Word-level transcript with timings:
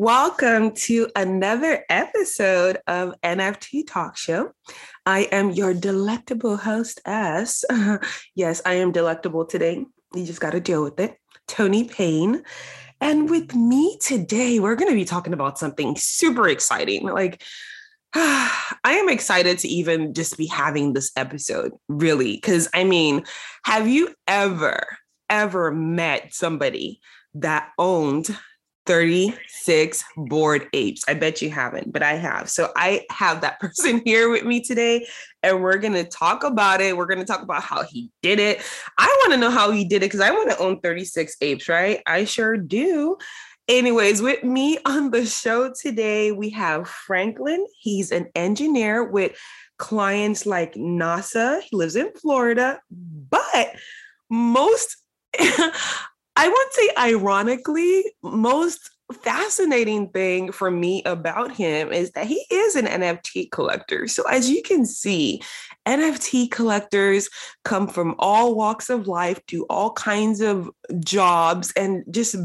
Welcome 0.00 0.74
to 0.82 1.08
another 1.16 1.84
episode 1.88 2.78
of 2.86 3.16
NFT 3.24 3.84
Talk 3.84 4.16
Show. 4.16 4.52
I 5.04 5.22
am 5.32 5.50
your 5.50 5.74
delectable 5.74 6.56
host, 6.56 7.00
as 7.04 7.64
yes, 8.36 8.62
I 8.64 8.74
am 8.74 8.92
delectable 8.92 9.44
today. 9.44 9.84
You 10.14 10.24
just 10.24 10.40
got 10.40 10.50
to 10.50 10.60
deal 10.60 10.84
with 10.84 11.00
it. 11.00 11.18
Toni 11.48 11.82
Payne. 11.82 12.44
And 13.00 13.28
with 13.28 13.56
me 13.56 13.98
today, 14.00 14.60
we're 14.60 14.76
going 14.76 14.88
to 14.88 14.94
be 14.94 15.04
talking 15.04 15.32
about 15.32 15.58
something 15.58 15.96
super 15.96 16.48
exciting. 16.48 17.04
Like, 17.04 17.42
I 18.14 18.70
am 18.84 19.08
excited 19.08 19.58
to 19.58 19.68
even 19.68 20.14
just 20.14 20.38
be 20.38 20.46
having 20.46 20.92
this 20.92 21.10
episode, 21.16 21.72
really. 21.88 22.34
Because, 22.36 22.68
I 22.72 22.84
mean, 22.84 23.24
have 23.64 23.88
you 23.88 24.14
ever, 24.28 24.96
ever 25.28 25.72
met 25.72 26.32
somebody 26.34 27.00
that 27.34 27.70
owned 27.78 28.28
36 28.88 30.02
bored 30.16 30.66
apes. 30.72 31.04
I 31.06 31.12
bet 31.12 31.42
you 31.42 31.50
haven't, 31.50 31.92
but 31.92 32.02
I 32.02 32.14
have. 32.14 32.48
So 32.48 32.72
I 32.74 33.04
have 33.10 33.42
that 33.42 33.60
person 33.60 34.00
here 34.02 34.30
with 34.30 34.44
me 34.44 34.62
today, 34.62 35.06
and 35.42 35.62
we're 35.62 35.76
going 35.76 35.92
to 35.92 36.04
talk 36.04 36.42
about 36.42 36.80
it. 36.80 36.96
We're 36.96 37.06
going 37.06 37.18
to 37.20 37.26
talk 37.26 37.42
about 37.42 37.62
how 37.62 37.82
he 37.82 38.10
did 38.22 38.40
it. 38.40 38.62
I 38.96 39.06
want 39.20 39.34
to 39.34 39.38
know 39.38 39.50
how 39.50 39.70
he 39.72 39.84
did 39.84 39.98
it 39.98 40.06
because 40.06 40.20
I 40.20 40.30
want 40.30 40.50
to 40.50 40.58
own 40.58 40.80
36 40.80 41.36
apes, 41.42 41.68
right? 41.68 42.00
I 42.06 42.24
sure 42.24 42.56
do. 42.56 43.18
Anyways, 43.68 44.22
with 44.22 44.42
me 44.42 44.78
on 44.86 45.10
the 45.10 45.26
show 45.26 45.70
today, 45.78 46.32
we 46.32 46.48
have 46.50 46.88
Franklin. 46.88 47.66
He's 47.78 48.10
an 48.10 48.28
engineer 48.34 49.04
with 49.04 49.38
clients 49.76 50.46
like 50.46 50.72
NASA. 50.76 51.60
He 51.60 51.76
lives 51.76 51.94
in 51.94 52.10
Florida, 52.14 52.80
but 52.90 53.74
most 54.30 54.96
I 56.38 56.46
would 56.46 56.72
say, 56.72 56.88
ironically, 56.96 58.04
most 58.22 58.90
fascinating 59.22 60.10
thing 60.10 60.52
for 60.52 60.70
me 60.70 61.02
about 61.04 61.50
him 61.50 61.92
is 61.92 62.12
that 62.12 62.28
he 62.28 62.44
is 62.48 62.76
an 62.76 62.86
NFT 62.86 63.50
collector. 63.50 64.06
So, 64.06 64.22
as 64.28 64.48
you 64.48 64.62
can 64.62 64.86
see, 64.86 65.42
NFT 65.84 66.48
collectors 66.48 67.28
come 67.64 67.88
from 67.88 68.14
all 68.20 68.54
walks 68.54 68.88
of 68.88 69.08
life, 69.08 69.40
do 69.48 69.66
all 69.68 69.92
kinds 69.94 70.40
of 70.40 70.70
jobs, 71.00 71.72
and 71.72 72.04
just 72.08 72.36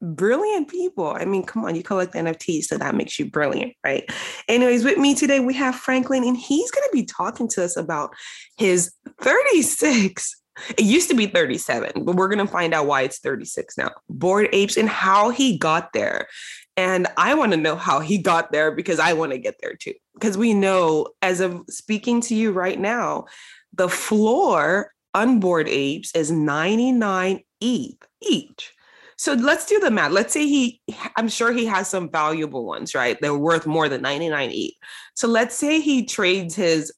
brilliant 0.00 0.68
people. 0.68 1.08
I 1.08 1.26
mean, 1.26 1.44
come 1.44 1.66
on, 1.66 1.74
you 1.74 1.82
collect 1.82 2.14
NFTs, 2.14 2.64
so 2.64 2.78
that 2.78 2.94
makes 2.94 3.18
you 3.18 3.30
brilliant, 3.30 3.74
right? 3.84 4.08
Anyways, 4.48 4.84
with 4.84 4.96
me 4.96 5.14
today, 5.14 5.40
we 5.40 5.52
have 5.52 5.74
Franklin, 5.74 6.24
and 6.24 6.36
he's 6.36 6.70
going 6.70 6.88
to 6.90 6.96
be 6.96 7.04
talking 7.04 7.48
to 7.48 7.64
us 7.64 7.76
about 7.76 8.14
his 8.56 8.90
36 9.20 10.34
it 10.70 10.84
used 10.84 11.08
to 11.10 11.16
be 11.16 11.26
37, 11.26 12.04
but 12.04 12.16
we're 12.16 12.28
going 12.28 12.44
to 12.44 12.52
find 12.52 12.74
out 12.74 12.86
why 12.86 13.02
it's 13.02 13.18
36 13.18 13.76
now. 13.76 13.90
Bored 14.08 14.48
apes 14.52 14.76
and 14.76 14.88
how 14.88 15.30
he 15.30 15.58
got 15.58 15.92
there. 15.92 16.28
And 16.76 17.06
I 17.16 17.34
want 17.34 17.52
to 17.52 17.58
know 17.58 17.76
how 17.76 18.00
he 18.00 18.18
got 18.18 18.52
there 18.52 18.72
because 18.72 18.98
I 18.98 19.12
want 19.12 19.32
to 19.32 19.38
get 19.38 19.56
there 19.60 19.74
too. 19.74 19.94
Because 20.14 20.36
we 20.36 20.54
know, 20.54 21.08
as 21.22 21.40
of 21.40 21.62
speaking 21.68 22.20
to 22.22 22.34
you 22.34 22.52
right 22.52 22.78
now, 22.78 23.26
the 23.72 23.88
floor 23.88 24.92
on 25.12 25.40
Bored 25.40 25.68
Apes 25.68 26.14
is 26.14 26.30
99 26.30 27.40
ETH 27.60 27.96
each. 28.22 28.72
So 29.16 29.34
let's 29.34 29.66
do 29.66 29.78
the 29.78 29.90
math. 29.90 30.10
Let's 30.10 30.32
say 30.32 30.46
he, 30.46 30.80
I'm 31.16 31.28
sure 31.28 31.52
he 31.52 31.66
has 31.66 31.88
some 31.88 32.10
valuable 32.10 32.64
ones, 32.64 32.94
right? 32.94 33.16
They're 33.20 33.36
worth 33.36 33.66
more 33.66 33.88
than 33.88 34.02
99 34.02 34.50
ETH. 34.52 34.74
So 35.14 35.28
let's 35.28 35.54
say 35.54 35.80
he 35.80 36.04
trades 36.04 36.56
his 36.56 36.92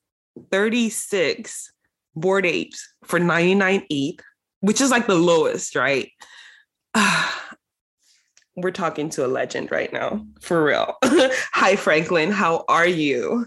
36 0.50 1.72
bored 2.16 2.46
apes 2.46 2.88
for 3.04 3.20
99 3.20 3.84
ETH, 3.90 4.20
which 4.60 4.80
is 4.80 4.90
like 4.90 5.06
the 5.06 5.14
lowest, 5.14 5.76
right? 5.76 6.10
We're 8.56 8.70
talking 8.70 9.10
to 9.10 9.26
a 9.26 9.28
legend 9.28 9.70
right 9.70 9.92
now, 9.92 10.26
for 10.40 10.64
real. 10.64 10.94
Hi, 11.04 11.76
Franklin. 11.76 12.32
How 12.32 12.64
are 12.68 12.86
you? 12.86 13.46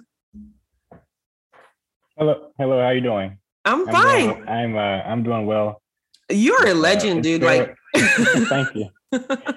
Hello, 2.15 2.51
hello. 2.59 2.77
How 2.79 2.85
are 2.85 2.93
you 2.93 3.01
doing? 3.01 3.39
I'm, 3.65 3.87
I'm 3.89 3.93
fine. 3.93 4.27
Doing, 4.27 4.47
I'm 4.47 4.77
uh, 4.77 4.79
I'm 4.79 5.23
doing 5.23 5.47
well. 5.47 5.81
You're 6.29 6.67
a 6.67 6.71
uh, 6.71 6.75
legend, 6.75 7.19
uh, 7.19 7.23
dude. 7.23 7.41
Like, 7.41 7.75
thank 7.95 8.75
you, 8.75 8.89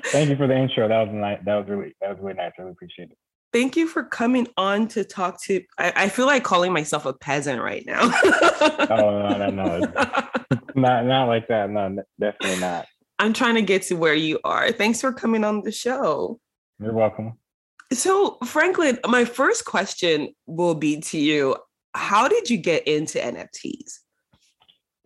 thank 0.06 0.30
you 0.30 0.36
for 0.36 0.46
the 0.46 0.56
intro. 0.56 0.88
That 0.88 1.06
was 1.06 1.10
nice. 1.12 1.38
That 1.44 1.56
was 1.56 1.68
really 1.68 1.94
that 2.00 2.10
was 2.10 2.18
really 2.22 2.36
nice. 2.36 2.52
I 2.58 2.62
really 2.62 2.72
appreciate 2.72 3.10
it 3.10 3.18
thank 3.52 3.76
you 3.76 3.86
for 3.86 4.04
coming 4.04 4.48
on 4.56 4.88
to 4.88 5.04
talk 5.04 5.42
to 5.44 5.62
I, 5.78 5.92
I, 5.96 6.08
feel 6.08 6.26
like 6.26 6.42
calling 6.42 6.72
myself 6.72 7.06
a 7.06 7.12
peasant 7.12 7.62
right 7.62 7.84
now. 7.86 8.00
oh 8.02 9.36
no, 9.38 9.50
no, 9.50 9.50
no. 9.50 9.78
not 10.74 11.06
not 11.06 11.24
like 11.26 11.48
that. 11.48 11.70
No, 11.70 12.02
definitely 12.18 12.60
not. 12.60 12.86
I'm 13.18 13.32
trying 13.32 13.54
to 13.54 13.62
get 13.62 13.82
to 13.84 13.94
where 13.94 14.14
you 14.14 14.40
are. 14.44 14.72
Thanks 14.72 15.00
for 15.00 15.12
coming 15.12 15.44
on 15.44 15.62
the 15.62 15.72
show. 15.72 16.40
You're 16.80 16.92
welcome. 16.92 17.34
So, 17.92 18.38
Franklin, 18.44 18.98
my 19.06 19.24
first 19.24 19.64
question 19.64 20.34
will 20.46 20.74
be 20.74 21.00
to 21.02 21.18
you. 21.18 21.56
How 21.94 22.26
did 22.26 22.48
you 22.48 22.56
get 22.56 22.88
into 22.88 23.18
NFTs? 23.18 23.98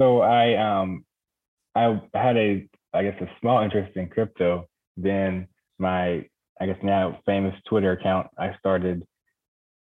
So 0.00 0.20
I 0.20 0.54
um 0.56 1.04
I 1.74 2.00
had 2.14 2.36
a 2.36 2.68
I 2.94 3.02
guess 3.02 3.20
a 3.20 3.28
small 3.40 3.62
interest 3.62 3.96
in 3.96 4.08
crypto. 4.08 4.68
Then 4.96 5.48
my 5.78 6.26
I 6.60 6.66
guess 6.66 6.78
now 6.82 7.20
famous 7.26 7.54
Twitter 7.68 7.92
account 7.92 8.28
I 8.38 8.56
started 8.58 9.06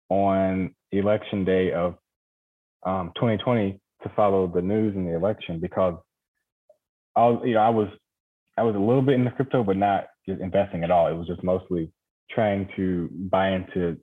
on 0.09 0.75
election 0.91 1.45
day 1.45 1.71
of 1.71 1.95
um, 2.85 3.11
2020 3.15 3.79
to 4.03 4.09
follow 4.15 4.47
the 4.47 4.61
news 4.61 4.95
and 4.95 5.07
the 5.07 5.15
election 5.15 5.59
because 5.59 5.95
I 7.15 7.21
was, 7.27 7.41
you 7.45 7.53
know, 7.53 7.61
I 7.61 7.69
was 7.69 7.87
I 8.57 8.63
was 8.63 8.75
a 8.75 8.79
little 8.79 9.01
bit 9.01 9.15
into 9.15 9.31
crypto, 9.31 9.63
but 9.63 9.77
not 9.77 10.07
just 10.27 10.41
investing 10.41 10.83
at 10.83 10.91
all. 10.91 11.07
It 11.07 11.13
was 11.13 11.27
just 11.27 11.43
mostly 11.43 11.91
trying 12.29 12.69
to 12.75 13.09
buy 13.11 13.51
into 13.51 13.97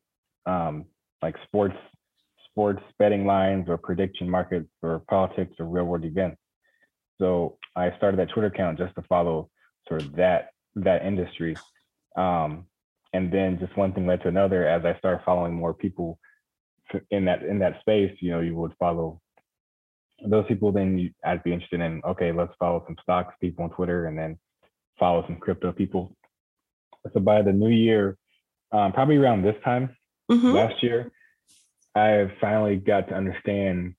um, 0.47 0.87
like 1.23 1.37
sports 1.47 1.77
sports 2.51 2.83
betting 2.99 3.25
lines 3.25 3.67
or 3.69 3.77
prediction 3.77 4.29
markets 4.29 4.69
or 4.83 5.03
politics 5.09 5.53
or 5.61 5.67
real 5.67 5.85
world 5.85 6.05
events. 6.05 6.39
So 7.21 7.59
I 7.77 7.97
started 7.97 8.19
that 8.19 8.31
Twitter 8.31 8.49
account 8.49 8.79
just 8.79 8.95
to 8.97 9.03
follow 9.03 9.51
sort 9.87 10.03
of 10.03 10.17
that 10.17 10.51
that 10.77 11.05
industry. 11.05 11.57
Um, 12.19 12.67
and 13.12 13.33
then 13.33 13.59
just 13.59 13.77
one 13.77 13.93
thing 13.93 14.06
led 14.06 14.23
to 14.23 14.29
another 14.29 14.67
as 14.69 14.84
I 14.84 14.99
started 14.99 15.25
following 15.25 15.55
more 15.55 15.73
people 15.73 16.19
in 17.11 17.25
that 17.27 17.43
in 17.43 17.59
that 17.61 17.81
space, 17.81 18.17
you 18.21 18.31
know, 18.31 18.41
you 18.41 18.55
would 18.56 18.73
follow 18.79 19.21
those 20.27 20.47
people, 20.49 20.73
then 20.73 20.99
you, 20.99 21.11
I'd 21.25 21.45
be 21.45 21.53
interested 21.53 21.81
in, 21.81 22.03
okay, 22.05 22.33
let's 22.33 22.53
follow 22.59 22.83
some 22.87 22.97
stocks 23.03 23.34
people 23.41 23.65
on 23.65 23.71
Twitter 23.71 24.06
and 24.06 24.19
then 24.19 24.39
follow 24.99 25.25
some 25.27 25.37
crypto 25.37 25.73
people. 25.73 26.17
So 27.12 27.21
by 27.21 27.43
the 27.43 27.53
new 27.53 27.71
year, 27.71 28.17
um, 28.73 28.93
probably 28.93 29.17
around 29.17 29.43
this 29.43 29.55
time 29.65 29.97
mm-hmm. 30.31 30.53
last 30.53 30.83
year, 30.83 31.12
I 31.95 32.33
finally 32.41 32.77
got 32.77 33.09
to 33.09 33.15
understand 33.15 33.95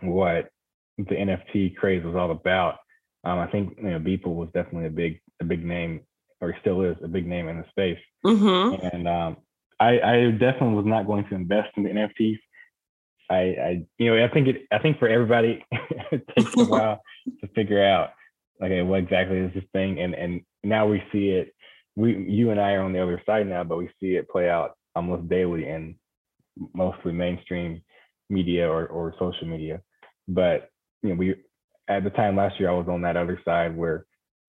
what 0.00 0.48
the 0.96 1.14
NFT 1.14 1.76
craze 1.76 2.04
was 2.04 2.16
all 2.16 2.30
about. 2.30 2.76
Um, 3.24 3.38
I 3.38 3.46
think 3.46 3.76
you 3.76 3.90
know 3.90 3.98
Beeple 3.98 4.34
was 4.34 4.48
definitely 4.54 4.86
a 4.86 4.90
big 4.90 5.20
a 5.40 5.44
big 5.44 5.64
name 5.64 6.00
or 6.40 6.56
still 6.60 6.82
is 6.82 6.96
a 7.02 7.08
big 7.08 7.26
name 7.26 7.48
in 7.48 7.58
the 7.58 7.64
space. 7.70 7.98
Mm-hmm. 8.24 8.86
And 8.86 9.08
um, 9.08 9.36
I, 9.78 10.00
I, 10.00 10.30
definitely 10.32 10.74
was 10.74 10.86
not 10.86 11.06
going 11.06 11.26
to 11.28 11.34
invest 11.34 11.68
in 11.76 11.84
the 11.84 11.90
NFTs. 11.90 12.38
I, 13.30 13.36
I, 13.36 13.84
you 13.98 14.14
know, 14.14 14.24
I 14.24 14.28
think 14.28 14.48
it, 14.48 14.66
I 14.72 14.78
think 14.78 14.98
for 14.98 15.08
everybody, 15.08 15.64
it 16.12 16.26
takes 16.36 16.56
a 16.56 16.64
while 16.64 17.00
to 17.40 17.48
figure 17.48 17.84
out, 17.84 18.10
okay, 18.62 18.82
what 18.82 19.00
exactly 19.00 19.38
is 19.38 19.54
this 19.54 19.64
thing? 19.72 20.00
And 20.00 20.14
and 20.14 20.40
now 20.64 20.86
we 20.86 21.02
see 21.12 21.30
it. 21.30 21.54
We, 21.96 22.16
you 22.28 22.50
and 22.50 22.60
I 22.60 22.72
are 22.72 22.82
on 22.82 22.92
the 22.92 23.02
other 23.02 23.22
side 23.26 23.46
now, 23.46 23.64
but 23.64 23.78
we 23.78 23.88
see 24.00 24.16
it 24.16 24.28
play 24.28 24.48
out 24.48 24.72
almost 24.94 25.28
daily 25.28 25.68
in 25.68 25.96
mostly 26.74 27.12
mainstream 27.12 27.82
media 28.28 28.68
or, 28.68 28.86
or 28.86 29.14
social 29.18 29.46
media. 29.46 29.80
But 30.28 30.70
you 31.02 31.10
know, 31.10 31.14
we 31.14 31.34
at 31.88 32.04
the 32.04 32.10
time 32.10 32.36
last 32.36 32.58
year, 32.58 32.70
I 32.70 32.74
was 32.74 32.88
on 32.88 33.02
that 33.02 33.16
other 33.16 33.40
side 33.44 33.76
where 33.76 34.06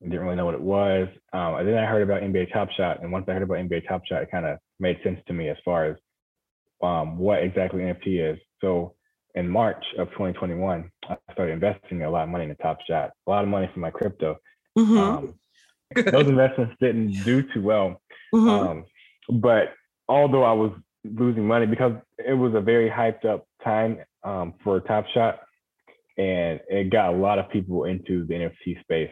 didn't 0.09 0.21
really 0.21 0.35
know 0.35 0.45
what 0.45 0.55
it 0.55 0.61
was. 0.61 1.07
Um, 1.33 1.55
and 1.55 1.67
then 1.67 1.77
I 1.77 1.85
heard 1.85 2.01
about 2.01 2.21
NBA 2.21 2.51
Top 2.51 2.69
Shot, 2.71 3.01
and 3.01 3.11
once 3.11 3.25
I 3.27 3.33
heard 3.33 3.43
about 3.43 3.57
NBA 3.57 3.87
Top 3.87 4.01
Shot, 4.05 4.23
it 4.23 4.31
kind 4.31 4.45
of 4.45 4.57
made 4.79 4.99
sense 5.03 5.19
to 5.27 5.33
me 5.33 5.49
as 5.49 5.57
far 5.63 5.85
as 5.85 5.97
um, 6.83 7.17
what 7.17 7.43
exactly 7.43 7.81
NFT 7.81 8.33
is. 8.33 8.39
So 8.61 8.95
in 9.35 9.47
March 9.47 9.83
of 9.97 10.09
2021, 10.11 10.89
I 11.09 11.17
started 11.33 11.53
investing 11.53 12.03
a 12.03 12.09
lot 12.09 12.23
of 12.23 12.29
money 12.29 12.43
in 12.43 12.49
the 12.49 12.55
Top 12.55 12.79
Shot, 12.87 13.11
a 13.27 13.29
lot 13.29 13.43
of 13.43 13.49
money 13.49 13.69
from 13.71 13.81
my 13.81 13.91
crypto. 13.91 14.37
Mm-hmm. 14.77 14.97
Um, 14.97 15.33
those 15.95 16.27
investments 16.27 16.75
didn't 16.79 17.23
do 17.23 17.43
too 17.53 17.61
well, 17.61 18.01
mm-hmm. 18.33 18.49
um, 18.49 18.85
but 19.29 19.73
although 20.07 20.43
I 20.43 20.53
was 20.53 20.71
losing 21.03 21.47
money 21.47 21.65
because 21.65 21.93
it 22.17 22.33
was 22.33 22.53
a 22.55 22.61
very 22.61 22.89
hyped 22.89 23.25
up 23.25 23.45
time 23.63 23.99
um, 24.23 24.53
for 24.63 24.79
Top 24.79 25.05
Shot, 25.13 25.39
and 26.17 26.59
it 26.69 26.91
got 26.91 27.13
a 27.13 27.17
lot 27.17 27.39
of 27.39 27.49
people 27.49 27.85
into 27.85 28.25
the 28.25 28.33
NFT 28.33 28.81
space. 28.81 29.11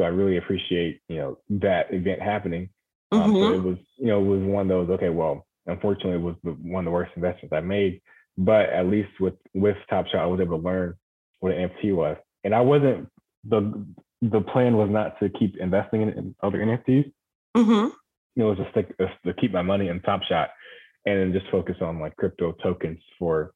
So 0.00 0.04
I 0.04 0.08
really 0.08 0.38
appreciate 0.38 1.02
you 1.08 1.16
know 1.16 1.38
that 1.50 1.92
event 1.92 2.22
happening. 2.22 2.70
Um, 3.12 3.34
mm-hmm. 3.34 3.34
So 3.34 3.52
it 3.52 3.62
was 3.62 3.78
you 3.98 4.06
know 4.06 4.20
it 4.20 4.26
was 4.26 4.42
one 4.42 4.62
of 4.62 4.68
those 4.68 4.94
okay 4.96 5.10
well 5.10 5.46
unfortunately 5.66 6.14
it 6.14 6.22
was 6.22 6.36
the, 6.42 6.52
one 6.52 6.80
of 6.80 6.84
the 6.86 6.90
worst 6.90 7.12
investments 7.16 7.52
I 7.52 7.60
made, 7.60 8.00
but 8.38 8.70
at 8.70 8.86
least 8.86 9.10
with 9.20 9.34
with 9.52 9.76
Top 9.90 10.06
Shot 10.06 10.22
I 10.22 10.26
was 10.26 10.40
able 10.40 10.58
to 10.58 10.64
learn 10.64 10.94
what 11.40 11.52
an 11.52 11.68
NFT 11.68 11.94
was, 11.94 12.16
and 12.44 12.54
I 12.54 12.62
wasn't 12.62 13.08
the 13.44 13.84
the 14.22 14.40
plan 14.40 14.78
was 14.78 14.88
not 14.90 15.20
to 15.20 15.28
keep 15.28 15.58
investing 15.58 16.00
in, 16.00 16.34
other 16.42 16.58
NFTs. 16.58 17.12
Mm-hmm. 17.56 17.88
It 18.40 18.42
was 18.42 18.56
just 18.56 18.72
to, 18.74 19.08
to 19.26 19.34
keep 19.38 19.52
my 19.52 19.62
money 19.62 19.88
in 19.88 20.00
Top 20.00 20.22
Shot 20.22 20.48
and 21.04 21.18
then 21.18 21.32
just 21.38 21.50
focus 21.50 21.76
on 21.82 22.00
like 22.00 22.16
crypto 22.16 22.52
tokens 22.62 23.00
for 23.18 23.52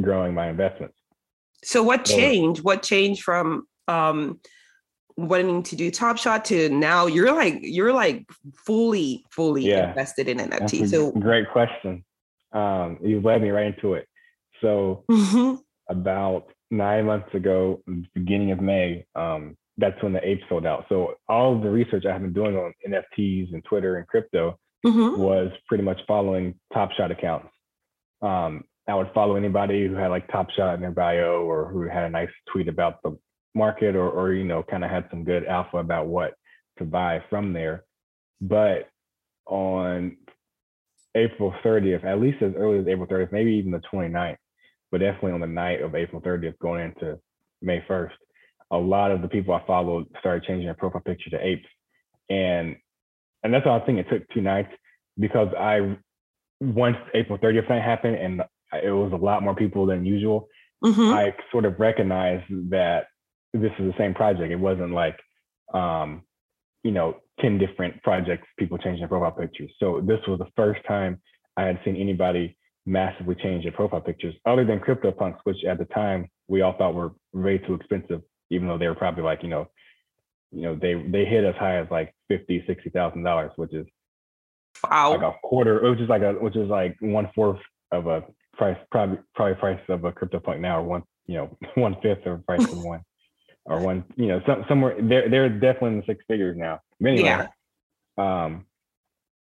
growing 0.00 0.34
my 0.34 0.48
investments. 0.48 0.96
So 1.62 1.84
what 1.84 2.04
changed? 2.04 2.64
what 2.64 2.82
changed 2.82 3.22
from 3.22 3.68
um 3.86 4.40
wanting 5.28 5.62
to 5.64 5.76
do 5.76 5.90
Top 5.90 6.16
Shot 6.16 6.44
to 6.46 6.68
now 6.68 7.06
you're 7.06 7.34
like 7.34 7.58
you're 7.62 7.92
like 7.92 8.28
fully 8.54 9.24
fully 9.30 9.66
yeah. 9.66 9.88
invested 9.88 10.28
in 10.28 10.38
NFT. 10.38 10.88
So 10.88 11.12
great 11.12 11.50
question. 11.50 12.04
Um, 12.52 12.98
you've 13.02 13.24
led 13.24 13.42
me 13.42 13.50
right 13.50 13.66
into 13.66 13.94
it. 13.94 14.06
So 14.60 15.04
mm-hmm. 15.10 15.56
about 15.88 16.46
nine 16.70 17.06
months 17.06 17.32
ago, 17.34 17.82
beginning 18.14 18.52
of 18.52 18.60
May, 18.60 19.06
um, 19.14 19.56
that's 19.78 20.00
when 20.02 20.12
the 20.12 20.26
ape 20.26 20.42
sold 20.48 20.66
out. 20.66 20.86
So 20.88 21.14
all 21.28 21.56
of 21.56 21.62
the 21.62 21.70
research 21.70 22.04
I 22.06 22.12
have 22.12 22.22
been 22.22 22.32
doing 22.32 22.56
on 22.56 22.72
NFTs 22.86 23.52
and 23.52 23.64
Twitter 23.64 23.96
and 23.96 24.06
crypto 24.06 24.58
mm-hmm. 24.84 25.20
was 25.20 25.50
pretty 25.66 25.84
much 25.84 26.00
following 26.06 26.54
Top 26.72 26.90
Shot 26.92 27.10
accounts. 27.10 27.48
Um, 28.22 28.64
I 28.88 28.94
would 28.94 29.10
follow 29.14 29.36
anybody 29.36 29.86
who 29.86 29.94
had 29.94 30.08
like 30.08 30.28
Top 30.28 30.50
Shot 30.50 30.74
in 30.74 30.80
their 30.80 30.90
bio 30.90 31.44
or 31.44 31.70
who 31.70 31.82
had 31.82 32.04
a 32.04 32.10
nice 32.10 32.30
tweet 32.52 32.68
about 32.68 33.02
the 33.02 33.16
market 33.54 33.96
or, 33.96 34.08
or 34.10 34.32
you 34.32 34.44
know, 34.44 34.62
kind 34.62 34.84
of 34.84 34.90
had 34.90 35.06
some 35.10 35.24
good 35.24 35.44
alpha 35.46 35.78
about 35.78 36.06
what 36.06 36.34
to 36.78 36.84
buy 36.84 37.22
from 37.28 37.52
there. 37.52 37.84
But 38.40 38.88
on 39.46 40.16
April 41.14 41.54
30th, 41.64 42.04
at 42.04 42.20
least 42.20 42.42
as 42.42 42.52
early 42.56 42.78
as 42.78 42.86
April 42.86 43.06
30th, 43.06 43.32
maybe 43.32 43.52
even 43.52 43.72
the 43.72 43.82
29th, 43.92 44.36
but 44.90 44.98
definitely 44.98 45.32
on 45.32 45.40
the 45.40 45.46
night 45.46 45.82
of 45.82 45.94
April 45.94 46.22
30th 46.22 46.58
going 46.60 46.84
into 46.84 47.18
May 47.62 47.84
1st, 47.88 48.12
a 48.70 48.78
lot 48.78 49.10
of 49.10 49.22
the 49.22 49.28
people 49.28 49.54
I 49.54 49.66
followed 49.66 50.06
started 50.20 50.44
changing 50.44 50.66
their 50.66 50.74
profile 50.74 51.02
picture 51.04 51.30
to 51.30 51.44
apes. 51.44 51.66
And 52.28 52.76
and 53.42 53.52
that's 53.54 53.66
all 53.66 53.80
I 53.80 53.84
think 53.86 53.98
it 53.98 54.06
took 54.10 54.28
two 54.28 54.42
nights 54.42 54.68
because 55.18 55.48
I 55.58 55.96
once 56.60 56.96
April 57.14 57.38
30th 57.38 57.68
night 57.68 57.82
happened 57.82 58.16
and 58.16 58.42
it 58.84 58.90
was 58.90 59.12
a 59.12 59.16
lot 59.16 59.42
more 59.42 59.54
people 59.54 59.86
than 59.86 60.04
usual, 60.04 60.48
mm-hmm. 60.84 61.12
I 61.12 61.34
sort 61.50 61.64
of 61.64 61.80
recognized 61.80 62.44
that 62.70 63.06
this 63.52 63.72
is 63.78 63.90
the 63.90 63.94
same 63.98 64.14
project. 64.14 64.52
It 64.52 64.56
wasn't 64.56 64.92
like 64.92 65.18
um, 65.74 66.22
you 66.82 66.90
know, 66.90 67.16
10 67.40 67.58
different 67.58 68.02
projects, 68.02 68.46
people 68.58 68.78
changing 68.78 69.00
their 69.00 69.08
profile 69.08 69.32
pictures. 69.32 69.70
So 69.78 70.00
this 70.04 70.20
was 70.26 70.38
the 70.38 70.48
first 70.56 70.80
time 70.86 71.20
I 71.56 71.64
had 71.64 71.78
seen 71.84 71.96
anybody 71.96 72.56
massively 72.86 73.34
change 73.34 73.64
their 73.64 73.72
profile 73.72 74.00
pictures, 74.00 74.34
other 74.46 74.64
than 74.64 74.80
CryptoPunks, 74.80 75.38
which 75.44 75.64
at 75.68 75.78
the 75.78 75.84
time 75.86 76.28
we 76.48 76.62
all 76.62 76.76
thought 76.76 76.94
were 76.94 77.12
way 77.32 77.58
too 77.58 77.74
expensive, 77.74 78.22
even 78.50 78.66
though 78.66 78.78
they 78.78 78.88
were 78.88 78.94
probably 78.94 79.22
like, 79.22 79.42
you 79.42 79.48
know, 79.48 79.68
you 80.52 80.62
know, 80.62 80.74
they 80.74 80.94
they 80.94 81.24
hit 81.24 81.44
as 81.44 81.54
high 81.56 81.76
as 81.76 81.86
like 81.92 82.12
fifty, 82.26 82.64
sixty 82.66 82.90
thousand 82.90 83.22
dollars, 83.22 83.52
which 83.54 83.72
is 83.72 83.86
wow. 84.82 85.10
like 85.10 85.22
a 85.22 85.32
quarter, 85.44 85.88
which 85.88 86.00
is 86.00 86.08
like 86.08 86.22
a 86.22 86.32
which 86.32 86.56
is 86.56 86.68
like 86.68 86.96
one 87.00 87.30
fourth 87.36 87.60
of 87.92 88.08
a 88.08 88.24
price, 88.54 88.76
probably 88.90 89.18
probably 89.36 89.54
price 89.54 89.80
of 89.88 90.02
a 90.02 90.10
CryptoPunk 90.10 90.58
now, 90.58 90.80
or 90.80 90.82
one, 90.82 91.02
you 91.26 91.36
know, 91.36 91.56
one 91.76 91.94
fifth 92.02 92.26
of 92.26 92.40
a 92.40 92.42
price 92.42 92.64
of 92.64 92.82
one, 92.82 93.02
or 93.64 93.80
one, 93.80 94.04
you 94.16 94.26
know, 94.26 94.40
some, 94.46 94.64
somewhere 94.68 94.96
they're 95.00 95.28
they're 95.28 95.48
definitely 95.48 95.90
in 95.90 95.96
the 95.98 96.06
six 96.06 96.24
figures 96.28 96.56
now. 96.56 96.80
Anyway, 97.04 97.24
yeah. 97.24 97.46
Um, 98.18 98.66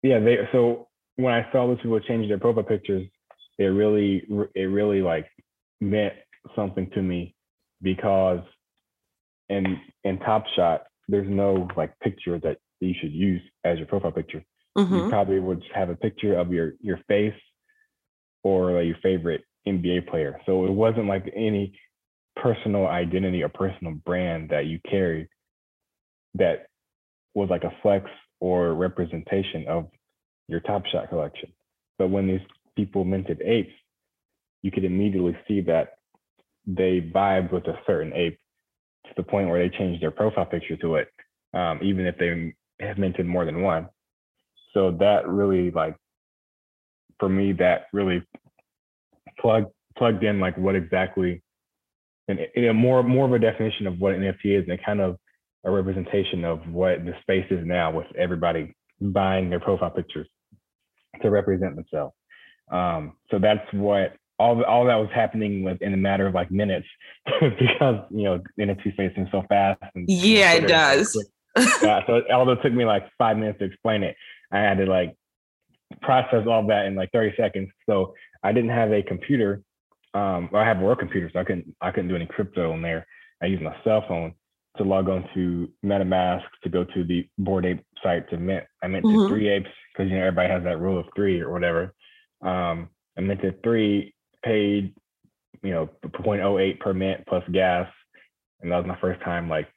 yeah, 0.01 0.19
they 0.19 0.37
so 0.51 0.87
when 1.15 1.33
I 1.33 1.49
saw 1.51 1.67
those 1.67 1.77
people 1.77 1.99
change 1.99 2.27
their 2.27 2.39
profile 2.39 2.63
pictures, 2.63 3.07
it 3.57 3.65
really 3.65 4.27
it 4.55 4.65
really 4.65 5.01
like 5.01 5.27
meant 5.79 6.13
something 6.55 6.89
to 6.91 7.01
me 7.01 7.35
because 7.81 8.41
in 9.49 9.79
in 10.03 10.19
Top 10.19 10.45
Shot, 10.55 10.83
there's 11.07 11.29
no 11.29 11.67
like 11.75 11.97
picture 11.99 12.39
that 12.39 12.57
you 12.79 12.93
should 12.99 13.13
use 13.13 13.41
as 13.63 13.77
your 13.77 13.87
profile 13.87 14.11
picture. 14.11 14.43
Mm-hmm. 14.77 14.95
You 14.95 15.09
probably 15.09 15.39
would 15.39 15.61
just 15.61 15.73
have 15.73 15.89
a 15.89 15.95
picture 15.95 16.35
of 16.37 16.51
your 16.51 16.73
your 16.81 16.99
face 17.07 17.33
or 18.43 18.71
like 18.73 18.87
your 18.87 18.97
favorite 19.01 19.43
NBA 19.67 20.07
player. 20.09 20.39
So 20.45 20.65
it 20.65 20.71
wasn't 20.71 21.07
like 21.07 21.31
any 21.35 21.77
personal 22.35 22.87
identity 22.87 23.43
or 23.43 23.49
personal 23.49 23.93
brand 24.05 24.49
that 24.49 24.65
you 24.65 24.79
carried 24.89 25.27
that 26.35 26.67
was 27.33 27.49
like 27.49 27.63
a 27.63 27.73
flex 27.81 28.09
or 28.39 28.73
representation 28.73 29.65
of 29.67 29.87
your 30.47 30.59
Top 30.61 30.85
Shot 30.85 31.09
collection. 31.09 31.51
But 31.97 32.09
when 32.09 32.27
these 32.27 32.41
people 32.75 33.05
minted 33.05 33.41
apes, 33.41 33.73
you 34.61 34.71
could 34.71 34.83
immediately 34.83 35.37
see 35.47 35.61
that 35.61 35.95
they 36.65 37.01
vibed 37.01 37.51
with 37.51 37.67
a 37.67 37.77
certain 37.85 38.13
ape 38.13 38.39
to 39.05 39.11
the 39.17 39.23
point 39.23 39.49
where 39.49 39.61
they 39.61 39.75
changed 39.77 40.01
their 40.01 40.11
profile 40.11 40.45
picture 40.45 40.77
to 40.77 40.95
it, 40.95 41.09
um, 41.53 41.79
even 41.83 42.05
if 42.05 42.17
they 42.17 42.53
have 42.79 42.97
minted 42.97 43.25
more 43.25 43.45
than 43.45 43.61
one. 43.61 43.87
So 44.73 44.91
that 44.99 45.27
really 45.27 45.71
like 45.71 45.95
for 47.19 47.29
me 47.29 47.53
that 47.53 47.85
really 47.93 48.23
plugged 49.39 49.71
plugged 49.97 50.23
in 50.23 50.39
like 50.39 50.57
what 50.57 50.75
exactly 50.75 51.42
and, 52.27 52.39
and 52.55 52.77
more 52.77 53.03
more 53.03 53.25
of 53.25 53.33
a 53.33 53.39
definition 53.39 53.87
of 53.87 53.99
what 53.99 54.13
an 54.13 54.21
NFT 54.21 54.61
is 54.61 54.65
and 54.67 54.79
kind 54.83 55.01
of 55.01 55.17
a 55.65 55.71
representation 55.71 56.43
of 56.43 56.59
what 56.69 57.05
the 57.05 57.13
space 57.21 57.45
is 57.49 57.65
now 57.65 57.91
with 57.91 58.07
everybody 58.17 58.73
buying 58.99 59.49
their 59.49 59.59
profile 59.59 59.89
pictures 59.89 60.27
to 61.21 61.29
represent 61.29 61.75
themselves. 61.75 62.13
Um, 62.71 63.13
so 63.29 63.39
that's 63.39 63.65
what 63.73 64.15
all 64.39 64.63
all 64.63 64.85
that 64.85 64.95
was 64.95 65.09
happening 65.13 65.63
within 65.63 65.93
a 65.93 65.97
matter 65.97 66.27
of 66.27 66.33
like 66.33 66.51
minutes 66.51 66.87
because 67.41 68.03
you 68.09 68.23
know 68.23 68.41
NFT 68.59 68.93
space 68.93 69.11
is 69.17 69.27
so 69.31 69.43
fast. 69.49 69.81
And, 69.95 70.05
yeah, 70.09 70.53
it 70.53 70.67
does. 70.67 71.15
yeah, 71.81 72.01
so 72.07 72.21
although 72.33 72.53
it 72.53 72.59
took 72.63 72.73
me 72.73 72.85
like 72.85 73.03
five 73.17 73.37
minutes 73.37 73.59
to 73.59 73.65
explain 73.65 74.03
it, 74.03 74.15
I 74.51 74.59
had 74.59 74.77
to 74.77 74.85
like 74.85 75.15
process 76.01 76.47
all 76.47 76.65
that 76.67 76.85
in 76.85 76.95
like 76.95 77.11
30 77.11 77.35
seconds. 77.37 77.69
So 77.87 78.13
I 78.43 78.51
didn't 78.51 78.71
have 78.71 78.91
a 78.91 79.03
computer. 79.03 79.61
Um, 80.13 80.49
I 80.53 80.63
have 80.63 80.79
a 80.79 80.83
work 80.83 80.99
computer, 80.99 81.29
so 81.31 81.39
I 81.39 81.43
couldn't 81.43 81.75
I 81.81 81.91
couldn't 81.91 82.09
do 82.09 82.15
any 82.15 82.27
crypto 82.27 82.71
on 82.71 82.81
there. 82.81 83.05
I 83.41 83.47
used 83.47 83.63
my 83.63 83.75
cell 83.83 84.03
phone 84.07 84.33
to 84.77 84.83
log 84.83 85.09
on 85.09 85.27
to 85.33 85.69
MetaMask 85.85 86.43
to 86.63 86.69
go 86.69 86.83
to 86.83 87.03
the 87.03 87.27
Bored 87.37 87.65
Ape 87.65 87.83
site 88.01 88.29
to 88.29 88.37
mint. 88.37 88.63
I 88.81 88.87
minted 88.87 89.11
mm-hmm. 89.11 89.27
three 89.27 89.49
apes 89.49 89.69
because 89.91 90.09
you 90.09 90.17
know 90.17 90.25
everybody 90.25 90.49
has 90.49 90.63
that 90.63 90.79
rule 90.79 90.99
of 90.99 91.05
three 91.15 91.41
or 91.41 91.51
whatever. 91.51 91.93
Um, 92.41 92.89
I 93.17 93.21
minted 93.21 93.61
three 93.63 94.13
paid, 94.43 94.93
you 95.61 95.71
know, 95.71 95.89
0.08 96.05 96.79
per 96.79 96.93
mint 96.93 97.23
plus 97.27 97.43
gas. 97.51 97.89
And 98.61 98.71
that 98.71 98.77
was 98.77 98.87
my 98.87 98.99
first 98.99 99.21
time, 99.21 99.49
like, 99.49 99.67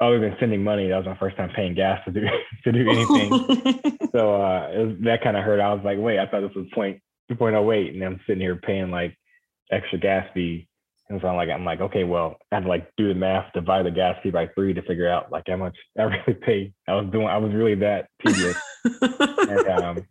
other 0.00 0.20
than 0.20 0.36
sending 0.38 0.62
money, 0.62 0.88
that 0.88 0.96
was 0.96 1.06
my 1.06 1.16
first 1.16 1.36
time 1.36 1.50
paying 1.56 1.74
gas 1.74 2.00
to 2.04 2.12
do 2.12 2.26
to 2.64 2.72
do 2.72 2.90
anything. 2.90 3.98
so 4.12 4.34
uh, 4.34 4.68
was, 4.74 4.96
that 5.04 5.22
kind 5.22 5.36
of 5.36 5.44
hurt. 5.44 5.60
I 5.60 5.72
was 5.72 5.82
like, 5.84 5.98
wait, 5.98 6.18
I 6.18 6.26
thought 6.26 6.42
this 6.42 6.54
was 6.54 6.66
point 6.74 7.00
2.08, 7.30 7.94
and 7.94 8.02
I'm 8.02 8.20
sitting 8.26 8.42
here 8.42 8.56
paying 8.56 8.90
like 8.90 9.16
extra 9.70 9.98
gas 9.98 10.28
fee. 10.34 10.68
And 11.08 11.20
so 11.20 11.28
I'm 11.28 11.36
like, 11.36 11.48
I'm 11.48 11.64
like, 11.64 11.80
okay, 11.80 12.02
well, 12.02 12.36
I 12.50 12.56
had 12.56 12.64
to 12.64 12.68
like 12.68 12.90
do 12.96 13.08
the 13.08 13.14
math, 13.14 13.52
divide 13.52 13.86
the 13.86 13.92
gas 13.92 14.16
fee 14.22 14.30
by 14.30 14.48
three 14.54 14.74
to 14.74 14.82
figure 14.82 15.08
out 15.08 15.30
like 15.30 15.44
how 15.46 15.56
much 15.56 15.76
I 15.98 16.02
really 16.02 16.34
paid. 16.34 16.74
I 16.88 16.94
was 16.94 17.06
doing, 17.12 17.28
I 17.28 17.38
was 17.38 17.52
really 17.52 17.76
that 17.76 18.08
tedious. 18.24 18.56
and, 18.84 19.68
um, 19.82 20.06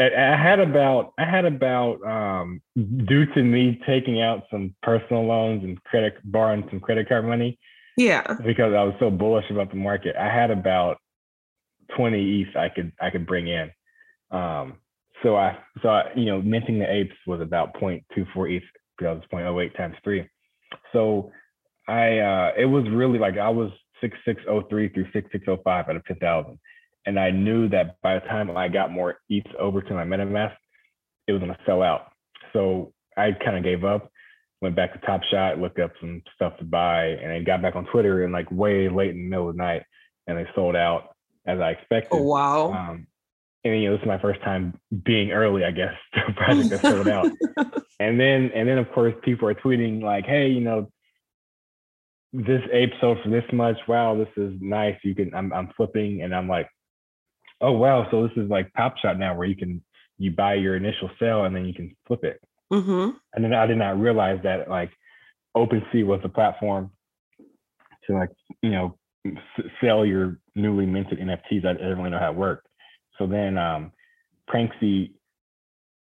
I 0.00 0.36
had 0.40 0.60
about 0.60 1.12
I 1.18 1.24
had 1.24 1.44
about 1.44 2.00
um, 2.06 2.62
due 2.76 3.26
to 3.34 3.42
me 3.42 3.80
taking 3.84 4.22
out 4.22 4.44
some 4.48 4.74
personal 4.80 5.26
loans 5.26 5.64
and 5.64 5.82
credit 5.82 6.14
borrowing 6.24 6.64
some 6.70 6.78
credit 6.78 7.08
card 7.08 7.24
money. 7.24 7.58
Yeah. 7.96 8.22
Because 8.44 8.74
I 8.74 8.84
was 8.84 8.94
so 9.00 9.10
bullish 9.10 9.50
about 9.50 9.70
the 9.70 9.76
market. 9.76 10.14
I 10.14 10.32
had 10.32 10.52
about 10.52 10.98
20 11.96 12.42
ETH 12.42 12.56
I 12.56 12.68
could 12.68 12.92
I 13.00 13.10
could 13.10 13.26
bring 13.26 13.48
in. 13.48 13.72
Um, 14.30 14.74
so 15.22 15.36
I 15.36 15.58
so 15.82 15.88
I, 15.88 16.10
you 16.16 16.26
know 16.26 16.40
minting 16.42 16.78
the 16.78 16.92
apes 16.92 17.14
was 17.26 17.40
about 17.40 17.74
0.24 17.74 18.56
ETH 18.56 18.62
because 18.96 19.18
it's 19.22 19.32
0.08 19.32 19.76
times 19.76 19.96
three. 20.02 20.28
So 20.92 21.30
I 21.86 22.18
uh, 22.18 22.52
it 22.56 22.66
was 22.66 22.84
really 22.90 23.18
like 23.18 23.38
I 23.38 23.48
was 23.48 23.70
6603 24.00 24.88
through 24.90 25.04
6605 25.12 25.88
out 25.88 25.96
of 25.96 26.04
10,000. 26.04 26.58
And 27.06 27.18
I 27.18 27.30
knew 27.30 27.68
that 27.70 27.96
by 28.02 28.14
the 28.14 28.20
time 28.20 28.54
I 28.56 28.68
got 28.68 28.92
more 28.92 29.18
ETH 29.28 29.46
over 29.58 29.80
to 29.80 29.94
my 29.94 30.04
MetaMask, 30.04 30.54
it 31.26 31.32
was 31.32 31.40
gonna 31.40 31.58
sell 31.64 31.82
out. 31.82 32.12
So 32.52 32.92
I 33.16 33.32
kind 33.32 33.56
of 33.56 33.64
gave 33.64 33.84
up, 33.84 34.10
went 34.60 34.76
back 34.76 34.92
to 34.92 35.06
Top 35.06 35.22
Shot, 35.30 35.58
looked 35.58 35.78
up 35.78 35.92
some 36.00 36.22
stuff 36.34 36.56
to 36.58 36.64
buy, 36.64 37.06
and 37.06 37.30
then 37.30 37.44
got 37.44 37.62
back 37.62 37.76
on 37.76 37.86
Twitter 37.86 38.24
and 38.24 38.32
like 38.32 38.50
way 38.50 38.88
late 38.88 39.10
in 39.10 39.24
the 39.24 39.28
middle 39.30 39.48
of 39.48 39.56
the 39.56 39.62
night, 39.62 39.82
and 40.26 40.36
they 40.36 40.46
sold 40.54 40.76
out 40.76 41.14
as 41.46 41.60
I 41.60 41.70
expected. 41.70 42.18
Oh, 42.18 42.22
wow. 42.22 42.72
Um, 42.72 43.06
and 43.64 43.82
you 43.82 43.88
know, 43.88 43.96
this 43.96 44.02
is 44.02 44.08
my 44.08 44.20
first 44.20 44.40
time 44.42 44.78
being 45.04 45.32
early, 45.32 45.64
I 45.64 45.70
guess, 45.70 45.94
to 46.14 46.26
a 46.28 46.32
project 46.32 46.70
that 46.70 46.80
sold 46.80 47.08
out. 47.08 47.26
and 48.00 48.18
then, 48.18 48.50
and 48.54 48.68
then 48.68 48.78
of 48.78 48.90
course, 48.92 49.14
people 49.22 49.48
are 49.48 49.54
tweeting 49.54 50.02
like, 50.02 50.24
"Hey, 50.26 50.48
you 50.48 50.60
know, 50.60 50.90
this 52.32 52.62
ape 52.72 52.92
sold 53.00 53.18
for 53.22 53.30
this 53.30 53.44
much. 53.52 53.76
Wow, 53.88 54.16
this 54.16 54.28
is 54.36 54.54
nice. 54.60 54.96
You 55.02 55.14
can." 55.14 55.34
I'm, 55.34 55.52
I'm 55.52 55.70
flipping, 55.76 56.22
and 56.22 56.34
I'm 56.34 56.48
like, 56.48 56.68
"Oh 57.60 57.72
wow, 57.72 58.08
so 58.10 58.26
this 58.26 58.36
is 58.36 58.48
like 58.48 58.70
Top 58.76 58.96
Shot 58.98 59.18
now, 59.18 59.34
where 59.36 59.48
you 59.48 59.56
can 59.56 59.84
you 60.18 60.30
buy 60.30 60.54
your 60.54 60.76
initial 60.76 61.10
sale 61.18 61.44
and 61.44 61.54
then 61.54 61.64
you 61.64 61.74
can 61.74 61.96
flip 62.06 62.24
it." 62.24 62.40
Mm-hmm. 62.72 63.16
And 63.34 63.44
then 63.44 63.54
I 63.54 63.66
did 63.66 63.78
not 63.78 63.98
realize 63.98 64.38
that 64.44 64.68
like 64.68 64.90
OpenSea 65.56 66.06
was 66.06 66.20
the 66.22 66.28
platform 66.28 66.90
to 68.06 68.14
like 68.14 68.30
you 68.62 68.70
know 68.70 68.96
sell 69.80 70.06
your 70.06 70.38
newly 70.54 70.86
minted 70.86 71.18
NFTs. 71.18 71.66
I 71.66 71.72
didn't 71.72 71.98
really 71.98 72.10
know 72.10 72.18
how 72.18 72.30
it 72.30 72.36
worked. 72.36 72.67
So 73.18 73.26
then 73.26 73.58
um, 73.58 73.92
Pranksy, 74.48 75.12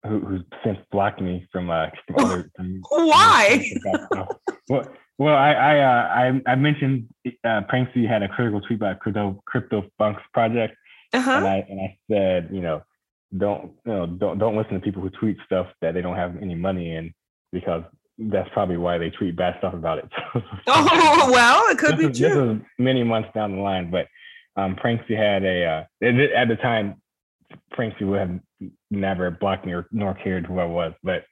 who, 0.04 0.20
who's 0.20 0.42
since 0.64 0.78
blocked 0.92 1.22
me 1.22 1.48
from, 1.52 1.70
uh, 1.70 1.88
from 2.08 2.26
other. 2.26 2.52
From, 2.56 2.82
Why? 2.90 3.74
well, 4.70 4.88
well, 5.18 5.36
I 5.36 5.54
I, 5.54 5.80
uh, 5.80 6.32
I, 6.46 6.52
I 6.52 6.56
mentioned 6.56 7.08
uh, 7.26 7.62
Pranksy 7.72 8.08
had 8.08 8.22
a 8.22 8.28
critical 8.28 8.62
tweet 8.62 8.80
about 8.80 9.00
crypto 9.00 9.42
crypto 9.46 9.86
funks 9.98 10.22
project, 10.34 10.76
uh-huh. 11.14 11.32
and 11.32 11.48
I 11.48 11.66
and 11.70 11.80
I 11.82 11.98
said, 12.12 12.50
you 12.52 12.62
know, 12.62 12.84
don't 13.38 13.72
you 13.86 13.94
know 13.94 14.06
don't 14.08 14.38
don't 14.38 14.58
listen 14.58 14.74
to 14.74 14.80
people 14.80 15.02
who 15.02 15.10
tweet 15.10 15.38
stuff 15.46 15.68
that 15.82 15.94
they 15.94 16.02
don't 16.02 16.18
have 16.18 16.36
any 16.42 16.56
money 16.56 16.96
in 16.96 17.14
because 17.54 17.84
that's 18.18 18.50
probably 18.54 18.78
why 18.78 18.98
they 18.98 19.10
tweet 19.10 19.36
bad 19.36 19.56
stuff 19.60 19.74
about 19.74 20.00
it. 20.00 20.10
oh 20.68 21.30
well, 21.32 21.64
it 21.70 21.78
could 21.78 21.98
be 21.98 22.06
is, 22.06 22.18
true. 22.18 22.30
This 22.30 22.58
is 22.58 22.62
many 22.78 23.04
months 23.04 23.30
down 23.34 23.56
the 23.56 23.62
line, 23.62 23.90
but 23.90 24.08
um, 24.58 24.76
Pranksy 24.76 25.18
had 25.18 25.44
a 25.46 25.66
uh, 25.66 25.80
at 26.38 26.48
the 26.50 26.58
time 26.62 27.02
Pranksy 27.74 28.02
would 28.02 28.20
have 28.20 28.40
never 28.92 29.32
blocked 29.32 29.66
me 29.66 29.74
or 29.74 29.88
nor 29.92 30.14
cared 30.14 30.46
who 30.46 30.60
I 30.60 30.66
was, 30.66 30.94
but 31.04 31.24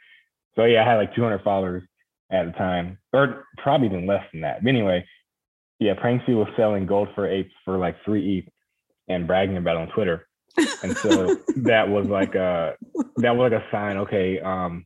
so 0.55 0.65
yeah, 0.65 0.83
I 0.83 0.89
had 0.89 0.97
like 0.97 1.15
200 1.15 1.43
followers 1.43 1.83
at 2.31 2.45
the 2.45 2.51
time, 2.53 2.97
or 3.11 3.45
probably 3.57 3.87
even 3.87 4.07
less 4.07 4.25
than 4.31 4.41
that. 4.41 4.63
But 4.63 4.69
anyway, 4.69 5.05
yeah, 5.79 5.93
Pranksy 5.93 6.35
was 6.35 6.47
selling 6.55 6.85
gold 6.85 7.09
for 7.15 7.27
apes 7.27 7.53
for 7.65 7.77
like 7.77 7.95
three 8.03 8.39
ETH 8.39 8.53
and 9.07 9.27
bragging 9.27 9.57
about 9.57 9.75
it 9.77 9.81
on 9.81 9.87
Twitter. 9.89 10.27
and 10.83 10.95
so 10.97 11.35
that 11.57 11.89
was 11.89 12.05
like 12.07 12.35
a 12.35 12.75
that 13.17 13.35
was 13.35 13.51
like 13.51 13.61
a 13.61 13.65
sign. 13.71 13.97
Okay, 13.97 14.39
um, 14.39 14.85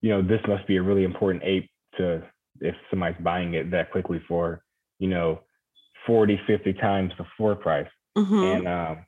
you 0.00 0.10
know, 0.10 0.22
this 0.22 0.40
must 0.46 0.66
be 0.66 0.76
a 0.76 0.82
really 0.82 1.04
important 1.04 1.42
ape 1.44 1.70
to 1.96 2.22
if 2.60 2.74
somebody's 2.90 3.20
buying 3.22 3.54
it 3.54 3.70
that 3.70 3.90
quickly 3.90 4.22
for, 4.28 4.62
you 4.98 5.08
know, 5.08 5.40
40, 6.06 6.40
50 6.46 6.72
times 6.74 7.12
the 7.18 7.24
floor 7.36 7.54
price. 7.56 7.88
Mm-hmm. 8.16 8.34
And 8.34 8.68
um, 8.68 9.06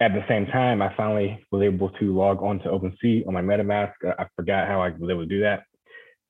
at 0.00 0.12
the 0.14 0.24
same 0.28 0.46
time, 0.46 0.80
I 0.80 0.94
finally 0.96 1.44
was 1.50 1.62
able 1.62 1.90
to 1.90 2.16
log 2.16 2.42
on 2.42 2.58
to 2.60 2.68
OpenSea 2.68 3.26
on 3.26 3.34
my 3.34 3.42
MetaMask. 3.42 3.92
I 4.18 4.26
forgot 4.34 4.66
how 4.66 4.80
I 4.80 4.88
was 4.88 5.10
able 5.10 5.22
to 5.22 5.26
do 5.26 5.40
that 5.40 5.64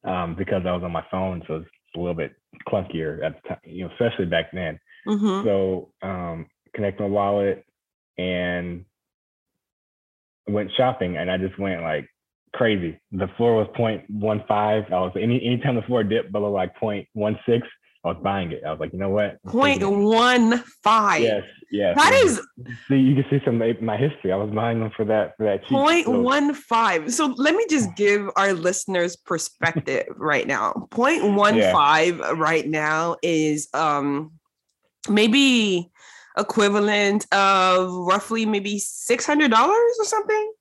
um, 0.05 0.35
because 0.35 0.62
I 0.67 0.73
was 0.73 0.83
on 0.83 0.91
my 0.91 1.05
phone, 1.11 1.43
so 1.47 1.57
it's 1.57 1.69
a 1.97 1.99
little 1.99 2.15
bit 2.15 2.33
clunkier 2.69 3.25
at 3.25 3.41
the 3.41 3.49
time, 3.49 3.59
you 3.65 3.85
know, 3.85 3.91
especially 3.93 4.27
back 4.27 4.47
then. 4.53 4.79
Mm-hmm. 5.07 5.47
So 5.47 5.93
um, 6.03 6.47
connect 6.75 6.99
my 6.99 7.07
wallet 7.07 7.65
and 8.19 8.85
went 10.49 10.71
shopping, 10.77 11.17
and 11.17 11.31
I 11.31 11.39
just 11.39 11.59
went 11.59 11.83
like 11.83 12.09
crazy. 12.55 13.00
The 13.12 13.29
floor 13.37 13.55
was 13.57 13.69
0.15. 13.79 14.93
I 14.93 15.00
was 15.00 15.12
any 15.15 15.45
anytime 15.45 15.77
the 15.77 15.83
floor 15.83 16.03
dipped 16.03 16.33
below 16.33 16.50
like 16.50 16.75
0.16, 16.81 17.62
I 18.02 18.09
was 18.09 18.16
buying 18.23 18.50
it. 18.52 18.62
I 18.64 18.71
was 18.71 18.80
like, 18.80 18.92
you 18.95 18.99
know 18.99 19.11
what? 19.11 19.42
Point 19.47 19.83
one 19.83 20.64
five. 20.83 21.21
Yes, 21.21 21.42
yes. 21.71 21.97
That 21.97 22.14
is. 22.14 22.40
See, 22.88 22.97
you 22.97 23.14
can 23.14 23.26
see 23.28 23.45
some 23.45 23.61
of 23.61 23.83
my 23.83 23.97
history. 23.97 24.33
I 24.33 24.37
was 24.37 24.50
buying 24.50 24.80
them 24.80 24.90
for 24.97 25.04
that 25.04 25.37
for 25.37 25.45
that. 25.45 25.64
Point 25.64 26.09
one 26.09 26.54
five. 26.54 27.12
So 27.12 27.26
let 27.37 27.54
me 27.54 27.66
just 27.69 27.95
give 27.97 28.30
our 28.37 28.54
listeners 28.54 29.16
perspective 29.16 30.07
right 30.16 30.47
now. 30.47 30.88
Point 30.90 31.35
one 31.35 31.57
yeah. 31.57 31.73
five 31.73 32.19
right 32.38 32.66
now 32.66 33.16
is 33.23 33.69
um 33.75 34.33
maybe 35.09 35.90
equivalent 36.38 37.26
of 37.35 37.92
roughly 37.92 38.47
maybe 38.47 38.78
six 38.78 39.26
hundred 39.26 39.50
dollars 39.50 39.97
or 39.99 40.04
something. 40.07 40.52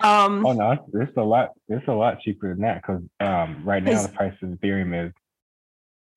Um, 0.00 0.44
oh 0.44 0.52
no, 0.52 0.76
it's 0.94 1.16
a 1.16 1.22
lot. 1.22 1.50
It's 1.68 1.86
a 1.86 1.92
lot 1.92 2.20
cheaper 2.20 2.52
than 2.52 2.62
that 2.62 2.82
because 2.82 3.02
um, 3.20 3.62
right 3.64 3.82
now 3.82 4.02
the 4.02 4.08
price 4.08 4.34
of 4.42 4.48
Ethereum 4.48 5.06
is 5.06 5.12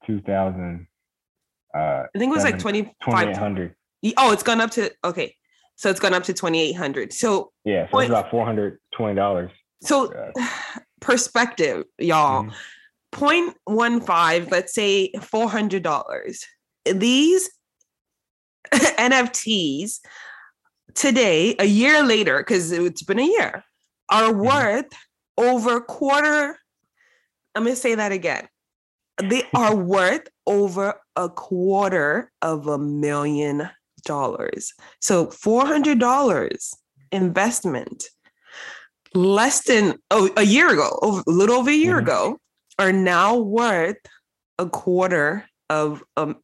two 0.08 0.22
thousand. 0.22 0.88
Uh, 1.76 2.04
I 2.16 2.18
think 2.18 2.32
it 2.32 2.36
was 2.36 2.44
like 2.44 2.58
twenty 2.58 2.96
five 3.06 3.38
hundred. 3.38 3.76
Oh, 4.18 4.32
it's 4.32 4.44
gone 4.44 4.62
up 4.62 4.72
to 4.72 4.92
okay. 5.04 5.36
So 5.76 5.90
it's 5.90 6.00
gone 6.00 6.14
up 6.14 6.24
to 6.24 6.34
twenty 6.34 6.62
eight 6.62 6.74
hundred. 6.74 7.14
So 7.14 7.52
yeah, 7.66 7.86
so 7.88 7.92
point, 7.92 8.12
it's 8.12 8.20
about 8.20 8.32
four 8.32 8.46
hundred 8.46 8.80
twenty 8.96 9.16
dollars. 9.16 9.52
So 9.82 10.32
perspective, 11.02 11.84
y'all. 12.00 12.44
Mm-hmm. 12.44 12.52
0.15, 13.14 14.52
let's 14.52 14.74
say 14.74 15.12
four 15.22 15.50
hundred 15.50 15.82
dollars. 15.82 16.46
These 16.86 17.50
NFTs 18.74 20.00
today, 20.94 21.56
a 21.58 21.66
year 21.66 22.04
later, 22.04 22.40
because 22.40 22.72
it's 22.72 23.04
been 23.04 23.20
a 23.20 23.26
year, 23.26 23.64
are 24.10 24.32
mm-hmm. 24.32 24.46
worth 24.46 24.94
over 25.38 25.80
quarter. 25.80 26.60
I'm 27.56 27.64
gonna 27.64 27.76
say 27.76 27.96
that 27.96 28.12
again. 28.12 28.48
They 29.22 29.44
are 29.54 29.76
worth 29.76 30.28
over 30.46 30.96
a 31.16 31.30
quarter 31.30 32.32
of 32.42 32.68
a 32.68 32.78
million 32.78 33.70
dollars. 34.06 34.74
So 35.02 35.28
$400 35.28 36.74
investment 37.12 38.04
less 39.14 39.64
than 39.64 39.98
oh, 40.12 40.30
a 40.38 40.44
year 40.44 40.72
ago, 40.72 40.98
over, 41.02 41.24
a 41.28 41.32
little 41.32 41.58
over 41.58 41.70
a 41.70 41.74
year 41.74 41.96
mm-hmm. 41.96 42.08
ago, 42.08 42.38
are 42.80 42.92
now 42.92 43.38
worth 43.38 43.98
a 44.60 44.70
quarter 44.70 45.46
of 45.70 46.04
a 46.16 46.36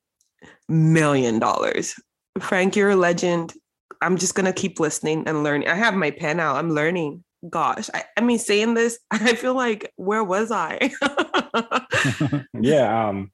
million 0.67 1.39
dollars. 1.39 1.95
Frank, 2.39 2.75
you're 2.75 2.91
a 2.91 2.95
legend. 2.95 3.53
I'm 4.01 4.17
just 4.17 4.35
gonna 4.35 4.53
keep 4.53 4.79
listening 4.79 5.23
and 5.27 5.43
learning. 5.43 5.67
I 5.67 5.75
have 5.75 5.93
my 5.93 6.11
pen 6.11 6.39
out. 6.39 6.57
I'm 6.57 6.71
learning. 6.71 7.23
Gosh, 7.49 7.89
I, 7.93 8.03
I 8.17 8.21
mean, 8.21 8.39
saying 8.39 8.73
this, 8.73 8.99
I 9.11 9.35
feel 9.35 9.53
like 9.53 9.91
where 9.95 10.23
was 10.23 10.51
I? 10.51 10.91
yeah, 12.59 13.09
um, 13.09 13.31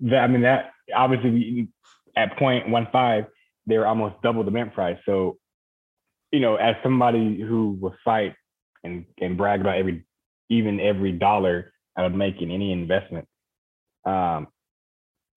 that 0.00 0.18
I 0.18 0.26
mean 0.26 0.42
that 0.42 0.72
obviously 0.94 1.68
at 2.16 2.36
point 2.38 2.68
one 2.68 2.88
five, 2.92 3.24
they 3.66 3.78
were 3.78 3.86
almost 3.86 4.16
double 4.22 4.44
the 4.44 4.50
mint 4.50 4.74
price. 4.74 4.98
So, 5.06 5.38
you 6.32 6.40
know, 6.40 6.56
as 6.56 6.76
somebody 6.82 7.40
who 7.40 7.78
will 7.80 7.94
fight 8.04 8.34
and 8.82 9.04
and 9.20 9.36
brag 9.36 9.60
about 9.60 9.78
every 9.78 10.04
even 10.50 10.80
every 10.80 11.12
dollar 11.12 11.72
I 11.96 12.02
would 12.02 12.14
make 12.14 12.42
in 12.42 12.50
any 12.50 12.72
investment, 12.72 13.26
um, 14.04 14.48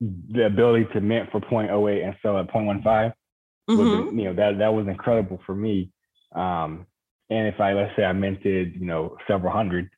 the 0.01 0.45
ability 0.45 0.87
to 0.93 1.01
mint 1.01 1.31
for 1.31 1.39
0.08 1.41 2.05
and 2.05 2.15
sell 2.21 2.37
at 2.37 2.47
0.15 2.47 2.83
mm-hmm. 2.83 3.77
was 3.77 4.13
you 4.13 4.23
know 4.25 4.33
that 4.33 4.57
that 4.57 4.73
was 4.73 4.87
incredible 4.87 5.39
for 5.45 5.55
me. 5.55 5.91
Um, 6.35 6.87
and 7.29 7.47
if 7.47 7.59
I 7.59 7.73
let's 7.73 7.95
say 7.95 8.03
I 8.03 8.13
minted 8.13 8.75
you 8.75 8.85
know 8.85 9.17
several 9.27 9.51
hundred, 9.51 9.89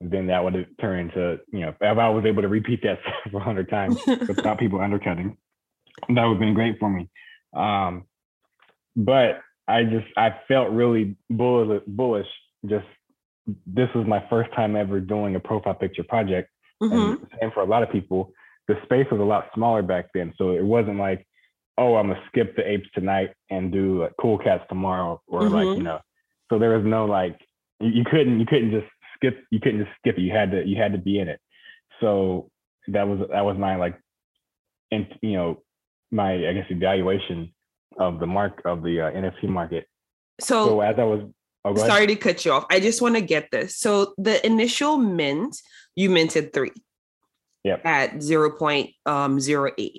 then 0.00 0.26
that 0.28 0.42
would 0.42 0.54
have 0.54 0.66
turned 0.80 1.10
into 1.10 1.38
you 1.52 1.60
know 1.60 1.74
if 1.80 1.98
I 1.98 2.08
was 2.08 2.24
able 2.24 2.42
to 2.42 2.48
repeat 2.48 2.82
that 2.82 2.98
several 3.24 3.42
hundred 3.42 3.68
times 3.68 3.98
without 4.06 4.58
people 4.58 4.80
undercutting, 4.80 5.36
that 6.08 6.24
would 6.24 6.34
have 6.34 6.40
been 6.40 6.54
great 6.54 6.78
for 6.78 6.90
me. 6.90 7.08
Um, 7.54 8.04
but 8.94 9.40
I 9.68 9.84
just 9.84 10.06
I 10.16 10.36
felt 10.48 10.70
really 10.70 11.16
bullish, 11.30 11.82
bullish. 11.86 12.26
Just 12.66 12.86
this 13.66 13.88
was 13.94 14.06
my 14.06 14.24
first 14.28 14.52
time 14.54 14.76
ever 14.76 15.00
doing 15.00 15.34
a 15.36 15.40
profile 15.40 15.74
picture 15.74 16.04
project, 16.04 16.50
mm-hmm. 16.82 17.22
and, 17.40 17.52
for 17.52 17.60
a 17.60 17.66
lot 17.66 17.82
of 17.82 17.90
people, 17.90 18.32
the 18.68 18.74
space 18.84 19.06
was 19.10 19.20
a 19.20 19.24
lot 19.24 19.48
smaller 19.54 19.82
back 19.82 20.06
then. 20.14 20.32
So 20.36 20.50
it 20.52 20.64
wasn't 20.64 20.98
like, 20.98 21.26
oh, 21.78 21.96
I'm 21.96 22.08
gonna 22.08 22.20
skip 22.28 22.56
the 22.56 22.68
apes 22.68 22.88
tonight 22.94 23.30
and 23.50 23.72
do 23.72 24.02
like 24.02 24.12
cool 24.20 24.38
cats 24.38 24.64
tomorrow, 24.68 25.20
or 25.26 25.42
mm-hmm. 25.42 25.54
like 25.54 25.76
you 25.76 25.82
know. 25.82 26.00
So 26.50 26.58
there 26.58 26.76
was 26.76 26.84
no 26.84 27.06
like 27.06 27.38
you 27.80 28.04
couldn't 28.04 28.40
you 28.40 28.46
couldn't 28.46 28.70
just 28.70 28.86
skip 29.16 29.38
you 29.50 29.60
couldn't 29.60 29.84
just 29.84 29.96
skip 29.98 30.18
it. 30.18 30.22
You 30.22 30.32
had 30.32 30.50
to 30.52 30.66
you 30.66 30.76
had 30.80 30.92
to 30.92 30.98
be 30.98 31.18
in 31.18 31.28
it. 31.28 31.40
So 32.00 32.50
that 32.88 33.06
was 33.08 33.20
that 33.30 33.44
was 33.44 33.56
my 33.58 33.76
like, 33.76 33.98
and 34.90 35.06
you 35.22 35.32
know, 35.32 35.62
my 36.10 36.32
I 36.48 36.52
guess 36.52 36.66
evaluation 36.70 37.52
of 37.98 38.20
the 38.20 38.26
mark 38.26 38.62
of 38.64 38.82
the 38.82 39.00
uh, 39.00 39.10
NFT 39.10 39.48
market. 39.48 39.86
So, 40.40 40.66
so 40.66 40.80
as 40.80 40.96
I 40.98 41.04
was 41.04 41.22
oh, 41.64 41.74
sorry 41.76 42.06
to 42.06 42.16
cut 42.16 42.44
you 42.44 42.52
off. 42.52 42.66
I 42.70 42.80
just 42.80 43.00
want 43.00 43.14
to 43.16 43.20
get 43.20 43.50
this. 43.50 43.78
So 43.78 44.14
the 44.18 44.44
initial 44.46 44.98
mint, 44.98 45.56
you 45.94 46.10
minted 46.10 46.52
three 46.52 46.72
yep. 47.64 47.84
at 47.84 48.14
0.08, 48.16 48.94
um, 49.06 49.38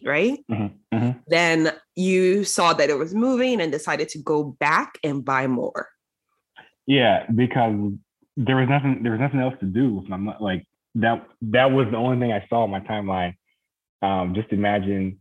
right? 0.05 0.39
Mm-hmm. 0.49 0.95
Mm-hmm. 0.95 1.19
Then 1.27 1.73
you 1.95 2.43
saw 2.43 2.73
that 2.73 2.89
it 2.89 2.97
was 2.97 3.13
moving 3.13 3.61
and 3.61 3.71
decided 3.71 4.09
to 4.09 4.19
go 4.19 4.43
back 4.43 4.97
and 5.03 5.23
buy 5.23 5.47
more. 5.47 5.89
Yeah, 6.87 7.25
because 7.33 7.91
there 8.37 8.55
was 8.55 8.67
nothing 8.69 9.03
there 9.03 9.11
was 9.11 9.21
nothing 9.21 9.39
else 9.39 9.53
to 9.59 9.65
do 9.65 9.93
with 9.95 10.09
my 10.09 10.35
like 10.39 10.65
that 10.95 11.27
that 11.41 11.71
was 11.71 11.87
the 11.91 11.97
only 11.97 12.19
thing 12.19 12.31
I 12.31 12.45
saw 12.49 12.63
on 12.63 12.71
my 12.71 12.79
timeline. 12.79 13.33
Um, 14.01 14.33
just 14.35 14.51
imagine 14.51 15.19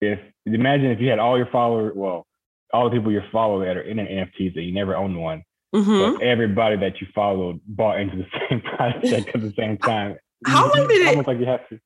if 0.00 0.18
imagine 0.46 0.86
if 0.90 1.00
you 1.00 1.08
had 1.08 1.18
all 1.18 1.36
your 1.38 1.48
followers, 1.50 1.92
well, 1.96 2.26
all 2.72 2.90
the 2.90 2.96
people 2.96 3.10
you 3.12 3.22
follow 3.32 3.64
that 3.64 3.76
are 3.76 3.82
in 3.82 3.98
an 3.98 4.06
NFTs 4.06 4.54
that 4.54 4.62
you 4.62 4.72
never 4.72 4.94
owned 4.96 5.16
one, 5.18 5.42
Mhm. 5.74 6.16
but 6.16 6.22
everybody 6.22 6.76
that 6.76 7.00
you 7.00 7.06
followed 7.14 7.60
bought 7.66 7.98
into 8.00 8.16
the 8.16 8.26
same 8.50 8.60
project 8.60 9.30
at 9.34 9.40
the 9.40 9.52
same 9.56 9.78
time. 9.78 10.16
How 10.46 10.64
long 10.74 10.86
did 10.88 11.00
it- 11.02 11.08
Almost 11.08 11.28
like 11.28 11.38
you 11.38 11.46
have 11.46 11.66
to. 11.70 11.78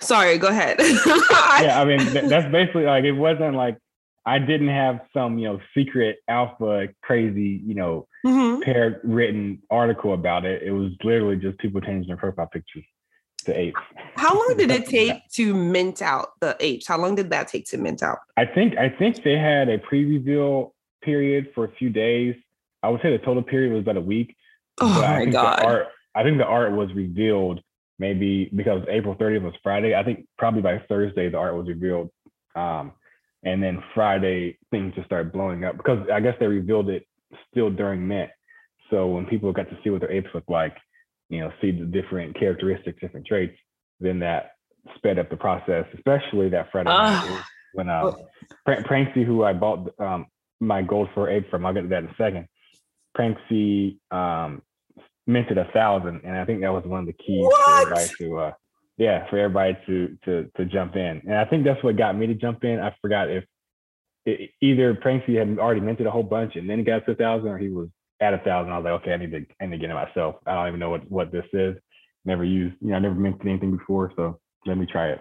Sorry, 0.00 0.36
go 0.36 0.48
ahead. 0.48 0.76
Yeah, 1.60 1.80
I 1.80 1.84
mean 1.84 2.00
th- 2.00 2.24
that's 2.28 2.50
basically 2.50 2.84
like 2.84 3.04
it 3.04 3.12
wasn't 3.12 3.54
like 3.54 3.76
I 4.24 4.38
didn't 4.38 4.68
have 4.68 5.00
some 5.12 5.38
you 5.38 5.48
know 5.48 5.60
secret 5.76 6.18
alpha 6.28 6.88
crazy 7.02 7.60
you 7.64 7.74
know 7.74 8.06
Mhm. 8.24 8.62
pair 8.62 9.00
written 9.02 9.60
article 9.70 10.14
about 10.14 10.44
it. 10.44 10.62
It 10.62 10.70
was 10.70 10.92
literally 11.02 11.36
just 11.36 11.58
people 11.58 11.80
changing 11.80 12.06
their 12.08 12.16
profile 12.16 12.46
pictures 12.46 12.84
to 13.44 13.58
apes. 13.58 13.80
How 14.14 14.32
long 14.34 14.54
did 14.56 14.70
it 14.70 14.86
take 14.86 15.28
to 15.32 15.52
mint 15.52 16.00
out 16.02 16.28
the 16.40 16.56
apes? 16.60 16.86
How 16.86 16.98
long 16.98 17.16
did 17.16 17.30
that 17.30 17.48
take 17.48 17.66
to 17.66 17.78
mint 17.78 18.02
out? 18.02 18.18
I 18.36 18.46
think 18.46 18.76
I 18.78 18.88
think 18.88 19.22
they 19.24 19.36
had 19.36 19.68
a 19.68 19.78
pre-reveal 19.78 20.74
period 21.02 21.50
for 21.54 21.64
a 21.64 21.68
few 21.72 21.90
days. 21.90 22.36
I 22.84 22.88
would 22.90 23.02
say 23.02 23.10
the 23.10 23.18
total 23.24 23.42
period 23.42 23.72
was 23.72 23.80
about 23.82 23.96
a 23.96 24.00
week. 24.00 24.36
Oh 24.80 24.94
but 24.94 25.04
I 25.04 25.12
my 25.14 25.18
think 25.20 25.32
god. 25.32 25.58
The 25.58 25.66
art, 25.66 25.86
I 26.14 26.22
think 26.22 26.38
the 26.38 26.46
art 26.46 26.72
was 26.72 26.92
revealed 26.94 27.60
maybe 27.98 28.50
because 28.54 28.82
April 28.88 29.14
30th 29.16 29.42
was 29.42 29.54
Friday. 29.62 29.94
I 29.94 30.02
think 30.04 30.26
probably 30.38 30.62
by 30.62 30.78
Thursday 30.88 31.28
the 31.28 31.38
art 31.38 31.56
was 31.56 31.66
revealed. 31.66 32.10
Um, 32.54 32.92
and 33.44 33.62
then 33.62 33.82
Friday 33.94 34.58
things 34.70 34.94
just 34.94 35.06
started 35.06 35.32
blowing 35.32 35.64
up 35.64 35.76
because 35.76 36.06
I 36.12 36.20
guess 36.20 36.34
they 36.40 36.46
revealed 36.46 36.88
it 36.88 37.06
still 37.50 37.70
during 37.70 38.06
Mint. 38.06 38.30
So 38.90 39.06
when 39.08 39.26
people 39.26 39.52
got 39.52 39.68
to 39.70 39.78
see 39.82 39.90
what 39.90 40.00
their 40.00 40.12
apes 40.12 40.28
look 40.34 40.44
like, 40.48 40.76
you 41.28 41.40
know, 41.40 41.50
see 41.60 41.70
the 41.70 41.86
different 41.86 42.38
characteristics, 42.38 43.00
different 43.00 43.26
traits, 43.26 43.56
then 44.00 44.18
that 44.20 44.52
sped 44.96 45.18
up 45.18 45.30
the 45.30 45.36
process, 45.36 45.86
especially 45.94 46.48
that 46.50 46.70
Friday 46.70 46.90
night 46.90 46.98
Ah. 47.24 47.46
when 47.72 47.88
um, 47.88 48.16
Prank- 48.66 48.86
Pranksy, 48.86 49.24
who 49.24 49.44
I 49.44 49.52
bought 49.54 49.88
um, 49.98 50.26
my 50.60 50.82
gold 50.82 51.08
for 51.14 51.30
ape 51.30 51.48
from, 51.50 51.64
I'll 51.64 51.72
get 51.72 51.82
to 51.82 51.88
that 51.88 52.04
in 52.04 52.10
a 52.10 52.14
second. 52.18 52.46
Pranksy 53.16 53.98
um, 54.10 54.62
minted 55.26 55.58
a 55.58 55.70
thousand, 55.72 56.20
and 56.24 56.36
I 56.36 56.44
think 56.44 56.60
that 56.60 56.72
was 56.72 56.84
one 56.84 57.00
of 57.00 57.06
the 57.06 57.12
keys 57.14 57.44
What? 57.44 58.10
to, 58.18 58.38
uh, 58.38 58.52
yeah, 58.98 59.28
for 59.30 59.38
everybody 59.38 59.76
to 59.86 60.18
to 60.24 60.50
to 60.56 60.64
jump 60.66 60.96
in. 60.96 61.22
And 61.24 61.34
I 61.34 61.44
think 61.44 61.64
that's 61.64 61.82
what 61.82 61.96
got 61.96 62.16
me 62.16 62.26
to 62.26 62.34
jump 62.34 62.64
in. 62.64 62.80
I 62.80 62.94
forgot 63.00 63.30
if 63.30 63.44
it, 64.24 64.50
either 64.60 64.94
Pranksy 64.94 65.38
had 65.38 65.58
already 65.58 65.80
minted 65.80 66.06
a 66.06 66.10
whole 66.10 66.22
bunch 66.22 66.56
and 66.56 66.68
then 66.68 66.78
he 66.78 66.84
got 66.84 67.04
to 67.06 67.12
a 67.12 67.14
thousand, 67.14 67.48
or 67.48 67.58
he 67.58 67.68
was 67.68 67.88
at 68.20 68.34
a 68.34 68.38
thousand. 68.38 68.72
I 68.72 68.78
was 68.78 68.84
like, 68.84 69.02
okay, 69.02 69.12
I 69.12 69.16
need 69.16 69.32
to 69.32 69.44
I 69.60 69.66
need 69.66 69.76
to 69.76 69.78
get 69.78 69.90
it 69.90 69.94
myself. 69.94 70.36
I 70.46 70.54
don't 70.54 70.68
even 70.68 70.80
know 70.80 70.90
what 70.90 71.10
what 71.10 71.32
this 71.32 71.46
is. 71.52 71.76
Never 72.24 72.44
used, 72.44 72.76
you 72.80 72.88
know, 72.90 72.96
I 72.96 73.00
never 73.00 73.16
minted 73.16 73.46
anything 73.46 73.76
before, 73.76 74.12
so 74.14 74.38
let 74.64 74.78
me 74.78 74.86
try 74.90 75.08
it. 75.10 75.20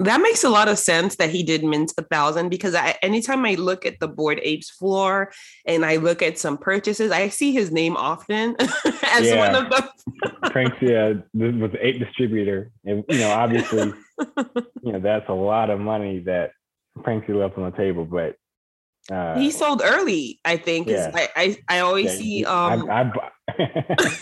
That 0.00 0.20
makes 0.20 0.42
a 0.42 0.48
lot 0.50 0.66
of 0.66 0.76
sense 0.78 1.16
that 1.16 1.30
he 1.30 1.44
did 1.44 1.62
mint 1.62 1.92
a 1.96 2.02
thousand 2.02 2.48
because 2.48 2.74
I, 2.74 2.96
anytime 3.00 3.44
I 3.44 3.54
look 3.54 3.86
at 3.86 4.00
the 4.00 4.08
Bored 4.08 4.40
Apes 4.42 4.68
floor 4.70 5.32
and 5.66 5.84
I 5.84 5.96
look 5.96 6.20
at 6.20 6.36
some 6.36 6.58
purchases, 6.58 7.12
I 7.12 7.28
see 7.28 7.52
his 7.52 7.70
name 7.70 7.96
often 7.96 8.56
as 8.60 9.26
Yeah. 9.28 9.38
one 9.38 9.54
of 9.54 9.70
the. 9.70 9.88
Pranksy 10.50 10.90
uh, 10.94 11.22
this 11.32 11.54
was 11.54 11.70
the 11.72 11.86
ape 11.86 12.00
distributor, 12.00 12.72
and 12.84 13.04
you 13.08 13.18
know, 13.18 13.30
obviously, 13.30 13.92
you 14.82 14.92
know, 14.92 15.00
that's 15.00 15.28
a 15.28 15.32
lot 15.32 15.70
of 15.70 15.78
money 15.78 16.18
that 16.20 16.50
Pranksy 16.98 17.28
left 17.30 17.56
on 17.56 17.70
the 17.70 17.76
table. 17.76 18.04
But 18.04 18.36
uh, 19.14 19.38
he 19.38 19.50
sold 19.52 19.80
early, 19.84 20.40
I 20.44 20.56
think. 20.56 20.88
Yeah. 20.88 21.12
I, 21.14 21.28
I 21.36 21.56
I 21.68 21.78
always 21.80 22.12
yeah, 22.14 22.18
see 22.18 22.44
um 22.44 22.90
I, 22.90 23.12
I, 23.48 24.18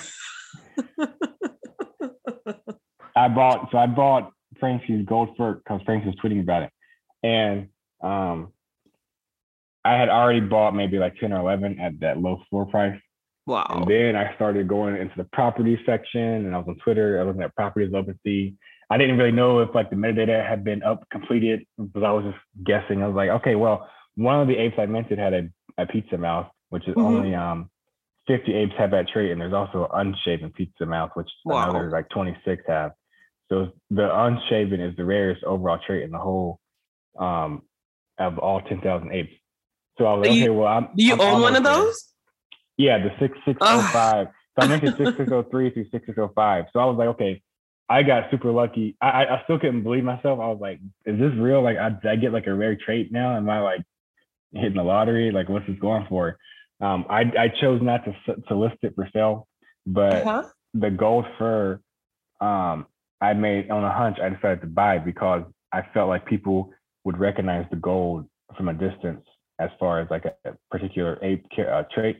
I 3.24 3.28
bought 3.28 3.68
so 3.72 3.78
I 3.78 3.86
bought 3.86 4.32
Pranksy's 4.62 5.04
gold 5.06 5.30
fur 5.36 5.54
because 5.54 5.80
Frankie 5.84 6.06
was 6.06 6.16
tweeting 6.16 6.40
about 6.40 6.62
it, 6.64 6.70
and 7.22 7.68
um, 8.02 8.52
I 9.84 9.94
had 9.94 10.08
already 10.08 10.40
bought 10.40 10.74
maybe 10.74 10.98
like 10.98 11.16
ten 11.16 11.32
or 11.32 11.40
eleven 11.40 11.80
at 11.80 11.98
that 12.00 12.18
low 12.18 12.42
floor 12.48 12.66
price. 12.66 12.98
wow. 13.46 13.66
And 13.70 13.90
then 13.90 14.14
I 14.16 14.34
started 14.36 14.68
going 14.68 14.96
into 14.96 15.14
the 15.16 15.24
property 15.32 15.78
section 15.84 16.20
and 16.46 16.54
I 16.54 16.58
was 16.58 16.68
on 16.68 16.76
Twitter. 16.76 17.18
I 17.20 17.24
was 17.24 17.28
looking 17.30 17.42
at 17.42 17.54
properties 17.56 17.92
OpenSea. 17.92 18.54
I 18.90 18.98
didn't 18.98 19.18
really 19.18 19.32
know 19.32 19.60
if 19.60 19.74
like 19.74 19.90
the 19.90 19.96
metadata 19.96 20.46
had 20.48 20.62
been 20.64 20.82
up 20.82 21.04
completed, 21.10 21.66
but 21.78 22.04
I 22.04 22.12
was 22.12 22.24
just 22.24 22.38
guessing. 22.64 23.02
I 23.02 23.06
was 23.08 23.16
like, 23.16 23.30
okay, 23.30 23.54
well, 23.56 23.88
one 24.14 24.40
of 24.40 24.46
the 24.48 24.56
apes 24.56 24.76
I 24.78 24.86
mentioned 24.86 25.18
had 25.18 25.32
a, 25.34 25.48
a 25.78 25.86
pizza 25.86 26.16
mouth, 26.18 26.48
which 26.68 26.86
is 26.86 26.94
Mhm. 26.94 27.04
only 27.04 27.34
um 27.34 27.68
50 28.28 28.54
apes 28.54 28.72
have 28.78 28.92
that 28.92 29.08
trait, 29.08 29.32
and 29.32 29.40
there's 29.40 29.52
also 29.52 29.88
unshaven 29.92 30.50
pizza 30.52 30.86
mouth, 30.86 31.10
which 31.14 31.28
Wow. 31.44 31.70
another 31.70 31.90
like 31.90 32.08
26 32.10 32.62
have. 32.68 32.92
So 33.52 33.72
the 33.90 34.08
unshaven 34.24 34.80
is 34.80 34.96
the 34.96 35.04
rarest 35.04 35.44
overall 35.44 35.78
trait 35.86 36.02
in 36.04 36.10
the 36.10 36.18
whole 36.18 36.58
um 37.18 37.62
of 38.18 38.38
all 38.38 38.60
10,000 38.62 39.12
apes. 39.12 39.32
So 39.98 40.06
I 40.06 40.14
was 40.14 40.20
like, 40.22 40.30
okay, 40.38 40.48
well, 40.48 40.66
I'm 40.68 40.88
Do 40.96 41.04
you 41.04 41.12
I'm 41.14 41.20
own 41.20 41.42
one 41.42 41.56
of 41.56 41.62
there. 41.62 41.74
those? 41.74 42.14
Yeah, 42.78 42.98
the 42.98 43.10
six 43.20 43.36
six 43.44 43.58
oh 43.60 43.86
five. 43.92 44.28
So 44.56 44.62
I 44.62 44.66
mentioned 44.66 44.94
six 44.96 45.12
six 45.18 45.28
oh 45.30 45.42
three 45.50 45.70
through 45.70 45.86
six 45.90 46.06
six 46.06 46.16
oh 46.18 46.30
five. 46.34 46.64
So 46.72 46.80
I 46.80 46.86
was 46.86 46.96
like, 46.96 47.08
okay, 47.08 47.42
I 47.90 48.02
got 48.02 48.30
super 48.30 48.50
lucky. 48.50 48.96
I, 49.02 49.08
I 49.10 49.36
I 49.36 49.42
still 49.44 49.58
couldn't 49.58 49.82
believe 49.82 50.04
myself. 50.04 50.40
I 50.40 50.48
was 50.48 50.58
like, 50.60 50.80
is 51.04 51.18
this 51.20 51.32
real? 51.38 51.62
Like, 51.62 51.76
I, 51.76 51.90
did 51.90 52.06
I 52.10 52.16
get 52.16 52.32
like 52.32 52.46
a 52.46 52.54
rare 52.54 52.76
trait 52.76 53.12
now? 53.12 53.36
Am 53.36 53.50
I 53.50 53.60
like 53.60 53.82
hitting 54.52 54.76
the 54.76 54.82
lottery? 54.82 55.30
Like, 55.30 55.50
what's 55.50 55.66
this 55.66 55.78
going 55.78 56.06
for? 56.08 56.38
Um, 56.80 57.04
I 57.10 57.20
I 57.38 57.48
chose 57.60 57.80
not 57.82 58.00
to 58.06 58.12
to 58.48 58.54
list 58.56 58.76
it 58.82 58.94
for 58.94 59.06
sale, 59.12 59.46
but 59.86 60.22
Uh-huh. 60.26 60.42
the 60.72 60.90
gold 60.90 61.26
fur, 61.38 61.80
um, 62.40 62.86
I 63.22 63.32
made 63.34 63.70
on 63.70 63.84
a 63.84 63.92
hunch. 63.92 64.18
I 64.20 64.28
decided 64.28 64.60
to 64.62 64.66
buy 64.66 64.98
because 64.98 65.44
I 65.72 65.80
felt 65.94 66.08
like 66.08 66.26
people 66.26 66.70
would 67.04 67.18
recognize 67.18 67.66
the 67.70 67.76
gold 67.76 68.26
from 68.56 68.68
a 68.68 68.74
distance 68.74 69.24
as 69.60 69.70
far 69.78 70.00
as 70.00 70.08
like 70.10 70.24
a, 70.26 70.34
particular 70.70 71.18
ape 71.22 71.44
uh, 71.58 71.84
trait. 71.94 72.16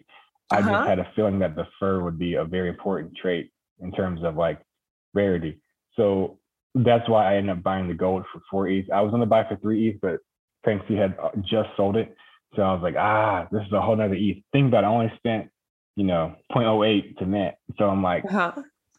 I 0.51 0.59
Uh-huh. 0.61 0.71
just 0.71 0.89
had 0.89 0.99
a 1.01 1.09
feeling 1.17 1.39
that 1.41 1.57
the 1.57 1.67
fur 1.79 2.03
would 2.05 2.19
be 2.19 2.35
a 2.35 2.45
very 2.45 2.69
important 2.69 3.11
trait 3.21 3.51
in 3.81 3.91
terms 3.93 4.21
of 4.23 4.37
like 4.37 4.61
rarity. 5.13 5.61
So 5.97 6.39
that's 6.75 7.09
why 7.09 7.23
I 7.33 7.37
ended 7.37 7.57
up 7.57 7.63
buying 7.63 7.89
the 7.89 7.95
gold 7.95 8.25
for 8.33 8.41
four 8.51 8.69
ETH. 8.69 8.89
I 8.93 9.01
was 9.03 9.11
going 9.11 9.21
to 9.21 9.27
buy 9.27 9.45
for 9.49 9.57
three 9.57 9.89
ETH, 9.89 10.01
but 10.01 10.19
Pranksy 10.65 10.97
had 10.97 11.17
uh, 11.23 11.31
just 11.43 11.71
sold 11.77 11.97
it. 11.97 12.15
So 12.55 12.63
I 12.63 12.73
was 12.75 12.83
like, 12.83 12.97
ah, 12.97 13.49
this 13.51 13.63
is 13.67 13.73
a 13.73 13.81
whole 13.81 13.97
nother 13.97 14.15
ETH. 14.15 14.39
Think 14.53 14.69
about 14.69 14.85
it, 14.85 14.87
I 14.87 14.91
only 14.91 15.13
spent, 15.17 15.49
you 15.97 16.05
know, 16.05 16.37
0.08 16.53 17.17
to 17.19 17.27
net. 17.27 17.59
So 17.79 17.89
I'm 17.89 18.03
like, 18.03 18.25
Uh-huh. 18.27 18.53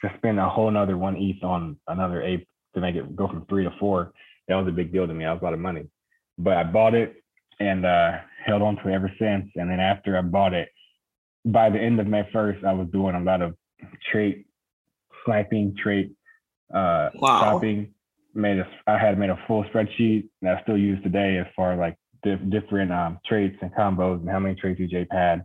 To 0.04 0.12
spend 0.18 0.39
a 0.39 0.50
whole 0.50 0.70
nother 0.70 0.98
one 0.98 1.16
ETH 1.18 1.44
on 1.44 1.78
another 1.88 2.22
ape 2.22 2.48
to 2.76 2.82
make 2.82 2.96
it 2.96 3.16
go 3.16 3.28
from 3.28 3.46
three 3.48 3.63
to 3.63 3.72
four, 3.80 4.13
that 4.48 4.56
was 4.56 4.68
a 4.68 4.72
big 4.72 4.92
deal 4.92 5.08
to 5.08 5.13
me. 5.13 5.24
That 5.24 5.34
was 5.34 5.42
a 5.42 5.46
lot 5.46 5.54
of 5.54 5.60
money. 5.60 5.88
But 6.38 6.58
I 6.58 6.63
bought 6.63 6.94
it 6.94 7.16
and 7.60 7.86
uh, 7.86 8.18
held 8.46 8.62
on 8.62 8.76
to 8.78 8.89
it 8.89 8.94
ever 8.94 9.12
since. 9.18 9.50
And 9.56 9.70
then 9.70 9.80
after 9.80 10.18
I 10.18 10.22
bought 10.22 10.54
it, 10.54 10.70
by 11.46 11.70
the 11.70 11.80
end 11.80 12.00
of 12.00 12.08
May 12.08 12.24
1st, 12.34 12.66
I 12.66 12.74
was 12.74 12.88
doing 12.92 13.16
a 13.16 13.22
lot 13.22 13.42
of 13.42 13.56
trait 14.12 14.46
sniping, 15.26 15.76
trait 15.82 16.12
uh, 16.74 17.10
Wow. 17.16 17.39
shopping. 17.39 17.94
Made 18.36 18.60
a, 18.60 18.68
I 18.88 18.98
had 18.98 19.20
made 19.20 19.30
a 19.30 19.38
full 19.48 19.63
spreadsheet 19.66 20.28
that 20.42 20.58
I 20.58 20.62
still 20.63 20.78
use 20.78 21.02
today 21.04 21.38
as 21.38 21.46
far 21.56 21.74
as 21.74 21.80
like 21.80 21.96
dif- 22.24 22.50
different 22.50 22.92
um, 22.92 23.20
traits 23.26 23.56
and 23.62 23.72
combos 23.76 24.20
and 24.22 24.30
how 24.30 24.39
many 24.39 24.56
traits 24.56 24.82
each 24.82 24.94
ape 24.94 25.12
had, 25.12 25.44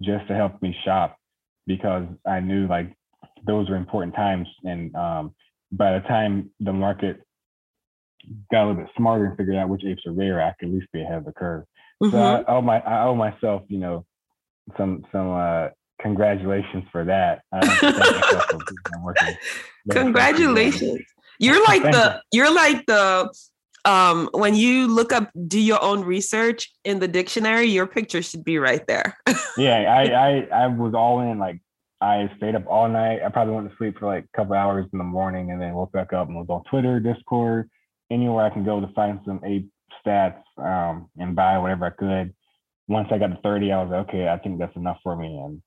just 0.00 0.26
to 0.28 0.34
help 0.34 0.60
me 0.62 0.74
shop 0.84 1.18
because 1.66 2.04
I 2.26 2.40
knew 2.40 2.66
like 2.66 2.96
those 3.44 3.68
were 3.68 3.76
important 3.76 4.14
times. 4.14 4.48
And 4.64 4.94
um, 4.94 5.34
by 5.70 5.98
the 5.98 6.00
time 6.06 6.50
the 6.60 6.72
market 6.72 7.20
got 8.50 8.64
a 8.64 8.66
little 8.68 8.82
bit 8.82 8.92
smarter 8.96 9.26
and 9.26 9.36
figured 9.36 9.56
out 9.56 9.68
which 9.68 9.84
apes 9.84 10.06
are 10.06 10.12
rare, 10.12 10.40
I 10.40 10.52
could 10.58 10.68
at 10.68 10.74
least 10.74 10.86
be 10.92 11.02
ahead 11.02 11.18
of 11.18 11.24
the 11.24 11.32
curve. 11.32 11.64
So 12.02 12.08
Mhm. 12.08 12.44
I 12.48 12.52
owe 12.52 12.60
my 12.60 12.80
I 12.80 13.04
owe 13.04 13.14
myself, 13.14 13.62
you 13.68 13.78
know, 13.78 14.04
some 14.76 15.04
some 15.12 15.30
uh 15.30 15.68
congratulations 16.00 16.84
for 16.90 17.04
that. 17.04 17.42
I 17.52 17.64
have 17.64 17.80
to 17.80 17.92
thank 17.92 17.96
myself 17.96 18.44
for 18.50 18.58
I'm 18.94 19.02
working 19.02 19.26
very 19.28 19.36
closely 19.36 19.86
with 19.86 19.92
Congratulations. 19.92 21.00
You're 21.38 21.64
like 21.64 21.82
the 21.82 22.22
you're 22.32 22.54
like 22.54 22.86
the 22.86 23.32
um 23.84 24.28
when 24.32 24.54
you 24.54 24.86
look 24.86 25.12
up 25.12 25.30
do 25.48 25.58
your 25.58 25.82
own 25.82 26.04
research 26.04 26.70
in 26.84 27.00
the 27.00 27.08
dictionary, 27.08 27.66
your 27.66 27.86
picture 27.86 28.22
should 28.22 28.44
be 28.44 28.58
right 28.58 28.86
there. 28.86 29.18
Yeah, 29.56 29.80
I, 29.80 30.02
I 30.04 30.64
I 30.64 30.66
was 30.68 30.94
all 30.94 31.20
in. 31.20 31.38
Like 31.38 31.60
I 32.02 32.28
stayed 32.36 32.56
up 32.56 32.66
all 32.66 32.88
night. 32.88 33.20
I 33.24 33.28
probably 33.28 33.54
went 33.54 33.70
to 33.70 33.76
sleep 33.76 33.96
for 33.98 34.06
like 34.06 34.24
a 34.24 34.36
couple 34.36 34.54
hours 34.54 34.86
in 34.92 34.98
the 34.98 35.04
morning, 35.04 35.52
and 35.52 35.60
then 35.60 35.72
woke 35.74 35.92
back 35.92 36.12
up 36.12 36.26
and 36.26 36.36
was 36.36 36.48
on 36.48 36.64
Twitter, 36.64 36.98
Discord, 36.98 37.70
anywhere 38.10 38.44
I 38.44 38.50
can 38.50 38.64
go 38.64 38.80
to 38.80 38.88
find 38.88 39.20
some 39.24 39.40
ape 39.44 39.70
stats 40.04 40.42
um, 40.58 41.08
and 41.16 41.36
buy 41.36 41.58
whatever 41.58 41.86
I 41.86 41.90
could. 41.90 42.34
Once 42.88 43.08
I 43.12 43.18
got 43.18 43.28
to 43.28 43.38
30, 43.42 43.70
I 43.70 43.82
was 43.82 43.90
like, 43.92 44.08
okay, 44.08 44.28
I 44.28 44.36
think 44.38 44.58
that's 44.58 44.74
enough 44.74 44.98
for 45.04 45.14
me. 45.14 45.28
And 45.28 45.62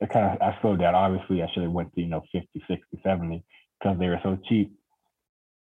it 0.00 0.10
kind 0.10 0.26
of, 0.26 0.42
I 0.42 0.60
slowed 0.60 0.80
down. 0.80 0.94
Obviously, 0.94 1.42
I 1.42 1.48
should 1.52 1.62
have 1.62 1.72
went 1.72 1.94
to, 1.94 2.00
you 2.02 2.08
know, 2.08 2.22
50, 2.30 2.46
60, 2.68 2.82
70 3.02 3.42
because 3.80 3.98
they 3.98 4.08
were 4.08 4.20
so 4.22 4.38
cheap. 4.46 4.70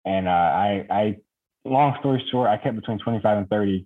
And 0.06 0.30
uh, 0.30 0.32
I, 0.32 0.86
I, 0.90 1.18
long 1.66 1.98
story 2.00 2.24
short, 2.32 2.50
I 2.50 2.58
kept 2.58 2.78
between 2.78 3.00
25 3.00 3.38
and 3.38 3.50
30 3.50 3.86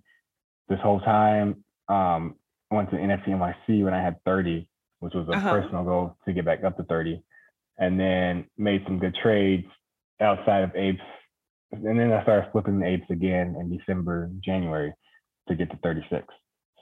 this 0.68 0.78
whole 0.80 1.00
time. 1.00 1.64
Um, 1.88 2.36
went 2.70 2.90
to 2.90 2.96
NFT 2.96 3.28
NYC 3.28 3.84
when 3.84 3.94
I 3.94 4.02
had 4.02 4.16
30, 4.24 4.68
which 5.04 5.14
was 5.14 5.28
a 5.28 5.32
Uh-huh. 5.32 5.60
personal 5.60 5.84
goal 5.84 6.16
to 6.24 6.32
get 6.32 6.44
back 6.46 6.64
up 6.64 6.76
to 6.78 6.82
30. 6.84 7.22
And 7.78 8.00
then 8.00 8.46
made 8.56 8.82
some 8.84 8.98
good 8.98 9.14
trades 9.14 9.66
outside 10.20 10.62
of 10.62 10.74
apes. 10.74 11.02
And 11.72 11.98
then 11.98 12.12
I 12.12 12.22
started 12.22 12.50
flipping 12.52 12.78
the 12.78 12.86
apes 12.86 13.10
again 13.10 13.56
in 13.58 13.76
December, 13.76 14.30
January 14.40 14.94
to 15.48 15.54
get 15.54 15.70
to 15.70 15.76
36. 15.78 16.24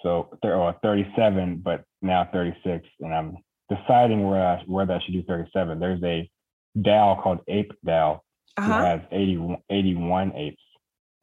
So 0.02 0.28
or 0.42 0.74
37, 0.82 1.58
but 1.58 1.84
now 2.02 2.28
36, 2.32 2.86
and 3.00 3.14
I'm 3.14 3.36
deciding 3.70 4.28
where 4.28 4.46
I, 4.46 4.62
whether 4.66 4.94
I 4.94 5.00
should 5.00 5.14
do 5.14 5.22
37. 5.22 5.78
There's 5.78 6.02
a 6.02 6.30
DAO 6.78 7.22
called 7.22 7.40
Ape 7.48 7.72
DAO 7.86 8.20
uh-huh. 8.56 8.66
who 8.66 8.84
has 8.84 9.00
80, 9.10 9.56
81 9.70 10.32
apes 10.36 10.62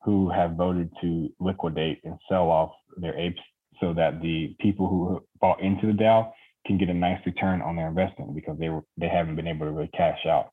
who 0.03 0.29
have 0.29 0.51
voted 0.53 0.89
to 1.01 1.29
liquidate 1.39 1.99
and 2.03 2.17
sell 2.29 2.49
off 2.49 2.71
their 2.97 3.17
apes 3.17 3.41
so 3.79 3.93
that 3.93 4.21
the 4.21 4.55
people 4.59 4.87
who 4.87 5.21
bought 5.39 5.61
into 5.61 5.87
the 5.87 5.93
DAO 5.93 6.31
can 6.65 6.77
get 6.77 6.89
a 6.89 6.93
nice 6.93 7.19
return 7.25 7.61
on 7.61 7.75
their 7.75 7.87
investment 7.87 8.35
because 8.35 8.57
they 8.59 8.69
were 8.69 8.83
they 8.97 9.07
haven't 9.07 9.35
been 9.35 9.47
able 9.47 9.65
to 9.65 9.71
really 9.71 9.89
cash 9.95 10.25
out. 10.25 10.49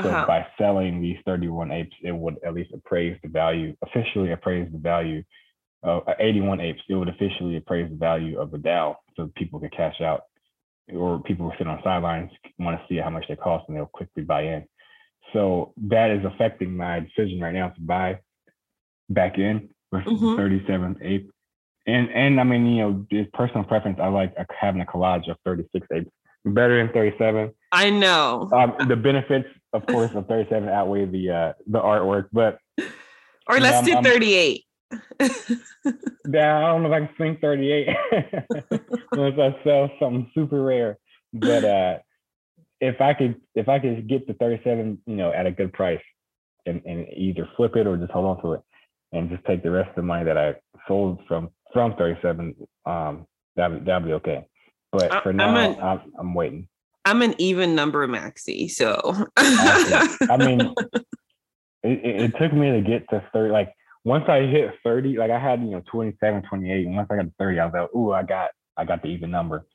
So 0.00 0.08
uh-huh. 0.08 0.26
by 0.26 0.46
selling 0.58 1.00
these 1.00 1.18
31 1.24 1.70
apes, 1.70 1.94
it 2.02 2.12
would 2.12 2.36
at 2.44 2.52
least 2.52 2.72
appraise 2.74 3.16
the 3.22 3.28
value, 3.28 3.76
officially 3.82 4.32
appraise 4.32 4.68
the 4.72 4.78
value 4.78 5.22
of 5.84 6.02
uh, 6.08 6.14
81 6.18 6.60
apes. 6.60 6.80
It 6.88 6.94
would 6.94 7.08
officially 7.08 7.56
appraise 7.56 7.88
the 7.88 7.96
value 7.96 8.40
of 8.40 8.50
the 8.50 8.58
DAO 8.58 8.96
so 9.16 9.30
people 9.36 9.60
can 9.60 9.70
cash 9.70 10.00
out 10.00 10.22
or 10.92 11.20
people 11.20 11.48
who 11.48 11.56
sit 11.56 11.66
on 11.66 11.80
sidelines 11.82 12.30
want 12.58 12.78
to 12.78 12.86
see 12.88 12.98
how 12.98 13.10
much 13.10 13.24
they 13.28 13.36
cost 13.36 13.64
and 13.68 13.76
they'll 13.76 13.86
quickly 13.86 14.22
buy 14.22 14.42
in. 14.42 14.64
So 15.32 15.72
that 15.88 16.10
is 16.10 16.24
affecting 16.24 16.76
my 16.76 17.00
decision 17.00 17.40
right 17.40 17.54
now 17.54 17.68
to 17.68 17.80
buy 17.80 18.20
back 19.08 19.38
in 19.38 19.70
versus 19.92 20.12
mm-hmm. 20.12 20.36
37 20.36 20.96
ape. 21.02 21.30
And 21.86 22.10
and 22.10 22.40
I 22.40 22.44
mean, 22.44 22.66
you 22.66 22.82
know, 22.82 23.26
personal 23.34 23.64
preference, 23.64 23.98
I 24.00 24.08
like 24.08 24.34
having 24.58 24.80
a 24.80 24.86
collage 24.86 25.30
of 25.30 25.36
36 25.44 25.86
apes. 25.92 26.10
Better 26.46 26.76
than 26.76 26.92
37. 26.92 27.52
I 27.72 27.88
know. 27.88 28.50
Um, 28.52 28.88
the 28.88 28.96
benefits, 28.96 29.48
of 29.72 29.86
course, 29.86 30.10
of 30.14 30.26
37 30.26 30.68
outweigh 30.68 31.06
the 31.06 31.30
uh 31.30 31.52
the 31.66 31.80
artwork, 31.80 32.28
but 32.32 32.58
or 33.48 33.60
let's 33.60 33.86
know, 33.86 34.02
do 34.02 34.08
38. 34.08 34.64
yeah, 35.20 36.58
I 36.58 36.66
don't 36.66 36.82
know 36.82 36.92
if 36.92 37.02
I 37.02 37.06
can 37.06 37.16
swing 37.16 37.38
38 37.40 37.88
unless 39.12 39.38
I 39.38 39.64
sell 39.64 39.90
something 39.98 40.30
super 40.34 40.62
rare. 40.62 40.98
But 41.32 41.64
uh 41.64 41.98
if 42.80 43.00
I 43.00 43.14
could 43.14 43.40
if 43.54 43.68
I 43.68 43.78
could 43.78 44.06
get 44.08 44.26
the 44.26 44.34
37, 44.34 45.00
you 45.06 45.16
know, 45.16 45.32
at 45.32 45.46
a 45.46 45.50
good 45.50 45.72
price 45.72 46.02
and, 46.66 46.82
and 46.84 47.06
either 47.16 47.48
flip 47.56 47.76
it 47.76 47.86
or 47.86 47.96
just 47.96 48.12
hold 48.12 48.26
on 48.26 48.42
to 48.42 48.52
it 48.52 48.60
and 49.12 49.30
just 49.30 49.44
take 49.46 49.62
the 49.62 49.70
rest 49.70 49.90
of 49.90 49.96
the 49.96 50.02
money 50.02 50.24
that 50.24 50.36
I 50.36 50.54
sold 50.86 51.20
from 51.26 51.50
from 51.74 51.94
37, 51.96 52.54
um, 52.86 53.26
that 53.56 53.84
that'd 53.84 54.06
be 54.06 54.14
okay. 54.14 54.46
But 54.90 55.22
for 55.22 55.32
now, 55.32 55.48
I'm, 55.48 55.56
an, 55.56 55.80
I'm, 55.80 56.00
I'm, 56.18 56.34
waiting. 56.34 56.68
I'm 57.04 57.20
an 57.20 57.34
even 57.38 57.74
number 57.74 58.06
maxi, 58.08 58.70
so 58.70 59.26
I 59.36 60.36
mean, 60.38 60.60
it, 61.82 62.22
it, 62.22 62.34
took 62.38 62.52
me 62.52 62.70
to 62.70 62.80
get 62.80 63.08
to 63.10 63.22
30. 63.32 63.52
Like 63.52 63.74
once 64.04 64.24
I 64.28 64.42
hit 64.42 64.70
30, 64.84 65.18
like 65.18 65.30
I 65.30 65.38
had 65.38 65.60
you 65.60 65.72
know 65.72 65.82
27, 65.90 66.44
28, 66.48 66.86
and 66.86 66.96
once 66.96 67.08
I 67.10 67.16
got 67.16 67.22
to 67.22 67.32
30, 67.38 67.58
I 67.58 67.64
was 67.66 67.74
like, 67.74 67.94
ooh, 67.94 68.12
I 68.12 68.22
got 68.22 68.50
I 68.76 68.84
got 68.84 69.02
the 69.02 69.08
even 69.08 69.30
number. 69.30 69.66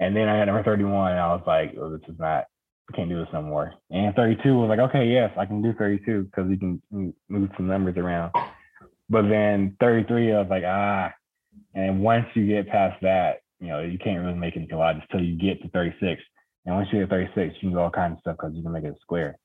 And 0.00 0.14
then 0.16 0.28
I 0.28 0.36
had 0.38 0.46
number 0.46 0.62
31, 0.62 1.12
and 1.12 1.20
I 1.20 1.34
was 1.34 1.42
like, 1.46 1.74
oh, 1.80 1.90
this 1.90 2.08
is 2.08 2.18
not, 2.20 2.44
I 2.92 2.96
can't 2.96 3.08
do 3.08 3.18
this 3.18 3.32
no 3.32 3.42
more. 3.42 3.74
And 3.90 4.14
32 4.14 4.54
was 4.54 4.68
like, 4.68 4.78
okay, 4.78 5.06
yes, 5.06 5.32
I 5.36 5.44
can 5.44 5.60
do 5.60 5.72
32 5.72 6.24
because 6.24 6.48
you 6.48 6.56
can 6.56 7.14
move 7.28 7.50
some 7.56 7.66
numbers 7.66 7.96
around. 7.96 8.32
But 9.10 9.22
then 9.22 9.76
33, 9.80 10.32
I 10.32 10.40
was 10.40 10.50
like, 10.50 10.62
ah. 10.64 11.12
And 11.74 12.00
once 12.00 12.26
you 12.34 12.46
get 12.46 12.68
past 12.68 13.00
that, 13.02 13.38
you 13.60 13.68
know, 13.68 13.80
you 13.80 13.98
can't 13.98 14.20
really 14.24 14.38
make 14.38 14.56
any 14.56 14.66
collages 14.66 15.02
until 15.10 15.26
you 15.26 15.36
get 15.36 15.62
to 15.62 15.68
36. 15.70 16.22
And 16.66 16.74
once 16.74 16.88
you 16.92 17.00
get 17.00 17.10
36, 17.10 17.54
you 17.54 17.60
can 17.60 17.70
do 17.72 17.78
all 17.78 17.90
kinds 17.90 18.14
of 18.14 18.20
stuff 18.20 18.36
because 18.38 18.54
you 18.54 18.62
can 18.62 18.72
make 18.72 18.84
it 18.84 18.94
a 18.96 19.00
square. 19.00 19.38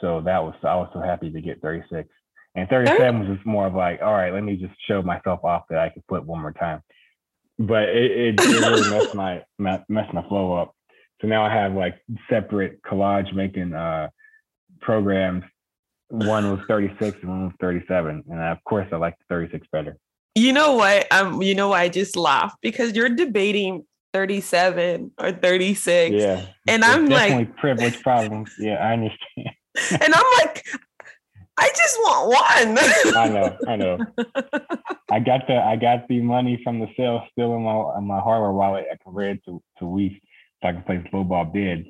So 0.00 0.20
that 0.22 0.42
was, 0.42 0.54
I 0.62 0.76
was 0.76 0.90
so 0.92 1.00
happy 1.00 1.30
to 1.30 1.40
get 1.40 1.60
36. 1.62 2.08
And 2.54 2.68
37 2.68 3.20
was 3.20 3.36
just 3.36 3.46
more 3.46 3.66
of 3.66 3.74
like, 3.74 4.00
all 4.02 4.12
right, 4.12 4.32
let 4.32 4.42
me 4.42 4.56
just 4.56 4.74
show 4.86 5.02
myself 5.02 5.44
off 5.44 5.64
that 5.70 5.78
I 5.78 5.90
could 5.90 6.02
flip 6.08 6.24
one 6.24 6.40
more 6.40 6.52
time. 6.52 6.82
But 7.58 7.84
it, 7.88 8.10
it, 8.10 8.40
it 8.40 8.60
really 8.60 8.90
messed 8.98 9.14
my, 9.14 9.42
messed 9.58 10.12
my 10.14 10.26
flow 10.28 10.54
up. 10.54 10.74
So 11.20 11.28
now 11.28 11.44
I 11.44 11.52
have 11.52 11.72
like 11.72 11.94
separate 12.28 12.82
collage 12.82 13.34
making 13.34 13.74
uh, 13.74 14.08
programs 14.80 15.44
one 16.08 16.50
was 16.50 16.60
36 16.68 17.18
and 17.22 17.30
one 17.30 17.44
was 17.46 17.54
37 17.60 18.24
and 18.28 18.40
of 18.40 18.58
course 18.64 18.86
i 18.92 18.96
like 18.96 19.18
the 19.18 19.24
36 19.28 19.66
better 19.72 19.96
you 20.36 20.52
know 20.52 20.74
what? 20.74 21.10
Um 21.12 21.42
you 21.42 21.54
know 21.54 21.68
why 21.68 21.82
i 21.82 21.88
just 21.88 22.16
laugh 22.16 22.54
because 22.60 22.92
you're 22.94 23.08
debating 23.08 23.84
37 24.12 25.10
or 25.18 25.32
36 25.32 26.14
yeah. 26.14 26.46
and 26.66 26.82
i'm 26.84 27.06
like 27.06 27.54
privilege 27.56 28.00
problems. 28.02 28.50
Yeah 28.58 28.74
i 28.74 28.92
understand. 28.92 29.50
And 29.90 30.14
i'm 30.14 30.24
like 30.38 30.64
i 31.58 31.68
just 31.76 31.98
want 31.98 32.28
one. 32.28 33.14
I 33.16 33.28
know 33.28 33.56
i 33.66 33.76
know. 33.76 33.98
I 35.10 35.18
got 35.20 35.46
the 35.48 35.56
i 35.56 35.76
got 35.76 36.08
the 36.08 36.20
money 36.20 36.60
from 36.62 36.80
the 36.80 36.88
sale 36.96 37.26
still 37.32 37.56
in 37.56 37.62
my 37.62 37.98
in 37.98 38.04
my 38.06 38.20
hardware 38.20 38.52
wallet 38.52 38.86
i 38.92 38.96
converted 39.02 39.42
to 39.46 39.62
to 39.78 39.86
WETH 39.86 40.12
so 40.62 40.68
i 40.68 40.72
can 40.72 40.82
place 40.82 41.04
low 41.12 41.24
ball 41.24 41.44
bids. 41.44 41.88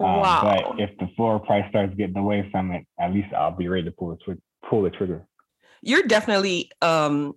Um, 0.00 0.20
wow. 0.20 0.40
But 0.42 0.80
if 0.80 0.96
the 0.98 1.08
floor 1.14 1.38
price 1.38 1.64
starts 1.68 1.94
getting 1.94 2.16
away 2.16 2.48
from 2.50 2.72
it, 2.72 2.86
at 2.98 3.12
least 3.12 3.32
I'll 3.34 3.50
be 3.50 3.68
ready 3.68 3.84
to 3.84 3.92
pull 3.92 4.10
the 4.10 4.16
twi- 4.16 4.42
pull 4.68 4.82
the 4.82 4.90
trigger. 4.90 5.26
You're 5.82 6.02
definitely 6.02 6.70
um, 6.82 7.36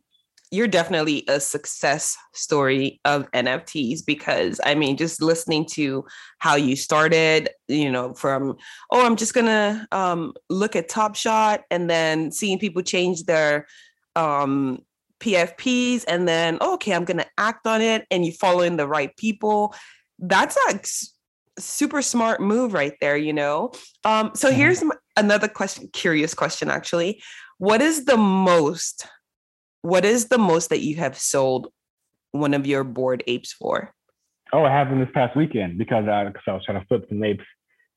you're 0.54 0.68
definitely 0.68 1.24
a 1.28 1.40
success 1.40 2.16
story 2.34 3.02
of 3.06 3.30
NFTs 3.32 4.06
because 4.06 4.62
I 4.64 4.76
mean, 4.76 4.98
just 4.98 5.20
listening 5.20 5.66
to 5.72 6.06
how 6.38 6.56
you 6.56 6.76
started, 6.76 7.50
you 7.68 7.92
know, 7.92 8.14
from 8.14 8.58
oh, 8.92 9.04
I'm 9.04 9.16
just 9.16 9.34
gonna 9.34 9.88
um, 9.92 10.34
look 10.52 10.76
at 10.76 10.90
Top 10.90 11.16
Shot, 11.16 11.62
and 11.72 11.90
then 11.90 12.32
seeing 12.32 12.60
people 12.60 12.84
change 12.84 13.24
their 13.24 13.66
um, 14.16 14.84
PFPs, 15.20 16.06
and 16.08 16.28
then 16.28 16.60
oh, 16.62 16.76
okay, 16.76 16.94
I'm 16.94 17.06
gonna 17.06 17.26
act 17.36 17.66
on 17.66 17.82
it, 17.82 18.06
and 18.12 18.24
you 18.24 18.32
following 18.32 18.78
the 18.78 18.88
right 18.88 19.16
people. 19.18 19.74
That's 20.20 20.56
like 20.68 20.86
super 21.58 22.04
smart 22.04 22.42
move 22.42 22.74
right 22.74 22.94
there, 23.02 23.18
you 23.18 23.34
know? 23.34 23.72
Um, 24.04 24.32
so 24.36 24.50
mm-hmm. 24.50 24.58
here's 24.58 24.84
another 25.18 25.48
question, 25.48 25.90
curious 25.94 26.34
question 26.34 26.70
actually. 26.70 27.22
What 27.58 27.82
is 27.82 28.06
the 28.06 28.18
most, 28.18 29.08
what 29.84 30.06
is 30.06 30.30
the 30.30 30.40
most 30.40 30.70
that 30.70 30.80
you 30.80 30.96
have 30.96 31.18
sold 31.18 31.68
one 32.32 32.56
of 32.56 32.66
your 32.66 32.84
bored 32.84 33.24
apes 33.28 33.54
for? 33.54 33.94
Oh, 34.52 34.66
it 34.66 34.70
happened 34.70 35.02
this 35.02 35.10
past 35.14 35.36
weekend 35.36 35.78
because 35.78 36.06
I, 36.08 36.22
I 36.22 36.52
was 36.54 36.66
trying 36.66 36.80
to 36.80 36.88
flip 36.88 37.06
some 37.10 37.24
apes. 37.24 37.44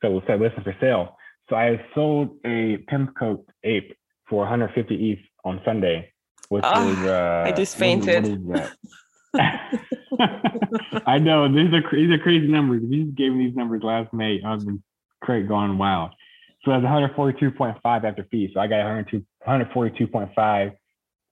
So 0.03 0.19
it 0.19 0.25
said 0.27 0.41
listen 0.41 0.63
for 0.63 0.77
sale. 0.81 1.17
So 1.49 1.57
I 1.57 1.81
sold 1.95 2.37
a 2.45 2.79
pimp 2.89 3.17
coat 3.19 3.49
ape 3.65 3.97
for 4.29 4.41
150 4.41 5.13
ETH 5.13 5.21
on 5.45 5.61
Sunday, 5.65 6.13
which 6.49 6.65
oh, 6.67 6.89
was 6.89 6.99
uh, 6.99 7.45
I 7.47 7.53
just 7.53 7.77
fainted. 7.77 8.25
I 11.07 11.19
know 11.19 11.47
these 11.49 11.73
are 11.73 11.83
these 11.93 12.11
are 12.11 12.19
crazy 12.19 12.49
numbers. 12.49 12.83
If 12.85 12.91
you 12.91 13.05
gave 13.05 13.33
me 13.33 13.47
these 13.47 13.57
numbers 13.57 13.83
last 13.85 14.13
May, 14.13 14.43
I've 14.45 14.65
been 14.65 14.83
great 15.23 15.47
going 15.47 15.79
wild. 15.79 16.11
So 16.65 16.73
that's 16.73 16.85
142.5 16.85 17.77
after 17.85 18.27
fees. 18.31 18.51
So 18.55 18.61
I 18.61 18.67
got 18.67 18.79
102, 18.79 19.25
142.5 19.47 20.73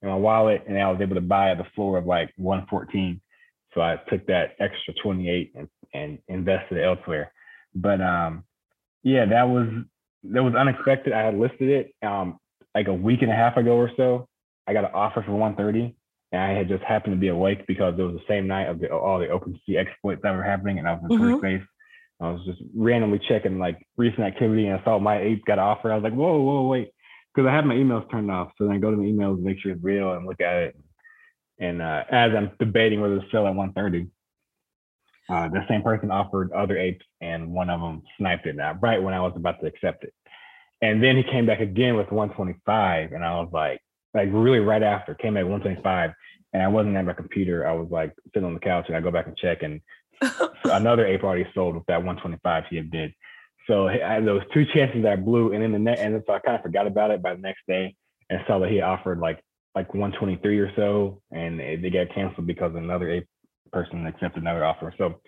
in 0.05 0.11
my 0.11 0.17
wallet, 0.17 0.65
and 0.69 0.79
I 0.79 0.91
was 0.91 1.01
able 1.01 1.15
to 1.15 1.21
buy 1.21 1.51
at 1.51 1.59
the 1.59 1.67
floor 1.75 1.99
of 1.99 2.07
like 2.07 2.33
114. 2.37 3.21
So 3.75 3.81
I 3.81 3.97
took 4.09 4.27
that 4.27 4.55
extra 4.61 4.95
28 5.03 5.53
and, 5.57 5.69
and 5.93 6.19
invested 6.29 6.83
elsewhere. 6.83 7.33
But 7.75 8.01
um, 8.01 8.45
yeah, 9.03 9.27
that 9.27 9.49
was 9.49 9.69
that 10.25 10.43
was 10.43 10.55
unexpected. 10.55 11.13
I 11.13 11.23
had 11.23 11.37
listed 11.37 11.69
it 11.69 11.95
um 12.07 12.39
like 12.75 12.89
a 12.89 12.95
week 12.95 13.23
and 13.23 13.31
a 13.31 13.35
half 13.35 13.57
ago 13.57 13.73
or 13.73 13.91
so. 13.97 14.29
I 14.67 14.73
got 14.73 14.85
an 14.85 14.91
offer 14.95 15.23
for 15.23 15.33
130 15.33 15.95
and 16.35 16.43
I 16.43 16.51
had 16.51 16.69
just 16.69 16.83
happened 16.83 17.15
to 17.15 17.21
be 17.21 17.29
awake 17.29 17.65
because 17.67 17.95
it 17.97 18.03
was 18.03 18.15
the 18.15 18.25
same 18.29 18.49
night 18.49 18.65
of 18.65 18.81
the, 18.81 18.91
all 18.91 19.21
the 19.21 19.29
Open 19.29 19.59
OpenSea 19.69 19.79
exploits 19.79 20.21
that 20.23 20.35
were 20.35 20.43
happening, 20.43 20.81
and 20.81 20.89
I 20.89 20.95
was 20.95 21.03
in 21.09 21.17
mm-hmm. 21.17 21.33
first 21.35 21.43
base. 21.43 21.63
I 22.21 22.31
was 22.31 22.45
just 22.45 22.61
randomly 22.75 23.21
checking 23.29 23.61
like 23.61 23.87
recent 23.97 24.23
activity, 24.23 24.67
and 24.67 24.81
I 24.81 24.85
saw 24.85 24.99
my 24.99 25.21
ape 25.21 25.45
got 25.45 25.59
an 25.59 25.65
offer. 25.65 25.93
I 25.93 25.95
was 25.95 26.03
like, 26.03 26.13
whoa, 26.13 26.41
whoa, 26.41 26.67
wait, 26.67 26.91
because 27.35 27.49
I 27.49 27.55
had 27.55 27.67
my 27.67 27.75
emails 27.75 28.09
turned 28.11 28.31
off. 28.31 28.53
So 28.57 28.65
then 28.65 28.75
I 28.75 28.79
go 28.79 28.91
to 28.91 28.97
my 28.97 29.05
emails, 29.05 29.41
make 29.41 29.59
sure 29.61 29.73
it's 29.73 29.83
real, 29.83 30.13
and 30.13 30.27
look 30.27 30.41
at 30.41 30.57
it. 30.57 30.77
And 31.59 31.83
uh, 31.83 32.05
as 32.11 32.33
I'm 32.37 32.53
debating 32.59 33.01
whether 33.01 33.21
to 33.21 33.27
sell 33.31 33.47
at 33.47 33.55
130, 33.55 34.09
uh, 35.29 35.49
the 35.49 35.65
same 35.69 35.83
person 35.83 36.11
offered 36.11 36.53
other 36.53 36.77
apes, 36.77 37.05
and 37.21 37.53
one 37.53 37.71
of 37.71 37.81
them 37.81 38.03
sniped 38.19 38.47
it 38.47 38.57
now, 38.57 38.79
right 38.81 39.03
when 39.03 39.15
I 39.15 39.21
was 39.21 39.33
about 39.37 39.61
to 39.61 39.67
accept 39.67 40.05
it. 40.05 40.13
And 40.83 41.03
then 41.03 41.17
he 41.17 41.23
came 41.23 41.47
back 41.47 41.61
again 41.61 41.97
with 41.97 42.11
125, 42.13 43.13
and 43.13 43.25
I 43.25 43.41
was 43.41 43.49
like, 43.53 43.81
like 44.15 44.29
really 44.33 44.61
right 44.61 44.83
after, 44.83 45.15
came 45.15 45.37
at 45.37 45.45
125 45.45 46.13
and 46.53 46.63
I 46.63 46.69
wasn't 46.69 46.97
at 46.97 47.05
my 47.05 47.13
computer. 47.13 47.67
I 47.67 47.73
was 47.73 47.89
like 47.91 48.15
sitting 48.33 48.47
on 48.47 48.55
the 48.55 48.61
couch 48.61 48.87
and 48.87 48.97
I 48.97 49.01
go 49.01 49.11
back 49.11 49.27
and 49.27 49.37
check 49.37 49.63
and 49.63 49.81
another 50.65 51.05
ape 51.05 51.25
already 51.25 51.47
sold 51.53 51.75
with 51.75 51.85
that 51.87 51.99
125 51.99 52.65
he 52.71 52.77
had 52.77 52.91
bid. 52.91 53.13
So 53.67 53.89
I 53.89 53.97
had 53.97 54.27
those 54.27 54.43
two 54.53 54.65
chances 54.75 55.03
that 55.03 55.13
I 55.13 55.17
blew 55.17 55.53
and 55.53 55.63
then 55.63 55.73
the 55.73 55.79
net 55.79 55.99
and 55.99 56.23
so 56.27 56.35
I 56.35 56.39
kind 56.41 56.57
of 56.57 56.63
forgot 56.63 56.87
about 56.87 57.11
it 57.11 57.23
by 57.23 57.35
the 57.35 57.41
next 57.41 57.63
day 57.67 57.95
and 58.31 58.41
saw 58.47 58.59
that 58.59 58.71
he 58.71 58.81
offered 58.81 59.19
like 59.19 59.41
like 59.75 59.93
123 59.93 60.59
or 60.59 60.73
so 60.77 61.21
and 61.33 61.59
they 61.59 61.91
got 61.91 62.15
canceled 62.15 62.47
because 62.47 62.75
another 62.75 63.23
person 63.73 64.07
accepted 64.07 64.43
another 64.43 64.65
offer. 64.65 64.95
So 64.97 65.21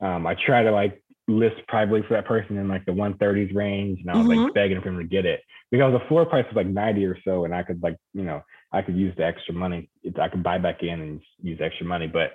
um, 0.00 0.26
I 0.26 0.34
try 0.46 0.62
to 0.62 0.70
like 0.70 1.02
list 1.28 1.56
privately 1.68 2.02
for 2.08 2.14
that 2.14 2.26
person 2.26 2.56
in 2.56 2.68
like 2.68 2.84
the 2.86 2.92
130s 2.92 3.54
range 3.54 4.00
and 4.00 4.10
I 4.10 4.16
was 4.16 4.26
mm-hmm. 4.26 4.44
like 4.44 4.54
begging 4.54 4.80
for 4.80 4.88
him 4.88 4.98
to 4.98 5.04
get 5.04 5.26
it 5.26 5.42
because 5.70 5.92
the 5.92 6.06
floor 6.08 6.24
price 6.24 6.46
was 6.46 6.56
like 6.56 6.66
90 6.66 7.04
or 7.04 7.18
so 7.24 7.44
and 7.44 7.54
I 7.54 7.62
could 7.62 7.82
like, 7.82 7.96
you 8.14 8.24
know, 8.24 8.42
I 8.72 8.82
could 8.82 8.96
use 8.96 9.14
the 9.16 9.24
extra 9.24 9.52
money. 9.52 9.90
I 10.20 10.28
could 10.28 10.42
buy 10.42 10.58
back 10.58 10.82
in 10.82 11.00
and 11.00 11.20
use 11.42 11.60
extra 11.60 11.86
money. 11.86 12.06
But 12.06 12.32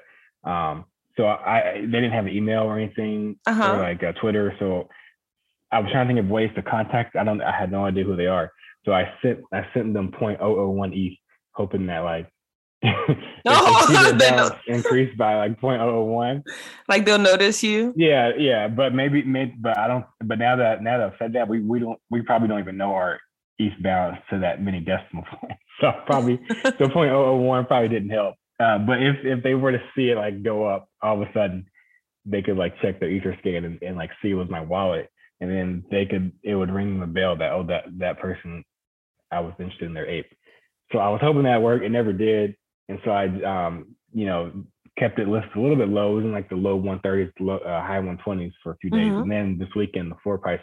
Um, 0.50 0.86
so 1.18 1.28
I 1.28 1.80
they 1.82 1.88
didn't 1.88 2.12
have 2.12 2.26
an 2.26 2.34
email 2.34 2.63
or 2.63 2.78
anything 2.78 3.38
uh-huh. 3.48 3.74
or 3.74 3.78
like 3.78 4.15
Twitter. 4.18 4.54
So 4.60 4.89
I 5.76 5.80
was 5.80 5.92
trying 5.92 6.08
to 6.08 6.14
think 6.14 6.26
of 6.26 6.32
ways 6.32 6.52
to 6.56 6.62
contact. 6.62 7.16
I 7.16 7.24
don't. 7.24 7.42
I 7.42 7.52
had 7.52 7.72
no 7.72 7.86
idea 7.86 8.06
who 8.06 8.16
they 8.16 8.28
are. 8.28 8.52
So 8.86 8.94
I 8.94 9.12
sent 9.22 9.40
I 9.54 9.66
sent 9.74 9.94
them 9.94 10.12
0.001 10.12 10.92
ETH, 10.96 11.18
hoping 11.54 11.88
that 11.88 12.00
like 12.00 12.32
no, 13.46 14.52
increased 14.68 15.18
by 15.18 15.36
like 15.36 15.60
0.001. 15.60 16.44
Like 16.88 17.06
they'll 17.06 17.18
notice 17.18 17.64
you. 17.64 17.94
Yeah, 17.98 18.32
yeah, 18.38 18.68
but 18.68 18.94
maybe, 18.94 19.24
maybe, 19.24 19.54
but 19.60 19.78
I 19.78 19.88
don't. 19.88 20.06
But 20.24 20.40
now 20.40 20.56
that 20.56 20.82
now 20.82 20.98
that 21.00 21.08
I've 21.08 21.20
said 21.20 21.34
that, 21.34 21.48
we 21.48 21.62
we 21.62 21.80
don't 21.80 22.00
we 22.10 22.22
probably 22.22 22.48
don't 22.48 22.60
even 22.60 22.78
know 22.78 22.94
our 22.94 23.20
ETH 23.60 23.82
balance 23.82 24.20
to 24.30 24.40
that 24.40 24.62
many 24.62 24.80
decimal 24.80 25.24
points. 25.42 25.62
So 25.82 25.92
probably 26.06 26.40
so 26.64 26.88
0.001 26.88 27.68
probably 27.68 27.90
didn't 27.90 28.12
help. 28.12 28.36
Uh, 28.60 28.78
but 28.78 29.02
if 29.02 29.18
if 29.24 29.44
they 29.44 29.56
were 29.56 29.72
to 29.72 29.82
see 29.96 30.10
it 30.10 30.16
like 30.16 30.44
go 30.44 30.66
up 30.66 30.90
all 31.02 31.22
of 31.22 31.28
a 31.28 31.34
sudden, 31.34 31.66
they 32.26 32.42
could 32.42 32.58
like 32.58 32.80
check 32.82 33.00
their 33.00 33.10
Etherscan 33.10 33.66
and, 33.66 33.82
and 33.82 33.98
like 33.98 34.12
see 34.22 34.32
it 34.32 34.36
was 34.36 34.50
my 34.50 34.62
wallet, 34.62 35.10
and 35.41 35.50
then 35.50 35.84
they 35.91 36.06
could 36.06 36.32
it 36.43 36.56
would 36.56 36.71
ring 36.71 37.00
the 37.00 37.08
bell 37.08 37.36
that 37.38 37.52
oh 37.52 37.63
that 37.63 37.86
that 37.98 38.19
person 38.19 38.63
I 39.32 39.39
was 39.39 39.54
interested 39.60 39.86
in 39.86 39.93
their 39.93 40.08
ape. 40.08 40.32
So 40.91 41.00
I 41.00 41.10
was 41.10 41.21
hoping 41.21 41.43
that 41.43 41.62
worked. 41.62 41.84
It 41.84 41.89
never 41.89 42.13
did, 42.13 42.56
and 42.89 43.00
so 43.04 43.12
I 43.12 43.26
um 43.43 43.95
you 44.13 44.26
know 44.26 44.52
kept 44.98 45.19
it 45.19 45.28
listed 45.28 45.56
a 45.56 45.62
little 45.62 45.76
bit 45.76 45.89
low. 45.89 46.13
It 46.13 46.15
was 46.15 46.26
in 46.26 46.32
like 46.32 46.50
the 46.50 46.56
low 46.56 46.80
130s, 46.80 47.32
low, 47.39 47.58
uh, 47.58 47.82
high 47.82 48.00
120s 48.00 48.54
for 48.63 48.71
a 48.71 48.78
few 48.78 48.89
days, 48.89 49.08
mm-hmm. 49.08 49.24
and 49.24 49.32
then 49.32 49.58
this 49.60 49.74
weekend 49.76 50.12
the 50.12 50.15
floor 50.24 50.38
price 50.38 50.62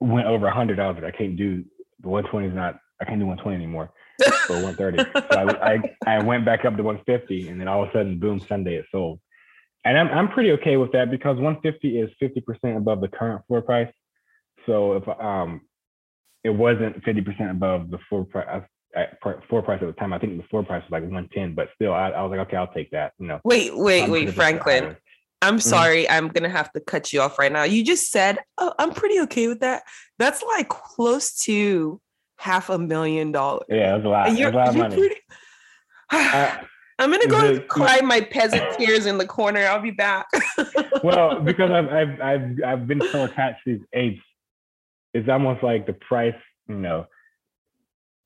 went 0.00 0.26
over 0.26 0.46
100. 0.46 0.78
I 0.78 0.88
was 0.88 0.96
like 0.96 1.14
I 1.14 1.16
can't 1.16 1.36
do 1.36 1.64
the 2.00 2.08
120 2.08 2.48
is 2.48 2.54
not 2.54 2.78
I 3.00 3.06
can't 3.06 3.18
do 3.18 3.26
120 3.26 3.56
anymore 3.56 3.92
for 4.46 4.62
130. 4.62 5.04
so 5.14 5.38
I, 5.38 5.74
I, 6.06 6.16
I 6.18 6.22
went 6.22 6.44
back 6.44 6.64
up 6.64 6.76
to 6.76 6.82
150, 6.82 7.48
and 7.48 7.60
then 7.60 7.68
all 7.68 7.82
of 7.82 7.88
a 7.88 7.92
sudden, 7.92 8.18
boom, 8.18 8.40
Sunday 8.40 8.76
it 8.76 8.84
sold. 8.92 9.20
And 9.84 9.98
I'm 9.98 10.08
I'm 10.08 10.28
pretty 10.28 10.52
okay 10.52 10.76
with 10.76 10.92
that 10.92 11.10
because 11.10 11.36
150 11.38 11.98
is 11.98 12.10
50% 12.22 12.76
above 12.76 13.00
the 13.00 13.08
current 13.08 13.42
floor 13.46 13.62
price. 13.62 13.92
So 14.66 14.94
if 14.94 15.08
um 15.08 15.62
it 16.44 16.50
wasn't 16.50 17.02
50% 17.04 17.50
above 17.50 17.90
the 17.90 17.98
floor 18.08 18.24
price 18.24 18.62
floor 19.48 19.62
price 19.62 19.80
at 19.82 19.86
the 19.86 19.92
time, 19.92 20.12
I 20.12 20.18
think 20.18 20.36
the 20.36 20.48
floor 20.48 20.62
price 20.62 20.82
was 20.82 20.90
like 20.90 21.02
110, 21.02 21.54
but 21.54 21.68
still 21.74 21.94
I, 21.94 22.10
I 22.10 22.22
was 22.22 22.30
like, 22.30 22.46
okay, 22.48 22.56
I'll 22.56 22.72
take 22.72 22.90
that. 22.90 23.12
You 23.18 23.28
know. 23.28 23.40
Wait, 23.44 23.76
wait, 23.76 24.10
wait, 24.10 24.34
Franklin. 24.34 24.96
I'm 25.42 25.54
mm-hmm. 25.54 25.60
sorry, 25.60 26.04
mm-hmm. 26.04 26.12
I'm 26.12 26.28
gonna 26.28 26.50
have 26.50 26.72
to 26.72 26.80
cut 26.80 27.12
you 27.12 27.22
off 27.22 27.38
right 27.38 27.50
now. 27.52 27.62
You 27.62 27.82
just 27.82 28.10
said, 28.10 28.38
"Oh, 28.58 28.74
I'm 28.78 28.92
pretty 28.92 29.20
okay 29.20 29.48
with 29.48 29.60
that." 29.60 29.84
That's 30.18 30.42
like 30.42 30.68
close 30.68 31.38
to 31.44 32.00
half 32.36 32.68
a 32.68 32.78
million 32.78 33.32
dollars. 33.32 33.64
Yeah, 33.68 33.92
that's 33.92 34.04
a 34.04 34.08
lot. 34.08 34.28
That's 34.28 34.40
a 34.40 34.50
lot 34.50 34.68
of 34.68 34.76
money. 34.76 34.96
Pretty... 34.96 35.16
uh, 36.10 36.56
I'm 37.00 37.10
gonna 37.10 37.26
go 37.26 37.54
the, 37.54 37.60
cry 37.60 38.00
my 38.02 38.20
peasant 38.20 38.62
tears 38.76 39.06
in 39.06 39.16
the 39.16 39.26
corner. 39.26 39.60
I'll 39.60 39.80
be 39.80 39.90
back. 39.90 40.26
well, 41.02 41.40
because 41.40 41.70
I've, 41.70 41.88
I've 41.88 42.20
I've 42.20 42.64
I've 42.64 42.86
been 42.86 43.00
so 43.10 43.24
attached 43.24 43.64
to 43.64 43.78
these 43.78 43.86
apes, 43.94 44.22
it's 45.14 45.28
almost 45.28 45.62
like 45.62 45.86
the 45.86 45.94
price. 45.94 46.34
You 46.68 46.76
know, 46.76 47.06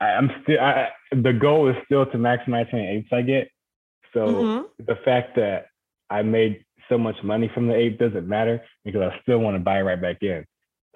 I, 0.00 0.10
am 0.10 0.30
still. 0.42 0.60
I, 0.60 0.88
the 1.12 1.32
goal 1.32 1.68
is 1.68 1.76
still 1.84 2.04
to 2.06 2.18
maximize 2.18 2.68
how 2.70 2.78
many 2.78 2.88
apes 2.88 3.08
I 3.12 3.22
get. 3.22 3.48
So 4.12 4.26
mm-hmm. 4.26 4.84
the 4.84 4.96
fact 5.04 5.36
that 5.36 5.66
I 6.10 6.22
made 6.22 6.64
so 6.88 6.98
much 6.98 7.16
money 7.22 7.50
from 7.54 7.68
the 7.68 7.74
ape 7.74 7.98
doesn't 7.98 8.28
matter 8.28 8.60
because 8.84 9.02
I 9.02 9.20
still 9.22 9.38
want 9.38 9.54
to 9.54 9.60
buy 9.60 9.82
right 9.82 10.00
back 10.00 10.22
in. 10.22 10.44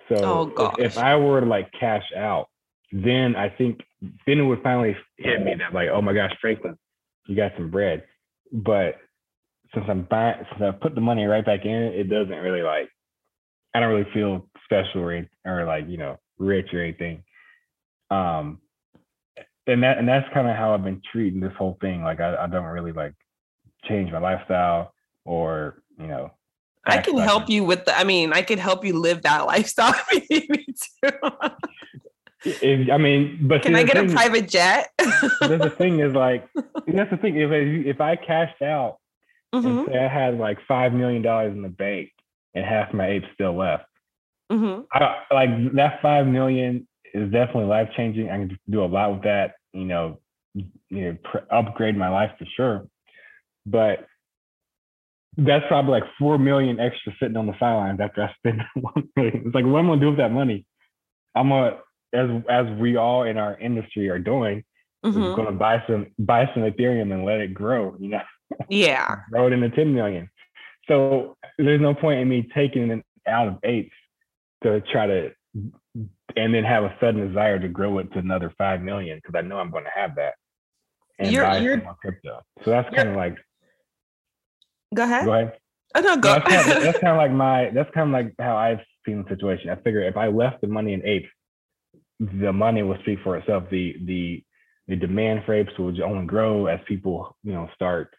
So 0.09 0.53
oh, 0.57 0.73
if, 0.79 0.93
if 0.93 0.99
I 0.99 1.17
were 1.17 1.41
to 1.41 1.47
like 1.47 1.71
cash 1.79 2.05
out, 2.17 2.49
then 2.91 3.37
I 3.37 3.49
think 3.51 3.81
then 4.27 4.38
it 4.38 4.43
would 4.43 4.62
finally 4.62 4.97
hit 5.17 5.45
me 5.45 5.55
that 5.59 5.75
like, 5.75 5.88
oh 5.93 6.03
my 6.03 6.12
gosh, 6.12 6.33
Franklin, 6.41 6.77
you 7.29 7.37
got 7.37 7.53
some 7.57 7.71
bread. 7.71 8.05
But 8.53 8.97
since 9.75 9.87
I'm 9.88 10.03
buying, 10.11 10.45
since 10.51 10.62
I 10.62 10.71
put 10.73 10.95
the 10.95 11.01
money 11.01 11.27
right 11.27 11.45
back 11.45 11.64
in, 11.64 11.71
it 11.71 12.11
doesn't 12.11 12.35
really 12.35 12.62
like, 12.62 12.88
I 13.75 13.81
don't 13.81 13.91
really 13.91 14.11
feel 14.12 14.49
special 14.64 15.03
or, 15.03 15.29
or 15.45 15.64
like 15.64 15.85
you 15.88 15.99
know 15.99 16.19
rich 16.38 16.73
or 16.73 16.83
anything. 16.83 17.23
Um, 18.11 18.59
and 19.67 19.83
that 19.83 19.99
and 19.99 20.09
that's 20.09 20.27
kind 20.33 20.49
of 20.49 20.57
how 20.57 20.75
I've 20.75 20.83
been 20.83 21.03
treating 21.12 21.41
this 21.41 21.53
whole 21.57 21.77
thing. 21.81 22.03
Like 22.03 22.21
I, 22.21 22.45
I 22.45 22.47
don't 22.47 22.64
really 22.64 22.93
like 22.93 23.12
change 23.85 24.11
my 24.11 24.19
lifestyle 24.19 24.93
or 25.25 25.83
you 25.99 26.07
know 26.07 26.33
I 26.87 26.99
can 26.99 27.19
help 27.19 27.49
you 27.51 27.64
with 27.64 27.85
the. 27.85 27.97
I 27.97 28.05
mean, 28.05 28.33
I 28.33 28.43
can 28.43 28.59
help 28.59 28.85
you 28.85 28.99
live 28.99 29.23
that 29.23 29.41
lifestyle 29.47 29.95
if 30.11 30.31
you 30.31 30.38
need 30.41 30.51
me 30.51 30.67
to. 31.05 31.57
If, 32.44 32.90
I 32.90 32.98
mean, 32.98 33.40
but 33.48 33.62
can 33.62 33.74
see, 33.74 33.81
I 33.81 33.83
get 33.83 33.96
a 33.96 34.12
private 34.12 34.48
jet? 34.48 34.92
the 34.98 35.72
thing 35.77 36.01
is 36.01 36.14
like 36.14 36.48
that's 36.87 37.11
the 37.11 37.16
thing. 37.16 37.37
If 37.37 37.51
I, 37.51 37.88
if 37.88 38.01
I 38.01 38.16
cashed 38.16 38.62
out 38.62 38.98
mm-hmm. 39.55 39.66
and 39.66 39.88
say 39.88 39.98
I 39.98 40.09
had 40.09 40.38
like 40.38 40.59
five 40.68 40.92
million 40.92 41.22
dollars 41.22 41.53
in 41.53 41.62
the 41.62 41.68
bank 41.68 42.11
and 42.55 42.64
half 42.64 42.94
my 42.94 43.09
apes 43.09 43.27
still 43.35 43.57
left, 43.57 43.87
mm-hmm. 44.53 44.83
I, 44.92 45.16
like 45.33 45.51
that 45.74 46.01
five 46.01 46.27
million 46.27 46.87
is 47.12 47.31
definitely 47.33 47.64
life 47.64 47.88
changing. 47.96 48.31
I 48.31 48.37
can 48.37 48.59
do 48.70 48.85
a 48.85 48.87
lot 48.87 49.12
with 49.12 49.22
that. 49.24 49.55
You 49.72 49.85
know, 49.85 50.20
you 50.55 50.68
know, 50.90 51.16
pr- 51.24 51.53
upgrade 51.55 51.96
my 51.96 52.09
life 52.09 52.31
for 52.38 52.46
sure. 52.57 52.87
But 53.66 54.07
that's 55.37 55.64
probably 55.68 55.92
like 55.92 56.11
four 56.18 56.38
million 56.38 56.79
extra 56.79 57.12
sitting 57.20 57.37
on 57.37 57.46
the 57.46 57.59
sidelines 57.59 58.01
after 58.01 58.22
I 58.22 58.33
spend 58.38 58.62
one 58.74 59.09
million. 59.16 59.42
It's 59.46 59.55
like 59.55 59.64
what 59.64 59.81
am 59.81 59.87
I 59.87 59.94
gonna 59.94 60.01
do 60.01 60.09
with 60.11 60.18
that 60.18 60.33
money? 60.33 60.66
I'm 61.35 61.48
gonna 61.48 61.79
as 62.12 62.29
as 62.49 62.66
we 62.79 62.97
all 62.97 63.25
in 63.25 63.38
our 63.38 63.59
industry 63.59 64.09
are 64.09 64.18
doing, 64.18 64.64
mm-hmm. 65.05 65.21
we're 65.21 65.37
going 65.37 65.47
to 65.47 65.53
buy 65.53 65.83
some 65.87 66.07
buy 66.18 66.49
some 66.55 66.62
Ethereum 66.62 67.12
and 67.12 67.25
let 67.25 67.40
it 67.40 67.55
grow. 67.55 67.97
You 67.99 68.09
know, 68.09 68.23
yeah, 68.68 69.16
grow 69.31 69.47
it 69.47 69.53
into 69.53 69.71
ten 69.71 69.94
million. 69.94 70.31
So 70.87 71.37
there's 71.59 71.81
no 71.81 71.94
point 71.94 72.21
in 72.21 72.29
me 72.29 72.49
taking 72.55 72.90
it 72.90 73.05
out 73.27 73.49
of 73.49 73.59
eights 73.62 73.94
to 74.62 74.81
try 74.81 75.07
to 75.07 75.31
and 76.37 76.55
then 76.55 76.64
have 76.64 76.85
a 76.85 76.94
sudden 77.01 77.27
desire 77.27 77.59
to 77.59 77.68
grow 77.68 77.99
it 77.99 78.12
to 78.12 78.18
another 78.18 78.53
five 78.57 78.81
million 78.81 79.18
because 79.18 79.35
I 79.37 79.47
know 79.47 79.59
I'm 79.59 79.71
going 79.71 79.85
to 79.85 79.90
have 79.94 80.14
that 80.16 80.35
and 81.18 81.33
you're, 81.33 81.44
buy 81.44 81.59
you're, 81.59 81.77
some 81.77 81.85
more 81.85 81.97
crypto. 82.01 82.42
So 82.64 82.71
that's 82.71 82.94
kind 82.94 83.09
of 83.09 83.16
like. 83.16 83.37
Go 84.94 85.03
ahead. 85.03 85.25
Go 85.25 85.33
ahead. 85.33 85.53
Oh, 85.94 86.01
no, 86.01 86.16
go. 86.16 86.35
that's, 86.35 86.49
kind 86.49 86.61
of, 86.61 86.83
that's 86.83 86.99
kind 86.99 87.12
of 87.12 87.16
like 87.16 87.33
my. 87.33 87.71
That's 87.75 87.90
kind 87.92 88.09
of 88.09 88.12
like 88.12 88.35
how 88.38 88.57
I've 88.57 88.81
seen 89.05 89.23
the 89.23 89.29
situation. 89.29 89.71
I 89.71 89.77
figure 89.77 90.03
if 90.03 90.16
I 90.16 90.29
left 90.29 90.61
the 90.61 90.68
money 90.68 90.92
in 90.92 91.05
apes, 91.05 91.29
the 92.21 92.53
money 92.53 92.83
will 92.83 92.99
speak 93.03 93.19
for 93.23 93.37
itself. 93.37 93.65
The 93.71 93.97
the 94.05 94.45
the 94.89 94.97
demand 94.97 95.43
for 95.45 95.55
apes 95.55 95.77
will 95.79 95.95
only 96.03 96.27
grow 96.27 96.67
as 96.67 96.81
people 96.87 97.37
you 97.45 97.53
know 97.53 97.69
start 97.75 98.15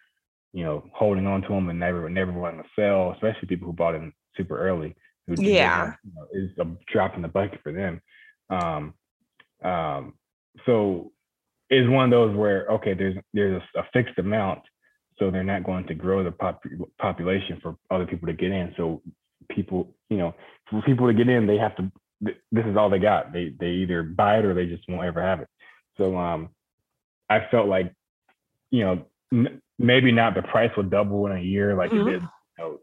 you 0.53 0.63
know 0.63 0.83
holding 0.93 1.27
on 1.27 1.41
to 1.41 1.49
them 1.49 1.69
and 1.69 1.79
never 1.79 2.09
never 2.09 2.31
wanting 2.31 2.63
to 2.63 2.69
sell, 2.75 3.11
especially 3.11 3.47
people 3.47 3.67
who 3.67 3.73
bought 3.73 3.95
in 3.95 4.13
super 4.35 4.59
early. 4.59 4.95
Who 5.27 5.35
yeah, 5.35 5.93
you 6.03 6.11
know, 6.15 6.27
is 6.33 6.49
a 6.59 6.65
drop 6.91 7.15
in 7.15 7.21
the 7.21 7.27
bucket 7.27 7.59
for 7.61 7.71
them. 7.71 8.01
Um, 8.49 8.93
um, 9.63 10.13
so 10.65 11.11
it's 11.69 11.89
one 11.89 12.05
of 12.05 12.11
those 12.11 12.35
where 12.35 12.67
okay, 12.67 12.93
there's 12.93 13.15
there's 13.33 13.61
a, 13.75 13.79
a 13.79 13.83
fixed 13.93 14.17
amount, 14.17 14.61
so 15.19 15.29
they're 15.29 15.43
not 15.43 15.63
going 15.63 15.85
to 15.87 15.93
grow 15.93 16.23
the 16.23 16.31
pop- 16.31 16.63
population 16.99 17.59
for 17.61 17.75
other 17.91 18.05
people 18.05 18.27
to 18.27 18.33
get 18.33 18.51
in. 18.51 18.73
So 18.77 19.01
people, 19.49 19.93
you 20.09 20.17
know, 20.17 20.33
for 20.69 20.81
people 20.81 21.07
to 21.07 21.13
get 21.13 21.29
in, 21.29 21.45
they 21.45 21.57
have 21.57 21.75
to 21.75 21.91
this 22.21 22.65
is 22.65 22.77
all 22.77 22.89
they 22.89 22.99
got. 22.99 23.31
They 23.33 23.53
they 23.59 23.67
either 23.67 24.03
buy 24.03 24.39
it 24.39 24.45
or 24.45 24.53
they 24.53 24.65
just 24.65 24.83
won't 24.87 25.05
ever 25.05 25.21
have 25.21 25.41
it. 25.41 25.47
So 25.97 26.17
um, 26.17 26.49
I 27.29 27.47
felt 27.51 27.67
like, 27.67 27.93
you 28.71 28.83
know, 28.83 29.05
m- 29.31 29.61
maybe 29.77 30.11
not 30.11 30.35
the 30.35 30.41
price 30.41 30.71
will 30.75 30.83
double 30.83 31.25
in 31.27 31.33
a 31.33 31.41
year 31.41 31.75
like 31.75 31.91
mm-hmm. 31.91 32.07
it 32.07 32.11
did, 32.11 32.21
you 32.21 32.29
know, 32.57 32.79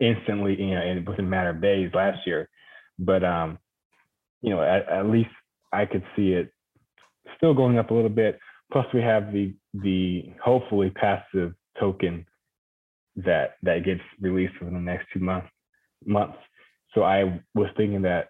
instantly, 0.00 0.60
you 0.60 0.74
know, 0.74 0.80
and 0.80 1.06
within 1.06 1.26
a 1.26 1.28
matter 1.28 1.50
of 1.50 1.60
days 1.60 1.90
last 1.94 2.26
year. 2.26 2.48
But 2.98 3.24
um, 3.24 3.58
you 4.42 4.50
know, 4.50 4.62
at, 4.62 4.88
at 4.88 5.06
least 5.06 5.30
I 5.72 5.86
could 5.86 6.04
see 6.16 6.32
it 6.32 6.52
still 7.36 7.54
going 7.54 7.78
up 7.78 7.90
a 7.90 7.94
little 7.94 8.10
bit. 8.10 8.38
Plus, 8.72 8.86
we 8.92 9.00
have 9.00 9.32
the 9.32 9.54
the 9.74 10.32
hopefully 10.42 10.90
passive 10.90 11.54
token 11.78 12.26
that 13.16 13.56
that 13.62 13.84
gets 13.84 14.00
released 14.20 14.54
within 14.60 14.74
the 14.74 14.80
next 14.80 15.06
two 15.12 15.20
months 15.20 15.48
months. 16.04 16.38
So 16.94 17.02
I 17.02 17.40
was 17.54 17.68
thinking 17.76 18.02
that 18.02 18.28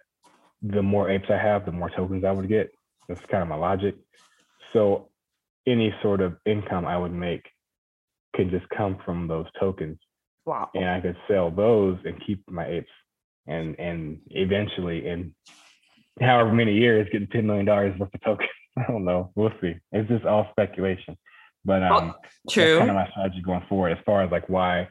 the 0.61 0.81
more 0.81 1.09
apes 1.09 1.29
I 1.29 1.37
have, 1.37 1.65
the 1.65 1.71
more 1.71 1.89
tokens 1.89 2.23
I 2.23 2.31
would 2.31 2.49
get. 2.49 2.71
That's 3.07 3.21
kind 3.31 3.41
of 3.41 3.49
my 3.49 3.55
logic. 3.55 3.95
So 4.73 5.09
any 5.67 5.93
sort 6.01 6.21
of 6.21 6.37
income 6.45 6.85
I 6.85 6.97
would 6.97 7.13
make 7.13 7.43
could 8.35 8.51
just 8.51 8.67
come 8.69 8.97
from 9.05 9.27
those 9.27 9.45
tokens. 9.59 9.97
Wow. 10.45 10.69
And 10.73 10.89
I 10.89 10.99
could 10.99 11.17
sell 11.27 11.51
those 11.51 11.97
and 12.05 12.23
keep 12.25 12.43
my 12.49 12.67
apes. 12.67 12.89
And 13.47 13.79
and 13.79 14.19
eventually 14.27 15.07
in 15.07 15.33
however 16.21 16.53
many 16.53 16.73
years 16.73 17.07
get 17.11 17.31
ten 17.31 17.47
million 17.47 17.65
dollars 17.65 17.97
worth 17.99 18.13
of 18.13 18.21
tokens. 18.21 18.49
I 18.77 18.83
don't 18.91 19.05
know. 19.05 19.31
We'll 19.35 19.51
see. 19.61 19.75
It's 19.91 20.09
just 20.09 20.25
all 20.25 20.47
speculation. 20.51 21.17
But 21.65 21.83
um 21.83 22.13
oh, 22.15 22.29
true. 22.49 22.77
kind 22.77 22.89
of 22.89 22.95
my 22.95 23.09
strategy 23.09 23.41
going 23.41 23.63
forward 23.67 23.97
as 23.97 24.03
far 24.05 24.21
as 24.23 24.31
like 24.31 24.47
why 24.49 24.87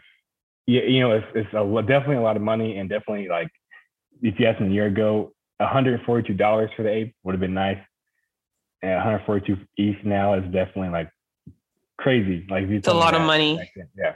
yeah, 0.68 0.82
you 0.82 1.00
know, 1.00 1.12
it's 1.12 1.26
it's 1.34 1.54
a, 1.54 1.82
definitely 1.82 2.16
a 2.16 2.20
lot 2.20 2.36
of 2.36 2.42
money 2.42 2.76
and 2.76 2.90
definitely 2.90 3.28
like 3.28 3.48
if 4.20 4.38
you 4.38 4.46
asked 4.46 4.60
me 4.60 4.68
a 4.68 4.70
year 4.70 4.86
ago, 4.86 5.32
$142 5.60 6.76
for 6.76 6.82
the 6.82 6.88
ape 6.88 7.14
would 7.24 7.32
have 7.32 7.40
been 7.40 7.54
nice. 7.54 7.78
And 8.82 8.92
142 8.92 9.56
ETH 9.76 10.04
now 10.04 10.34
is 10.34 10.44
definitely 10.44 10.90
like 10.90 11.10
crazy. 11.98 12.46
Like 12.48 12.64
it's 12.68 12.86
a 12.86 12.94
lot 12.94 13.14
of 13.14 13.22
money. 13.22 13.60
Yeah. 13.96 14.14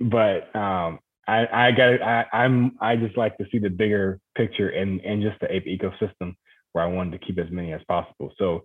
but 0.00 0.54
um, 0.54 0.98
I 1.26 1.46
I 1.52 1.70
got 1.70 2.02
I 2.02 2.26
I'm 2.32 2.76
I 2.80 2.96
just 2.96 3.16
like 3.16 3.38
to 3.38 3.46
see 3.50 3.58
the 3.58 3.70
bigger 3.70 4.20
picture 4.36 4.68
and 4.68 5.00
and 5.00 5.22
just 5.22 5.40
the 5.40 5.52
ape 5.52 5.66
ecosystem 5.66 6.34
where 6.72 6.84
I 6.84 6.88
wanted 6.88 7.18
to 7.18 7.26
keep 7.26 7.38
as 7.38 7.50
many 7.50 7.72
as 7.72 7.80
possible. 7.88 8.32
So 8.38 8.64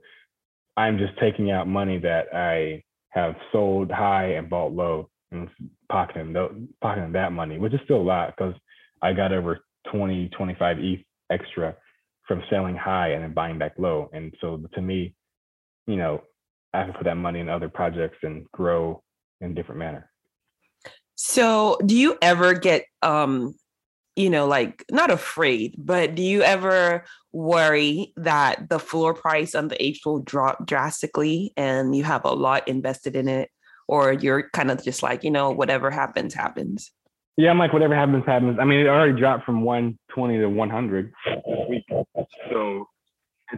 I'm 0.77 0.97
just 0.97 1.17
taking 1.19 1.51
out 1.51 1.67
money 1.67 1.97
that 1.99 2.27
I 2.34 2.84
have 3.10 3.36
sold 3.51 3.89
high 3.89 4.34
and 4.34 4.49
bought 4.49 4.73
low 4.73 5.10
and 5.31 5.49
pocketing 5.89 6.67
pocketing 6.81 7.13
that 7.13 7.31
money, 7.31 7.58
which 7.58 7.73
is 7.73 7.79
still 7.86 8.01
a 8.01 8.03
lot 8.03 8.36
because 8.36 8.53
I 9.01 9.13
got 9.13 9.31
over 9.31 9.62
20, 9.91 10.29
25 10.29 10.77
ETH 10.79 10.99
extra 11.31 11.75
from 12.27 12.43
selling 12.49 12.75
high 12.75 13.09
and 13.09 13.23
then 13.23 13.33
buying 13.33 13.57
back 13.57 13.73
low. 13.77 14.09
And 14.13 14.33
so 14.41 14.61
to 14.73 14.81
me, 14.81 15.15
you 15.88 15.95
know, 15.95 16.21
I 16.73 16.83
can 16.83 16.93
put 16.93 17.05
that 17.05 17.17
money 17.17 17.39
in 17.39 17.49
other 17.49 17.69
projects 17.69 18.17
and 18.23 18.45
grow 18.51 19.03
in 19.41 19.53
different 19.53 19.79
manner. 19.79 20.09
So 21.15 21.77
do 21.85 21.95
you 21.95 22.17
ever 22.21 22.53
get 22.53 22.85
um 23.01 23.55
you 24.15 24.29
know 24.29 24.47
like 24.47 24.83
not 24.89 25.11
afraid 25.11 25.75
but 25.77 26.15
do 26.15 26.23
you 26.23 26.41
ever 26.41 27.05
worry 27.33 28.13
that 28.15 28.69
the 28.69 28.79
floor 28.79 29.13
price 29.13 29.55
on 29.55 29.67
the 29.67 29.81
H 29.83 30.01
will 30.05 30.19
drop 30.19 30.65
drastically 30.65 31.53
and 31.57 31.95
you 31.95 32.03
have 32.03 32.23
a 32.25 32.33
lot 32.33 32.67
invested 32.67 33.15
in 33.15 33.27
it 33.27 33.49
or 33.88 34.13
you're 34.13 34.49
kind 34.51 34.71
of 34.71 34.83
just 34.83 35.03
like 35.03 35.23
you 35.23 35.31
know 35.31 35.51
whatever 35.51 35.91
happens 35.91 36.33
happens 36.33 36.91
yeah 37.37 37.49
i'm 37.49 37.59
like 37.59 37.73
whatever 37.73 37.95
happens 37.95 38.23
happens. 38.25 38.57
I 38.59 38.65
mean 38.65 38.79
it 38.79 38.87
already 38.87 39.19
dropped 39.19 39.45
from 39.45 39.61
120 39.61 40.37
to 40.37 40.47
100 40.47 41.13
this 41.25 41.35
week. 41.69 41.85
So 42.49 42.87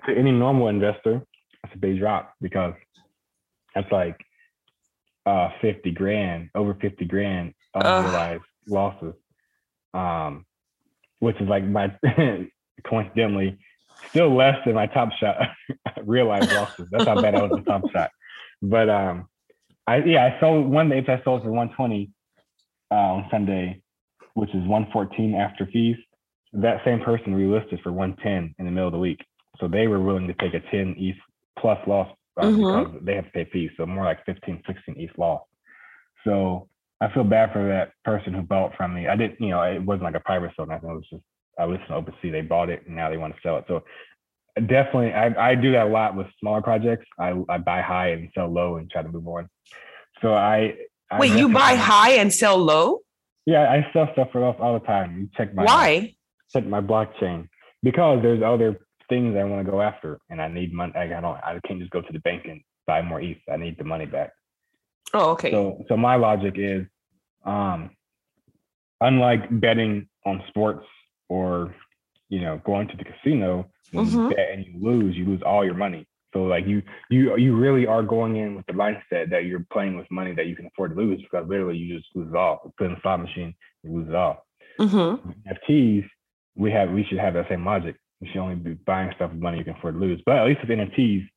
to 0.05 0.17
any 0.17 0.31
normal 0.31 0.67
investor 0.67 1.21
that's 1.63 1.75
a 1.75 1.77
big 1.77 1.99
drop 1.99 2.33
because 2.41 2.73
that's 3.73 3.91
like 3.91 4.19
uh 5.25 5.49
50 5.61 5.91
grand 5.91 6.49
over 6.55 6.73
50 6.75 7.05
grand 7.05 7.53
unrealized 7.73 8.41
uh, 8.41 8.73
losses. 8.73 9.13
Um 9.93 10.45
which 11.19 11.39
is 11.41 11.47
like 11.47 11.63
my 11.63 11.91
coincidentally 12.85 13.57
still 14.09 14.35
less 14.35 14.57
than 14.65 14.75
my 14.75 14.87
top 14.87 15.09
shot 15.19 15.37
realized 16.03 16.51
losses. 16.51 16.87
That's 16.91 17.05
how 17.05 17.21
bad 17.21 17.35
i 17.35 17.41
was 17.41 17.51
at 17.57 17.65
top 17.65 17.89
shot. 17.91 18.11
But 18.61 18.89
um 18.89 19.27
i 19.85 19.97
yeah 19.97 20.25
i 20.25 20.39
sold 20.39 20.67
one 20.67 20.89
day 20.89 20.99
i 20.99 21.21
sold 21.23 21.43
for 21.43 21.51
120 21.51 22.11
uh, 22.91 22.95
on 22.95 23.28
sunday 23.32 23.82
which 24.34 24.50
is 24.50 24.67
114 24.67 25.36
after 25.36 25.65
fees 25.67 25.97
that 26.54 26.82
same 26.86 27.00
person 27.02 27.34
relisted 27.34 27.82
for 27.84 27.91
110 27.91 28.56
in 28.58 28.65
the 28.65 28.71
middle 28.71 28.88
of 28.88 28.93
the 28.93 29.00
week 29.00 29.23
so 29.60 29.67
they 29.67 29.88
were 29.88 30.00
willing 30.00 30.28
to 30.28 30.34
take 30.36 30.54
a 30.54 30.60
10 30.71 30.95
ETH 30.97 31.15
plus 31.60 31.80
loss 31.88 32.10
uh, 32.38 32.45
mm-hmm. 32.45 32.84
because 32.84 33.06
they 33.06 33.15
have 33.15 33.26
to 33.26 33.32
pay 33.32 33.50
fees. 33.52 33.71
So 33.78 33.86
more 33.86 34.06
like 34.06 34.26
15, 34.26 34.62
16 34.67 34.95
ETH 34.97 35.17
loss. 35.17 35.41
So 36.23 36.67
I 37.02 37.12
feel 37.13 37.23
bad 37.23 37.54
for 37.54 37.67
that 37.67 37.91
person 38.04 38.34
who 38.34 38.41
bought 38.41 38.76
from 38.76 38.93
me. 38.93 39.08
I 39.08 39.15
didn't, 39.15 39.39
you 39.39 39.50
know, 39.50 39.62
it 39.62 39.82
wasn't 39.82 40.04
like 40.04 40.15
a 40.15 40.19
private 40.21 40.52
sale. 40.56 40.65
Nothing. 40.65 40.89
It 40.89 40.93
was 40.93 41.08
just 41.10 41.23
I 41.60 41.65
listened 41.65 41.88
to 41.88 41.93
OpenSea. 41.95 42.32
They 42.32 42.41
bought 42.41 42.69
it 42.69 42.86
and 42.86 42.95
now 42.95 43.10
they 43.10 43.17
want 43.17 43.34
to 43.36 43.41
sell 43.41 43.58
it. 43.58 43.65
So 43.67 43.84
definitely, 44.56 45.13
I, 45.13 45.52
I 45.52 45.56
do 45.56 45.71
that 45.71 45.88
a 45.88 45.89
lot 45.89 46.15
with 46.15 46.28
smaller 46.39 46.62
projects. 46.62 47.08
I, 47.19 47.34
I 47.50 47.58
buy 47.58 47.82
high 47.82 48.10
and 48.10 48.30
sell 48.36 48.47
low 48.47 48.78
and 48.78 48.89
try 48.89 49.02
to 49.02 49.10
move 49.10 49.28
on. 49.28 49.50
So 50.21 50.34
I, 50.34 50.76
I 51.10 51.20
wait. 51.20 51.34
You 51.34 51.50
buy 51.50 51.76
high 51.76 52.13
and 52.13 52.34
sell 52.34 52.58
low? 52.58 53.00
Yeah, 53.46 53.70
I 53.72 53.88
sell 53.93 54.10
stuff 54.13 54.30
for 54.32 54.43
all, 54.43 54.56
all 54.60 54.80
the 54.80 54.86
time. 54.86 55.17
You 55.20 55.30
check 55.38 55.54
my 55.54 55.63
why? 55.63 56.15
Check 56.52 56.65
my 56.65 56.82
blockchain 56.82 57.48
because 57.84 58.22
there's 58.22 58.41
other 58.43 58.80
things 59.10 59.38
I 59.38 59.43
want 59.43 59.65
to 59.65 59.72
go 59.72 59.82
after, 59.82 60.20
and 60.30 60.41
I 60.41 60.48
need 60.48 60.74
money. 60.74 60.93
I 60.96 61.08
don't. 61.08 61.26
I 61.26 61.60
can't 61.65 61.80
just 61.80 61.91
go 61.91 62.02
to 62.02 62.13
the 62.13 62.20
bank 62.20 62.46
and 62.46 62.62
buy 62.86 63.02
more 63.02 63.22
ETH. 63.22 63.38
I 63.52 63.58
need 63.58 63.78
the 63.78 63.84
money 63.84 64.06
back. 64.06 64.32
Oh, 65.13 65.32
okay. 65.32 65.52
So, 65.52 65.86
so 65.88 65.96
my 65.96 66.15
logic 66.15 66.56
is, 66.58 66.86
um, 67.46 67.91
unlike 69.00 69.60
betting 69.60 70.08
on 70.26 70.43
sports 70.50 70.86
or, 71.30 71.74
you 72.30 72.41
know, 72.41 72.62
going 72.65 72.88
to 72.89 72.98
the 72.98 73.06
casino, 73.06 73.70
when 73.91 74.06
mm-hmm. 74.06 74.24
you 74.24 74.30
bet 74.30 74.50
and 74.52 74.65
you 74.65 74.74
lose, 74.82 75.15
you 75.15 75.26
lose 75.26 75.41
all 75.46 75.63
your 75.63 75.74
money. 75.74 76.06
So 76.33 76.43
like 76.43 76.67
you 76.67 76.81
you 77.09 77.37
you 77.37 77.55
really 77.55 77.87
are 77.87 78.03
going 78.03 78.35
in 78.35 78.55
with 78.55 78.65
the 78.65 78.73
mindset 78.73 79.29
that 79.29 79.45
you're 79.45 79.65
playing 79.71 79.97
with 79.97 80.07
money 80.11 80.33
that 80.35 80.47
you 80.47 80.55
can 80.55 80.65
afford 80.67 80.95
to 80.95 80.97
lose 81.01 81.21
because 81.21 81.47
literally 81.47 81.77
you 81.77 81.97
just 81.97 82.09
lose 82.15 82.29
it 82.29 82.35
all. 82.35 82.73
Put 82.77 82.87
in 82.87 82.93
the 82.93 83.01
slot 83.01 83.21
machine, 83.21 83.53
you 83.83 83.93
lose 83.93 84.09
it 84.09 84.15
all. 84.15 84.45
Mm-hmm. 84.79 85.29
NFTs, 85.49 86.07
we 86.55 86.71
have 86.71 86.91
we 86.91 87.05
should 87.05 87.19
have 87.19 87.33
that 87.35 87.47
same 87.49 87.65
logic. 87.65 87.95
You 88.19 88.29
should 88.31 88.41
only 88.41 88.55
be 88.55 88.73
buying 88.73 89.11
stuff 89.15 89.31
with 89.31 89.41
money 89.41 89.59
you 89.59 89.63
can 89.63 89.75
afford 89.75 89.95
to 89.95 89.99
lose. 89.99 90.21
But 90.25 90.37
at 90.37 90.47
least 90.47 90.61
with 90.61 90.69
NFTs, 90.69 91.27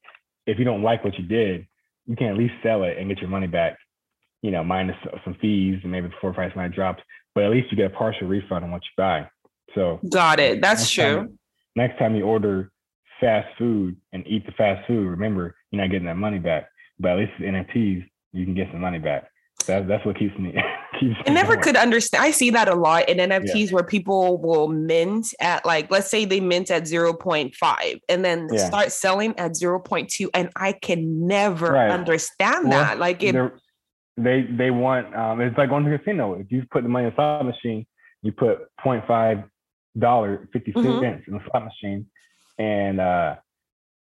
if 0.47 0.59
you 0.59 0.65
don't 0.65 0.83
like 0.83 1.05
what 1.05 1.19
you 1.19 1.25
did, 1.25 1.67
you 2.07 2.17
can 2.17 2.29
at 2.29 2.37
least 2.37 2.55
sell 2.63 2.83
it 2.85 2.99
and 2.99 3.09
get 3.09 3.19
your 3.19 3.29
money 3.29 3.47
back, 3.47 3.77
you 4.43 4.51
know, 4.51 4.65
minus 4.65 4.97
some 5.25 5.37
fees 5.41 5.79
and 5.83 5.93
maybe 5.93 6.09
before 6.09 6.33
price 6.33 6.53
might 6.57 6.73
drop. 6.73 6.97
But 7.35 7.45
at 7.45 7.51
least 7.51 7.71
you 7.71 7.77
get 7.77 7.93
a 7.93 7.97
partial 7.97 8.27
refund 8.27 8.65
on 8.65 8.71
what 8.71 8.83
you 8.83 8.91
buy. 8.97 9.29
So 9.75 10.01
got 10.11 10.41
it. 10.41 10.61
That's 10.61 10.81
next 10.81 10.93
true. 10.93 11.17
Time, 11.17 11.39
next 11.77 11.99
time 11.99 12.17
you 12.17 12.25
order 12.25 12.71
fast 13.21 13.49
food 13.59 13.97
and 14.13 14.27
eat 14.27 14.47
the 14.47 14.53
fast 14.53 14.87
food, 14.87 15.07
remember 15.07 15.55
you're 15.71 15.83
not 15.83 15.91
getting 15.91 16.07
that 16.07 16.17
money 16.17 16.39
back. 16.39 16.69
But 16.99 17.13
at 17.13 17.19
least 17.19 17.33
with 17.39 17.49
NFTs, 17.49 18.05
you 18.33 18.45
can 18.45 18.55
get 18.55 18.69
some 18.73 18.81
money 18.81 18.99
back. 18.99 19.31
That, 19.67 19.87
that's 19.87 20.05
what 20.05 20.19
keeps 20.19 20.37
me. 20.39 20.55
keeps 21.01 21.17
I 21.27 21.31
never 21.31 21.55
going. 21.55 21.63
could 21.63 21.77
understand. 21.77 22.25
I 22.25 22.31
see 22.31 22.51
that 22.51 22.69
a 22.69 22.75
lot 22.75 23.09
in 23.09 23.19
NFTs 23.19 23.67
yeah. 23.67 23.73
where 23.73 23.85
people 23.85 24.39
will 24.39 24.69
mint 24.69 25.35
at 25.41 25.65
like, 25.65 25.91
let's 25.91 26.11
say 26.11 26.25
they 26.25 26.41
mint 26.41 26.71
at 26.71 26.85
0.5 26.85 28.01
and 28.09 28.25
then 28.25 28.49
yeah. 28.51 28.67
start 28.67 28.93
selling 28.93 29.39
at 29.39 29.53
0.2. 29.53 30.29
And 30.35 30.51
I 30.57 30.73
can 30.73 31.27
never 31.27 31.73
right. 31.73 31.91
understand 31.91 32.69
well, 32.69 32.81
that. 32.83 32.99
Like 32.99 33.23
it, 33.23 33.35
they 34.17 34.43
they 34.43 34.71
want 34.71 35.15
um, 35.15 35.41
it's 35.41 35.57
like 35.57 35.71
going 35.71 35.85
to 35.85 35.95
a 35.95 35.99
casino. 35.99 36.35
If 36.35 36.51
you 36.51 36.65
put 36.71 36.83
the 36.83 36.89
money 36.89 37.07
in 37.07 37.13
a 37.13 37.15
slot 37.15 37.45
machine, 37.45 37.87
you 38.23 38.33
put 38.33 38.59
0.5 38.85 39.45
dollar 39.99 40.49
50 40.53 40.73
mm-hmm. 40.73 41.01
cents 41.01 41.25
in 41.27 41.35
the 41.35 41.41
slot 41.51 41.65
machine, 41.65 42.07
and 42.61 43.01
uh, 43.01 43.35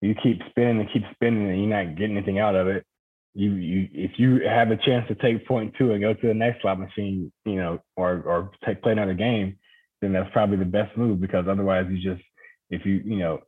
you 0.02 0.16
keep 0.22 0.42
spinning 0.50 0.80
and 0.80 0.90
keep 0.94 1.04
spinning, 1.14 1.50
and 1.50 1.60
you're 1.60 1.70
not 1.70 1.98
getting 1.98 2.18
anything 2.18 2.40
out 2.40 2.56
of 2.56 2.68
it 2.68 2.86
you 3.34 3.54
you 3.54 3.88
if 3.94 4.12
you 4.18 4.42
have 4.48 4.72
a 4.72 4.78
chance 4.78 5.08
to 5.08 5.16
take 5.16 5.48
point 5.48 5.74
two 5.78 5.92
and 5.92 6.02
go 6.02 6.14
to 6.14 6.28
the 6.28 6.34
next 6.34 6.62
slot 6.62 6.80
machine, 6.80 7.32
you 7.46 7.56
know, 7.56 7.80
or 7.96 8.22
or 8.26 8.52
take 8.66 8.82
play 8.82 8.92
another 8.92 9.14
game, 9.14 9.58
then 10.02 10.12
that's 10.14 10.30
probably 10.34 10.58
the 10.58 10.66
best 10.66 10.96
move 10.98 11.22
because 11.22 11.46
otherwise 11.48 11.86
you 11.90 11.98
just 11.98 12.24
if 12.70 12.86
you 12.86 13.02
you 13.06 13.18
know 13.18 13.40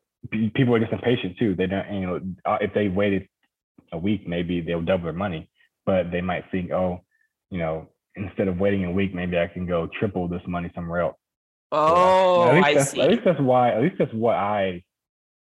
people 0.55 0.73
are 0.73 0.79
just 0.79 0.93
impatient 0.93 1.37
too. 1.37 1.55
They 1.55 1.67
don't 1.67 1.93
you 1.93 2.07
know 2.07 2.21
uh, 2.45 2.57
if 2.61 2.73
they 2.73 2.87
waited 2.87 3.27
a 3.91 3.97
week 3.97 4.27
maybe 4.27 4.61
they'll 4.61 4.81
double 4.81 5.05
their 5.05 5.13
money, 5.13 5.49
but 5.85 6.11
they 6.11 6.21
might 6.21 6.49
think 6.49 6.71
oh 6.71 7.01
you 7.49 7.59
know 7.59 7.89
instead 8.15 8.47
of 8.47 8.59
waiting 8.59 8.85
a 8.85 8.91
week 8.91 9.13
maybe 9.13 9.37
I 9.37 9.47
can 9.47 9.65
go 9.65 9.89
triple 9.99 10.29
this 10.29 10.41
money 10.47 10.71
somewhere 10.73 11.01
else. 11.01 11.17
Oh, 11.73 12.47
at 12.47 12.55
least 12.55 12.67
I 12.67 12.73
that's, 12.75 12.91
see. 12.91 13.01
At 13.01 13.09
least 13.09 13.23
that's 13.25 13.41
why. 13.41 13.71
At 13.71 13.81
least 13.81 13.95
that's 13.97 14.13
what 14.13 14.35
I. 14.35 14.83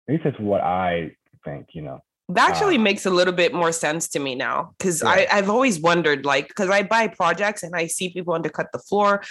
Least 0.07 0.23
that's 0.23 0.39
what 0.39 0.61
I 0.61 1.11
think. 1.45 1.67
You 1.73 1.83
know. 1.83 1.99
That 2.29 2.51
actually 2.51 2.77
uh, 2.77 2.81
makes 2.81 3.05
a 3.05 3.09
little 3.09 3.33
bit 3.33 3.53
more 3.53 3.73
sense 3.73 4.07
to 4.09 4.19
me 4.19 4.35
now 4.35 4.73
because 4.77 5.01
yeah. 5.03 5.25
I've 5.31 5.49
always 5.49 5.81
wondered, 5.81 6.25
like, 6.25 6.47
because 6.47 6.69
I 6.69 6.83
buy 6.83 7.07
projects 7.07 7.61
and 7.61 7.75
I 7.75 7.87
see 7.87 8.09
people 8.09 8.33
undercut 8.33 8.67
the 8.71 8.79
floor, 8.79 9.21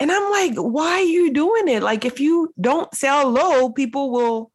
and 0.00 0.10
I'm 0.10 0.30
like, 0.30 0.54
why 0.56 0.92
are 0.92 1.02
you 1.02 1.32
doing 1.32 1.68
it? 1.68 1.82
Like, 1.82 2.04
if 2.04 2.18
you 2.18 2.52
don't 2.60 2.92
sell 2.94 3.30
low, 3.30 3.70
people 3.70 4.10
will 4.10 4.50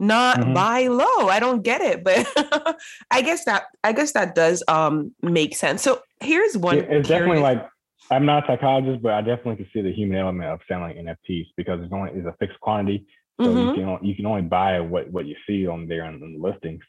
not 0.00 0.40
mm-hmm. 0.40 0.54
buy 0.54 0.86
low. 0.86 1.28
I 1.28 1.40
don't 1.40 1.62
get 1.62 1.80
it, 1.80 2.02
but 2.02 2.26
I 3.10 3.22
guess 3.22 3.44
that 3.44 3.64
I 3.84 3.92
guess 3.92 4.12
that 4.12 4.34
does 4.34 4.62
um 4.66 5.14
make 5.22 5.54
sense. 5.54 5.82
So 5.82 6.00
here's 6.20 6.56
one. 6.56 6.78
It's 6.78 6.86
curious. 6.86 7.08
definitely 7.08 7.42
like 7.42 7.66
I'm 8.10 8.26
not 8.26 8.44
a 8.44 8.46
psychologist, 8.46 9.02
but 9.02 9.12
I 9.12 9.20
definitely 9.20 9.56
can 9.56 9.68
see 9.72 9.82
the 9.82 9.92
human 9.92 10.18
element 10.18 10.50
of 10.50 10.60
selling 10.66 10.96
NFTs 10.96 11.46
because 11.56 11.80
it's 11.82 11.92
only 11.92 12.10
is 12.12 12.26
a 12.26 12.34
fixed 12.40 12.58
quantity, 12.60 13.06
so 13.40 13.46
mm-hmm. 13.46 13.68
you 13.68 13.74
can 13.74 14.04
you 14.04 14.14
can 14.14 14.26
only 14.26 14.42
buy 14.42 14.80
what 14.80 15.10
what 15.10 15.26
you 15.26 15.34
see 15.46 15.66
on 15.66 15.88
there 15.88 16.04
in, 16.04 16.20
the 16.20 16.38
listings. 16.38 16.82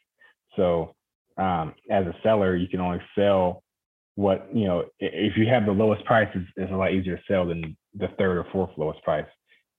So 0.58 0.94
um, 1.38 1.74
as 1.90 2.06
a 2.06 2.16
seller, 2.24 2.58
you 2.58 2.68
can 2.68 2.82
only 2.82 3.00
sell 3.16 3.64
what 4.16 4.54
you 4.54 4.66
know. 4.66 4.84
If 4.99 5.38
you 5.38 5.47
have 5.47 5.66
the 5.66 5.72
lowest 5.72 6.04
price, 6.04 6.28
it's, 6.36 6.49
it's 6.58 6.72
a 6.72 6.76
lot 6.76 6.93
easier 6.93 7.16
to 7.16 7.24
sell 7.26 7.47
than 7.47 7.78
the 7.93 8.10
third 8.20 8.38
or 8.38 8.45
fourth 8.52 8.72
lowest 8.76 9.02
price 9.04 9.26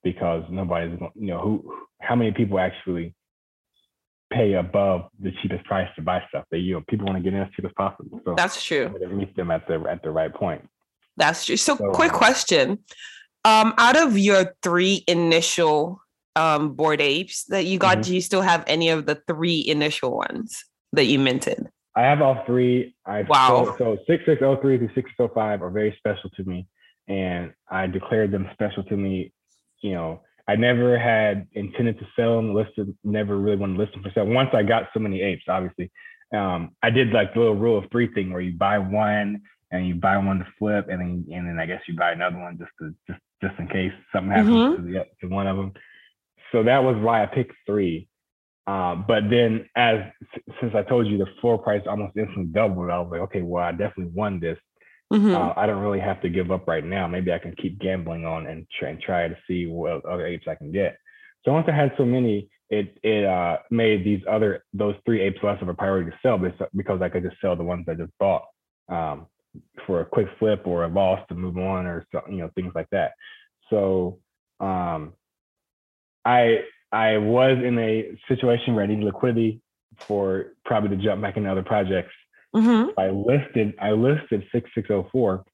because 0.03 0.45
nobody's 0.51 0.99
you 1.15 1.27
know 1.27 1.41
who 1.41 1.75
how 2.01 2.17
many 2.17 2.33
people 2.33 2.59
actually 2.59 3.15
pay 4.33 4.55
above 4.55 5.09
the 5.21 5.31
cheapest 5.43 5.65
price 5.65 5.89
to 5.97 6.03
buy 6.03 6.23
stuff. 6.31 6.45
They 6.51 6.59
you 6.59 6.75
know 6.75 6.83
people 6.89 7.07
want 7.07 7.19
to 7.19 7.23
get 7.23 7.35
in 7.37 7.43
as 7.43 7.49
cheap 7.55 7.67
as 7.67 7.73
possible. 7.77 8.19
So 8.25 8.35
that's 8.35 8.65
true. 8.65 8.95
Meet 9.11 9.37
them 9.37 9.51
at 9.51 9.69
the 9.69 9.85
at 9.91 10.03
the 10.03 10.11
right 10.11 10.33
point. 10.33 10.67
That's 11.19 11.45
true. 11.45 11.59
So, 11.59 11.77
so 11.77 11.91
quick 11.91 12.13
um, 12.13 12.19
question. 12.19 12.79
Um, 13.45 13.75
out 13.77 13.97
of 13.97 14.17
your 14.17 14.55
three 14.63 15.05
initial 15.09 16.02
um 16.37 16.75
Bored 16.75 17.01
Apes 17.01 17.45
that 17.45 17.67
you 17.67 17.79
got, 17.79 17.99
mm-hmm. 17.99 18.03
do 18.03 18.15
you 18.15 18.21
still 18.21 18.43
have 18.43 18.65
any 18.67 18.89
of 18.89 19.07
the 19.07 19.21
three 19.27 19.65
initial 19.67 20.17
ones 20.17 20.65
that 20.93 21.05
you 21.05 21.19
minted? 21.19 21.69
I 21.95 22.03
have 22.03 22.23
all 22.23 22.43
three. 22.47 22.95
I 23.05 23.23
wow. 23.23 23.75
So, 23.79 23.97
so 23.97 23.99
6603 24.07 24.79
through 24.79 24.95
6605 24.95 25.63
are 25.63 25.71
very 25.71 25.95
special 25.99 26.31
to 26.31 26.45
me. 26.45 26.67
And 27.09 27.53
I 27.71 27.87
declared 27.87 28.31
them 28.31 28.49
special 28.53 28.83
to 28.85 28.97
me. 28.97 29.33
You 29.81 29.93
know, 29.93 30.23
I 30.49 30.57
never 30.57 30.99
had 30.99 31.47
intended 31.53 31.99
to 31.99 32.07
sell 32.17 32.37
them, 32.37 32.55
listed, 32.55 32.97
never 33.05 33.37
really 33.37 33.57
wanted 33.57 33.75
to 33.75 33.81
list 33.81 33.93
them 33.93 34.03
for 34.03 34.11
sale. 34.13 34.27
Once 34.27 34.51
I 34.53 34.63
got 34.63 34.89
so 34.95 35.01
many 35.01 35.21
apes, 35.21 35.45
obviously. 35.49 35.91
Um, 36.35 36.71
I 36.83 36.89
did 36.89 37.13
like 37.13 37.35
the 37.35 37.41
little 37.41 37.57
rule 37.57 37.79
of 37.79 37.91
three 37.91 38.13
thing 38.13 38.33
where 38.33 38.41
you 38.41 38.57
buy 38.57 38.79
one 38.79 39.43
and 39.71 39.87
you 39.87 39.95
buy 39.95 40.17
one 40.17 40.39
to 40.39 40.47
flip, 40.59 40.89
and 40.89 41.01
then 41.01 41.27
and 41.31 41.47
then 41.47 41.59
I 41.59 41.67
guess 41.67 41.83
you 41.87 41.95
buy 41.95 42.13
another 42.13 42.39
one 42.39 42.59
just 42.59 42.71
to 42.81 42.95
just 43.07 43.21
just 43.43 43.59
in 43.59 43.69
case 43.69 43.93
something 44.15 44.31
happens 44.31 44.55
mm-hmm. 44.55 44.87
to, 44.87 44.93
the, 44.93 45.07
to 45.21 45.35
one 45.35 45.47
of 45.47 45.57
them. 45.57 45.73
So 46.53 46.63
that 46.63 46.85
was 46.85 46.97
why 46.97 47.23
I 47.23 47.27
picked 47.27 47.55
three. 47.67 48.09
Uh, 48.67 48.95
but 48.95 49.25
then, 49.29 49.69
as 49.75 50.01
since 50.61 50.75
I 50.75 50.83
told 50.83 51.07
you 51.07 51.19
the 51.19 51.27
floor 51.41 51.59
price 51.59 51.83
almost 51.87 52.17
instantly 52.17 52.45
doubled, 52.45 52.91
I 52.91 53.01
was 53.01 53.09
like, 53.11 53.21
okay, 53.23 53.43
well, 53.43 53.65
I 53.65 53.73
definitely 53.73 54.13
won 54.15 54.39
this. 54.39 54.59
Mm-hmm. 55.13 55.35
Uh, 55.35 55.53
I 55.57 55.67
don't 55.67 55.83
really 55.83 56.01
have 56.01 56.23
to 56.23 56.31
give 56.31 56.51
up 56.51 56.69
right 56.69 56.85
now. 56.85 57.07
Maybe 57.07 57.33
I 57.33 57.39
can 57.39 57.55
keep 57.57 57.79
gambling 57.81 58.25
on 58.25 58.47
and 58.47 58.67
try 58.79 58.91
and 58.91 59.01
try 59.01 59.29
to 59.29 59.37
see 59.49 59.67
what 59.67 60.05
other 60.05 60.27
apes 60.27 60.47
I 60.49 60.55
can 60.55 60.71
get. 60.71 60.97
So 61.45 61.53
once 61.53 61.67
I 61.69 61.73
had 61.73 61.93
so 61.97 62.05
many, 62.05 62.49
it 62.71 62.97
it 63.03 63.25
uh, 63.25 63.59
made 63.71 64.05
these 64.05 64.23
other 64.31 64.65
those 64.73 64.95
three 65.05 65.21
apes 65.21 65.39
less 65.43 65.61
of 65.61 65.69
a 65.69 65.75
priority 65.75 66.11
to 66.11 66.17
sell 66.23 66.39
because 66.75 67.03
I 67.03 67.09
could 67.09 67.25
just 67.25 67.41
sell 67.41 67.57
the 67.57 67.65
ones 67.65 67.87
I 67.89 67.95
just 67.95 68.13
bought 68.19 68.45
um, 68.89 69.27
for 69.87 70.01
a 70.01 70.07
quick 70.07 70.29
flip 70.39 70.67
or 70.67 70.85
a 70.85 70.89
loss 70.89 71.21
to 71.29 71.35
move 71.35 71.59
on 71.59 71.85
or 71.85 72.07
so, 72.13 72.23
you 72.31 72.39
know 72.39 72.51
things 72.55 72.73
like 72.75 72.89
that. 72.91 73.13
So 73.69 74.21
um, 74.61 75.13
I 76.25 76.61
I 76.93 77.19
was 77.19 77.59
in 77.65 77.79
a 77.79 78.17
situation 78.29 78.75
where 78.75 78.85
I 78.85 78.87
needed 78.87 79.05
liquidity 79.05 79.61
for 80.07 80.53
probably 80.65 80.97
to 80.97 81.03
jump 81.03 81.23
back 81.23 81.37
into 81.37 81.51
other 81.51 81.63
projects 81.63 82.13
Mm-hmm. 82.55 83.01
I 83.01 83.09
listed 83.09 83.75
I 83.81 83.93
listed 83.93 84.45
6604 84.53 85.45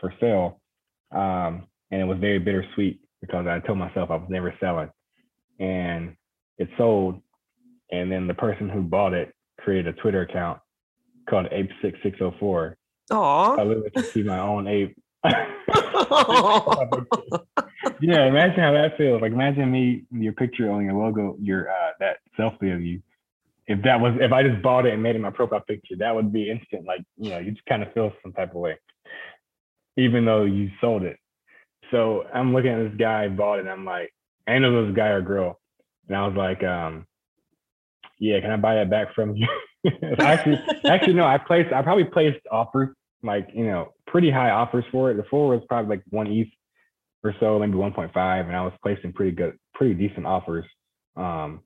for 0.00 0.14
sale, 0.18 0.60
um, 1.12 1.66
and 1.90 2.00
it 2.00 2.04
was 2.04 2.16
very 2.18 2.38
bittersweet 2.38 3.00
because 3.20 3.46
I 3.46 3.58
told 3.60 3.78
myself 3.78 4.10
I 4.10 4.16
was 4.16 4.30
never 4.30 4.54
selling, 4.58 4.88
and 5.60 6.16
it 6.56 6.70
sold. 6.78 7.20
And 7.90 8.12
then 8.12 8.26
the 8.26 8.34
person 8.34 8.68
who 8.68 8.82
bought 8.82 9.14
it 9.14 9.34
created 9.60 9.94
a 9.94 10.00
Twitter 10.00 10.20
account 10.22 10.60
called 11.28 11.48
Ape 11.50 11.70
Six 11.82 11.98
Six 12.02 12.18
Zero 12.18 12.32
oh 12.34 12.38
Four. 12.40 12.76
Oh, 13.10 13.58
I 13.58 13.62
literally 13.62 13.90
see 14.12 14.22
my 14.22 14.38
own 14.38 14.66
ape. 14.66 14.96
yeah, 18.00 18.26
imagine 18.26 18.60
how 18.60 18.72
that 18.72 18.96
feels. 18.96 19.22
Like 19.22 19.32
imagine 19.32 19.70
me, 19.70 20.04
your 20.10 20.32
picture 20.32 20.70
on 20.70 20.84
your 20.84 20.94
logo, 20.94 21.36
your 21.40 21.68
uh, 21.70 21.92
that 22.00 22.18
selfie 22.38 22.74
of 22.74 22.82
you 22.82 23.02
if 23.68 23.82
that 23.82 24.00
was 24.00 24.14
if 24.18 24.32
I 24.32 24.42
just 24.42 24.62
bought 24.62 24.86
it 24.86 24.94
and 24.94 25.02
made 25.02 25.14
it 25.14 25.20
my 25.20 25.30
profile 25.30 25.60
picture, 25.60 25.94
that 25.98 26.14
would 26.14 26.32
be 26.32 26.50
instant. 26.50 26.86
Like, 26.86 27.02
you 27.18 27.30
know, 27.30 27.38
you 27.38 27.52
just 27.52 27.66
kind 27.66 27.82
of 27.82 27.92
feel 27.92 28.12
some 28.22 28.32
type 28.32 28.50
of 28.50 28.56
way, 28.56 28.78
even 29.98 30.24
though 30.24 30.44
you 30.44 30.70
sold 30.80 31.02
it. 31.02 31.18
So 31.90 32.24
I'm 32.32 32.54
looking 32.54 32.70
at 32.70 32.82
this 32.88 32.98
guy 32.98 33.28
bought 33.28 33.58
it, 33.58 33.60
and 33.60 33.70
I'm 33.70 33.84
like, 33.84 34.12
I 34.46 34.58
know 34.58 34.86
this 34.86 34.96
guy 34.96 35.08
or 35.08 35.20
girl. 35.20 35.60
And 36.08 36.16
I 36.16 36.26
was 36.26 36.36
like, 36.36 36.64
um, 36.64 37.06
yeah, 38.18 38.40
can 38.40 38.50
I 38.50 38.56
buy 38.56 38.76
that 38.76 38.88
back 38.88 39.14
from 39.14 39.36
you? 39.36 39.48
actually, 40.18 40.58
actually, 40.86 41.14
no, 41.14 41.26
I 41.26 41.36
placed, 41.36 41.72
I 41.72 41.82
probably 41.82 42.04
placed 42.04 42.40
offers, 42.50 42.88
like, 43.22 43.48
you 43.52 43.66
know, 43.66 43.92
pretty 44.06 44.30
high 44.30 44.50
offers 44.50 44.84
for 44.90 45.10
it. 45.10 45.18
The 45.18 45.24
floor 45.24 45.54
was 45.54 45.62
probably 45.68 45.96
like 45.96 46.04
one 46.08 46.26
ETH 46.26 46.48
or 47.22 47.34
so, 47.40 47.58
maybe 47.58 47.72
1.5. 47.72 48.46
And 48.46 48.56
I 48.56 48.62
was 48.62 48.72
placing 48.82 49.12
pretty 49.12 49.32
good, 49.32 49.58
pretty 49.74 49.94
decent 49.94 50.26
offers. 50.26 50.64
Um, 51.16 51.62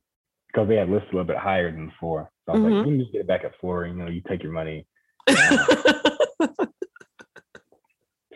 because 0.53 0.69
they 0.69 0.77
had 0.77 0.91
listed 0.91 1.09
a 1.13 1.17
little 1.17 1.27
bit 1.27 1.39
higher 1.39 1.71
than 1.71 1.87
before. 1.89 2.31
So 2.47 2.53
I 2.53 2.57
was 2.57 2.65
mm-hmm. 2.65 2.75
like, 2.75 2.87
you 2.87 2.93
can 2.93 3.01
just 3.01 3.13
get 3.13 3.23
it 3.23 3.27
back 3.27 3.45
at 3.45 3.59
floor. 3.61 3.87
You 3.87 3.95
know, 3.95 4.09
you 4.09 4.23
take 4.29 4.43
your 4.43 4.53
money. 4.53 4.87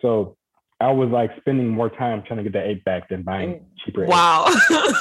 so 0.01 0.37
I 0.81 0.93
was 0.93 1.11
like 1.11 1.31
spending 1.39 1.69
more 1.69 1.91
time 1.91 2.23
trying 2.27 2.39
to 2.39 2.43
get 2.43 2.53
the 2.53 2.67
eight 2.67 2.85
back 2.85 3.09
than 3.09 3.23
buying 3.23 3.55
mm. 3.55 3.65
cheaper. 3.85 4.07
Wow. 4.07 4.47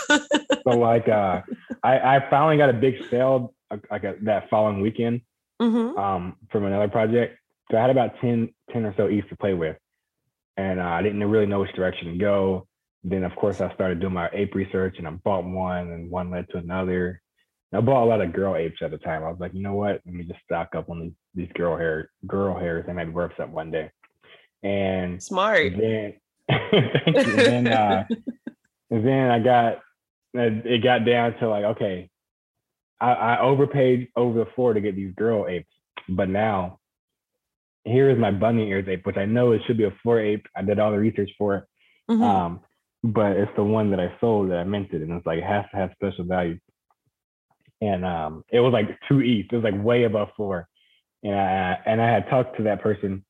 so 0.10 0.70
like, 0.72 1.08
uh, 1.08 1.42
I, 1.84 2.18
I 2.18 2.30
finally 2.30 2.58
got 2.58 2.70
a 2.70 2.74
big 2.74 2.96
sale 3.10 3.54
uh, 3.72 3.78
like 3.92 4.04
a, 4.04 4.16
that 4.24 4.50
following 4.50 4.82
weekend 4.82 5.22
mm-hmm. 5.62 5.98
um, 5.98 6.36
from 6.52 6.66
another 6.66 6.88
project. 6.88 7.38
So 7.72 7.78
I 7.78 7.82
had 7.82 7.90
about 7.90 8.20
10, 8.22 8.50
10 8.72 8.86
or 8.86 8.94
so 8.98 9.06
ETH 9.06 9.28
to 9.30 9.36
play 9.38 9.54
with. 9.54 9.78
And 10.58 10.80
uh, 10.80 10.84
I 10.84 11.02
didn't 11.02 11.24
really 11.24 11.46
know 11.46 11.60
which 11.60 11.74
direction 11.74 12.12
to 12.12 12.18
go 12.18 12.68
then 13.06 13.24
of 13.24 13.36
course 13.36 13.62
I 13.62 13.74
started 13.74 14.00
doing 14.00 14.14
my 14.14 14.30
ape 14.34 14.56
research 14.56 14.96
and 14.98 15.08
I 15.08 15.12
bought 15.12 15.46
one 15.46 15.92
and 15.92 16.10
one 16.10 16.32
led 16.32 16.50
to 16.50 16.58
another. 16.58 17.22
I 17.72 17.82
bought 17.82 18.04
a 18.04 18.10
lot 18.10 18.22
of 18.22 18.34
girl 18.34 18.56
apes 18.56 18.82
at 18.82 18.92
the 18.92 18.98
time. 18.98 19.24
I 19.24 19.30
was 19.30 19.40
like, 19.40 19.54
you 19.54 19.62
know 19.62 19.74
what? 19.74 20.02
Let 20.06 20.16
me 20.16 20.24
just 20.24 20.40
stock 20.44 20.70
up 20.76 20.90
on 20.90 21.00
these, 21.02 21.12
these 21.36 21.52
girl 21.54 21.78
hair 21.78 22.10
girl 22.26 22.58
hairs. 22.58 22.86
They 22.88 22.94
might 22.94 23.06
be 23.06 23.12
worth 23.12 23.34
something 23.38 23.54
one 23.54 23.70
day. 23.70 23.92
And 24.64 25.22
smart. 25.22 25.74
Then, 25.78 26.14
thank 26.50 27.28
you. 27.28 27.36
then, 27.36 27.68
uh, 27.68 28.06
then 28.90 29.30
I 29.30 29.40
got 29.40 29.80
it 30.34 30.84
got 30.84 31.06
down 31.06 31.38
to 31.38 31.50
like, 31.50 31.64
okay, 31.66 32.10
I, 33.00 33.12
I 33.12 33.42
overpaid 33.42 34.08
over 34.16 34.40
the 34.40 34.52
floor 34.52 34.74
to 34.74 34.82
get 34.82 34.96
these 34.96 35.14
girl 35.14 35.46
apes, 35.48 35.72
but 36.10 36.28
now 36.28 36.80
here 37.86 38.10
is 38.10 38.18
my 38.18 38.32
bunny 38.32 38.68
ears 38.70 38.88
ape, 38.88 39.06
which 39.06 39.18
I 39.18 39.26
know 39.26 39.52
it 39.52 39.62
should 39.66 39.78
be 39.78 39.86
a 39.86 39.96
four 40.04 40.20
ape. 40.20 40.46
I 40.56 40.64
did 40.64 40.80
all 40.80 40.92
the 40.92 40.98
research 40.98 41.30
for 41.38 41.56
it. 41.56 41.64
Mm-hmm. 42.10 42.24
Um, 42.24 42.60
but 43.04 43.34
it's 43.34 43.52
the 43.56 43.64
one 43.64 43.92
that 43.92 44.00
I 44.00 44.14
sold 44.20 44.50
that 44.50 44.58
I 44.58 44.64
minted, 44.64 45.02
and 45.02 45.12
it's 45.12 45.26
like 45.26 45.38
it 45.38 45.44
has 45.44 45.66
to 45.72 45.78
have 45.78 45.92
special 45.94 46.26
value. 46.26 46.58
And 47.82 48.04
um, 48.04 48.44
it 48.52 48.60
was 48.60 48.74
like 48.74 48.88
two 49.08 49.22
ETH. 49.22 49.46
It 49.52 49.56
was 49.56 49.64
like 49.64 49.84
way 49.84 50.04
above 50.04 50.30
four, 50.36 50.68
and 51.24 51.36
I 51.36 51.80
and 51.86 52.02
I 52.02 52.12
had 52.12 52.28
talked 52.30 52.58
to 52.58 52.64
that 52.64 52.82
person 52.82 53.24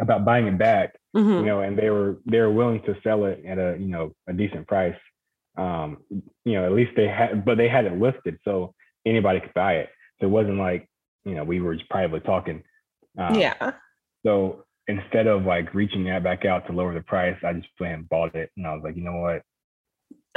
about 0.00 0.24
buying 0.24 0.46
it 0.46 0.58
back, 0.58 0.94
mm-hmm. 1.14 1.40
you 1.40 1.44
know, 1.44 1.60
and 1.60 1.78
they 1.78 1.90
were 1.90 2.18
they 2.24 2.38
were 2.38 2.50
willing 2.50 2.82
to 2.84 2.96
sell 3.02 3.26
it 3.26 3.44
at 3.46 3.58
a 3.58 3.76
you 3.78 3.88
know 3.88 4.14
a 4.26 4.32
decent 4.32 4.66
price. 4.66 4.96
Um, 5.58 5.98
you 6.44 6.54
know, 6.54 6.64
at 6.64 6.72
least 6.72 6.92
they 6.96 7.08
had, 7.08 7.44
but 7.44 7.58
they 7.58 7.68
had 7.68 7.84
it 7.84 7.98
listed, 7.98 8.38
so 8.44 8.74
anybody 9.04 9.40
could 9.40 9.52
buy 9.52 9.74
it. 9.74 9.90
So 10.20 10.28
it 10.28 10.30
wasn't 10.30 10.58
like 10.58 10.88
you 11.24 11.34
know 11.34 11.44
we 11.44 11.60
were 11.60 11.74
just 11.74 11.90
privately 11.90 12.20
talking. 12.20 12.62
Um, 13.18 13.34
yeah. 13.34 13.72
So 14.24 14.64
instead 14.88 15.26
of 15.26 15.44
like 15.44 15.74
reaching 15.74 16.04
that 16.04 16.22
back 16.22 16.44
out 16.44 16.66
to 16.66 16.72
lower 16.72 16.94
the 16.94 17.02
price, 17.02 17.36
I 17.44 17.52
just 17.54 17.68
went 17.78 17.94
and 17.94 18.08
bought 18.08 18.34
it. 18.34 18.50
And 18.56 18.66
I 18.66 18.74
was 18.74 18.82
like, 18.84 18.96
you 18.96 19.02
know 19.02 19.18
what? 19.18 19.42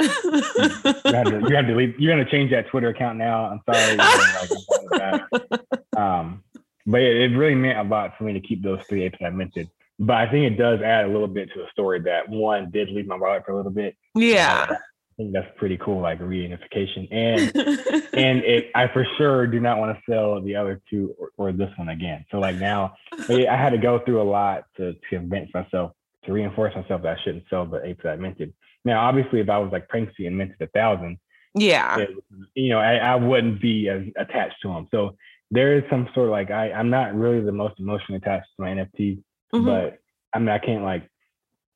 you, 0.00 0.08
have 0.10 1.26
to, 1.26 1.42
you 1.48 1.56
have 1.56 1.66
to 1.66 1.74
leave. 1.74 1.98
You're 1.98 2.12
gonna 2.14 2.30
change 2.30 2.50
that 2.50 2.68
Twitter 2.68 2.88
account 2.88 3.18
now. 3.18 3.46
I'm 3.46 3.60
sorry. 3.72 3.98
um, 5.96 6.44
but 6.86 7.00
it, 7.00 7.32
it, 7.32 7.36
really 7.36 7.54
meant 7.54 7.78
a 7.78 7.82
lot 7.82 8.12
for 8.16 8.24
me 8.24 8.32
to 8.34 8.40
keep 8.40 8.62
those 8.62 8.80
three 8.88 9.04
apes 9.04 9.18
I 9.24 9.30
mentioned. 9.30 9.68
But 9.98 10.16
I 10.16 10.30
think 10.30 10.52
it 10.52 10.58
does 10.58 10.82
add 10.82 11.06
a 11.06 11.08
little 11.08 11.26
bit 11.26 11.48
to 11.54 11.60
the 11.60 11.66
story 11.72 12.00
that 12.02 12.28
one 12.28 12.70
did 12.70 12.90
leave 12.90 13.06
my 13.06 13.16
wallet 13.16 13.44
for 13.46 13.52
a 13.52 13.56
little 13.56 13.72
bit. 13.72 13.96
Yeah. 14.14 14.66
Uh, 14.70 14.76
think 15.16 15.32
that's 15.32 15.48
pretty 15.56 15.78
cool, 15.78 16.00
like 16.00 16.20
reunification. 16.20 17.08
And 17.10 17.56
and 18.14 18.44
it, 18.44 18.70
I 18.74 18.88
for 18.88 19.06
sure 19.16 19.46
do 19.46 19.60
not 19.60 19.78
want 19.78 19.96
to 19.96 20.02
sell 20.10 20.40
the 20.40 20.56
other 20.56 20.80
two 20.88 21.14
or, 21.18 21.30
or 21.36 21.52
this 21.52 21.70
one 21.76 21.88
again. 21.88 22.24
So 22.30 22.38
like 22.38 22.56
now, 22.56 22.94
I 23.28 23.56
had 23.56 23.70
to 23.70 23.78
go 23.78 24.00
through 24.04 24.20
a 24.20 24.28
lot 24.28 24.64
to, 24.76 24.92
to 24.92 24.98
convince 25.08 25.52
myself 25.54 25.92
to 26.24 26.32
reinforce 26.32 26.74
myself 26.74 27.02
that 27.02 27.18
I 27.18 27.22
shouldn't 27.22 27.44
sell 27.48 27.64
the 27.66 27.84
apes 27.84 28.02
that 28.02 28.12
I 28.12 28.16
minted. 28.16 28.52
Now, 28.84 29.06
obviously, 29.06 29.40
if 29.40 29.48
I 29.48 29.58
was 29.58 29.72
like 29.72 29.88
Pranksy 29.88 30.26
and 30.26 30.36
minted 30.36 30.60
a 30.60 30.66
thousand, 30.68 31.18
yeah, 31.54 31.98
it, 31.98 32.10
you 32.54 32.68
know, 32.68 32.78
I, 32.78 32.96
I 32.96 33.14
wouldn't 33.16 33.60
be 33.60 33.88
as 33.88 34.02
attached 34.16 34.56
to 34.62 34.68
them. 34.68 34.88
So 34.90 35.16
there 35.50 35.76
is 35.76 35.84
some 35.88 36.08
sort 36.14 36.26
of 36.26 36.32
like 36.32 36.50
I 36.50 36.72
I'm 36.72 36.90
not 36.90 37.14
really 37.14 37.40
the 37.40 37.52
most 37.52 37.78
emotionally 37.78 38.18
attached 38.18 38.48
to 38.56 38.62
my 38.62 38.70
NFT, 38.70 39.22
mm-hmm. 39.54 39.64
but 39.64 39.98
I 40.34 40.38
mean 40.38 40.48
I 40.48 40.58
can't 40.58 40.84
like 40.84 41.08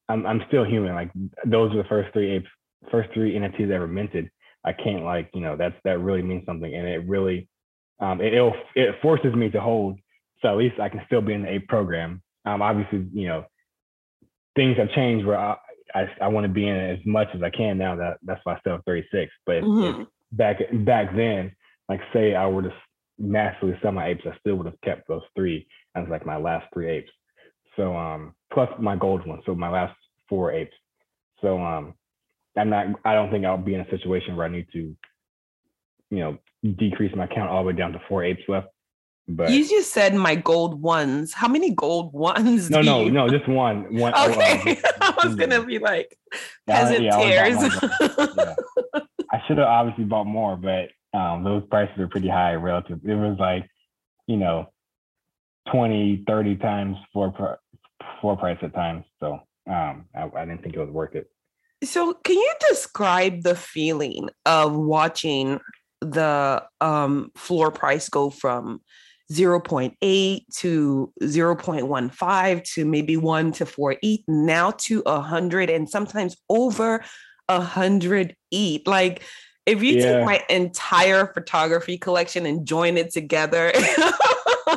I'm 0.09 0.26
I'm 0.26 0.43
still 0.49 0.64
human. 0.64 0.95
Like 0.95 1.11
those 1.47 1.72
are 1.72 1.82
the 1.82 1.88
first 1.88 2.12
three 2.12 2.30
apes 2.30 2.49
first 2.91 3.11
three 3.12 3.35
NFTs 3.35 3.70
ever 3.70 3.87
minted, 3.87 4.31
I 4.64 4.72
can't 4.72 5.05
like, 5.05 5.31
you 5.35 5.41
know, 5.41 5.57
that's 5.57 5.76
that 5.85 6.01
really 6.01 6.22
means 6.22 6.45
something. 6.47 6.72
And 6.74 6.87
it 6.87 7.07
really 7.07 7.49
um 8.01 8.20
it 8.20 8.35
it'll, 8.35 8.55
it 8.74 8.97
forces 9.03 9.35
me 9.35 9.51
to 9.51 9.61
hold. 9.61 9.99
So 10.43 10.49
at 10.49 10.57
least 10.57 10.81
I 10.81 10.89
can 10.89 11.03
still 11.07 11.20
be 11.20 11.35
in 11.35 11.43
the 11.43 11.51
A 11.51 11.59
program. 11.61 12.22
Um 12.45 12.62
obviously, 12.62 13.07
you 13.12 13.28
know, 13.28 13.45
things 14.57 14.76
have 14.76 14.91
changed 14.91 15.26
where 15.26 15.39
I 15.39 15.57
I, 15.95 16.09
I 16.22 16.28
want 16.28 16.45
to 16.45 16.53
be 16.53 16.68
in 16.68 16.76
as 16.76 16.99
much 17.05 17.28
as 17.35 17.43
I 17.43 17.51
can 17.51 17.78
now 17.78 17.97
that 17.97 18.18
that's 18.22 18.41
why 18.45 18.55
I 18.55 18.61
still 18.61 18.72
have 18.72 18.85
36. 18.85 19.33
But 19.47 19.62
mm-hmm. 19.62 20.05
back 20.33 20.59
back 20.85 21.14
then, 21.16 21.53
like 21.89 22.01
say 22.12 22.35
I 22.35 22.47
were 22.47 22.62
to 22.62 22.72
massively 23.18 23.78
sell 23.83 23.93
my 23.93 24.09
apes, 24.09 24.24
I 24.26 24.37
still 24.39 24.57
would 24.57 24.66
have 24.66 24.81
kept 24.83 25.09
those 25.09 25.22
three 25.35 25.66
as 25.95 26.07
like 26.09 26.24
my 26.24 26.37
last 26.37 26.66
three 26.72 26.89
apes. 26.91 27.11
So 27.76 27.97
um 27.97 28.35
plus 28.53 28.68
my 28.78 28.97
gold 28.97 29.26
one. 29.26 29.41
So 29.47 29.55
my 29.55 29.70
last 29.70 29.97
four 30.28 30.53
apes. 30.53 30.74
So 31.41 31.61
um 31.61 31.95
I'm 32.57 32.70
not. 32.70 32.86
I 33.05 33.14
don't 33.14 33.30
think 33.30 33.44
I'll 33.44 33.59
be 33.59 33.74
in 33.74 33.80
a 33.80 33.90
situation 33.90 34.36
where 34.36 34.46
I 34.46 34.51
need 34.51 34.66
to, 34.72 34.96
you 36.11 36.18
know, 36.18 36.38
decrease 36.76 37.14
my 37.14 37.26
count 37.26 37.51
all 37.51 37.62
the 37.62 37.68
way 37.68 37.72
down 37.74 37.92
to 37.92 38.01
four 38.09 38.24
apes 38.24 38.42
left. 38.48 38.68
But 39.28 39.51
you 39.51 39.68
just 39.68 39.92
said 39.92 40.14
my 40.14 40.34
gold 40.34 40.80
ones. 40.80 41.32
How 41.32 41.48
many 41.48 41.70
gold 41.70 42.12
ones? 42.14 42.70
No, 42.70 42.82
no, 42.82 43.03
you... 43.03 43.11
no, 43.11 43.28
just 43.28 43.48
one. 43.48 43.94
One. 43.96 44.12
Oh, 44.16 44.30
okay, 44.30 44.80
I 45.01 45.14
was 45.24 45.36
gonna 45.36 45.62
be 45.62 45.78
like 45.78 46.16
peasant 46.66 47.03
yeah, 47.03 47.16
tears. 47.16 47.80
yeah. 48.36 48.55
I 49.32 49.40
should 49.46 49.59
have 49.59 49.68
obviously 49.68 50.05
bought 50.05 50.24
more, 50.24 50.57
but 50.57 50.88
um, 51.16 51.44
those 51.44 51.62
prices 51.70 51.98
are 51.98 52.09
pretty 52.09 52.28
high 52.28 52.55
relative. 52.55 52.98
It 53.05 53.14
was 53.14 53.36
like, 53.38 53.68
you 54.26 54.36
know, 54.36 54.72
20, 55.70 56.24
30 56.26 56.57
times 56.57 56.96
for 57.12 57.59
for 58.20 58.36
price 58.36 58.59
at 58.62 58.74
times. 58.74 59.05
So 59.20 59.34
um, 59.68 60.07
I, 60.14 60.28
I 60.36 60.44
didn't 60.44 60.62
think 60.62 60.74
it 60.74 60.80
was 60.80 60.90
worth 60.90 61.14
it. 61.14 61.30
So, 61.83 62.14
can 62.24 62.37
you 62.37 62.53
describe 62.68 63.43
the 63.43 63.55
feeling 63.57 64.28
of 64.45 64.74
watching 64.74 65.61
the 66.01 66.62
um, 66.81 67.31
floor 67.37 67.70
price 67.70 68.09
go 68.09 68.31
from 68.31 68.81
0.8 69.33 70.41
to 70.57 71.12
0.15 71.22 72.64
to 72.74 72.85
maybe 72.85 73.16
1 73.16 73.53
to 73.53 73.66
4 73.66 73.97
ETH, 74.03 74.20
now 74.26 74.72
to 74.72 75.03
100 75.03 75.70
and 75.70 75.89
sometimes 75.89 76.37
over 76.49 77.05
100 77.49 78.37
ETH. 78.51 78.87
Like, 78.87 79.22
if 79.66 79.83
you 79.83 79.95
yeah. 79.95 80.18
take 80.18 80.24
my 80.26 80.45
entire 80.51 81.33
photography 81.33 81.97
collection 81.97 82.45
and 82.45 82.66
join 82.66 82.99
it 82.99 83.12
together, 83.12 83.72
mm-hmm. 83.74 84.74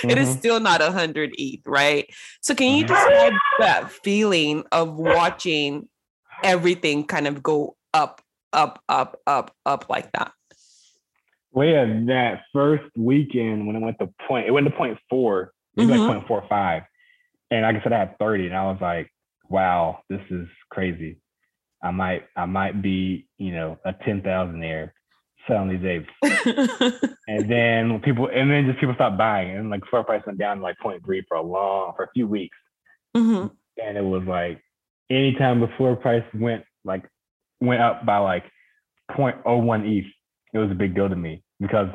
it 0.10 0.18
is 0.18 0.28
mm-hmm. 0.28 0.38
still 0.38 0.60
not 0.60 0.80
100 0.80 1.34
ETH, 1.38 1.66
right? 1.66 2.06
So, 2.40 2.54
can 2.54 2.76
you 2.76 2.84
mm-hmm. 2.84 2.94
describe 2.94 3.32
that 3.60 3.90
feeling 3.90 4.64
of 4.72 4.94
watching 4.96 5.88
everything 6.42 7.04
kind 7.04 7.26
of 7.26 7.42
go 7.42 7.76
up, 7.94 8.20
up, 8.52 8.82
up, 8.88 9.20
up, 9.26 9.54
up 9.64 9.88
like 9.88 10.10
that? 10.12 10.32
Well, 11.52 11.66
yeah, 11.66 11.84
that 12.06 12.42
first 12.52 12.84
weekend 12.96 13.66
when 13.66 13.76
it 13.76 13.80
went 13.80 13.98
to 14.00 14.10
point, 14.28 14.46
it 14.46 14.50
went 14.50 14.66
to 14.66 14.72
point 14.72 14.98
four, 15.08 15.52
it 15.76 15.80
was 15.80 15.88
mm-hmm. 15.88 16.00
like 16.00 16.12
point 16.16 16.28
four 16.28 16.44
five. 16.48 16.82
And 17.50 17.62
like 17.62 17.76
I 17.76 17.82
said, 17.82 17.92
I 17.92 18.00
had 18.00 18.18
30, 18.18 18.46
and 18.46 18.56
I 18.56 18.64
was 18.64 18.78
like, 18.80 19.10
wow, 19.48 20.00
this 20.10 20.20
is 20.30 20.48
crazy. 20.70 21.18
I 21.82 21.92
might, 21.92 22.24
I 22.36 22.46
might 22.46 22.82
be, 22.82 23.28
you 23.38 23.52
know, 23.52 23.78
a 23.84 23.92
10,000 23.92 24.60
there 24.60 24.92
selling 25.46 25.68
these 25.68 25.84
apes. 25.84 26.08
and 27.28 27.50
then 27.50 28.00
people, 28.00 28.28
and 28.32 28.50
then 28.50 28.66
just 28.66 28.80
people 28.80 28.94
stopped 28.94 29.16
buying, 29.16 29.56
and 29.56 29.70
like 29.70 29.86
floor 29.86 30.02
price 30.02 30.22
went 30.26 30.38
down 30.38 30.58
to 30.58 30.62
like 30.62 30.76
0.3 30.84 31.22
for 31.28 31.36
a 31.36 31.42
long, 31.42 31.92
for 31.96 32.04
a 32.04 32.10
few 32.12 32.26
weeks. 32.26 32.56
Mm-hmm. 33.16 33.46
And 33.82 33.96
it 33.96 34.04
was 34.04 34.24
like, 34.24 34.60
anytime 35.10 35.60
the 35.60 35.68
floor 35.76 35.96
price 35.96 36.24
went 36.34 36.64
like, 36.84 37.04
went 37.60 37.82
up 37.82 38.04
by 38.06 38.18
like 38.18 38.44
0.01 39.12 39.86
ETH, 39.86 40.06
it 40.52 40.58
was 40.58 40.70
a 40.70 40.74
big 40.74 40.94
deal 40.94 41.08
to 41.08 41.16
me 41.16 41.42
because 41.60 41.88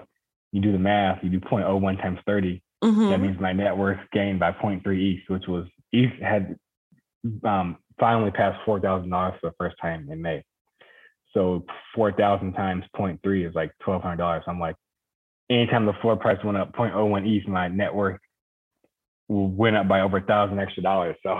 you 0.51 0.61
do 0.61 0.71
the 0.71 0.79
math, 0.79 1.23
you 1.23 1.29
do 1.29 1.39
0.01 1.39 2.01
times 2.01 2.19
30. 2.25 2.61
Mm-hmm. 2.83 3.09
That 3.09 3.19
means 3.19 3.39
my 3.39 3.53
net 3.53 3.77
worth 3.77 3.99
gained 4.11 4.39
by 4.39 4.51
0.3 4.51 4.81
ETH, 4.85 5.29
which 5.29 5.47
was 5.47 5.65
ETH 5.91 6.11
had 6.21 6.55
um, 7.45 7.77
finally 7.99 8.31
passed 8.31 8.59
$4,000 8.65 9.39
for 9.39 9.49
the 9.49 9.55
first 9.57 9.75
time 9.81 10.09
in 10.11 10.21
May. 10.21 10.43
So 11.33 11.63
4,000 11.95 12.53
times 12.53 12.83
0.3 12.97 13.47
is 13.47 13.55
like 13.55 13.71
$1,200. 13.85 14.41
I'm 14.47 14.59
like, 14.59 14.75
anytime 15.49 15.85
the 15.85 15.93
floor 16.01 16.17
price 16.17 16.43
went 16.43 16.57
up 16.57 16.73
0.01 16.73 17.27
ETH, 17.27 17.47
my 17.47 17.67
net 17.67 17.93
worth 17.93 18.19
went 19.29 19.77
up 19.77 19.87
by 19.87 20.01
over 20.01 20.17
a 20.17 20.21
thousand 20.21 20.59
extra 20.59 20.83
dollars. 20.83 21.15
So 21.23 21.37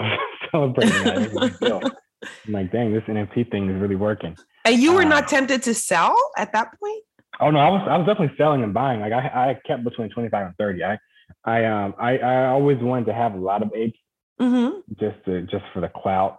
celebrating 0.56 1.04
that. 1.04 1.92
I'm 2.48 2.54
like, 2.54 2.72
dang, 2.72 2.94
this 2.94 3.04
NFT 3.04 3.50
thing 3.50 3.70
is 3.70 3.82
really 3.82 3.96
working. 3.96 4.38
And 4.66 4.80
you 4.80 4.94
were 4.94 5.02
uh, 5.02 5.06
not 5.06 5.28
tempted 5.28 5.64
to 5.64 5.74
sell 5.74 6.16
at 6.38 6.54
that 6.54 6.68
point? 6.80 7.04
Oh 7.40 7.50
no, 7.50 7.60
I 7.60 7.70
was 7.70 7.88
I 7.90 7.98
was 7.98 8.06
definitely 8.06 8.36
selling 8.38 8.64
and 8.64 8.74
buying. 8.74 9.00
Like 9.00 9.14
I 9.14 9.50
I 9.50 9.60
kept 9.66 9.84
between 9.84 10.10
25 10.10 10.48
and 10.48 10.56
30. 10.58 10.84
I 10.84 10.98
I 11.44 11.66
um 11.66 11.96
I, 11.98 12.18
I 12.20 12.48
always 12.48 12.78
wanted 12.80 13.06
to 13.06 13.14
have 13.14 13.34
a 13.34 13.38
lot 13.38 13.64
of 13.64 13.72
apes 13.74 13.98
mm-hmm. 14.40 14.80
just 15.00 15.24
to 15.26 15.42
just 15.44 15.64
for 15.74 15.80
the 15.80 15.88
clout. 15.90 16.38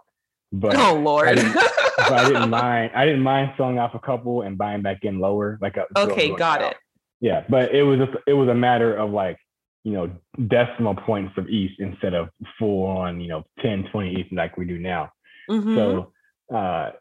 But 0.53 0.77
oh 0.77 0.95
lord. 0.95 1.39
I 1.39 1.53
but 1.97 2.13
I 2.13 2.27
didn't 2.27 2.49
mind 2.49 2.91
I 2.95 3.05
didn't 3.05 3.23
mind 3.23 3.53
selling 3.57 3.79
off 3.79 3.93
a 3.95 3.99
couple 3.99 4.43
and 4.43 4.57
buying 4.57 4.81
back 4.81 4.99
in 5.03 5.19
lower. 5.19 5.57
Like 5.61 5.75
a, 5.77 5.85
okay, 5.97 6.33
got 6.35 6.61
out. 6.61 6.71
it. 6.71 6.77
Yeah, 7.19 7.43
but 7.49 7.73
it 7.73 7.83
was 7.83 7.99
just 7.99 8.11
it 8.27 8.33
was 8.33 8.47
a 8.47 8.55
matter 8.55 8.95
of 8.95 9.11
like 9.11 9.37
you 9.83 9.93
know 9.93 10.09
decimal 10.47 10.95
points 10.95 11.33
of 11.37 11.45
ETH 11.49 11.71
instead 11.79 12.13
of 12.13 12.29
full 12.57 12.85
on 12.85 13.19
you 13.19 13.27
know 13.27 13.43
10 13.61 13.89
20 13.91 14.21
ETH 14.21 14.27
like 14.31 14.57
we 14.57 14.65
do 14.65 14.79
now. 14.79 15.11
Mm-hmm. 15.49 15.75
So 15.75 16.13
uh 16.55 16.91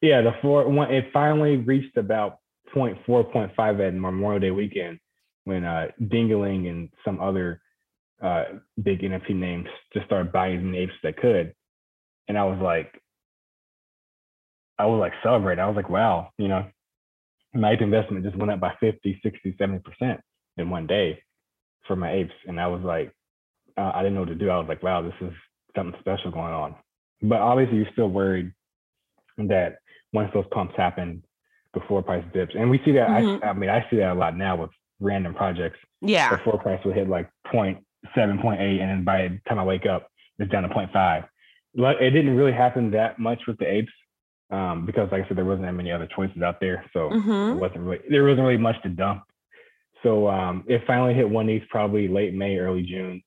yeah, 0.00 0.22
the 0.22 0.32
four 0.40 0.68
one 0.68 0.92
it 0.92 1.06
finally 1.12 1.56
reached 1.56 1.96
about 1.96 2.38
0.4, 2.74 3.04
0.5 3.06 3.86
at 3.86 3.94
Memorial 3.94 4.40
Day 4.40 4.50
weekend 4.50 4.98
when 5.44 5.64
uh, 5.64 5.88
Dingaling 6.00 6.68
and 6.68 6.88
some 7.04 7.20
other 7.20 7.60
uh, 8.22 8.44
big 8.82 9.00
NFT 9.00 9.34
names 9.34 9.68
just 9.92 10.06
started 10.06 10.32
buying 10.32 10.72
the 10.72 10.78
apes 10.78 10.92
that 11.02 11.16
could. 11.16 11.54
And 12.28 12.38
I 12.38 12.44
was 12.44 12.58
like, 12.62 13.00
I 14.78 14.86
was 14.86 15.00
like 15.00 15.12
celebrating. 15.22 15.62
I 15.62 15.66
was 15.66 15.76
like, 15.76 15.90
wow, 15.90 16.30
you 16.38 16.48
know, 16.48 16.66
my 17.54 17.72
investment 17.72 18.24
just 18.24 18.36
went 18.36 18.52
up 18.52 18.60
by 18.60 18.74
50, 18.80 19.20
60, 19.22 19.56
70% 19.60 20.18
in 20.56 20.70
one 20.70 20.86
day 20.86 21.20
for 21.86 21.96
my 21.96 22.12
apes. 22.12 22.34
And 22.46 22.60
I 22.60 22.66
was 22.66 22.82
like, 22.82 23.12
uh, 23.76 23.92
I 23.94 24.02
didn't 24.02 24.14
know 24.14 24.20
what 24.20 24.28
to 24.30 24.34
do. 24.34 24.50
I 24.50 24.58
was 24.58 24.68
like, 24.68 24.82
wow, 24.82 25.02
this 25.02 25.14
is 25.20 25.32
something 25.76 25.98
special 26.00 26.30
going 26.30 26.52
on. 26.52 26.74
But 27.22 27.40
obviously, 27.40 27.76
you're 27.76 27.92
still 27.92 28.08
worried 28.08 28.52
that 29.38 29.78
once 30.12 30.30
those 30.34 30.46
pumps 30.50 30.74
happen, 30.76 31.22
before 31.72 32.02
price 32.02 32.24
dips. 32.32 32.54
And 32.58 32.70
we 32.70 32.80
see 32.84 32.92
that, 32.92 33.08
mm-hmm. 33.08 33.44
I, 33.44 33.48
I, 33.48 33.52
mean, 33.52 33.70
I 33.70 33.86
see 33.90 33.96
that 33.96 34.12
a 34.12 34.14
lot 34.14 34.36
now 34.36 34.56
with 34.56 34.70
random 35.00 35.34
projects. 35.34 35.78
Yeah. 36.00 36.36
Before 36.36 36.58
price 36.58 36.84
will 36.84 36.92
hit 36.92 37.08
like 37.08 37.30
0.7, 37.52 37.78
0.8, 38.16 38.60
and 38.60 38.90
then 38.90 39.04
by 39.04 39.28
the 39.28 39.40
time 39.48 39.58
I 39.58 39.64
wake 39.64 39.86
up, 39.86 40.08
it's 40.38 40.50
down 40.50 40.62
to 40.62 40.68
0.5. 40.68 41.26
But 41.74 42.02
it 42.02 42.10
didn't 42.10 42.36
really 42.36 42.52
happen 42.52 42.90
that 42.92 43.18
much 43.18 43.40
with 43.46 43.58
the 43.58 43.70
apes 43.70 43.92
um, 44.50 44.86
because, 44.86 45.08
like 45.12 45.24
I 45.24 45.28
said, 45.28 45.36
there 45.36 45.44
wasn't 45.44 45.66
that 45.66 45.72
many 45.72 45.92
other 45.92 46.08
choices 46.14 46.42
out 46.42 46.58
there. 46.60 46.84
So 46.92 47.10
mm-hmm. 47.10 47.56
it 47.56 47.60
wasn't 47.60 47.80
really, 47.80 48.02
there 48.08 48.24
wasn't 48.24 48.42
really 48.42 48.56
much 48.56 48.82
to 48.82 48.88
dump. 48.88 49.22
So 50.02 50.28
um, 50.28 50.64
it 50.66 50.82
finally 50.86 51.14
hit 51.14 51.28
one 51.28 51.48
ETH 51.48 51.68
probably 51.68 52.08
late 52.08 52.34
May, 52.34 52.58
early 52.58 52.82
June. 52.82 53.22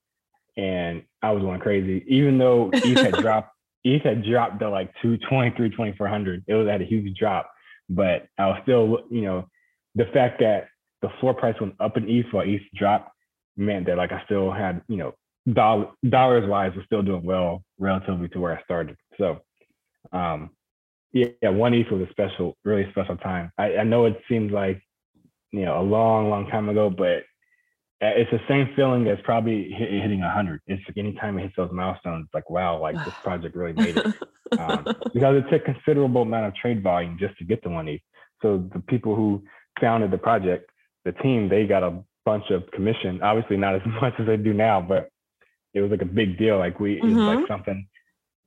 And 0.57 1.03
I 1.21 1.31
was 1.31 1.41
going 1.41 1.59
crazy, 1.59 2.03
even 2.07 2.37
though 2.37 2.69
ETH 2.73 2.97
had 2.97 3.13
dropped, 3.21 3.55
ETH 3.83 4.03
had 4.03 4.23
dropped 4.23 4.59
to 4.59 4.69
like 4.69 4.93
223, 5.01 5.69
2400. 5.69 6.43
It 6.47 6.53
was 6.53 6.67
at 6.67 6.81
a 6.81 6.85
huge 6.85 7.17
drop 7.17 7.49
but 7.89 8.27
I 8.37 8.47
was 8.47 8.59
still, 8.63 8.99
you 9.09 9.21
know, 9.21 9.47
the 9.95 10.05
fact 10.13 10.39
that 10.39 10.67
the 11.01 11.09
floor 11.19 11.33
price 11.33 11.55
went 11.59 11.75
up 11.79 11.97
in 11.97 12.09
ETH 12.09 12.31
while 12.31 12.47
ETH 12.47 12.61
dropped 12.75 13.11
meant 13.57 13.85
that 13.87 13.97
like 13.97 14.11
I 14.11 14.23
still 14.25 14.51
had, 14.51 14.81
you 14.87 14.97
know, 14.97 15.13
dollar, 15.51 15.87
dollars 16.07 16.47
wise 16.47 16.73
was 16.75 16.85
still 16.85 17.01
doing 17.01 17.23
well 17.23 17.63
relatively 17.77 18.29
to 18.29 18.39
where 18.39 18.57
I 18.57 18.63
started. 18.63 18.95
So, 19.17 19.41
um, 20.11 20.51
yeah, 21.11 21.27
yeah, 21.41 21.49
one 21.49 21.73
ETH 21.73 21.91
was 21.91 22.07
a 22.07 22.11
special, 22.11 22.57
really 22.63 22.89
special 22.91 23.17
time. 23.17 23.51
I, 23.57 23.77
I 23.77 23.83
know 23.83 24.05
it 24.05 24.19
seems 24.27 24.51
like, 24.51 24.81
you 25.53 25.65
know, 25.65 25.79
a 25.79 25.83
long, 25.83 26.29
long 26.29 26.47
time 26.47 26.67
ago, 26.67 26.89
but 26.89 27.23
it's 28.01 28.31
the 28.31 28.41
same 28.49 28.73
feeling 28.75 29.07
as 29.07 29.17
probably 29.23 29.69
hitting 29.71 30.19
100. 30.19 30.61
It's 30.67 30.83
like 30.87 30.97
anytime 30.97 31.37
it 31.37 31.43
hits 31.43 31.53
those 31.55 31.71
milestones, 31.71 32.27
like, 32.33 32.49
wow, 32.49 32.81
like 32.81 32.95
this 33.05 33.13
project 33.23 33.55
really 33.55 33.73
made 33.73 33.95
it. 33.95 34.05
um, 34.59 34.83
because 35.13 35.37
it 35.37 35.49
took 35.49 35.63
considerable 35.63 36.23
amount 36.23 36.47
of 36.47 36.55
trade 36.55 36.83
volume 36.83 37.17
just 37.19 37.37
to 37.37 37.45
get 37.45 37.63
to 37.63 37.69
one 37.69 37.87
ETH. 37.87 38.01
So 38.41 38.67
the 38.73 38.81
people 38.81 39.15
who 39.15 39.43
founded 39.79 40.11
the 40.11 40.17
project, 40.17 40.69
the 41.05 41.13
team, 41.13 41.47
they 41.47 41.65
got 41.65 41.83
a 41.83 42.03
bunch 42.25 42.49
of 42.49 42.69
commission. 42.71 43.21
Obviously, 43.21 43.55
not 43.55 43.75
as 43.75 43.81
much 44.01 44.13
as 44.19 44.25
they 44.25 44.37
do 44.37 44.53
now, 44.53 44.81
but 44.81 45.09
it 45.73 45.81
was 45.81 45.91
like 45.91 46.01
a 46.01 46.05
big 46.05 46.37
deal. 46.37 46.57
Like 46.57 46.79
we, 46.79 46.95
mm-hmm. 46.95 47.09
it 47.09 47.13
was 47.13 47.37
like 47.37 47.47
something. 47.47 47.87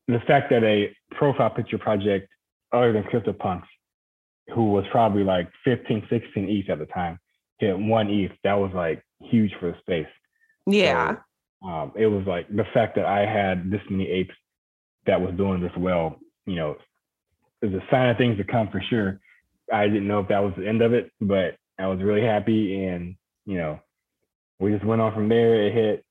The 0.09 0.21
fact 0.27 0.51
that 0.51 0.65
a 0.65 0.95
profile 1.13 1.51
picture 1.51 1.79
project, 1.79 2.29
other 2.73 2.93
than 2.93 3.05
CryptoPunks, 3.05 3.65
who 4.55 4.73
was 4.73 4.85
probably 4.91 5.25
like 5.25 5.49
15, 5.65 6.07
16 6.09 6.49
ETH 6.49 6.71
at 6.71 6.79
the 6.79 6.87
time, 6.87 7.19
hit 7.59 7.79
one 7.79 8.09
ETH. 8.09 8.33
That 8.45 8.55
was 8.55 8.73
like 8.75 9.03
huge 9.21 9.53
for 9.59 9.73
the 9.73 9.79
space. 9.81 10.13
Yeah. 10.67 11.17
So, 11.63 11.69
um, 11.69 11.93
it 11.97 12.07
was 12.07 12.27
like 12.27 12.49
the 12.49 12.67
fact 12.75 12.97
that 12.97 13.07
I 13.07 13.21
had 13.27 13.71
this 13.71 13.81
many 13.91 14.09
apes 14.09 14.35
that 15.07 15.21
was 15.21 15.35
doing 15.37 15.61
this 15.61 15.73
well, 15.77 16.19
you 16.45 16.57
know, 16.57 16.77
is 17.63 17.73
a 17.73 17.83
sign 17.91 18.11
of 18.11 18.19
things 18.19 18.37
to 18.39 18.45
come 18.45 18.69
for 18.71 18.83
sure. 18.89 19.21
I 19.73 19.87
didn't 19.87 20.07
know 20.07 20.21
if 20.21 20.29
that 20.29 20.43
was 20.43 20.53
the 20.57 20.69
end 20.69 20.83
of 20.83 20.93
it, 20.93 21.11
but 21.21 21.57
I 21.79 21.87
was 21.89 22.01
really 22.03 22.23
happy. 22.23 22.85
And, 22.85 23.17
you 23.47 23.59
know, 23.59 23.81
we 24.61 24.73
just 24.73 24.85
went 24.85 25.01
on 25.01 25.15
from 25.15 25.29
there. 25.29 25.67
It 25.67 25.73
hit 25.73 26.05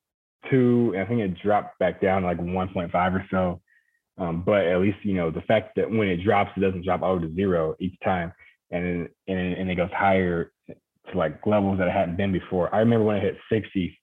two, 0.49 0.95
I 0.99 1.05
think 1.05 1.21
it 1.21 1.37
dropped 1.41 1.79
back 1.79 2.01
down 2.01 2.23
like 2.23 2.37
1.5 2.37 2.93
or 2.93 3.25
so. 3.31 3.61
Um, 4.17 4.43
but 4.45 4.65
at 4.65 4.79
least, 4.79 4.97
you 5.03 5.13
know, 5.13 5.29
the 5.29 5.41
fact 5.41 5.75
that 5.75 5.89
when 5.89 6.07
it 6.07 6.23
drops, 6.23 6.51
it 6.55 6.61
doesn't 6.61 6.85
drop 6.85 7.01
over 7.01 7.27
to 7.27 7.35
zero 7.35 7.75
each 7.79 7.95
time. 8.03 8.31
And, 8.71 9.09
and, 9.27 9.37
and 9.37 9.69
it 9.69 9.75
goes 9.75 9.91
higher 9.91 10.51
to 10.67 11.17
like 11.17 11.45
levels 11.45 11.77
that 11.79 11.89
I 11.89 11.91
hadn't 11.91 12.17
been 12.17 12.31
before. 12.31 12.73
I 12.73 12.79
remember 12.79 13.05
when 13.05 13.17
I 13.17 13.19
hit 13.19 13.37
60, 13.51 13.97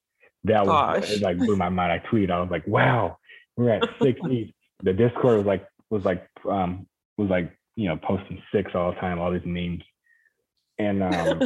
that 0.45 0.67
was 0.67 1.11
it 1.11 1.23
like 1.23 1.39
blew 1.39 1.57
my 1.57 1.69
mind. 1.69 1.93
I 1.93 1.99
tweeted, 2.09 2.31
I 2.31 2.41
was 2.41 2.51
like, 2.51 2.67
wow, 2.67 3.19
we're 3.57 3.71
at 3.71 3.89
60. 4.03 4.55
the 4.83 4.93
Discord 4.93 5.39
was 5.39 5.47
like 5.47 5.67
was 5.91 6.05
like 6.05 6.27
um 6.49 6.87
was 7.17 7.29
like, 7.29 7.53
you 7.77 7.89
know, 7.89 7.97
posting 7.97 8.43
six 8.53 8.73
all 8.75 8.93
the 8.93 9.01
time, 9.01 9.19
all 9.19 9.33
these 9.33 9.43
memes. 9.45 9.83
And 10.79 11.03
um 11.03 11.39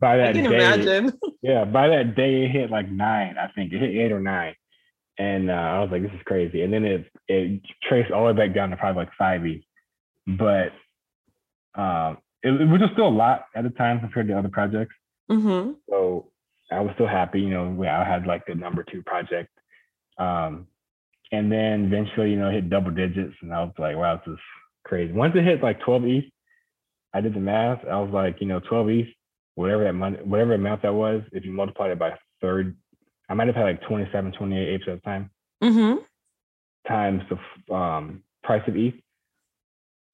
by 0.00 0.16
that 0.16 0.34
day, 0.34 0.44
imagine. 0.44 1.12
yeah, 1.42 1.64
by 1.64 1.88
that 1.88 2.16
day 2.16 2.44
it 2.44 2.50
hit 2.50 2.70
like 2.70 2.90
nine, 2.90 3.36
I 3.38 3.48
think. 3.54 3.72
It 3.72 3.80
hit 3.80 3.90
eight 3.90 4.12
or 4.12 4.20
nine. 4.20 4.54
And 5.18 5.50
uh, 5.50 5.54
I 5.54 5.80
was 5.80 5.88
like, 5.90 6.02
this 6.02 6.12
is 6.12 6.20
crazy. 6.24 6.62
And 6.62 6.72
then 6.72 6.84
it 6.84 7.06
it 7.28 7.62
traced 7.88 8.10
all 8.10 8.26
the 8.26 8.34
way 8.34 8.46
back 8.46 8.54
down 8.54 8.70
to 8.70 8.76
probably 8.76 9.04
like 9.04 9.12
five 9.18 9.46
E. 9.46 9.66
But 10.26 10.72
um 11.74 12.18
it, 12.42 12.60
it 12.60 12.68
was 12.68 12.80
just 12.80 12.92
still 12.92 13.08
a 13.08 13.10
lot 13.10 13.46
at 13.54 13.64
the 13.64 13.70
time 13.70 14.00
compared 14.00 14.28
to 14.28 14.38
other 14.38 14.48
projects. 14.48 14.94
Mm-hmm. 15.30 15.72
So 15.88 16.30
I 16.70 16.80
was 16.80 16.92
still 16.94 17.08
happy, 17.08 17.40
you 17.40 17.50
know, 17.50 17.82
I 17.84 18.04
had 18.04 18.26
like 18.26 18.46
the 18.46 18.54
number 18.54 18.84
two 18.84 19.02
project. 19.02 19.50
Um, 20.18 20.66
and 21.32 21.50
then 21.50 21.86
eventually, 21.86 22.30
you 22.30 22.36
know, 22.36 22.50
hit 22.50 22.70
double 22.70 22.90
digits 22.90 23.34
and 23.42 23.52
I 23.52 23.62
was 23.64 23.72
like, 23.78 23.96
wow, 23.96 24.20
this 24.24 24.34
is 24.34 24.40
crazy. 24.84 25.12
Once 25.12 25.34
it 25.36 25.44
hit 25.44 25.62
like 25.62 25.80
12 25.80 26.04
ETH, 26.04 26.24
I 27.12 27.20
did 27.20 27.34
the 27.34 27.40
math. 27.40 27.84
I 27.84 27.98
was 28.00 28.10
like, 28.12 28.40
you 28.40 28.46
know, 28.46 28.60
12 28.60 28.90
ETH, 28.90 29.06
whatever 29.54 29.84
that 29.84 29.92
money, 29.94 30.18
whatever 30.22 30.54
amount 30.54 30.82
that 30.82 30.94
was, 30.94 31.22
if 31.32 31.44
you 31.44 31.52
multiply 31.52 31.88
it 31.88 31.98
by 31.98 32.16
third, 32.40 32.76
I 33.28 33.34
might 33.34 33.46
have 33.48 33.56
had 33.56 33.64
like 33.64 33.82
27, 33.82 34.32
28 34.32 34.68
apes 34.68 34.84
at 34.88 34.94
the 34.96 35.00
time. 35.00 35.30
Mm-hmm. 35.62 35.98
Times 36.86 37.22
the 37.28 37.74
um, 37.74 38.22
price 38.44 38.62
of 38.68 38.76
ETH, 38.76 38.94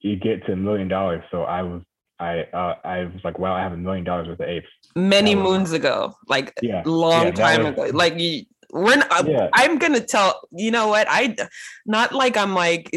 you 0.01 0.17
get 0.17 0.45
to 0.47 0.53
a 0.53 0.57
million 0.57 0.89
dollars. 0.89 1.23
So 1.31 1.43
I 1.43 1.63
was, 1.63 1.83
I, 2.19 2.45
uh, 2.53 2.75
I 2.85 3.05
was 3.05 3.21
like, 3.25 3.39
wow, 3.39 3.55
I 3.55 3.61
have 3.61 3.73
a 3.73 3.77
million 3.77 4.05
dollars 4.05 4.29
worth 4.29 4.41
of 4.41 4.49
apes. 4.49 4.67
Many 4.97 5.35
moons 5.35 5.73
ago, 5.73 6.15
like 6.29 6.55
yeah, 6.63 6.83
long 6.87 7.27
yeah, 7.27 7.33
time 7.33 7.65
was, 7.65 7.73
ago. 7.73 7.97
Like 7.97 8.19
you, 8.19 8.45
we're 8.73 8.97
not, 8.97 9.29
yeah. 9.29 9.49
I'm 9.53 9.77
gonna 9.79 10.01
tell 10.01 10.49
you 10.53 10.71
know 10.71 10.89
what 10.89 11.07
I 11.11 11.37
not 11.85 12.15
like 12.15 12.39
I'm 12.39 12.55
like 12.55 12.91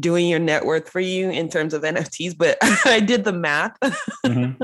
doing 0.00 0.26
your 0.26 0.38
net 0.38 0.64
worth 0.64 0.88
for 0.88 1.00
you 1.00 1.28
in 1.28 1.50
terms 1.50 1.74
of 1.74 1.82
NFTs, 1.82 2.38
but 2.38 2.56
I 2.86 3.00
did 3.00 3.24
the 3.24 3.32
math. 3.32 3.78
mm-hmm. 3.80 4.62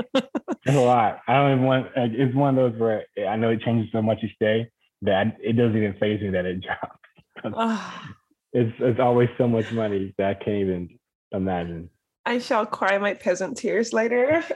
It's 0.67 0.75
a 0.75 0.79
lot. 0.79 1.19
I 1.27 1.35
don't 1.35 1.51
even 1.51 1.65
want. 1.65 1.87
It's 1.95 2.33
one 2.33 2.57
of 2.57 2.71
those 2.71 2.79
where 2.79 3.03
I 3.27 3.35
know 3.35 3.49
it 3.49 3.61
changes 3.61 3.91
so 3.91 4.01
much 4.01 4.23
each 4.23 4.35
day 4.39 4.71
that 5.05 5.37
it 5.41 5.53
doesn't 5.53 5.77
even 5.77 5.93
phase 5.99 6.21
me 6.21 6.29
that 6.29 6.45
it 6.45 6.61
drops. 6.63 6.99
it's 8.53 8.73
it's 8.79 8.99
always 8.99 9.29
so 9.37 9.47
much 9.47 9.71
money 9.71 10.13
that 10.17 10.29
I 10.29 10.33
can't 10.35 10.57
even 10.57 10.89
imagine. 11.31 11.89
I 12.25 12.39
shall 12.39 12.65
cry 12.65 12.97
my 12.97 13.13
peasant 13.13 13.57
tears 13.57 13.93
later. 13.93 14.43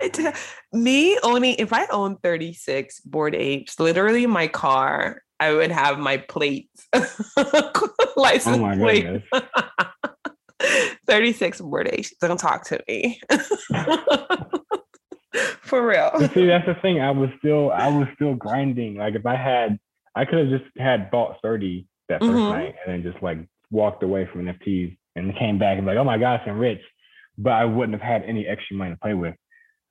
it, 0.00 0.36
me 0.72 1.18
owning, 1.22 1.56
if 1.58 1.72
I 1.74 1.86
own 1.86 2.16
36 2.16 3.00
Bored 3.00 3.34
Apes, 3.34 3.78
literally 3.78 4.26
my 4.26 4.48
car, 4.48 5.22
I 5.38 5.52
would 5.52 5.70
have 5.70 5.98
my 5.98 6.16
plates, 6.16 6.88
license 8.16 8.56
oh 8.56 8.74
plate. 8.76 9.22
36 11.06 11.60
Bored 11.60 11.90
Apes. 11.92 12.14
Don't 12.18 12.40
talk 12.40 12.64
to 12.68 12.82
me. 12.88 13.20
For 15.62 15.86
real. 15.86 16.10
But 16.18 16.34
see, 16.34 16.46
that's 16.46 16.66
the 16.66 16.74
thing. 16.82 17.00
I 17.00 17.10
was 17.10 17.30
still, 17.38 17.70
I 17.70 17.88
was 17.88 18.08
still 18.14 18.34
grinding. 18.34 18.96
Like 18.96 19.14
if 19.14 19.26
I 19.26 19.36
had, 19.36 19.78
I 20.14 20.24
could 20.24 20.38
have 20.38 20.60
just 20.60 20.70
had 20.78 21.10
bought 21.10 21.36
30 21.42 21.86
that 22.08 22.20
1st 22.20 22.28
mm-hmm. 22.28 22.58
night 22.58 22.74
and 22.84 23.04
then 23.04 23.12
just 23.12 23.22
like 23.22 23.38
walked 23.70 24.02
away 24.02 24.28
from 24.30 24.44
NFTs 24.44 24.96
and 25.16 25.36
came 25.36 25.58
back 25.58 25.78
and 25.78 25.86
like, 25.86 25.96
oh 25.96 26.04
my 26.04 26.18
gosh, 26.18 26.42
I'm 26.46 26.58
rich. 26.58 26.80
But 27.38 27.52
I 27.52 27.64
wouldn't 27.64 28.00
have 28.00 28.08
had 28.08 28.22
any 28.28 28.46
extra 28.46 28.76
money 28.76 28.92
to 28.92 29.00
play 29.00 29.14
with. 29.14 29.34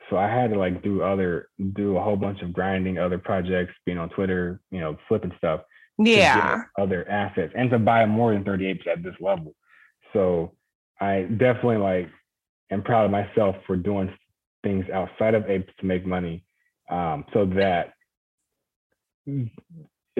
So 0.09 0.17
I 0.17 0.27
had 0.27 0.51
to 0.51 0.59
like 0.59 0.83
do 0.83 1.01
other, 1.01 1.49
do 1.73 1.97
a 1.97 2.01
whole 2.01 2.15
bunch 2.15 2.41
of 2.41 2.53
grinding, 2.53 2.97
other 2.97 3.17
projects, 3.17 3.73
being 3.85 3.97
on 3.97 4.09
Twitter, 4.09 4.61
you 4.71 4.79
know, 4.79 4.97
flipping 5.07 5.33
stuff. 5.37 5.61
Yeah. 5.97 6.63
Other 6.79 7.07
assets 7.09 7.53
and 7.55 7.69
to 7.69 7.79
buy 7.79 8.05
more 8.05 8.33
than 8.33 8.43
38 8.43 8.81
at 8.87 9.03
this 9.03 9.15
level. 9.19 9.55
So 10.13 10.53
I 10.99 11.23
definitely 11.23 11.77
like 11.77 12.09
am 12.71 12.83
proud 12.83 13.05
of 13.05 13.11
myself 13.11 13.55
for 13.65 13.75
doing 13.75 14.13
things 14.65 14.85
outside 14.91 15.35
of 15.35 15.49
apes 15.49 15.71
to 15.79 15.85
make 15.85 16.05
money. 16.05 16.43
Um, 16.89 17.23
so 17.33 17.45
that 17.57 17.93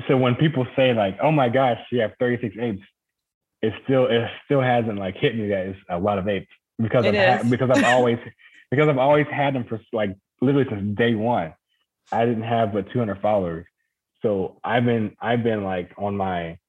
so 0.07 0.17
when 0.17 0.35
people 0.35 0.65
say 0.75 0.93
like, 0.93 1.17
oh 1.21 1.31
my 1.31 1.49
gosh, 1.49 1.79
you 1.91 1.99
have 2.01 2.11
36 2.19 2.55
apes, 2.61 2.81
it 3.61 3.73
still 3.83 4.05
it 4.07 4.29
still 4.45 4.61
hasn't 4.61 4.99
like 4.99 5.15
hit 5.17 5.35
me 5.35 5.49
that 5.49 5.65
it's 5.67 5.79
a 5.89 5.97
lot 5.97 6.19
of 6.19 6.27
apes 6.27 6.47
because 6.79 7.05
I've 7.05 7.15
ha- 7.15 7.43
because 7.49 7.69
I've 7.71 7.83
always 7.95 8.17
because 8.71 8.87
I've 8.87 8.97
always 8.97 9.25
had 9.31 9.55
them 9.55 9.65
for 9.67 9.81
like 9.91 10.15
literally 10.41 10.67
since 10.69 10.97
day 10.97 11.15
one. 11.15 11.53
I 12.11 12.25
didn't 12.25 12.43
have 12.43 12.71
but 12.71 12.91
200 12.93 13.19
followers, 13.21 13.65
so 14.21 14.59
I've 14.63 14.85
been 14.85 15.15
I've 15.19 15.43
been 15.43 15.63
like 15.63 15.91
on 15.97 16.15
my 16.15 16.59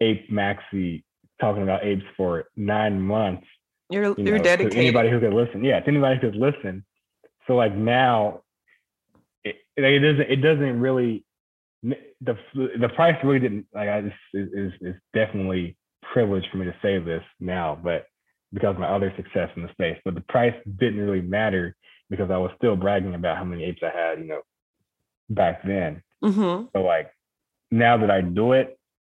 ape 0.00 0.30
maxi 0.30 1.02
talking 1.40 1.62
about 1.62 1.84
apes 1.84 2.04
for 2.16 2.44
nine 2.56 3.00
months. 3.00 3.46
You're 3.88 4.04
you 4.04 4.14
you're 4.18 4.38
know, 4.38 4.44
dedicated. 4.44 4.78
anybody 4.78 5.10
who 5.10 5.18
could 5.18 5.32
listen, 5.32 5.64
yeah, 5.64 5.80
to 5.80 5.88
anybody 5.88 6.18
who 6.20 6.30
could 6.30 6.38
listen. 6.38 6.84
So 7.46 7.54
like 7.54 7.74
now, 7.74 8.42
it, 9.44 9.56
it 9.76 10.00
doesn't 10.00 10.30
it 10.30 10.42
doesn't 10.42 10.80
really 10.80 11.24
the 11.82 12.36
the 12.54 12.90
price 12.94 13.16
really 13.24 13.40
didn't 13.40 13.66
like 13.74 13.88
I 13.88 14.02
just 14.02 14.14
is 14.34 14.72
is 14.80 14.94
definitely 15.14 15.76
privileged 16.12 16.48
for 16.50 16.58
me 16.58 16.66
to 16.66 16.74
say 16.82 16.98
this 16.98 17.22
now, 17.40 17.78
but 17.82 18.06
because 18.52 18.74
of 18.74 18.80
my 18.80 18.88
other 18.88 19.12
success 19.16 19.48
in 19.56 19.62
the 19.62 19.70
space. 19.70 19.98
But 20.04 20.14
the 20.14 20.22
price 20.22 20.54
didn't 20.78 21.00
really 21.00 21.20
matter 21.20 21.76
because 22.08 22.30
I 22.30 22.36
was 22.36 22.50
still 22.56 22.76
bragging 22.76 23.14
about 23.14 23.36
how 23.36 23.44
many 23.44 23.64
apes 23.64 23.82
I 23.82 23.96
had, 23.96 24.18
you 24.18 24.26
know, 24.26 24.40
back 25.28 25.62
then. 25.62 26.02
Mm-hmm. 26.22 26.66
So 26.74 26.82
like 26.82 27.10
now 27.70 27.96
that 27.98 28.10
I 28.10 28.20
do 28.20 28.52
it, 28.52 28.76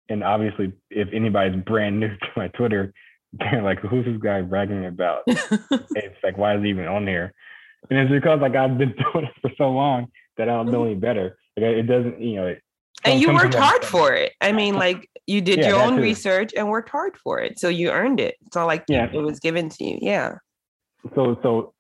and 0.09 0.24
obviously 0.24 0.74
if 0.89 1.07
anybody's 1.11 1.61
brand 1.63 1.99
new 1.99 2.09
to 2.21 2.28
my 2.36 2.47
Twitter, 2.49 2.93
they're 3.34 3.63
like, 3.63 3.80
who's 3.80 4.05
this 4.05 4.21
guy 4.21 4.41
bragging 4.41 4.86
about? 4.86 5.24
it's 5.28 6.24
like, 6.24 6.38
why 6.38 6.55
is 6.55 6.63
he 6.63 6.69
even 6.69 6.88
on 6.88 7.05
there? 7.05 7.34
And 7.89 7.99
it's 7.99 8.11
because 8.11 8.39
like 8.41 8.55
I've 8.55 8.77
been 8.77 8.95
doing 9.13 9.25
it 9.25 9.34
for 9.41 9.51
so 9.57 9.69
long 9.69 10.07
that 10.38 10.49
I 10.49 10.53
don't 10.53 10.71
know 10.71 10.86
any 10.86 10.95
better. 10.95 11.38
Like 11.57 11.65
it 11.65 11.84
doesn't, 11.84 12.21
you 12.21 12.36
know, 12.36 12.47
it, 12.47 12.61
and 13.05 13.21
you 13.21 13.34
worked 13.34 13.55
hard 13.55 13.84
for 13.84 14.13
it. 14.13 14.31
I 14.39 14.51
mean, 14.51 14.75
like 14.75 15.09
you 15.27 15.41
did 15.41 15.59
yeah, 15.59 15.69
your 15.69 15.81
own 15.81 15.97
research 15.97 16.53
and 16.55 16.69
worked 16.69 16.89
hard 16.89 17.17
for 17.17 17.39
it, 17.39 17.59
so 17.59 17.67
you 17.67 17.91
earned 17.91 18.19
it. 18.19 18.36
It's 18.45 18.55
not 18.55 18.65
like 18.65 18.86
yeah. 18.88 19.09
it 19.11 19.19
was 19.19 19.39
given 19.39 19.69
to 19.69 19.84
you. 19.84 19.99
Yeah. 20.01 20.36
So, 21.15 21.38
so 21.43 21.73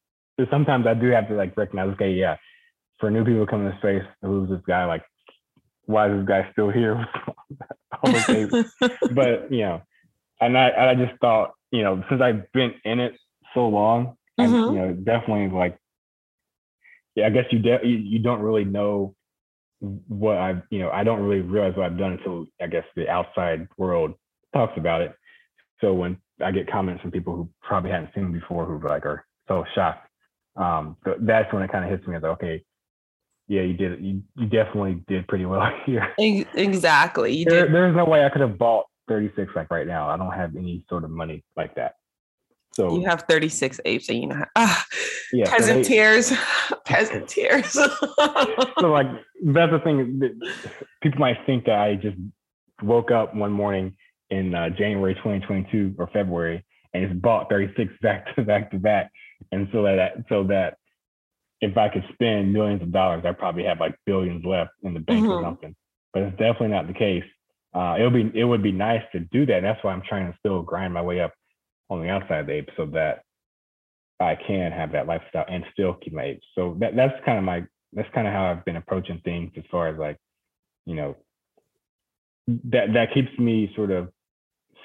sometimes 0.51 0.85
I 0.85 0.93
do 0.93 1.07
have 1.09 1.29
to 1.29 1.35
like 1.35 1.55
recognize, 1.55 1.89
okay, 1.93 2.11
yeah, 2.11 2.35
for 2.99 3.09
new 3.09 3.23
people 3.23 3.45
coming 3.47 3.71
to 3.71 3.77
space, 3.77 4.03
who's 4.21 4.49
this 4.49 4.61
guy? 4.67 4.85
Like, 4.85 5.03
why 5.85 6.09
is 6.09 6.19
this 6.19 6.27
guy 6.27 6.49
still 6.51 6.69
here? 6.69 7.07
but 9.13 9.51
you 9.51 9.61
know, 9.61 9.81
and 10.41 10.57
I, 10.57 10.91
I 10.91 10.95
just 10.95 11.19
thought, 11.21 11.51
you 11.71 11.83
know, 11.83 12.03
since 12.09 12.21
I've 12.21 12.51
been 12.51 12.73
in 12.83 12.99
it 12.99 13.15
so 13.53 13.67
long, 13.67 14.17
mm-hmm. 14.39 14.53
and, 14.53 14.73
you 14.73 14.79
know, 14.79 14.93
definitely 14.93 15.55
like, 15.55 15.77
yeah, 17.15 17.27
I 17.27 17.29
guess 17.29 17.45
you 17.51 17.59
de- 17.59 17.79
you, 17.83 17.97
you 17.97 18.19
don't 18.19 18.41
really 18.41 18.65
know 18.65 19.15
what 20.07 20.37
I've, 20.37 20.61
you 20.69 20.79
know, 20.79 20.89
I 20.89 21.03
don't 21.03 21.21
really 21.21 21.41
realize 21.41 21.75
what 21.75 21.85
I've 21.85 21.97
done 21.97 22.13
until 22.13 22.45
I 22.61 22.67
guess 22.67 22.85
the 22.95 23.09
outside 23.09 23.67
world 23.77 24.13
talks 24.53 24.73
about 24.77 25.01
it. 25.01 25.13
So 25.81 25.93
when 25.93 26.17
I 26.43 26.51
get 26.51 26.71
comments 26.71 27.01
from 27.01 27.11
people 27.11 27.35
who 27.35 27.49
probably 27.61 27.91
hadn't 27.91 28.11
seen 28.15 28.31
me 28.31 28.39
before, 28.39 28.65
who 28.65 28.79
like 28.87 29.05
are 29.05 29.25
so 29.47 29.65
shocked, 29.75 30.07
um, 30.55 30.95
that's 31.21 31.51
when 31.53 31.63
it 31.63 31.71
kind 31.71 31.83
of 31.83 31.91
hits 31.91 32.07
me 32.07 32.15
as 32.15 32.23
okay, 32.23 32.63
yeah, 33.47 33.61
you 33.61 33.73
did, 33.73 34.03
you, 34.03 34.21
you 34.37 34.47
definitely 34.47 35.03
did 35.07 35.27
pretty 35.27 35.45
well 35.45 35.69
here. 35.85 36.13
Exactly. 36.17 37.35
You 37.35 37.45
there, 37.45 37.69
there's 37.69 37.95
no 37.95 38.05
way 38.05 38.25
I 38.25 38.29
could 38.29 38.41
have 38.41 38.57
bought 38.57 38.85
36 39.09 39.51
like 39.55 39.69
right 39.69 39.85
now. 39.85 40.09
I 40.09 40.17
don't 40.17 40.31
have 40.31 40.55
any 40.55 40.85
sort 40.89 41.03
of 41.03 41.09
money 41.09 41.43
like 41.57 41.75
that. 41.75 41.95
So 42.73 42.99
you 42.99 43.05
have 43.05 43.23
36 43.29 43.79
apes 43.85 44.09
and 44.09 44.19
you 44.19 44.27
know, 44.27 44.43
ah, 44.55 44.85
yeah, 45.31 45.49
peasant 45.49 45.85
tears, 45.85 46.33
peasant 46.85 47.27
tears. 47.27 47.71
so 47.71 47.87
like 48.81 49.07
that's 49.45 49.71
the 49.71 49.79
thing. 49.83 50.39
People 51.01 51.19
might 51.19 51.37
think 51.45 51.65
that 51.65 51.79
I 51.79 51.95
just 51.95 52.17
woke 52.81 53.11
up 53.11 53.35
one 53.35 53.51
morning 53.51 53.95
in 54.31 54.55
uh, 54.55 54.69
January 54.69 55.13
2022 55.15 55.95
or 55.99 56.07
February 56.07 56.65
and 56.93 57.07
just 57.07 57.21
bought 57.21 57.47
36 57.49 57.93
back 58.01 58.35
to 58.35 58.41
back 58.41 58.71
to 58.71 58.77
back, 58.77 59.11
and 59.51 59.67
so 59.71 59.83
that 59.83 60.13
so 60.27 60.43
that 60.45 60.77
if 61.61 61.77
I 61.77 61.89
could 61.89 62.03
spend 62.13 62.51
millions 62.51 62.81
of 62.81 62.91
dollars, 62.91 63.23
I 63.23 63.33
probably 63.33 63.65
have 63.65 63.79
like 63.79 63.95
billions 64.07 64.43
left 64.43 64.71
in 64.81 64.95
the 64.95 64.99
bank 64.99 65.23
mm-hmm. 65.23 65.31
or 65.31 65.43
something. 65.43 65.75
But 66.11 66.23
it's 66.23 66.37
definitely 66.37 66.69
not 66.69 66.87
the 66.87 66.93
case. 66.93 67.23
Uh, 67.73 67.95
it'll 67.99 68.11
be 68.11 68.31
it 68.33 68.43
would 68.43 68.63
be 68.63 68.71
nice 68.71 69.03
to 69.11 69.19
do 69.19 69.45
that. 69.45 69.61
That's 69.61 69.83
why 69.83 69.93
I'm 69.93 70.01
trying 70.01 70.31
to 70.31 70.37
still 70.39 70.63
grind 70.63 70.93
my 70.93 71.01
way 71.01 71.21
up 71.21 71.33
on 71.89 72.01
the 72.01 72.09
outside 72.09 72.41
of 72.41 72.47
the 72.47 72.53
ape 72.53 72.69
so 72.77 72.85
that 72.87 73.23
I 74.19 74.35
can 74.35 74.71
have 74.71 74.91
that 74.93 75.07
lifestyle 75.07 75.45
and 75.49 75.65
still 75.71 75.93
keep 75.95 76.13
my 76.13 76.23
apes. 76.23 76.45
So 76.55 76.77
that 76.79 76.95
that's 76.95 77.13
kind 77.25 77.37
of 77.37 77.43
my 77.43 77.65
that's 77.93 78.09
kind 78.13 78.27
of 78.27 78.33
how 78.33 78.45
I've 78.45 78.65
been 78.65 78.77
approaching 78.77 79.21
things 79.23 79.51
as 79.57 79.63
far 79.69 79.87
as 79.87 79.97
like, 79.97 80.17
you 80.85 80.95
know, 80.95 81.15
that 82.47 82.93
that 82.93 83.13
keeps 83.13 83.37
me 83.37 83.71
sort 83.75 83.91
of 83.91 84.09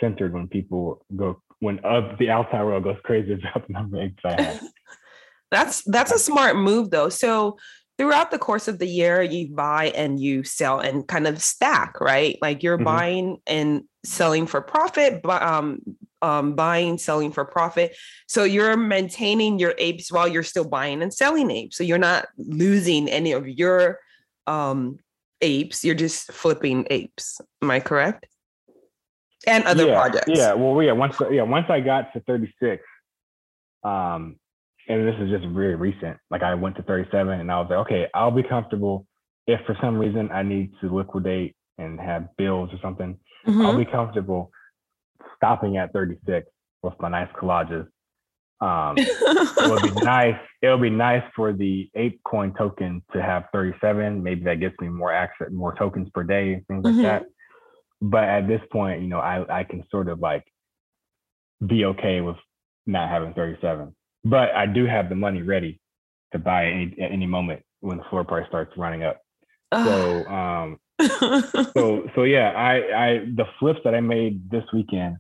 centered 0.01 0.33
when 0.33 0.49
people 0.49 1.05
go 1.17 1.41
when 1.61 1.79
of 1.81 2.19
the 2.19 2.31
outside 2.31 2.63
world 2.63 2.85
goes 2.85 2.97
crazy 3.05 3.33
about 3.55 3.67
the 3.67 3.73
number 3.73 3.99
of 3.99 4.05
apes 4.05 4.23
I 4.25 4.41
have. 4.41 4.63
that's 5.51 5.83
that's 5.85 6.13
a 6.13 6.19
smart 6.19 6.57
move 6.57 6.91
though. 6.91 7.09
So 7.09 7.59
throughout 7.99 8.31
the 8.31 8.39
course 8.39 8.69
of 8.69 8.79
the 8.79 8.87
year, 8.87 9.23
you 9.23 9.49
buy 9.55 9.87
and 9.95 10.21
you 10.21 10.45
sell 10.45 10.79
and 10.79 11.07
kind 11.07 11.27
of 11.27 11.43
stack, 11.43 12.01
right? 12.01 12.39
Like 12.41 12.63
you're 12.63 12.77
mm-hmm. 12.77 12.85
buying 12.85 13.39
and 13.47 13.83
selling 14.05 14.47
for 14.47 14.61
profit, 14.61 15.21
but 15.23 15.43
um, 15.43 15.81
um, 16.23 16.55
buying, 16.55 16.99
selling 16.99 17.33
for 17.33 17.45
profit. 17.45 17.97
So 18.27 18.45
you're 18.45 18.77
maintaining 18.77 19.59
your 19.59 19.75
apes 19.79 20.11
while 20.11 20.29
you're 20.29 20.43
still 20.43 20.69
buying 20.69 21.03
and 21.03 21.13
selling 21.13 21.51
apes. 21.51 21.77
So 21.77 21.85
you're 21.85 21.99
not 21.99 22.27
losing 22.37 23.09
any 23.09 23.33
of 23.33 23.49
your 23.49 23.99
um, 24.47 24.99
apes. 25.41 25.85
You're 25.85 25.95
just 25.95 26.33
flipping 26.33 26.87
apes. 26.91 27.41
Am 27.63 27.71
I 27.71 27.81
correct? 27.81 28.27
And 29.47 29.65
other 29.65 29.87
yeah, 29.87 29.95
projects. 29.95 30.31
Yeah. 30.35 30.55
Well, 30.55 30.83
yeah. 30.83 30.93
Once, 30.93 31.17
yeah. 31.31 31.43
Once 31.43 31.67
I 31.69 31.81
got 31.81 32.13
to 32.13 32.21
36, 32.21 32.83
um, 33.85 34.37
and 34.89 35.07
this 35.07 35.15
is 35.21 35.31
just 35.31 35.47
really 35.47 35.75
recent. 35.75 36.17
Like 36.31 36.43
I 36.43 36.55
went 36.55 36.77
to 36.77 36.83
37, 36.83 37.41
and 37.41 37.53
I 37.53 37.61
was 37.61 37.69
like, 37.71 37.79
okay, 37.81 38.09
I'll 38.15 38.31
be 38.31 38.43
comfortable 38.43 39.07
if 39.47 39.61
for 39.67 39.77
some 39.81 39.97
reason 39.97 40.31
I 40.33 40.43
need 40.43 40.73
to 40.81 40.95
liquidate 40.95 41.55
and 41.79 42.01
have 42.01 42.37
bills 42.37 42.71
or 42.73 42.79
something. 42.83 43.19
Mm-hmm. 43.47 43.63
I'll 43.65 43.79
be 43.79 43.85
comfortable 43.85 44.51
stopping 45.37 45.77
at 45.77 45.93
36 45.93 46.47
with 46.83 46.95
my 47.01 47.09
nice 47.09 47.29
collages 47.41 47.87
Um, 48.61 48.95
it 48.99 49.71
would 49.71 49.95
be 49.95 50.01
nice. 50.03 50.39
It 50.63 50.69
would 50.69 50.83
be 50.83 50.91
nice 50.91 51.23
for 51.37 51.53
the 51.53 51.89
ape 51.95 52.21
coin 52.25 52.55
token 52.55 53.03
to 53.13 53.23
have 53.23 53.45
37. 53.53 54.23
Maybe 54.23 54.45
that 54.45 54.61
gets 54.61 54.75
me 54.81 54.89
more 54.89 55.13
access, 55.13 55.49
more 55.53 55.75
tokens 55.77 56.09
per 56.13 56.25
day, 56.25 56.63
things 56.69 56.85
like 56.85 56.95
mm-hmm. 56.95 57.03
that. 57.03 57.27
But 58.01 58.25
at 58.25 58.49
this 58.49 58.61
point, 58.73 59.03
you 59.03 59.09
know, 59.09 59.19
I 59.19 59.61
I 59.61 59.65
can 59.65 59.85
sort 59.91 60.09
of 60.09 60.21
like 60.21 60.45
be 61.65 61.85
okay 61.85 62.21
with 62.21 62.37
not 62.87 63.09
having 63.09 63.35
37. 63.35 63.95
But 64.25 64.55
I 64.55 64.67
do 64.67 64.87
have 64.87 65.09
the 65.09 65.15
money 65.15 65.43
ready 65.43 65.81
to 66.33 66.39
buy 66.39 66.67
any, 66.67 66.97
at 67.01 67.13
any 67.13 67.27
moment 67.27 67.63
when 67.81 67.99
the 67.99 68.05
floor 68.11 68.25
price 68.25 68.47
starts 68.49 68.77
running 68.77 69.03
up. 69.05 69.21
So 69.73 70.27
um 70.27 70.79
so 71.01 72.09
so 72.15 72.23
yeah, 72.25 72.53
I 72.57 73.07
I 73.07 73.19
the 73.35 73.47
flips 73.59 73.81
that 73.85 73.95
I 73.95 74.01
made 74.01 74.51
this 74.51 74.65
weekend, 74.73 75.17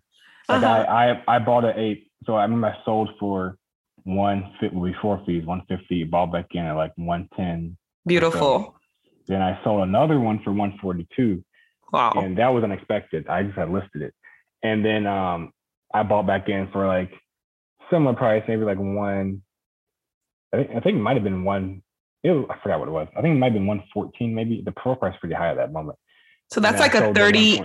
like 0.48 0.62
uh-huh. 0.62 0.84
I, 0.88 1.10
I 1.10 1.36
I 1.36 1.38
bought 1.38 1.64
an 1.64 1.78
eight. 1.78 2.10
So 2.24 2.34
I 2.34 2.42
remember 2.42 2.68
I 2.68 2.84
sold 2.84 3.10
for 3.20 3.56
one 4.04 4.52
fit 4.58 4.72
before 4.72 5.22
fees, 5.26 5.44
150, 5.44 6.04
bought 6.04 6.32
back 6.32 6.46
in 6.52 6.64
at 6.64 6.72
like 6.72 6.92
110. 6.96 7.76
Beautiful. 8.06 8.76
Then 9.26 9.42
I 9.42 9.62
sold 9.62 9.82
another 9.82 10.18
one 10.18 10.40
for 10.42 10.50
142. 10.50 11.44
Wow. 11.92 12.12
And 12.16 12.38
that 12.38 12.48
was 12.48 12.64
unexpected. 12.64 13.28
I 13.28 13.42
just 13.42 13.56
had 13.56 13.70
listed 13.70 14.02
it. 14.02 14.14
And 14.62 14.84
then 14.84 15.06
um 15.06 15.52
I 15.92 16.02
bought 16.02 16.26
back 16.26 16.48
in 16.48 16.68
for 16.72 16.86
like 16.86 17.12
similar 17.90 18.14
price, 18.14 18.42
maybe 18.48 18.64
like 18.64 18.78
one. 18.78 19.42
I 20.52 20.56
think 20.56 20.70
I 20.70 20.80
think 20.80 20.96
it 20.96 21.00
might 21.00 21.16
have 21.16 21.24
been 21.24 21.44
one. 21.44 21.82
It 22.24 22.30
was, 22.30 22.46
I 22.50 22.58
forgot 22.62 22.80
what 22.80 22.88
it 22.88 22.92
was. 22.92 23.08
I 23.16 23.22
think 23.22 23.36
it 23.36 23.38
might 23.38 23.46
have 23.46 23.54
been 23.54 23.66
one 23.66 23.82
fourteen. 23.94 24.34
Maybe 24.34 24.62
the 24.64 24.72
pro 24.72 24.96
price 24.96 25.16
pretty 25.20 25.34
high 25.34 25.50
at 25.50 25.56
that 25.56 25.72
moment. 25.72 25.98
So 26.50 26.60
that's 26.60 26.80
like 26.80 26.94
a 26.94 27.12
thirty. 27.14 27.62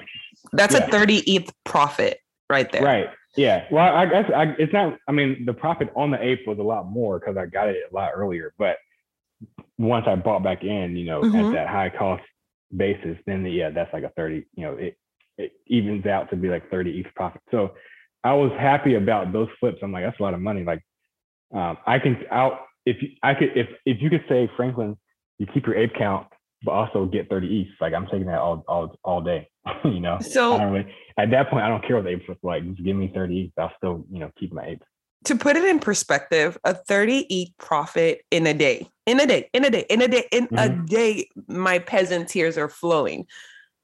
That's 0.52 0.74
yeah. 0.74 0.86
a 0.86 0.92
thirty 0.92 1.18
ETH 1.20 1.52
profit 1.64 2.20
right 2.50 2.72
there. 2.72 2.84
Right. 2.84 3.08
Yeah. 3.36 3.66
Well, 3.72 3.96
I 3.96 4.06
guess 4.06 4.30
I, 4.36 4.56
it's 4.60 4.74
not. 4.74 4.98
I 5.08 5.12
mean, 5.12 5.46
the 5.46 5.54
profit 5.54 5.90
on 5.96 6.12
the 6.12 6.22
ape 6.24 6.48
was 6.48 6.60
a 6.60 6.64
lot 6.64 6.88
more 6.88 7.20
because 7.20 7.38
I 7.38 7.46
got 7.48 7.70
it 7.70 7.78
a 7.92 7.96
lot 7.96 8.12
earlier. 8.16 8.54
But 8.60 8.78
once 9.78 10.06
I 10.08 10.16
bought 10.16 10.44
back 10.44 10.64
in, 10.64 10.96
you 10.96 11.06
know, 11.06 11.22
mm-hmm. 11.22 11.48
at 11.48 11.54
that 11.54 11.68
high 11.68 11.90
cost 11.90 12.24
basis, 12.76 13.18
then 13.26 13.44
the, 13.44 13.50
yeah, 13.50 13.72
that's 13.72 13.92
like 13.92 14.04
a 14.04 14.10
thirty. 14.10 14.46
You 14.54 14.66
know, 14.66 14.74
it 14.74 14.98
it 15.38 15.54
evens 15.66 16.06
out 16.06 16.30
to 16.30 16.36
be 16.36 16.50
like 16.50 16.70
thirty 16.70 17.00
ETH 17.00 17.14
profit. 17.16 17.42
So 17.50 17.74
I 18.24 18.34
was 18.34 18.52
happy 18.60 18.96
about 18.96 19.34
those 19.34 19.50
flips. 19.60 19.80
I'm 19.82 19.92
like, 19.92 20.04
that's 20.04 20.20
a 20.20 20.24
lot 20.24 20.36
of 20.36 20.42
money. 20.42 20.64
Like, 20.64 20.84
um, 21.54 21.78
I 21.88 22.00
can 22.00 22.24
out 22.30 22.60
if 22.86 23.02
you, 23.02 23.10
I 23.22 23.34
could 23.34 23.56
if 23.56 23.68
if 23.86 24.02
you 24.02 24.10
could 24.10 24.24
say 24.28 24.50
Franklin, 24.56 24.98
you 25.40 25.48
keep 25.54 25.66
your 25.66 25.76
ape 25.76 25.94
count, 25.98 26.28
but 26.64 26.72
also 26.72 27.06
get 27.06 27.30
30 27.30 27.62
ETH. 27.62 27.68
Like 27.82 27.94
I'm 27.94 28.06
taking 28.06 28.28
that 28.28 28.40
all 28.40 28.64
all 28.68 28.96
all 29.04 29.22
day. 29.22 29.48
you 29.86 30.00
know. 30.00 30.20
So 30.20 30.58
really, 30.64 30.94
at 31.18 31.32
that 31.32 31.50
point, 31.50 31.64
I 31.64 31.70
don't 31.70 31.86
care 31.86 31.96
what 31.96 32.06
the 32.06 32.12
apes 32.12 32.26
look 32.28 32.40
like. 32.44 32.66
Just 32.66 32.84
give 32.84 32.96
me 32.96 33.12
30 33.14 33.42
ETH. 33.42 33.52
I'll 33.62 33.74
still 33.78 34.06
you 34.12 34.20
know 34.20 34.32
keep 34.38 34.54
my 34.54 34.66
apes. 34.66 34.86
To 35.26 35.38
put 35.38 35.56
it 35.56 35.64
in 35.64 35.80
perspective, 35.80 36.58
a 36.66 36.74
30 36.74 37.26
ETH 37.30 37.58
profit 37.58 38.24
in 38.30 38.46
a 38.46 38.54
day, 38.54 38.88
in 39.06 39.22
a 39.22 39.26
day, 39.26 39.50
in 39.54 39.64
a 39.64 39.70
day, 39.70 39.86
in 39.90 40.02
a 40.02 40.08
day, 40.08 40.28
in 40.34 40.48
mm-hmm. 40.48 40.58
a 40.58 40.86
day, 40.86 41.30
my 41.48 41.80
peasant 41.80 42.28
tears 42.28 42.58
are 42.58 42.68
flowing. 42.68 43.26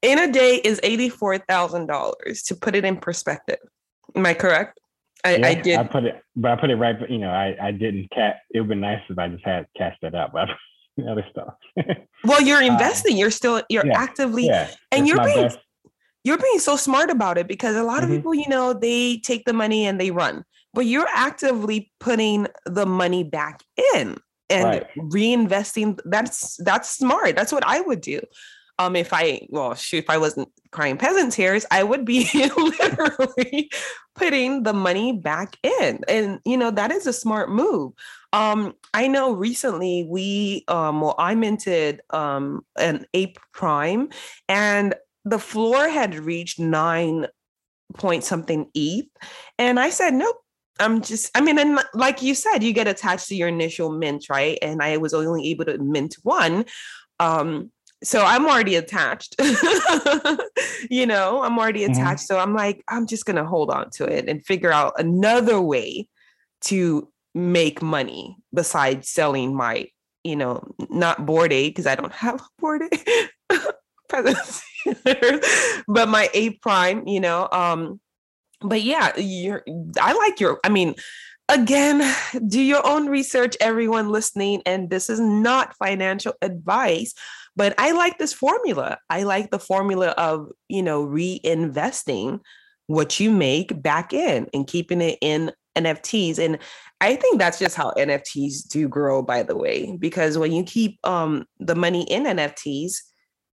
In 0.02 0.18
a 0.18 0.32
day 0.32 0.56
is 0.56 0.80
$84,000 0.82 2.46
to 2.48 2.56
put 2.56 2.76
it 2.76 2.86
in 2.86 2.98
perspective. 2.98 3.60
Am 4.16 4.26
I 4.26 4.34
correct? 4.34 4.79
I, 5.24 5.36
yeah, 5.36 5.48
I 5.48 5.54
did. 5.56 5.80
I 5.80 5.84
put 5.84 6.06
it, 6.06 6.22
but 6.36 6.52
I 6.52 6.56
put 6.56 6.70
it 6.70 6.76
right. 6.76 6.98
You 7.10 7.18
know, 7.18 7.30
I 7.30 7.56
I 7.62 7.72
didn't 7.72 8.10
cat. 8.12 8.38
It 8.52 8.62
would 8.62 8.70
be 8.70 8.76
nice 8.76 9.02
if 9.10 9.18
I 9.18 9.28
just 9.28 9.46
had 9.46 9.68
cashed 9.78 10.00
that 10.02 10.16
out, 10.16 10.32
but 10.32 10.50
other 11.10 11.26
stuff. 11.32 11.54
well, 12.24 12.42
you're 12.42 12.62
uh, 12.62 12.68
investing. 12.72 13.18
you're 13.18 13.32
still 13.32 13.62
you're 13.70 13.86
yeah, 13.86 14.02
actively, 14.02 14.46
yeah, 14.46 14.70
and 14.92 15.08
you're 15.08 15.24
being 15.24 15.48
best. 15.48 15.60
you're 16.24 16.38
being 16.38 16.60
so 16.60 16.76
smart 16.76 17.10
about 17.10 17.38
it 17.38 17.48
because 17.48 17.76
a 17.76 17.84
lot 17.84 18.02
mm-hmm. 18.02 18.12
of 18.12 18.18
people, 18.18 18.34
you 18.34 18.48
know, 18.48 18.74
they 18.74 19.18
take 19.18 19.46
the 19.46 19.54
money 19.54 19.86
and 19.86 20.00
they 20.00 20.12
run, 20.12 20.44
but 20.74 20.86
you're 20.86 21.10
actively 21.14 21.92
putting 22.00 22.48
the 22.66 22.86
money 22.86 23.24
back 23.24 23.62
in 23.96 24.18
and 24.50 24.66
right. 24.66 24.88
reinvesting. 24.98 26.00
That's 26.06 26.56
that's 26.64 26.90
smart. 26.90 27.36
That's 27.36 27.52
what 27.52 27.64
I 27.66 27.82
would 27.82 28.02
do 28.02 28.22
um, 28.80 28.96
if 28.96 29.14
I, 29.14 29.42
well, 29.50 29.76
shoot, 29.76 30.06
if 30.06 30.10
I 30.10 30.18
wasn't 30.18 30.48
crying 30.72 30.98
peasant 30.98 31.34
tears, 31.34 31.66
I 31.70 31.84
would 31.84 32.06
be 32.06 32.30
literally 32.34 33.70
putting 34.16 34.64
the 34.64 34.74
money 34.74 35.12
back 35.12 35.58
in. 35.62 36.00
And, 36.08 36.40
you 36.46 36.56
know, 36.56 36.72
that 36.72 36.92
is 36.92 37.06
a 37.06 37.14
smart 37.14 37.52
move. 37.52 37.92
Um, 38.32 38.74
I 38.94 39.08
know 39.08 39.34
recently 39.34 40.06
we, 40.10 40.64
um, 40.70 41.02
well, 41.02 41.16
I 41.20 41.36
minted 41.36 42.02
um, 42.12 42.66
an 42.78 43.06
Ape 43.14 43.38
Prime 43.52 44.10
and 44.48 44.96
the 45.26 45.40
floor 45.40 45.90
had 45.90 46.16
reached 46.16 46.58
nine 46.58 47.28
point 47.96 48.24
something 48.24 48.70
ETH. 48.74 49.08
And 49.58 49.78
I 49.78 49.90
said, 49.90 50.14
nope, 50.14 50.38
I'm 50.80 51.02
just, 51.02 51.32
I 51.36 51.42
mean, 51.42 51.60
and 51.60 51.80
like 51.94 52.22
you 52.22 52.34
said, 52.34 52.64
you 52.64 52.72
get 52.72 52.88
attached 52.88 53.28
to 53.28 53.36
your 53.36 53.50
initial 53.50 53.92
mint, 53.92 54.30
right? 54.30 54.58
And 54.62 54.82
I 54.82 54.96
was 54.98 55.14
only 55.14 55.50
able 55.50 55.66
to 55.66 55.78
mint 55.80 56.16
one. 56.24 56.64
Um, 57.20 57.72
so 58.04 58.24
I'm 58.24 58.46
already 58.46 58.76
attached. 58.76 59.36
you 60.90 61.06
know, 61.06 61.44
I'm 61.44 61.58
already 61.58 61.82
mm-hmm. 61.82 61.92
attached. 61.92 62.24
Mm-hmm. 62.24 62.34
So 62.34 62.40
I'm 62.40 62.54
like, 62.54 62.84
I'm 62.88 63.08
just 63.08 63.26
gonna 63.26 63.46
hold 63.46 63.70
on 63.70 63.90
to 63.92 64.06
it 64.06 64.30
and 64.30 64.46
figure 64.46 64.72
out 64.72 64.94
another 64.98 65.60
way 65.60 66.08
to 66.66 67.10
make 67.36 67.82
money 67.82 68.38
besides 68.54 69.10
selling 69.10 69.56
my, 69.56 69.88
you 70.24 70.36
know, 70.36 70.64
not 70.90 71.26
Bored 71.26 71.54
Ape 71.54 71.74
because 71.74 71.88
I 71.88 71.96
don't 71.96 72.12
have 72.14 72.42
a 72.42 72.48
Bored 72.60 72.84
Ape 72.92 73.30
but 75.88 76.10
my 76.10 76.30
A 76.34 76.52
Prime, 76.62 77.08
you 77.08 77.20
know. 77.20 77.48
Um, 77.52 78.00
but 78.62 78.82
yeah, 78.82 79.18
you're 79.18 79.64
I 80.00 80.14
like 80.14 80.40
your, 80.40 80.60
I 80.64 80.70
mean, 80.70 80.96
again, 81.50 82.16
do 82.48 82.62
your 82.62 82.86
own 82.86 83.08
research, 83.08 83.56
everyone 83.60 84.10
listening. 84.10 84.62
And 84.66 84.90
this 84.90 85.10
is 85.10 85.20
not 85.20 85.76
financial 85.78 86.34
advice, 86.42 87.14
but 87.60 87.76
I 87.78 87.92
like 87.92 88.20
this 88.20 88.32
formula. 88.32 88.98
I 89.10 89.24
like 89.24 89.52
the 89.52 89.60
formula 89.60 90.12
of, 90.12 90.50
you 90.70 90.82
know, 90.82 91.06
reinvesting 91.06 92.40
what 92.88 93.20
you 93.20 93.32
make 93.32 93.82
back 93.82 94.14
in 94.14 94.48
and 94.54 94.66
keeping 94.66 95.02
it 95.02 95.18
in 95.22 95.52
NFTs. 95.78 96.40
And 96.40 96.58
I 97.02 97.18
think 97.18 97.38
that's 97.38 97.60
just 97.60 97.76
how 97.76 97.92
NFTs 97.98 98.66
do 98.70 98.88
grow, 98.88 99.22
by 99.22 99.44
the 99.44 99.58
way, 99.58 99.94
because 100.00 100.38
when 100.38 100.54
you 100.54 100.64
keep 100.64 101.06
um, 101.06 101.44
the 101.60 101.76
money 101.76 102.04
in 102.04 102.24
NFTs, 102.24 102.94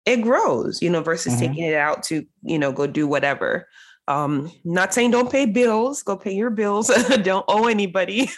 it 0.06 0.18
grows, 0.18 0.84
you 0.84 0.90
know, 0.92 1.02
versus 1.02 1.34
mm-hmm. 1.34 1.48
taking 1.48 1.64
it 1.64 1.74
out 1.74 2.04
to, 2.04 2.24
you 2.44 2.60
know, 2.60 2.72
go 2.72 2.86
do 2.86 3.08
whatever. 3.08 3.68
Um, 4.08 4.52
not 4.64 4.94
saying 4.94 5.12
don't 5.12 5.32
pay 5.32 5.46
bills, 5.46 6.04
go 6.04 6.16
pay 6.16 6.34
your 6.34 6.50
bills, 6.52 6.88
don't 7.24 7.46
owe 7.48 7.68
anybody. 7.68 8.30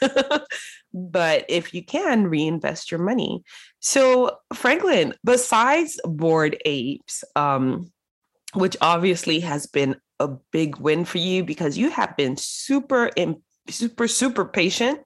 but 0.93 1.45
if 1.49 1.73
you 1.73 1.83
can, 1.83 2.27
reinvest 2.27 2.91
your 2.91 3.01
money. 3.01 3.43
So, 3.79 4.37
Franklin, 4.53 5.13
besides 5.23 5.99
Bored 6.05 6.57
Apes, 6.65 7.23
um, 7.35 7.91
which 8.53 8.77
obviously 8.81 9.41
has 9.41 9.67
been 9.67 9.97
a 10.19 10.29
big 10.51 10.77
win 10.77 11.05
for 11.05 11.19
you 11.19 11.43
because 11.43 11.77
you 11.77 11.89
have 11.89 12.15
been 12.17 12.37
super, 12.37 13.11
super, 13.69 14.07
super 14.07 14.45
patient 14.45 14.99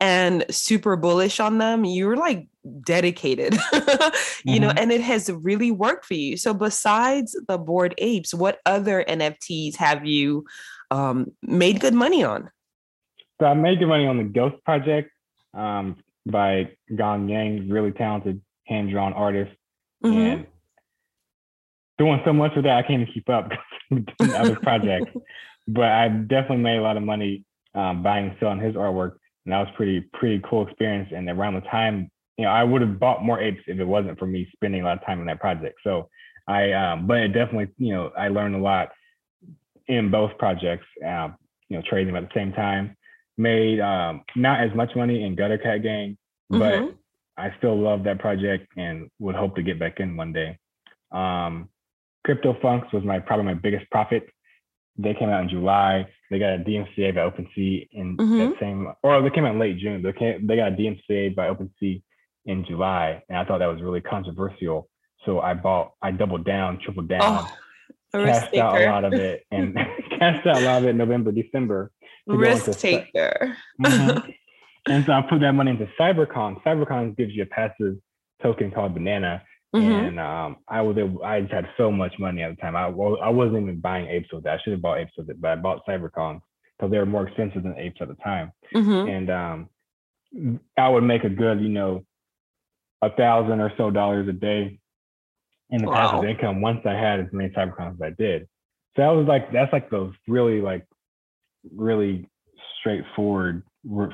and 0.00 0.44
super 0.50 0.96
bullish 0.96 1.40
on 1.40 1.58
them. 1.58 1.84
You're 1.84 2.16
like 2.16 2.48
dedicated, 2.84 3.54
you 3.72 3.80
mm-hmm. 3.80 4.60
know, 4.60 4.72
and 4.76 4.92
it 4.92 5.00
has 5.00 5.30
really 5.30 5.70
worked 5.70 6.06
for 6.06 6.14
you. 6.14 6.36
So, 6.36 6.54
besides 6.54 7.36
the 7.48 7.58
Bored 7.58 7.94
Apes, 7.98 8.34
what 8.34 8.60
other 8.66 9.04
NFTs 9.08 9.76
have 9.76 10.04
you 10.04 10.44
um, 10.90 11.32
made 11.42 11.80
good 11.80 11.94
money 11.94 12.24
on? 12.24 12.50
So, 13.40 13.46
I 13.46 13.54
made 13.54 13.78
good 13.78 13.88
money 13.88 14.06
on 14.06 14.18
the 14.18 14.24
Ghost 14.24 14.56
Project 14.64 15.10
um, 15.54 15.96
by 16.26 16.70
Gong 16.94 17.28
Yang, 17.28 17.68
really 17.68 17.92
talented 17.92 18.40
hand 18.66 18.90
drawn 18.90 19.12
artist. 19.12 19.52
Mm-hmm. 20.04 20.18
And 20.18 20.46
doing 21.98 22.20
so 22.24 22.32
much 22.32 22.52
with 22.56 22.64
that, 22.64 22.78
I 22.78 22.82
can't 22.82 23.02
even 23.02 23.12
keep 23.12 23.28
up 23.28 23.50
with 23.90 24.06
other 24.20 24.56
projects. 24.56 25.10
but 25.68 25.84
I 25.84 26.08
definitely 26.08 26.58
made 26.58 26.78
a 26.78 26.82
lot 26.82 26.96
of 26.96 27.02
money 27.02 27.44
um, 27.74 28.02
buying 28.02 28.28
and 28.28 28.36
selling 28.40 28.60
his 28.60 28.74
artwork. 28.74 29.16
And 29.44 29.52
that 29.52 29.58
was 29.58 29.68
pretty, 29.76 30.00
pretty 30.12 30.42
cool 30.48 30.66
experience. 30.66 31.10
And 31.14 31.28
around 31.28 31.54
the 31.54 31.60
time, 31.62 32.10
you 32.38 32.44
know, 32.44 32.50
I 32.50 32.64
would 32.64 32.80
have 32.80 32.98
bought 32.98 33.24
more 33.24 33.40
apes 33.40 33.62
if 33.66 33.78
it 33.78 33.84
wasn't 33.84 34.18
for 34.18 34.26
me 34.26 34.48
spending 34.54 34.82
a 34.82 34.84
lot 34.84 34.98
of 34.98 35.06
time 35.06 35.20
on 35.20 35.26
that 35.26 35.40
project. 35.40 35.76
So 35.84 36.08
I, 36.48 36.72
um, 36.72 37.06
but 37.06 37.18
it 37.18 37.28
definitely, 37.28 37.68
you 37.78 37.94
know, 37.94 38.10
I 38.16 38.28
learned 38.28 38.54
a 38.54 38.58
lot 38.58 38.90
in 39.86 40.10
both 40.10 40.36
projects, 40.38 40.86
um, 41.06 41.36
you 41.68 41.76
know, 41.76 41.82
trading 41.88 42.12
them 42.12 42.22
at 42.22 42.28
the 42.28 42.38
same 42.38 42.52
time 42.52 42.96
made 43.36 43.80
um, 43.80 44.22
not 44.36 44.60
as 44.60 44.74
much 44.74 44.94
money 44.94 45.24
in 45.24 45.34
Gutter 45.34 45.58
Cat 45.58 45.82
Gang, 45.82 46.16
but 46.50 46.74
mm-hmm. 46.74 46.96
I 47.36 47.52
still 47.58 47.76
love 47.76 48.04
that 48.04 48.20
project 48.20 48.68
and 48.76 49.10
would 49.18 49.34
hope 49.34 49.56
to 49.56 49.62
get 49.62 49.78
back 49.78 50.00
in 50.00 50.16
one 50.16 50.32
day. 50.32 50.58
Um, 51.10 51.68
CryptoPhunks 52.26 52.92
was 52.92 53.04
my 53.04 53.18
probably 53.18 53.46
my 53.46 53.54
biggest 53.54 53.90
profit. 53.90 54.28
They 54.96 55.14
came 55.14 55.28
out 55.28 55.42
in 55.42 55.48
July. 55.48 56.06
They 56.30 56.38
got 56.38 56.54
a 56.54 56.58
DMCA 56.58 57.14
by 57.14 57.22
OpenSea 57.22 57.88
in 57.92 58.16
mm-hmm. 58.16 58.38
that 58.38 58.54
same, 58.60 58.92
or 59.02 59.22
they 59.22 59.30
came 59.30 59.44
out 59.44 59.54
in 59.54 59.60
late 59.60 59.78
June. 59.78 60.02
They 60.02 60.12
came, 60.12 60.46
they 60.46 60.56
got 60.56 60.72
a 60.72 60.76
DMCA 60.76 61.34
by 61.34 61.48
OpenSea 61.48 62.02
in 62.46 62.64
July, 62.64 63.22
and 63.28 63.38
I 63.38 63.44
thought 63.44 63.58
that 63.58 63.66
was 63.66 63.82
really 63.82 64.00
controversial. 64.00 64.88
So 65.24 65.40
I 65.40 65.54
bought, 65.54 65.92
I 66.02 66.10
doubled 66.10 66.44
down, 66.44 66.78
tripled 66.82 67.08
down, 67.08 67.20
oh, 67.22 67.56
cashed 68.12 68.54
out 68.56 68.80
a 68.80 68.86
lot 68.86 69.04
of 69.04 69.14
it, 69.14 69.44
and 69.50 69.74
cast 70.18 70.46
out 70.46 70.58
a 70.58 70.64
lot 70.64 70.78
of 70.78 70.84
it 70.84 70.90
in 70.90 70.96
November, 70.96 71.32
December, 71.32 71.90
risk 72.26 72.78
taker. 72.78 73.56
mm-hmm. 73.80 74.30
And 74.86 75.02
so 75.06 75.12
I 75.12 75.22
put 75.22 75.40
that 75.40 75.52
money 75.52 75.70
into 75.70 75.88
CyberKong. 75.98 76.62
CyberKong 76.62 77.16
gives 77.16 77.32
you 77.32 77.44
a 77.44 77.46
passive 77.46 77.96
token 78.42 78.70
called 78.70 78.92
Banana. 78.92 79.42
Mm-hmm. 79.74 80.06
And 80.06 80.20
um, 80.20 80.56
I 80.68 80.82
was 80.82 80.96
able, 80.96 81.24
I 81.24 81.40
just 81.40 81.52
had 81.52 81.68
so 81.76 81.90
much 81.90 82.14
money 82.18 82.42
at 82.42 82.54
the 82.54 82.62
time. 82.62 82.76
I, 82.76 82.86
I 82.86 83.28
wasn't 83.28 83.62
even 83.62 83.80
buying 83.80 84.06
apes 84.08 84.32
with 84.32 84.46
it. 84.46 84.48
I 84.48 84.58
should 84.62 84.72
have 84.72 84.82
bought 84.82 84.98
apes 84.98 85.12
with 85.16 85.28
it, 85.30 85.40
but 85.40 85.50
I 85.50 85.56
bought 85.56 85.84
CyberKong 85.86 86.40
because 86.78 86.90
they 86.90 86.98
were 86.98 87.06
more 87.06 87.26
expensive 87.26 87.64
than 87.64 87.76
apes 87.76 87.98
at 88.00 88.08
the 88.08 88.14
time. 88.14 88.52
Mm-hmm. 88.72 89.08
And 89.08 89.30
um, 89.30 90.60
I 90.78 90.88
would 90.88 91.02
make 91.02 91.24
a 91.24 91.28
good, 91.28 91.60
you 91.60 91.68
know, 91.68 92.04
a 93.02 93.10
thousand 93.10 93.60
or 93.60 93.72
so 93.76 93.90
dollars 93.90 94.28
a 94.28 94.32
day 94.32 94.78
in 95.70 95.82
the 95.82 95.88
wow. 95.88 96.10
passive 96.12 96.28
income 96.28 96.60
once 96.60 96.80
I 96.84 96.92
had 96.92 97.20
as 97.20 97.26
many 97.32 97.50
CyberKongs 97.50 97.94
as 97.94 98.02
I 98.02 98.10
did. 98.10 98.42
So 98.96 99.02
that 99.02 99.08
was 99.08 99.26
like 99.26 99.52
that's 99.52 99.72
like 99.72 99.90
those 99.90 100.12
really 100.28 100.60
like 100.60 100.86
really 101.74 102.28
straightforward 102.78 103.64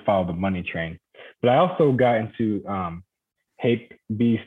follow 0.07 0.27
the 0.27 0.33
money 0.33 0.63
train. 0.63 0.99
But 1.43 1.51
I 1.51 1.57
also 1.57 1.93
got 1.93 2.17
into 2.17 2.67
um, 2.67 3.05
Beast 4.17 4.43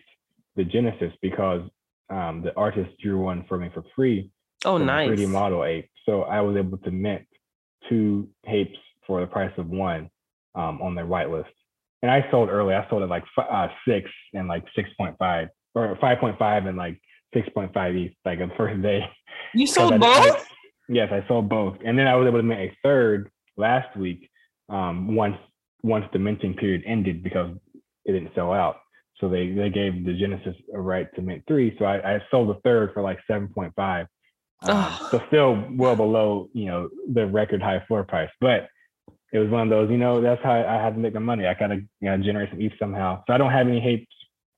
the 0.56 0.64
Genesis 0.64 1.14
because 1.22 1.62
um, 2.10 2.42
the 2.44 2.56
artist 2.56 2.92
drew 3.02 3.20
one 3.20 3.46
for 3.48 3.58
me 3.58 3.70
for 3.74 3.84
free. 3.96 4.32
Oh, 4.66 4.78
nice. 4.78 5.10
3D 5.10 5.28
model 5.30 5.64
ape. 5.64 5.90
So 6.06 6.24
I 6.24 6.42
was 6.42 6.56
able 6.58 6.78
to 6.80 6.92
mint 6.92 7.26
two 7.90 8.30
Hapes 8.46 8.78
for 9.06 9.22
the 9.22 9.28
price 9.28 9.52
of 9.58 9.68
one 9.68 10.10
um, 10.56 10.82
on 10.82 10.96
their 10.96 11.06
whitelist. 11.06 11.46
And 12.02 12.12
I 12.12 12.30
sold 12.32 12.50
early. 12.50 12.74
I 12.74 12.88
sold 12.90 13.04
at 13.04 13.10
like 13.10 13.24
uh, 13.38 13.68
six 13.88 14.10
and 14.34 14.48
like 14.48 14.66
6.5 14.78 15.48
or 15.76 15.96
5.5 15.96 16.68
and 16.68 16.78
like 16.78 17.00
6.5 17.36 18.06
ETH, 18.06 18.14
like 18.26 18.40
the 18.40 18.52
first 18.58 18.82
day. 18.82 19.06
You 19.54 19.68
sold 19.68 20.00
both? 20.00 20.02
I, 20.02 20.44
yes, 20.90 21.10
I 21.12 21.26
sold 21.28 21.50
both. 21.50 21.78
And 21.86 21.98
then 21.98 22.08
I 22.08 22.16
was 22.16 22.28
able 22.28 22.40
to 22.40 22.44
mint 22.44 22.60
a 22.60 22.78
third 22.84 23.30
last 23.58 23.96
week 23.98 24.30
um, 24.70 25.16
once 25.16 25.38
once 25.82 26.06
the 26.14 26.20
minting 26.20 26.54
period 26.54 26.82
ended 26.86 27.24
because 27.24 27.56
it 28.06 28.14
didn't 28.14 28.32
sell 28.36 28.54
out. 28.54 28.78
So 29.24 29.30
they 29.30 29.52
they 29.52 29.70
gave 29.70 30.04
the 30.04 30.14
Genesis 30.14 30.54
a 30.74 30.82
right 30.82 31.08
to 31.16 31.22
mint 31.22 31.44
three. 31.48 31.74
So 31.80 31.86
I, 31.86 32.16
I 32.16 32.24
sold 32.30 32.50
the 32.50 32.60
third 32.60 32.92
for 32.94 33.02
like 33.02 33.20
7.5. 33.32 34.06
Um, 34.64 34.98
so 35.12 35.22
still 35.28 35.64
well 35.78 35.96
below, 35.96 36.50
you 36.52 36.66
know, 36.66 36.90
the 37.14 37.26
record 37.26 37.62
high 37.62 37.82
floor 37.88 38.04
price. 38.04 38.30
But 38.42 38.68
it 39.32 39.40
was 39.40 39.50
one 39.50 39.62
of 39.62 39.70
those, 39.70 39.90
you 39.90 39.98
know, 39.98 40.20
that's 40.20 40.44
how 40.44 40.52
I 40.52 40.74
had 40.84 40.96
to 40.96 41.00
make 41.00 41.14
my 41.14 41.22
money. 41.22 41.48
I 41.48 41.54
gotta, 41.54 41.76
you 41.76 41.88
know, 42.02 42.18
generate 42.18 42.50
some 42.50 42.60
ETH 42.60 42.74
somehow. 42.78 43.24
So 43.26 43.34
I 43.34 43.38
don't 43.38 43.54
have 43.54 43.66
any 43.66 43.80
Hape 43.80 44.10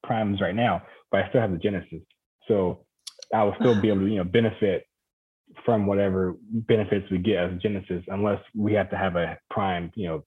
primes 0.03 0.41
right 0.41 0.55
now, 0.55 0.81
but 1.11 1.23
I 1.23 1.29
still 1.29 1.41
have 1.41 1.51
the 1.51 1.59
Genesis. 1.59 2.01
So 2.47 2.85
I 3.31 3.43
will 3.43 3.55
still 3.59 3.79
be 3.79 3.89
able 3.89 3.99
to, 3.99 4.07
you 4.07 4.17
know, 4.17 4.23
benefit 4.23 4.87
from 5.63 5.85
whatever 5.85 6.37
benefits 6.41 7.05
we 7.11 7.19
get 7.19 7.37
as 7.37 7.61
Genesis, 7.61 8.03
unless 8.07 8.41
we 8.55 8.73
have 8.73 8.89
to 8.89 8.97
have 8.97 9.15
a 9.15 9.37
prime, 9.51 9.91
you 9.93 10.07
know, 10.07 10.23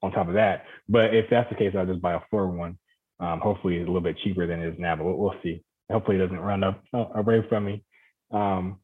on 0.00 0.12
top 0.12 0.28
of 0.28 0.34
that. 0.34 0.66
But 0.88 1.12
if 1.12 1.28
that's 1.28 1.50
the 1.50 1.56
case, 1.56 1.74
I'll 1.76 1.86
just 1.86 2.00
buy 2.00 2.14
a 2.14 2.20
four 2.30 2.46
one. 2.46 2.78
Um, 3.20 3.40
hopefully, 3.40 3.76
it's 3.76 3.84
a 3.84 3.90
little 3.90 4.00
bit 4.00 4.16
cheaper 4.24 4.46
than 4.46 4.62
it 4.62 4.72
is 4.72 4.78
now, 4.78 4.96
but 4.96 5.04
we'll, 5.04 5.16
we'll 5.16 5.34
see. 5.42 5.62
Hopefully, 5.90 6.16
it 6.16 6.20
doesn't 6.20 6.40
run 6.40 6.64
up 6.64 6.82
uh, 6.94 7.06
away 7.14 7.44
from 7.48 7.66
me. 7.66 7.84
Um, 8.32 8.78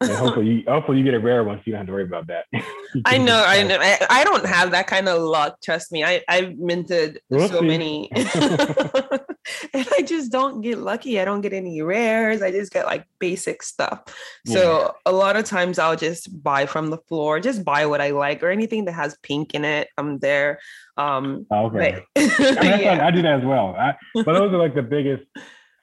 and 0.00 0.10
hopefully, 0.16 0.46
you, 0.46 0.62
hopefully 0.66 0.98
you 0.98 1.04
get 1.04 1.14
a 1.14 1.20
rare 1.20 1.44
one, 1.44 1.58
so 1.58 1.62
you 1.66 1.72
don't 1.72 1.80
have 1.80 1.86
to 1.86 1.92
worry 1.92 2.04
about 2.04 2.26
that. 2.28 2.44
I 3.04 3.18
know, 3.18 3.42
I 3.46 3.62
know. 3.62 3.78
I, 3.80 4.06
I, 4.10 4.24
don't 4.24 4.44
have 4.46 4.72
that 4.72 4.86
kind 4.86 5.08
of 5.08 5.22
luck. 5.22 5.58
Trust 5.62 5.92
me. 5.92 6.04
I 6.04 6.22
I've 6.28 6.56
minted 6.58 7.20
we'll 7.30 7.48
so 7.48 7.60
see. 7.60 7.66
many, 7.66 8.10
and 9.74 9.86
I 9.96 10.02
just 10.02 10.32
don't 10.32 10.60
get 10.60 10.78
lucky. 10.78 11.20
I 11.20 11.24
don't 11.24 11.40
get 11.40 11.52
any 11.52 11.82
rares. 11.82 12.42
I 12.42 12.50
just 12.50 12.72
get 12.72 12.86
like 12.86 13.06
basic 13.18 13.62
stuff. 13.62 14.02
So 14.46 14.80
yeah. 14.80 14.88
a 15.06 15.12
lot 15.12 15.36
of 15.36 15.44
times 15.44 15.78
I'll 15.78 15.96
just 15.96 16.42
buy 16.42 16.66
from 16.66 16.88
the 16.88 16.98
floor. 16.98 17.40
Just 17.40 17.64
buy 17.64 17.86
what 17.86 18.00
I 18.00 18.10
like 18.10 18.42
or 18.42 18.50
anything 18.50 18.84
that 18.86 18.92
has 18.92 19.16
pink 19.22 19.54
in 19.54 19.64
it. 19.64 19.88
I'm 19.96 20.18
there. 20.18 20.58
Um, 20.96 21.46
okay. 21.50 22.04
But, 22.14 22.22
I, 22.40 22.76
mean, 22.76 22.80
yeah. 22.80 23.06
I 23.06 23.10
do 23.10 23.22
that 23.22 23.40
as 23.40 23.44
well. 23.44 23.74
I, 23.78 23.94
but 24.14 24.32
those 24.32 24.52
are 24.52 24.58
like 24.58 24.74
the 24.74 24.82
biggest. 24.82 25.24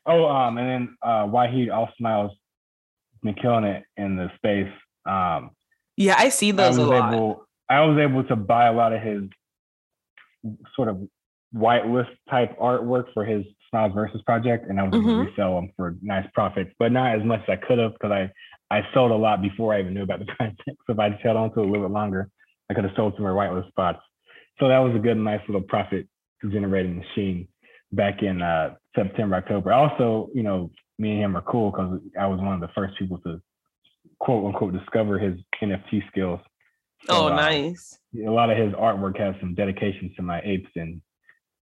Oh, 0.05 0.25
um, 0.25 0.57
and 0.57 0.69
then 0.69 0.97
uh, 1.01 1.25
Wahid 1.25 1.73
All 1.73 1.89
Smiles 1.97 2.31
been 3.23 3.35
killing 3.35 3.65
it 3.65 3.83
in 3.97 4.15
the 4.15 4.31
space. 4.35 4.71
Um, 5.05 5.51
yeah, 5.95 6.15
I 6.17 6.29
see 6.29 6.51
those 6.51 6.77
I 6.77 6.81
a 6.81 6.85
lot. 6.85 7.13
Able, 7.13 7.47
I 7.69 7.81
was 7.81 7.97
able 7.97 8.23
to 8.25 8.35
buy 8.35 8.67
a 8.67 8.73
lot 8.73 8.93
of 8.93 9.01
his 9.01 9.23
sort 10.75 10.87
of 10.87 11.01
whitelist 11.53 12.15
type 12.29 12.57
artwork 12.59 13.13
for 13.13 13.25
his 13.25 13.43
Smiles 13.69 13.93
Versus 13.93 14.21
project, 14.25 14.69
and 14.69 14.79
I 14.79 14.83
was 14.83 14.93
mm-hmm. 14.93 15.09
able 15.09 15.23
to 15.25 15.29
resell 15.29 15.55
them 15.55 15.71
for 15.75 15.95
nice 16.01 16.25
profits, 16.33 16.71
but 16.79 16.91
not 16.91 17.15
as 17.19 17.25
much 17.25 17.41
as 17.47 17.57
I 17.59 17.67
could 17.67 17.79
have 17.79 17.93
because 17.93 18.11
I 18.11 18.31
I 18.69 18.81
sold 18.93 19.11
a 19.11 19.15
lot 19.15 19.41
before 19.41 19.73
I 19.73 19.79
even 19.79 19.93
knew 19.93 20.03
about 20.03 20.19
the 20.19 20.25
project. 20.37 20.61
So 20.67 20.93
if 20.93 20.99
I'd 20.99 21.19
held 21.21 21.37
on 21.37 21.53
to 21.53 21.61
it 21.61 21.65
a 21.65 21.69
little 21.69 21.87
bit 21.87 21.93
longer, 21.93 22.29
I 22.69 22.73
could 22.73 22.83
have 22.83 22.93
sold 22.95 23.13
some 23.15 23.23
more 23.23 23.33
whitelist 23.33 23.69
spots. 23.69 23.99
So 24.59 24.67
that 24.67 24.79
was 24.79 24.95
a 24.95 24.99
good, 24.99 25.17
nice 25.17 25.41
little 25.47 25.61
profit 25.61 26.07
generating 26.51 26.97
machine 26.97 27.47
back 27.91 28.21
in 28.21 28.41
uh, 28.41 28.75
September, 28.95 29.35
October. 29.35 29.71
Also, 29.71 30.29
you 30.33 30.43
know, 30.43 30.71
me 30.99 31.11
and 31.11 31.21
him 31.21 31.37
are 31.37 31.41
cool 31.43 31.71
because 31.71 31.99
I 32.19 32.27
was 32.27 32.39
one 32.39 32.53
of 32.53 32.61
the 32.61 32.73
first 32.75 32.97
people 32.97 33.19
to 33.19 33.41
quote 34.19 34.45
unquote 34.45 34.73
discover 34.73 35.19
his 35.19 35.35
NFT 35.61 36.07
skills. 36.09 36.39
So, 37.07 37.13
oh, 37.15 37.27
uh, 37.27 37.35
nice. 37.35 37.97
Uh, 38.17 38.29
a 38.29 38.33
lot 38.33 38.49
of 38.49 38.57
his 38.57 38.73
artwork 38.73 39.19
has 39.19 39.35
some 39.39 39.53
dedications 39.53 40.15
to 40.15 40.23
my 40.23 40.41
apes 40.43 40.69
and 40.75 41.01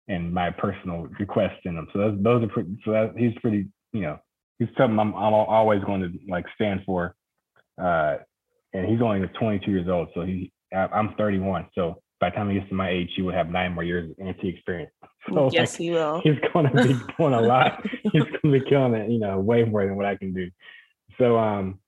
and 0.09 0.33
my 0.33 0.51
personal 0.51 1.09
requests 1.19 1.61
in 1.65 1.77
them. 1.77 1.89
So 1.93 1.99
those 1.99 2.23
those 2.23 2.45
are 2.45 2.49
pretty. 2.49 2.79
So 2.85 2.93
that, 2.93 3.15
he's 3.17 3.35
pretty. 3.41 3.69
You 3.93 4.03
know, 4.03 4.19
he's 4.59 4.69
something 4.79 4.99
I'm, 4.99 5.15
I'm 5.15 5.35
always 5.35 5.83
going 5.85 6.01
to 6.01 6.11
like 6.29 6.47
stand 6.55 6.81
for. 6.87 7.15
Uh, 7.81 8.17
and 8.73 8.87
he's 8.87 9.03
only 9.03 9.27
22 9.27 9.71
years 9.71 9.89
old, 9.89 10.09
so 10.15 10.23
he 10.23 10.51
I'm 10.75 11.15
31. 11.17 11.69
So 11.75 12.01
by 12.21 12.31
the 12.31 12.37
time 12.37 12.51
he 12.51 12.59
gets 12.59 12.69
to 12.71 12.75
my 12.75 12.89
age, 12.89 13.11
he 13.15 13.23
would 13.23 13.35
have 13.35 13.51
nine 13.51 13.73
more 13.73 13.85
years 13.85 14.11
of 14.11 14.17
NFT 14.17 14.45
experience. 14.45 14.93
So 15.33 15.51
yes, 15.53 15.75
like, 15.75 15.79
he 15.79 15.91
will. 15.93 16.21
He's 16.25 16.35
going 16.53 16.69
to 16.69 16.83
be 16.83 16.95
doing 17.17 17.33
a 17.33 17.41
lot. 17.41 17.87
he's 18.03 18.25
going 18.25 18.41
to 18.43 18.51
be 18.51 18.61
killing 18.69 18.95
it, 18.95 19.09
you 19.09 19.21
know, 19.21 19.39
way 19.39 19.63
more 19.63 19.87
than 19.87 19.95
what 19.95 20.05
I 20.05 20.17
can 20.17 20.35
do. 20.35 20.51
So 21.17 21.39
um, 21.39 21.79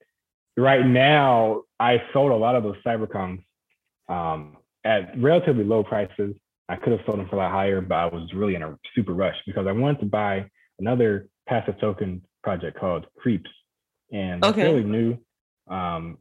right 0.57 0.87
now, 0.87 1.63
I 1.81 2.01
sold 2.13 2.31
a 2.31 2.37
lot 2.37 2.55
of 2.55 2.63
those 2.63 2.77
CyberKongs 2.87 3.43
um, 4.09 4.57
at 4.85 5.21
relatively 5.21 5.65
low 5.65 5.83
prices. 5.83 6.37
I 6.69 6.77
could 6.77 6.93
have 6.93 7.01
sold 7.05 7.19
them 7.19 7.29
for 7.29 7.37
a 7.37 7.39
lot 7.41 7.51
higher, 7.51 7.81
but 7.81 7.95
I 7.95 8.07
was 8.07 8.33
really 8.35 8.55
in 8.55 8.63
a 8.63 8.79
super 8.95 9.13
rush 9.13 9.37
because 9.47 9.67
I 9.67 9.73
wanted 9.73 10.01
to 10.01 10.07
buy 10.07 10.49
another 10.79 11.29
passive 11.47 11.79
token 11.81 12.23
project 12.43 12.79
called 12.79 13.07
Creepz. 13.23 13.51
and 14.13 14.45
okay. 14.45 14.63
fairly 14.63 14.85
new, 14.85 15.19
um, 15.69 16.19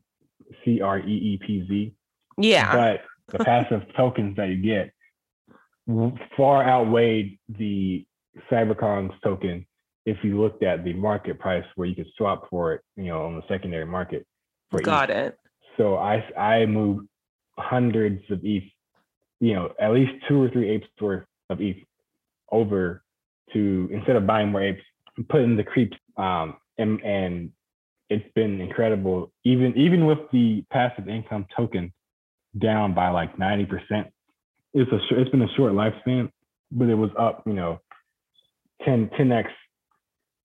C 0.63 0.81
R 0.81 0.99
E 0.99 1.03
E 1.11 1.39
P 1.45 1.65
Z. 1.67 1.93
Yeah. 2.37 2.73
But 2.73 3.37
the 3.37 3.43
passive 3.45 3.83
tokens 3.95 4.35
that 4.37 4.49
you 4.49 4.61
get 4.61 4.93
far 6.37 6.63
outweighed 6.63 7.39
the 7.49 8.05
CyberKong's 8.49 9.13
token 9.23 9.65
if 10.05 10.17
you 10.23 10.41
looked 10.41 10.63
at 10.63 10.83
the 10.83 10.93
market 10.93 11.39
price 11.39 11.65
where 11.75 11.87
you 11.87 11.95
could 11.95 12.07
swap 12.17 12.49
for 12.49 12.73
it, 12.73 12.81
you 12.95 13.05
know, 13.05 13.25
on 13.25 13.35
the 13.35 13.43
secondary 13.47 13.85
market. 13.85 14.25
Got 14.83 15.09
ETH. 15.09 15.17
it. 15.17 15.39
So 15.77 15.97
I 15.97 16.23
I 16.37 16.65
moved 16.65 17.07
hundreds 17.57 18.21
of 18.31 18.39
ETH, 18.43 18.63
you 19.43 19.53
know, 19.53 19.73
at 19.77 19.91
least 19.91 20.13
two 20.29 20.41
or 20.41 20.49
three 20.49 20.69
apes 20.69 20.87
worth 21.01 21.25
of 21.49 21.59
ETH 21.59 21.75
over 22.49 23.03
to 23.51 23.89
instead 23.91 24.15
of 24.15 24.25
buying 24.25 24.51
more 24.51 24.63
apes, 24.63 24.81
put 25.27 25.41
in 25.41 25.57
the 25.57 25.63
Creepz. 25.63 25.97
Um, 26.15 26.55
and 26.77 27.01
and 27.01 27.51
it's 28.09 28.25
been 28.35 28.61
incredible. 28.61 29.33
Even 29.43 29.77
even 29.77 30.05
with 30.05 30.19
the 30.31 30.63
passive 30.71 31.09
income 31.09 31.45
token, 31.55 31.91
down 32.57 32.93
by 32.93 33.09
like 33.09 33.35
90%. 33.37 33.67
It's 34.73 34.91
a 34.91 35.19
it's 35.19 35.29
been 35.29 35.41
a 35.41 35.53
short 35.57 35.73
lifespan, 35.73 36.31
but 36.71 36.87
it 36.87 36.95
was 36.95 37.11
up, 37.19 37.43
you 37.45 37.53
know, 37.53 37.79
10 38.85 39.09
10x 39.19 39.47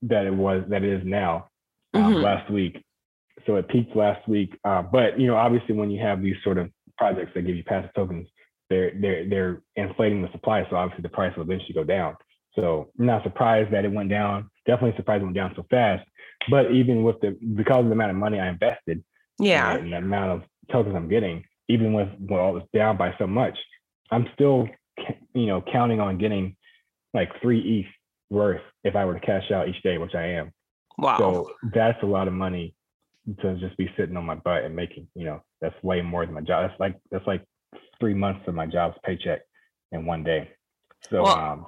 that 0.03 0.27
it 0.27 0.35
was 0.35 0.65
that 0.69 0.83
it 0.83 1.01
is 1.01 1.07
now 1.07 1.49
um, 1.95 2.15
mm-hmm. 2.15 2.23
last 2.23 2.51
week. 2.51 2.85
So 3.47 3.57
it 3.57 3.69
peaked 3.69 3.95
last 3.95 4.27
week. 4.29 4.59
Uh, 4.65 4.83
but 4.83 5.21
you 5.21 5.29
know, 5.29 5.37
obviously 5.37 5.75
when 5.77 5.91
you 5.91 6.03
have 6.03 6.21
these 6.21 6.37
sort 6.43 6.59
of 6.59 6.69
projects 6.99 7.31
that 7.35 7.43
give 7.43 7.57
you 7.57 7.65
passive 7.65 7.91
tokens, 7.95 8.27
they're 8.71 8.93
they're 9.01 9.29
they're 9.29 9.63
inflating 9.77 10.23
the 10.23 10.31
supply. 10.33 10.67
So 10.69 10.77
obviously 10.77 11.03
the 11.03 11.09
price 11.09 11.35
will 11.37 11.45
eventually 11.45 11.75
go 11.75 11.85
down. 11.85 12.17
So 12.55 12.91
I'm 12.99 13.07
not 13.07 13.23
surprised 13.23 13.73
that 13.73 13.85
it 13.85 13.93
went 13.93 14.11
down. 14.11 14.51
Definitely 14.67 14.97
surprised 14.97 15.23
it 15.23 15.25
went 15.25 15.37
down 15.37 15.53
so 15.57 15.67
fast. 15.71 16.07
But 16.51 16.73
even 16.73 17.03
with 17.03 17.21
the 17.21 17.37
because 17.55 17.81
of 17.81 17.87
the 17.87 17.93
amount 17.93 18.11
of 18.11 18.17
money 18.17 18.39
I 18.39 18.49
invested, 18.49 19.03
yeah, 19.39 19.75
and 19.75 19.93
the 19.93 19.99
amount 19.99 20.33
of 20.33 20.49
tokens 20.71 20.95
I'm 20.97 21.09
getting, 21.09 21.45
even 21.69 21.93
with 21.93 22.09
well, 22.19 22.57
it's 22.57 22.67
down 22.75 22.97
by 22.97 23.15
so 23.19 23.27
much, 23.27 23.57
I'm 24.11 24.27
still, 24.35 24.69
you 25.35 25.47
know, 25.47 25.63
counting 25.73 26.01
on 26.01 26.19
getting 26.19 26.57
like 27.15 27.31
three 27.41 27.81
ETH 27.81 27.95
worth 28.31 28.61
if 28.85 28.95
I 28.97 29.05
were 29.05 29.15
to 29.15 29.21
cash 29.21 29.51
out 29.51 29.69
each 29.69 29.83
day, 29.83 29.99
which 29.99 30.15
I 30.15 30.27
am. 30.27 30.53
Wow. 30.99 31.19
So 31.19 31.51
that's 31.75 32.03
a 32.03 32.07
lot 32.07 32.29
of 32.29 32.35
money 32.35 32.75
to 33.41 33.57
just 33.57 33.77
be 33.77 33.91
sitting 33.97 34.17
on 34.17 34.25
my 34.25 34.35
butt 34.35 34.65
and 34.65 34.75
making, 34.75 35.07
you 35.15 35.25
know, 35.25 35.43
that's 35.61 35.81
way 35.83 36.03
more 36.03 36.25
than 36.25 36.35
my 36.35 36.41
job. 36.41 36.69
That's 36.69 36.81
like 36.81 36.97
that's 37.11 37.27
like 37.27 37.45
three 38.01 38.15
months 38.15 38.47
of 38.47 38.55
my 38.55 38.67
job's 38.67 38.97
paycheck 39.05 39.41
in 39.93 40.07
one 40.07 40.25
day. 40.25 40.51
So 41.11 41.23
well, 41.23 41.39
um 41.39 41.67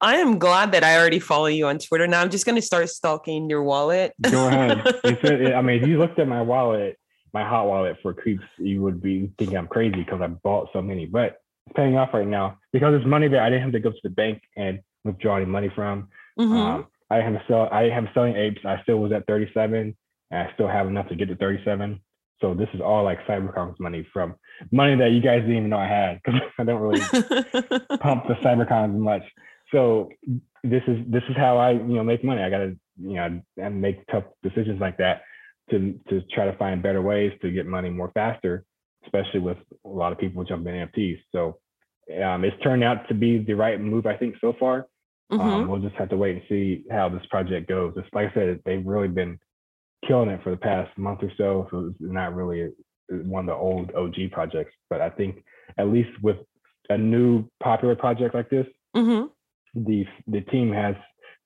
I 0.00 0.16
am 0.16 0.38
glad 0.38 0.72
that 0.72 0.84
I 0.84 0.98
already 0.98 1.18
follow 1.18 1.46
you 1.46 1.66
on 1.66 1.78
Twitter. 1.78 2.06
Now 2.06 2.20
I'm 2.20 2.28
just 2.30 2.44
going 2.44 2.56
to 2.56 2.62
start 2.62 2.90
stalking 2.90 3.48
your 3.48 3.62
wallet. 3.62 4.12
go 4.20 4.48
ahead. 4.48 4.82
I 5.04 5.62
mean, 5.62 5.82
if 5.82 5.88
you 5.88 5.98
looked 5.98 6.18
at 6.18 6.28
my 6.28 6.42
wallet, 6.42 6.98
my 7.32 7.42
hot 7.48 7.66
wallet 7.66 7.96
for 8.02 8.12
Creepz, 8.12 8.44
you 8.58 8.82
would 8.82 9.00
be 9.00 9.32
thinking 9.38 9.56
I'm 9.56 9.66
crazy 9.66 9.96
because 9.96 10.20
I 10.20 10.26
bought 10.26 10.68
so 10.74 10.82
many. 10.82 11.06
But 11.06 11.38
it's 11.66 11.74
paying 11.74 11.96
off 11.96 12.12
right 12.12 12.26
now 12.26 12.58
because 12.70 12.94
it's 12.94 13.06
money 13.06 13.28
that 13.28 13.40
I 13.40 13.48
didn't 13.48 13.62
have 13.62 13.72
to 13.72 13.80
go 13.80 13.92
to 13.92 14.00
the 14.02 14.10
bank 14.10 14.42
and 14.56 14.80
withdraw 15.04 15.36
any 15.36 15.46
money 15.46 15.70
from. 15.74 16.08
Mhm. 16.38 16.52
Um, 16.52 16.86
I 17.10 17.18
didn't 17.18 17.34
have 17.34 17.42
to 17.46 17.48
sell. 17.48 17.68
I 17.72 17.84
didn't 17.84 18.04
have 18.04 18.14
selling 18.14 18.36
apes. 18.36 18.60
I 18.64 18.82
still 18.82 18.98
was 18.98 19.12
at 19.12 19.26
37, 19.26 19.96
and 20.30 20.48
I 20.48 20.52
still 20.52 20.68
have 20.68 20.86
enough 20.86 21.08
to 21.08 21.14
get 21.14 21.28
to 21.28 21.36
37. 21.36 22.00
So 22.40 22.54
this 22.54 22.68
is 22.74 22.80
all 22.80 23.04
like 23.04 23.18
CyberKong's 23.26 23.78
money 23.80 24.06
from 24.12 24.34
money 24.70 24.96
that 24.96 25.12
you 25.12 25.20
guys 25.20 25.40
didn't 25.40 25.56
even 25.56 25.70
know 25.70 25.78
I 25.78 25.86
had 25.88 26.20
because 26.22 26.40
I 26.58 26.64
don't 26.64 26.80
really 26.80 27.00
pump 28.00 28.26
the 28.28 28.34
CyberKongs 28.42 28.94
much. 28.94 29.22
So 29.72 30.10
this 30.62 30.82
is 30.86 30.98
this 31.06 31.22
is 31.28 31.36
how 31.36 31.58
I 31.58 31.72
you 31.72 31.94
know 31.96 32.04
make 32.04 32.24
money. 32.24 32.42
I 32.42 32.50
gotta 32.50 32.76
you 33.00 33.14
know 33.14 33.40
and 33.56 33.80
make 33.80 34.06
tough 34.08 34.24
decisions 34.42 34.80
like 34.80 34.98
that 34.98 35.22
to 35.70 35.98
to 36.08 36.22
try 36.32 36.44
to 36.46 36.56
find 36.56 36.82
better 36.82 37.02
ways 37.02 37.32
to 37.42 37.50
get 37.50 37.66
money 37.66 37.90
more 37.90 38.10
faster, 38.14 38.64
especially 39.04 39.40
with 39.40 39.58
a 39.84 39.88
lot 39.88 40.12
of 40.12 40.18
people 40.18 40.44
jumping 40.44 40.74
NFTs. 40.74 41.18
So 41.32 41.58
um, 42.22 42.44
it's 42.44 42.60
turned 42.62 42.84
out 42.84 43.08
to 43.08 43.14
be 43.14 43.38
the 43.38 43.54
right 43.54 43.80
move 43.80 44.06
I 44.06 44.16
think 44.16 44.36
so 44.40 44.54
far. 44.58 44.86
Mhm. 45.32 45.40
Um, 45.40 45.68
we'll 45.68 45.80
just 45.80 45.96
have 45.96 46.10
to 46.10 46.16
wait 46.16 46.36
and 46.36 46.44
see 46.48 46.84
how 46.90 47.08
this 47.08 47.24
project 47.30 47.68
goes. 47.68 47.94
It's 47.96 48.06
like 48.12 48.30
I 48.30 48.34
said, 48.34 48.60
they've 48.64 48.86
really 48.86 49.08
been 49.08 49.38
killing 50.06 50.30
it 50.30 50.42
for 50.42 50.50
the 50.50 50.56
past 50.56 50.96
month 50.98 51.22
or 51.22 51.32
so. 51.36 51.66
So 51.70 51.86
it's 51.90 51.96
not 52.00 52.34
really 52.34 52.70
one 53.08 53.48
of 53.48 53.54
the 53.54 53.54
old 53.54 53.92
OG 53.94 54.32
projects, 54.32 54.74
but 54.90 55.00
I 55.00 55.10
think 55.10 55.44
at 55.78 55.88
least 55.88 56.10
with 56.22 56.36
a 56.88 56.98
new 56.98 57.44
popular 57.62 57.96
project 57.96 58.34
like 58.34 58.50
this, 58.50 58.66
Mhm. 58.94 59.30
the 59.74 60.06
the 60.26 60.40
team 60.42 60.72
has 60.72 60.94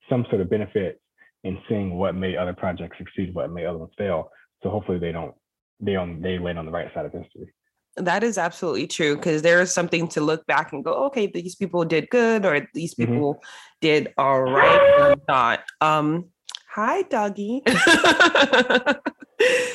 some 0.09 0.25
sort 0.29 0.41
of 0.41 0.49
benefit 0.49 0.99
in 1.43 1.57
seeing 1.67 1.97
what 1.97 2.15
made 2.15 2.35
other 2.35 2.53
projects 2.53 2.97
succeed, 2.97 3.33
what 3.33 3.49
made 3.51 3.65
other 3.65 3.77
ones 3.77 3.93
fail. 3.97 4.31
So 4.61 4.69
hopefully 4.69 4.99
they 4.99 5.11
don't 5.11 5.35
they 5.79 5.95
on 5.95 6.21
they 6.21 6.37
land 6.37 6.59
on 6.59 6.65
the 6.65 6.71
right 6.71 6.93
side 6.93 7.05
of 7.05 7.11
history. 7.13 7.53
That 7.95 8.23
is 8.23 8.37
absolutely 8.37 8.87
true 8.87 9.15
because 9.15 9.41
there 9.41 9.61
is 9.61 9.73
something 9.73 10.07
to 10.09 10.21
look 10.21 10.45
back 10.45 10.71
and 10.71 10.85
go, 10.85 10.93
okay, 11.07 11.27
these 11.27 11.55
people 11.55 11.83
did 11.85 12.09
good 12.09 12.45
or 12.45 12.67
these 12.73 12.93
Mhm. 12.95 13.07
people 13.07 13.41
did 13.81 14.13
all 14.17 14.41
right 14.41 14.81
or 14.99 15.17
not. 15.27 15.63
Um, 15.81 16.29
hi, 16.69 17.03
doggy. 17.03 17.63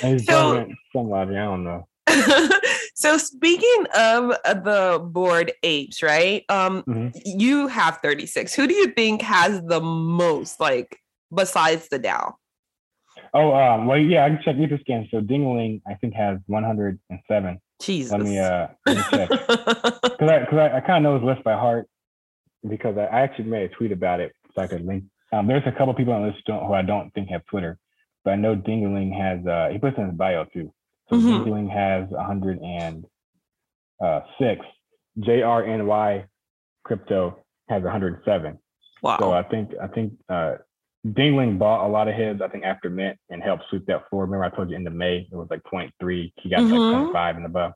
And 0.03 0.21
so, 0.21 0.53
done 0.53 0.77
somebody, 0.95 1.37
I 1.37 1.45
don't 1.45 1.65
know. 1.65 1.89
so 2.95 3.17
speaking 3.17 3.87
of 3.97 4.37
uh, 4.45 4.55
the 4.55 5.01
bored 5.03 5.53
apes, 5.63 6.03
right? 6.03 6.45
Um, 6.51 6.83
Mhm. 6.83 7.13
you 7.25 7.69
have 7.69 7.99
36. 8.03 8.55
Who 8.55 8.67
do 8.67 8.75
you 8.75 8.89
think 8.89 9.23
has 9.23 9.63
the 9.63 9.81
most, 9.81 10.61
like, 10.61 10.99
besides 11.35 11.89
the 11.89 11.99
DAO? 11.99 12.35
Oh, 13.33 13.55
um, 13.55 13.87
well, 13.87 13.99
yeah, 13.99 14.27
I 14.27 14.29
can 14.29 14.43
check 14.45 14.57
Etherscan. 14.57 15.11
So 15.11 15.23
Dingaling, 15.23 15.81
I 15.87 15.95
think 15.95 16.13
has 16.15 16.39
107. 16.47 17.59
Jesus. 17.81 18.13
Let 18.13 18.21
me 18.21 18.39
uh 18.39 18.69
let 18.87 18.97
me 18.97 19.05
check. 19.11 19.31
Because 20.17 20.31
I, 20.31 20.45
cause 20.45 20.59
I, 20.59 20.77
I 20.77 20.81
kind 20.81 21.05
of 21.05 21.13
know 21.13 21.19
his 21.19 21.25
list 21.25 21.43
by 21.43 21.55
heart 21.55 21.89
because 22.69 22.97
I, 22.97 23.05
I 23.07 23.21
actually 23.23 23.47
made 23.47 23.63
a 23.71 23.75
tweet 23.75 23.91
about 23.91 24.21
it 24.21 24.33
so 24.55 24.63
I 24.63 24.69
could 24.69 24.87
link. 24.87 25.05
Um, 25.35 25.47
there's 25.49 25.67
a 25.67 25.73
couple 25.73 25.93
people 25.95 26.13
on 26.13 26.23
this 26.23 26.37
don't, 26.47 26.65
who 26.67 26.73
I 26.75 26.83
don't 26.83 27.13
think 27.15 27.29
have 27.31 27.45
Twitter, 27.47 27.79
but 28.25 28.33
I 28.33 28.37
know 28.37 28.55
Dingaling 28.55 29.13
has. 29.19 29.45
Uh, 29.47 29.71
he 29.73 29.79
puts 29.79 29.97
in 29.99 30.05
his 30.07 30.15
bio 30.15 30.45
too. 30.45 30.73
So 31.11 31.17
Mhm. 31.17 31.45
Dingaling 31.45 31.69
has 31.71 32.09
106. 32.11 34.67
JRNY 35.19 36.25
Crypto 36.85 37.39
has 37.69 37.83
107. 37.83 38.59
wow. 39.03 39.17
So 39.19 39.33
I 39.33 39.43
think 39.43 39.73
I 39.83 39.87
think 39.89 40.13
uh, 40.29 40.57
Dingaling 41.07 41.59
bought 41.59 41.85
a 41.87 41.89
lot 41.89 42.09
of 42.09 42.15
his. 42.15 42.41
I 42.41 42.49
think 42.49 42.65
after 42.65 42.89
Mint 42.91 43.19
and 43.31 43.43
helped 43.43 43.65
sweep 43.69 43.85
that 43.87 44.09
forward. 44.09 44.27
Remember 44.31 44.45
I 44.47 44.51
told 44.57 44.71
you 44.71 44.77
in 44.77 44.85
the 44.85 44.91
May 44.91 45.29
it 45.31 45.37
was 45.37 45.49
like 45.51 45.63
0.3. 45.65 46.33
He 46.37 46.49
got 46.51 46.61
Mhm. 46.61 46.71
like 46.71 46.81
0.5 47.13 47.37
and 47.37 47.47
above. 47.47 47.73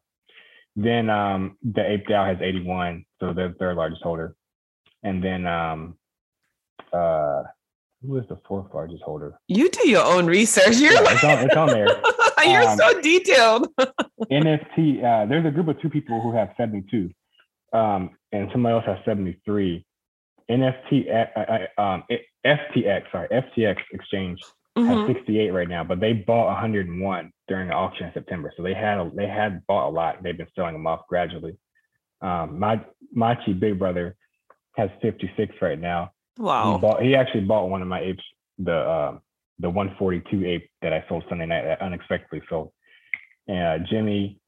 Then 0.77 1.11
um, 1.11 1.59
the 1.63 1.85
Ape 1.91 2.07
DAO 2.07 2.25
has 2.27 2.41
81, 2.41 3.05
so 3.21 3.33
they're 3.33 3.49
the 3.49 3.55
third 3.55 3.77
largest 3.77 4.03
holder. 4.03 4.35
And 5.03 5.23
then 5.23 5.47
um, 5.47 5.97
uh, 6.93 7.43
who 8.07 8.16
is 8.18 8.24
the 8.28 8.39
fourth 8.47 8.66
largest 8.72 9.03
holder? 9.03 9.39
you 9.49 9.68
do 9.70 9.89
your 9.89 10.05
own 10.05 10.26
research. 10.26 10.76
You're 10.78 10.93
Yeah, 10.93 11.01
like, 11.01 11.14
it's 11.16 11.24
on, 11.24 11.39
it's 11.39 11.57
on 11.57 11.66
there. 11.68 11.86
you're 12.47 12.68
Um, 12.68 12.78
so 12.78 13.01
detailed. 13.01 13.68
NFT. 14.30 15.03
Uh, 15.05 15.26
there's 15.26 15.47
a 15.47 15.51
group 15.51 15.68
of 15.68 15.80
two 15.80 15.91
people 15.91 16.20
who 16.20 16.32
have 16.36 16.51
72, 16.57 17.11
um, 17.72 18.11
and 18.32 18.49
somebody 18.53 18.74
else 18.74 18.84
has 18.86 18.99
73. 19.05 19.84
NFT, 20.51 21.07
uh, 21.12 21.41
uh, 21.78 21.80
um, 21.82 22.05
it- 22.09 22.22
FTX, 22.47 23.11
sorry, 23.12 23.28
FTX 23.30 23.76
exchange 23.93 24.41
has 24.76 24.86
Mhm. 24.86 25.07
68 25.12 25.51
right 25.51 25.68
now, 25.68 25.82
but 25.82 25.99
they 26.01 26.12
bought 26.12 26.47
101 26.47 27.32
during 27.49 27.68
the 27.68 27.74
auction 27.74 28.07
in 28.07 28.12
September. 28.14 28.53
So 28.57 28.62
they 28.62 28.74
had 28.74 28.99
a, 28.99 29.11
they 29.14 29.26
had 29.26 29.66
bought 29.66 29.89
a 29.89 29.91
lot. 29.91 30.22
They've 30.22 30.36
been 30.36 30.47
selling 30.55 30.72
them 30.74 30.86
off 30.86 31.01
gradually. 31.09 31.59
Um, 32.22 32.59
my 32.61 32.80
Machi 33.12 33.53
Big 33.53 33.78
Brother 33.78 34.16
has 34.76 34.89
56 35.03 35.55
right 35.61 35.78
now. 35.78 36.12
He 36.39 36.45
Wow. 36.45 36.78
bought 36.78 37.03
he 37.03 37.14
actually 37.16 37.43
bought 37.43 37.68
one 37.68 37.82
of 37.82 37.89
my 37.89 38.01
apes, 38.01 38.22
the 38.59 38.89
um 38.89 39.20
the 39.59 39.68
142 39.68 40.47
ape 40.47 40.70
that 40.82 40.93
I 40.93 41.05
sold 41.09 41.24
Sunday 41.28 41.47
night 41.47 41.64
that 41.64 41.82
unexpectedly 41.82 42.43
sold. 42.49 42.72
And 43.49 43.82
uh, 43.82 43.86
Jimmy 43.91 44.39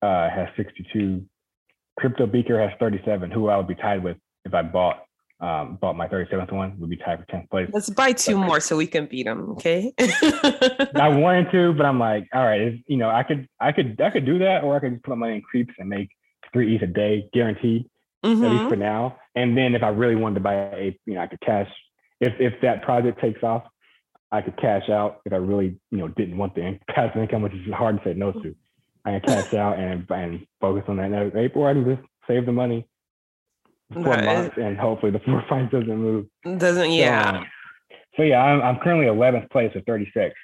uh, 0.00 0.30
has 0.30 0.48
62. 0.56 1.22
Crypto 1.98 2.26
Beaker 2.26 2.58
has 2.58 2.70
37, 2.80 3.30
who 3.30 3.48
I 3.48 3.58
would 3.58 3.66
be 3.68 3.74
tied 3.74 4.02
with 4.02 4.16
if 4.46 4.54
I 4.54 4.62
bought 4.62 5.04
um, 5.40 5.76
bought 5.80 5.96
my 5.96 6.08
37th 6.08 6.50
one, 6.52 6.80
would 6.80 6.90
be 6.90 6.96
tied 6.96 7.20
for 7.20 7.26
10th 7.26 7.48
place. 7.50 7.68
Let's 7.72 7.90
buy 7.90 8.12
two 8.12 8.32
Okay. 8.36 8.44
more 8.46 8.58
so 8.58 8.76
we 8.76 8.86
can 8.88 9.06
beat 9.06 9.24
them. 9.24 9.50
Okay. 9.50 9.92
I 10.00 11.08
wanted 11.14 11.52
to, 11.52 11.72
but 11.74 11.86
I'm 11.86 12.00
like, 12.00 12.26
all 12.34 12.44
right, 12.44 12.82
you 12.88 12.96
know, 12.96 13.08
I 13.08 13.22
could, 13.22 13.46
I 13.60 13.70
could, 13.70 14.00
I 14.00 14.10
could 14.10 14.26
do 14.26 14.38
that, 14.40 14.64
or 14.64 14.74
I 14.74 14.80
could 14.80 14.92
just 14.94 15.04
put 15.04 15.10
my 15.10 15.26
money 15.26 15.36
in 15.36 15.42
Creepz 15.42 15.74
and 15.78 15.88
make 15.88 16.08
three 16.52 16.74
E's 16.74 16.82
a 16.82 16.86
day, 16.88 17.28
guaranteed, 17.32 17.88
at 18.24 18.30
least 18.30 18.64
Mhm. 18.64 18.68
for 18.68 18.76
now. 18.76 19.16
And 19.34 19.56
then 19.56 19.74
if 19.74 19.82
I 19.82 19.88
really 19.88 20.16
wanted 20.16 20.34
to 20.36 20.40
buy 20.40 20.54
a, 20.54 20.98
you 21.06 21.14
know, 21.14 21.20
I 21.20 21.26
could 21.26 21.40
cash. 21.40 21.70
If 22.20 22.34
if 22.40 22.60
that 22.62 22.82
project 22.82 23.20
takes 23.20 23.42
off, 23.42 23.64
I 24.32 24.42
could 24.42 24.56
cash 24.56 24.88
out. 24.88 25.20
If 25.24 25.32
I 25.32 25.36
really, 25.36 25.76
you 25.90 25.98
know, 25.98 26.08
didn't 26.08 26.36
want 26.36 26.54
the 26.54 26.78
passive 26.90 27.20
income, 27.22 27.42
which 27.42 27.54
is 27.54 27.72
hard 27.72 27.98
to 27.98 28.04
say 28.04 28.14
no 28.14 28.32
to, 28.32 28.54
I 29.04 29.18
can 29.18 29.20
cash 29.20 29.54
out 29.54 29.78
and 29.78 30.04
and 30.10 30.46
focus 30.60 30.84
on 30.88 30.96
that 30.96 31.36
ape, 31.36 31.56
or 31.56 31.70
I 31.70 31.74
can 31.74 31.84
just 31.84 32.08
save 32.26 32.46
the 32.46 32.52
money 32.52 32.86
for 33.94 34.02
months 34.22 34.56
and 34.58 34.76
hopefully 34.76 35.12
the 35.12 35.18
floor 35.24 35.42
price 35.48 35.70
doesn't 35.70 35.96
move. 35.96 36.26
Doesn't 36.44 36.84
So, 36.84 36.90
yeah. 36.90 37.38
um, 37.38 37.46
So 38.16 38.22
yeah, 38.22 38.42
I'm, 38.42 38.60
I'm 38.60 38.78
currently 38.80 39.06
11th 39.06 39.50
place 39.50 39.72
at 39.74 39.86
36. 39.86 40.34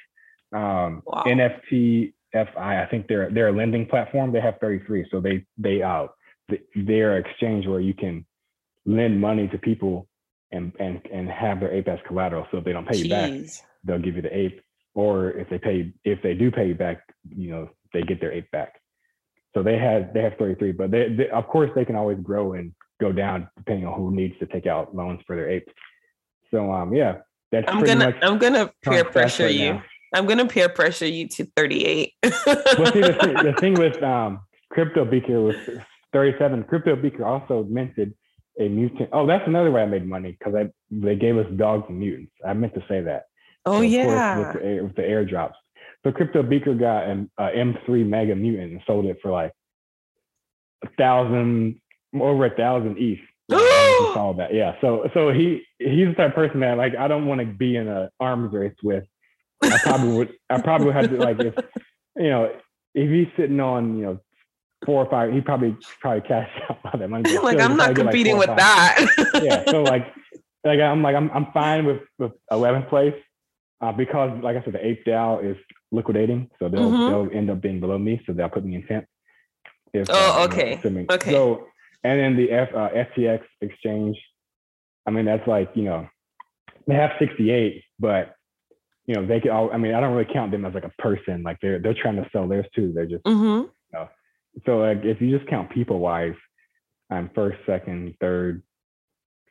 Um, 0.54 1.02
Wow. 1.04 1.24
NFT 1.26 2.12
FI, 2.32 2.82
I 2.82 2.86
think 2.86 3.06
they're 3.08 3.30
they're 3.30 3.48
a 3.48 3.52
lending 3.52 3.86
platform. 3.86 4.32
They 4.32 4.40
have 4.40 4.58
33, 4.60 5.06
so 5.10 5.20
they 5.20 5.44
they 5.58 5.82
uh 5.82 6.06
th- 6.50 6.62
they're 6.74 7.18
exchange 7.18 7.66
where 7.66 7.80
you 7.80 7.94
can 7.94 8.24
lend 8.86 9.20
money 9.20 9.48
to 9.48 9.58
people 9.58 10.08
and 10.52 10.72
and 10.78 11.00
and 11.12 11.28
have 11.28 11.60
their 11.60 11.72
ape 11.72 11.88
as 11.88 11.98
collateral. 12.06 12.46
So 12.50 12.58
if 12.58 12.64
they 12.64 12.72
don't 12.72 12.86
pay 12.86 12.98
you 12.98 13.08
back, 13.08 13.32
they'll 13.84 13.98
give 13.98 14.16
you 14.16 14.22
the 14.22 14.36
ape. 14.36 14.60
Or 14.94 15.30
if 15.30 15.48
they 15.50 15.58
pay 15.58 15.92
if 16.04 16.22
they 16.22 16.34
do 16.34 16.50
pay 16.50 16.68
you 16.68 16.74
back, 16.74 17.02
you 17.28 17.50
know 17.50 17.70
they 17.92 18.02
get 18.02 18.20
their 18.20 18.32
ape 18.32 18.50
back. 18.50 18.80
So 19.54 19.62
they 19.62 19.78
had 19.78 20.12
they 20.14 20.22
have 20.22 20.34
33, 20.38 20.72
but 20.72 20.90
they, 20.90 21.14
they 21.16 21.28
of 21.30 21.46
course 21.46 21.70
they 21.74 21.84
can 21.84 21.96
always 21.96 22.18
grow 22.18 22.54
and 22.54 22.72
go 23.00 23.12
down 23.12 23.48
depending 23.56 23.86
on 23.86 23.94
who 23.94 24.14
needs 24.14 24.38
to 24.38 24.46
take 24.46 24.66
out 24.66 24.94
loans 24.94 25.20
for 25.26 25.36
their 25.36 25.48
apes. 25.48 25.72
So 26.50 26.72
um 26.72 26.94
yeah, 26.94 27.18
that's 27.50 27.66
I'm 27.68 27.84
gonna 27.84 28.14
I'm 28.22 28.38
gonna 28.38 28.70
peer 28.82 29.04
pressure 29.04 29.44
right 29.44 29.54
you. 29.54 29.72
now. 29.74 29.82
I'm 30.14 30.26
gonna 30.26 30.46
peer 30.46 30.68
pressure 30.68 31.06
you 31.06 31.28
to 31.28 31.44
38. 31.56 32.12
well, 32.22 32.32
see, 32.32 33.00
the, 33.00 33.16
thing, 33.20 33.34
the 33.34 33.54
thing 33.58 33.74
with 33.78 34.00
um, 34.02 34.40
Crypto 34.70 35.04
Beaker 35.04 35.40
was 35.40 35.56
37. 36.14 36.64
Crypto 36.64 36.96
Beaker 36.96 37.26
also 37.26 37.66
minted 37.68 38.14
a 38.58 38.68
mutant. 38.68 39.10
Oh, 39.12 39.26
that's 39.26 39.46
another 39.46 39.70
way 39.70 39.82
I 39.82 39.86
made 39.86 40.06
money 40.08 40.36
because 40.38 40.54
I 40.54 40.70
they 40.90 41.16
gave 41.16 41.36
us 41.36 41.46
dogs 41.56 41.84
and 41.88 41.98
mutants. 41.98 42.32
I 42.46 42.54
meant 42.54 42.72
to 42.74 42.84
say 42.88 43.02
that. 43.02 43.24
oh 43.66 43.78
So, 43.78 43.82
yeah. 43.82 44.38
with 44.38 44.62
the, 44.62 44.80
with 44.82 44.96
the 44.96 45.02
airdrops. 45.02 45.54
So 46.04 46.12
Crypto 46.12 46.42
Beaker 46.42 46.74
got 46.74 47.04
an 47.04 47.30
uh, 47.38 47.48
M3 47.54 48.06
Mega 48.06 48.36
Mutant 48.36 48.72
and 48.72 48.80
sold 48.86 49.06
it 49.06 49.18
for 49.22 49.30
like 49.30 49.52
a 50.84 50.88
thousand, 50.96 51.80
over 52.18 52.46
a 52.46 52.54
thousand 52.54 52.96
ETH. 52.98 53.18
Yeah, 53.48 53.56
I 53.60 53.98
just 54.02 54.14
saw 54.14 54.34
that. 54.34 54.54
Yeah. 54.54 54.74
So 54.80 55.08
so 55.14 55.32
he 55.32 55.62
he's 55.78 56.08
the 56.08 56.14
type 56.14 56.30
of 56.30 56.34
person 56.34 56.60
that 56.60 56.78
like 56.78 56.94
I 56.96 57.08
don't 57.08 57.26
want 57.26 57.40
to 57.40 57.46
be 57.46 57.76
in 57.76 57.88
a 57.88 58.10
arms 58.20 58.52
race 58.52 58.76
with. 58.82 59.04
I 59.62 59.78
probably 59.82 60.16
would. 60.16 60.32
I 60.48 60.60
probably 60.60 60.86
would 60.88 60.96
have 60.96 61.10
to 61.10 61.16
like 61.16 61.40
if 61.40 61.54
you 62.16 62.30
know 62.30 62.52
if 62.94 63.10
he's 63.10 63.34
sitting 63.36 63.60
on 63.60 63.98
you 63.98 64.04
know 64.04 64.20
four 64.84 65.04
or 65.04 65.10
five, 65.10 65.32
he 65.32 65.40
probably 65.40 65.76
probably 66.00 66.22
cash 66.28 66.48
out 66.68 66.78
all 66.84 66.98
that 66.98 67.08
money. 67.08 67.36
like 67.42 67.58
I'm 67.60 67.76
not 67.76 67.94
get, 67.94 68.06
like, 68.06 68.12
competing 68.12 68.38
with 68.38 68.48
that. 68.48 69.40
yeah. 69.42 69.64
So 69.70 69.82
like, 69.82 70.06
like 70.64 70.80
I'm 70.80 71.02
like 71.02 71.16
I'm 71.16 71.30
I'm 71.32 71.46
fine 71.52 71.84
with 71.84 72.00
with 72.18 72.32
11th 72.52 72.88
place 72.88 73.14
uh, 73.80 73.92
because 73.92 74.30
like 74.42 74.56
I 74.56 74.64
said, 74.64 74.74
the 74.74 74.86
Ape 74.86 75.04
DAO 75.04 75.44
is 75.50 75.56
liquidating, 75.92 76.50
so 76.58 76.68
they'll 76.68 76.90
Mhm. 76.90 77.06
they'll 77.06 77.36
end 77.38 77.50
up 77.50 77.60
being 77.60 77.80
below 77.80 77.98
me, 77.98 78.20
so 78.26 78.32
they'll 78.32 78.48
put 78.48 78.64
me 78.64 78.74
in 78.76 78.82
10th. 78.82 79.06
If, 79.92 80.08
Oh, 80.10 80.14
uh, 80.14 80.42
you 80.42 80.48
know, 80.48 80.54
okay. 80.54 80.80
Okay. 81.10 81.30
So 81.30 81.66
and 82.02 82.20
then 82.20 82.36
the 82.36 82.50
F, 82.50 82.68
uh, 82.74 82.88
FTX 82.90 83.40
exchange, 83.60 84.16
I 85.06 85.10
mean 85.10 85.24
that's 85.24 85.46
like 85.46 85.70
you 85.74 85.84
know 85.84 86.08
they 86.86 86.94
have 86.94 87.12
68, 87.18 87.82
but 87.98 88.34
you 89.06 89.14
know, 89.14 89.26
they 89.26 89.38
can 89.38 89.50
all, 89.50 89.70
I 89.70 89.76
mean, 89.76 89.94
I 89.94 90.00
don't 90.00 90.14
really 90.14 90.30
count 90.32 90.50
them 90.50 90.64
as 90.64 90.72
like 90.72 90.84
a 90.84 90.92
person. 90.98 91.42
Like 91.42 91.58
they're, 91.60 91.78
they're 91.78 91.92
trying 91.94 92.16
to 92.16 92.26
sell 92.32 92.48
theirs 92.48 92.64
too. 92.74 92.90
They're 92.94 93.04
just, 93.04 93.22
Mm-hmm. 93.24 93.68
So 94.66 94.78
like 94.78 95.04
if 95.04 95.20
you 95.20 95.36
just 95.36 95.48
count 95.50 95.70
people 95.70 95.98
wise, 95.98 96.34
I'm 97.10 97.30
first, 97.34 97.58
second, 97.66 98.14
third, 98.20 98.62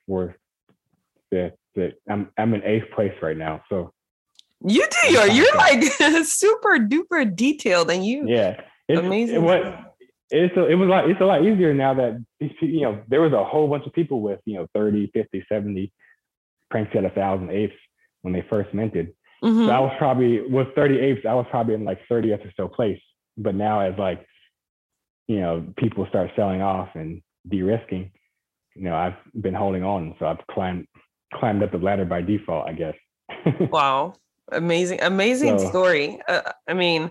fourth, 0.07 0.35
fifth, 1.29 1.53
sixth. 1.75 1.97
I'm, 2.09 2.29
I'm 2.37 2.53
in 2.53 2.63
eighth 2.63 2.91
place 2.95 3.13
right 3.21 3.37
now. 3.37 3.63
So 3.69 3.91
You 4.65 4.85
do 5.01 5.11
your, 5.11 5.27
you're 5.27 5.55
like 5.55 5.83
super 6.25 6.77
duper 6.79 7.35
detailed 7.35 7.89
and 7.91 8.05
you 8.05 8.25
yeah, 8.27 8.61
it's, 8.87 8.99
amazing. 8.99 9.35
It 9.35 9.41
was, 9.41 9.85
it's 10.31 10.57
a, 10.57 10.67
it 10.67 10.75
was 10.75 10.89
like, 10.89 11.05
it's 11.07 11.21
a 11.21 11.25
lot 11.25 11.45
easier 11.45 11.73
now 11.73 11.93
that 11.93 12.23
these 12.39 12.51
you 12.61 12.81
know, 12.81 13.01
there 13.07 13.21
was 13.21 13.33
a 13.33 13.43
whole 13.43 13.67
bunch 13.67 13.85
of 13.85 13.93
people 13.93 14.21
with, 14.21 14.39
you 14.45 14.55
know, 14.55 14.67
30, 14.73 15.11
50, 15.13 15.45
70 15.47 15.91
Pranksy 16.73 16.95
at 16.95 17.05
a 17.05 17.09
thousand 17.11 17.51
apes 17.51 17.75
when 18.23 18.33
they 18.33 18.43
first 18.49 18.73
minted. 18.73 19.13
Mhm. 19.43 19.67
So 19.67 19.71
I 19.71 19.79
was 19.79 19.93
probably 19.97 20.41
with 20.41 20.73
30 20.75 20.99
apes, 20.99 21.25
I 21.27 21.33
was 21.33 21.45
probably 21.51 21.75
in 21.75 21.83
like 21.83 21.99
30th 22.09 22.45
or 22.45 22.51
so 22.55 22.67
place. 22.67 22.99
But 23.37 23.55
now 23.55 23.81
as 23.81 23.97
like, 23.97 24.25
you 25.27 25.39
know, 25.39 25.65
people 25.77 26.05
start 26.09 26.31
selling 26.35 26.61
off 26.61 26.89
and 26.95 27.21
de-risking, 27.49 28.11
you 28.75 28.83
know, 28.83 28.95
I've 28.95 29.15
been 29.41 29.53
holding 29.53 29.83
on. 29.83 30.15
So 30.19 30.25
I've 30.25 30.45
climbed 30.51 30.87
climbed 31.33 31.63
up 31.63 31.71
the 31.71 31.77
ladder 31.79 32.05
by 32.05 32.21
default, 32.21 32.67
I 32.67 32.73
guess. 32.73 32.95
Wow. 33.71 34.13
Amazing, 34.51 35.01
amazing 35.01 35.57
So- 35.59 35.69
story. 35.69 36.19
Uh, 36.27 36.41
I 36.67 36.73
mean, 36.73 37.09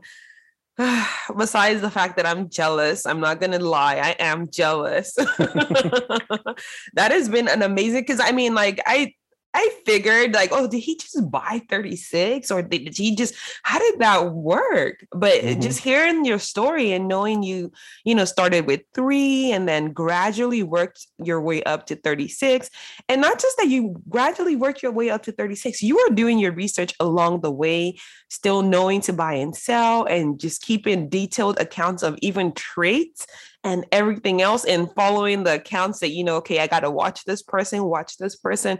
besides 1.36 1.80
the 1.80 1.90
fact 1.90 2.16
that 2.16 2.26
I'm 2.26 2.48
jealous, 2.48 3.06
I'm 3.06 3.20
not 3.20 3.40
going 3.40 3.52
to 3.52 3.58
lie, 3.58 3.96
I 3.96 4.16
am 4.18 4.48
jealous. 4.50 5.14
that 5.14 7.10
has 7.10 7.28
been 7.28 7.48
an 7.48 7.62
amazing 7.62 8.02
because 8.02 8.20
I 8.20 8.32
mean, 8.32 8.54
like, 8.54 8.80
I. 8.86 9.14
I 9.54 9.68
figured 9.84 10.32
like, 10.32 10.50
oh, 10.52 10.66
did 10.66 10.78
he 10.80 10.96
just 10.96 11.30
buy 11.30 11.62
36 11.68 12.50
or 12.50 12.62
did 12.62 12.96
he 12.96 13.14
just 13.14 13.34
how 13.62 13.78
did 13.78 13.98
that 13.98 14.32
work? 14.32 15.04
But 15.10 15.42
Mhm. 15.42 15.60
just 15.60 15.80
hearing 15.80 16.24
your 16.24 16.38
story 16.38 16.92
and 16.92 17.06
knowing 17.06 17.42
you, 17.42 17.70
you 18.04 18.14
know, 18.14 18.24
started 18.24 18.66
with 18.66 18.80
3 18.94 19.52
and 19.52 19.68
then 19.68 19.92
gradually 19.92 20.62
worked 20.62 21.06
your 21.18 21.40
way 21.40 21.62
up 21.64 21.86
to 21.86 21.96
36 21.96 22.70
and 23.08 23.20
not 23.20 23.38
just 23.40 23.56
that 23.58 23.68
you 23.68 24.00
gradually 24.08 24.56
worked 24.56 24.82
your 24.82 24.92
way 24.92 25.10
up 25.10 25.22
to 25.24 25.32
36 25.32 25.82
you 25.82 25.96
were 25.96 26.14
doing 26.14 26.38
your 26.38 26.52
research 26.52 26.94
along 27.00 27.40
the 27.40 27.50
way 27.50 27.96
still 28.28 28.62
knowing 28.62 29.00
to 29.02 29.12
buy 29.12 29.34
and 29.34 29.54
sell 29.56 30.04
and 30.04 30.40
just 30.40 30.62
keeping 30.62 31.08
detailed 31.08 31.58
accounts 31.58 32.02
of 32.02 32.16
even 32.22 32.52
traits 32.52 33.26
and 33.64 33.84
everything 33.92 34.42
else 34.42 34.64
and 34.64 34.92
following 34.94 35.44
the 35.44 35.54
accounts 35.54 36.00
that 36.00 36.10
you 36.10 36.24
know 36.24 36.36
okay 36.36 36.58
i 36.60 36.66
got 36.66 36.80
to 36.80 36.90
watch 36.90 37.24
this 37.24 37.42
person 37.42 37.84
watch 37.84 38.16
this 38.18 38.36
person 38.36 38.78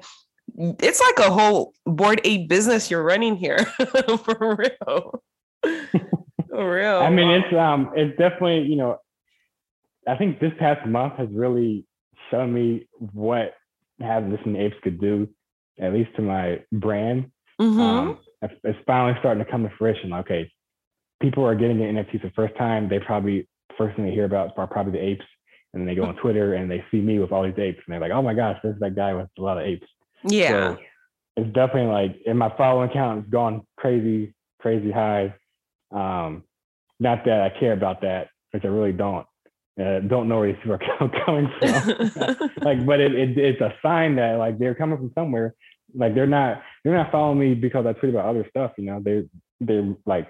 it's 0.57 1.01
like 1.01 1.27
a 1.27 1.33
whole 1.33 1.73
Bored 1.87 2.21
Ape 2.25 2.49
business 2.49 2.91
you're 2.91 3.03
running 3.03 3.37
here 3.37 3.59
for 4.25 4.57
real 4.57 5.23
for 6.49 6.75
real 6.75 6.99
I 6.99 7.11
mean, 7.11 7.31
it's 7.31 7.55
um, 7.55 7.91
it's 7.95 8.17
definitely 8.19 8.63
you 8.63 8.77
know, 8.77 8.99
I 10.07 10.17
think 10.17 10.41
this 10.41 10.53
past 10.59 10.87
month 10.87 11.15
has 11.15 11.29
really 11.33 11.87
shown 12.31 12.53
me 12.53 12.87
what 13.13 13.55
having 14.01 14.31
this 14.31 14.41
in 14.45 14.57
apes 14.57 14.77
could 14.83 15.01
do, 15.01 15.29
at 15.81 15.93
least 15.93 16.15
to 16.17 16.23
my 16.23 16.61
brand. 16.73 17.31
Mhm. 17.61 17.79
Um, 17.79 18.19
it's, 18.43 18.79
finally 18.87 19.17
starting 19.21 19.45
to 19.45 19.51
come 19.51 19.63
to 19.63 19.71
fruition. 19.79 20.13
Okay, 20.13 20.51
people 21.21 21.45
are 21.45 21.55
getting 21.55 21.79
the 21.79 21.85
NFTs 21.85 22.23
the 22.23 22.31
first 22.31 22.57
time. 22.57 22.89
They 22.89 22.99
probably 22.99 23.49
first 23.79 23.97
thing 23.97 24.05
they 24.05 24.13
hear 24.13 24.25
about 24.25 24.59
are 24.59 24.67
probably 24.67 24.93
the 24.93 25.05
apes, 25.05 25.25
and 25.73 25.81
then 25.81 25.87
they 25.87 25.95
go 25.95 26.05
on 26.05 26.17
Twitter 26.23 26.55
and 26.55 26.71
they 26.71 26.85
see 26.91 27.01
me 27.01 27.19
with 27.19 27.33
all 27.33 27.45
these 27.45 27.59
apes, 27.59 27.81
and 27.87 27.93
they're 27.93 28.01
like, 28.01 28.13
"Oh 28.13 28.23
my 28.23 28.35
gosh, 28.35 28.59
this 28.63 28.75
is 28.75 28.81
that 28.81 28.97
guy 28.97 29.15
with 29.15 29.29
a 29.39 29.43
lot 29.43 29.59
of 29.59 29.65
apes." 29.65 29.87
Yeah 30.25 30.75
So 30.75 30.79
it's 31.37 31.53
definitely 31.53 31.93
like, 31.93 32.17
and 32.27 32.39
my 32.39 32.53
following 32.57 32.91
count 32.91 33.23
has 33.23 33.31
gone 33.31 33.67
crazy, 33.77 34.35
crazy 34.61 34.91
high. 34.91 35.35
Um, 35.91 36.45
not 37.01 37.25
that 37.25 37.41
I 37.41 37.59
care 37.59 37.73
about 37.73 38.03
that, 38.03 38.29
which 38.51 38.65
I 38.65 38.69
really 38.69 38.93
don't. 38.93 39.27
Uh, 39.81 40.01
don't 40.01 40.29
know 40.29 40.41
where 40.41 40.53
these 40.53 40.61
people 40.63 40.79
are 41.01 41.25
coming 41.25 41.51
from. 41.59 42.51
like, 42.63 42.85
but 42.85 43.01
it, 43.01 43.15
it 43.15 43.39
it's 43.39 43.61
a 43.63 43.73
sign 43.83 44.17
that 44.17 44.39
like 44.39 44.59
they're 44.59 44.75
coming 44.75 44.99
from 44.99 45.13
somewhere. 45.15 45.55
Like 45.95 46.15
they're 46.15 46.27
not 46.27 46.63
they're 46.85 46.97
not 46.97 47.11
following 47.11 47.39
me 47.39 47.55
because 47.55 47.87
I 47.87 47.95
tweet 47.95 48.13
about 48.13 48.27
other 48.27 48.47
stuff. 48.51 48.73
You 48.77 48.85
know, 48.85 49.01
they're 49.03 49.25
they're 49.61 49.95
like 50.05 50.29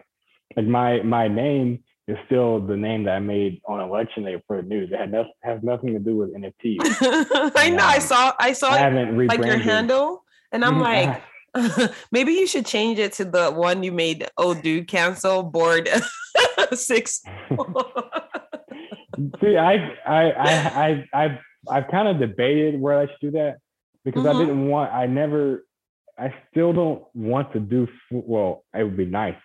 like 0.57 0.67
my 0.67 1.03
my 1.03 1.27
name 1.27 1.83
is 2.09 2.17
still 2.27 2.61
the 2.61 2.77
name 2.77 3.05
that 3.05 3.13
I 3.17 3.19
made 3.21 3.61
on 3.67 3.81
election 3.81 4.25
day 4.25 4.43
for 4.47 4.57
the 4.61 4.69
news. 4.69 4.91
It 4.93 4.99
had 4.99 5.13
no, 5.13 5.25
has 5.43 5.63
nothing 5.63 5.93
to 5.95 5.99
do 6.01 6.17
with 6.17 6.35
NFTs. 6.35 6.79
i 7.57 7.71
know 7.71 7.85
i 7.85 7.97
Um, 7.97 8.01
saw 8.01 8.33
i 8.41 8.53
saw 8.53 8.71
I 8.73 8.79
haven't 8.79 9.17
like 9.29 9.45
your 9.45 9.59
handle 9.59 10.25
and 10.51 10.65
i'm 10.65 10.79
Mhm, 10.79 11.23
like 11.55 11.93
maybe 12.13 12.33
you 12.33 12.47
should 12.47 12.67
change 12.67 12.99
it 12.99 13.13
to 13.15 13.25
the 13.25 13.51
one 13.53 13.83
you 13.83 13.93
made 13.93 14.27
oh 14.37 14.55
dude 14.55 14.89
cancel 14.89 15.43
board 15.43 15.89
six 16.73 17.23
See, 19.41 19.57
I, 19.57 19.75
I, 20.07 20.31
I, 20.31 20.53
I, 20.87 21.09
I've, 21.13 21.39
I've 21.71 21.89
kind 21.91 22.09
of 22.09 22.19
debated 22.19 22.81
where 22.81 22.99
I 22.99 23.07
should 23.07 23.21
do 23.21 23.31
that 23.33 23.59
because 24.05 24.25
I 24.25 24.33
Mhm. 24.33 24.39
didn't 24.39 24.67
want. 24.69 24.93
I 24.93 25.07
never. 25.07 25.65
I 26.19 26.33
still 26.51 26.73
don't 26.73 27.05
want 27.15 27.53
to 27.53 27.61
do. 27.61 27.87
Well, 28.11 28.65
it 28.75 28.83
would 28.85 28.97
be 28.97 29.05
nice. 29.05 29.37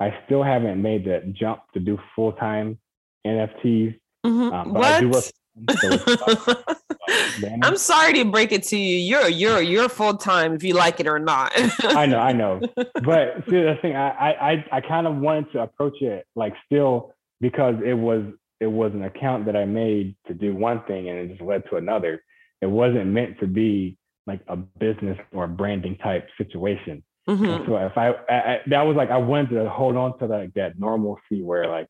I 0.00 0.16
still 0.26 0.42
haven't 0.42 0.80
made 0.80 1.04
that 1.06 1.32
jump 1.32 1.62
to 1.74 1.80
do 1.80 1.98
full 2.14 2.32
time 2.32 2.78
NFTs. 3.26 3.98
Mhm. 4.24 4.52
Um, 4.52 4.72
but 4.72 4.84
I 4.84 5.00
do 5.00 5.08
what 5.08 5.30
work- 5.68 5.78
so 5.80 5.88
it's- 5.92 6.64
Damn 7.40 7.60
it. 7.60 7.64
i'm 7.64 7.76
sorry 7.76 8.12
to 8.14 8.24
break 8.24 8.50
it 8.52 8.62
to 8.64 8.76
you 8.76 8.96
you're 8.98 9.28
you're 9.28 9.62
you're 9.62 9.88
full-time 9.88 10.54
if 10.54 10.62
you 10.64 10.74
like 10.74 11.00
it 11.00 11.06
or 11.06 11.18
not 11.18 11.52
I 11.84 12.04
know, 12.06 12.18
I 12.18 12.32
know. 12.32 12.60
But 12.76 13.44
see, 13.48 13.62
the 13.62 13.76
thing, 13.80 13.94
I, 13.94 14.32
I, 14.32 14.64
I, 14.72 14.80
kind 14.80 15.06
of 15.06 15.16
wanted 15.16 15.52
to 15.52 15.60
approach 15.62 16.02
it 16.02 16.26
like 16.34 16.54
still 16.66 17.14
because 17.40 17.76
it 17.84 17.94
was, 17.94 18.24
it 18.60 18.66
was 18.66 18.92
an 18.92 19.04
account 19.04 19.46
that 19.46 19.54
I 19.56 19.64
made 19.64 20.16
to 20.26 20.34
do 20.34 20.54
one 20.54 20.82
thing 20.88 21.08
and 21.08 21.18
it 21.18 21.28
just 21.28 21.40
led 21.42 21.62
to 21.70 21.76
another. 21.76 22.22
It 22.60 22.66
wasn't 22.66 23.06
meant 23.06 23.38
to 23.40 23.46
be 23.46 23.96
like 24.26 24.40
a 24.48 24.56
business 24.56 25.18
or 25.32 25.46
branding 25.46 25.96
type 25.98 26.28
situation. 26.36 27.04
Mhm. 27.28 27.66
So 27.66 27.76
if 27.76 27.96
I, 27.98 28.08
I, 28.28 28.34
I, 28.54 28.60
that 28.68 28.82
was 28.82 28.96
like 28.96 29.10
I 29.10 29.16
wanted 29.18 29.50
to 29.62 29.68
hold 29.68 29.96
on 29.96 30.18
to 30.18 30.26
like 30.26 30.54
that 30.54 30.78
normalcy 30.78 31.42
where 31.42 31.68
like 31.68 31.88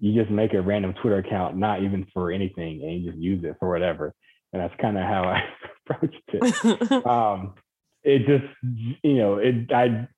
you 0.00 0.14
just 0.20 0.30
make 0.30 0.54
a 0.54 0.60
random 0.60 0.94
Twitter 0.94 1.18
account, 1.18 1.56
not 1.56 1.82
even 1.82 2.06
for 2.12 2.30
anything, 2.30 2.82
and 2.82 3.02
you 3.02 3.10
just 3.10 3.22
use 3.22 3.44
it 3.44 3.56
for 3.60 3.70
whatever. 3.70 4.14
And 4.52 4.62
that's 4.62 4.74
kind 4.80 4.96
of 4.98 5.04
how 5.04 5.24
I 5.24 5.44
approached 5.90 6.22
it 6.28 7.06
um, 7.06 7.54
it 8.02 8.26
just 8.26 8.44
you 9.02 9.14
know 9.16 9.36
it 9.38 9.72
I 9.72 10.08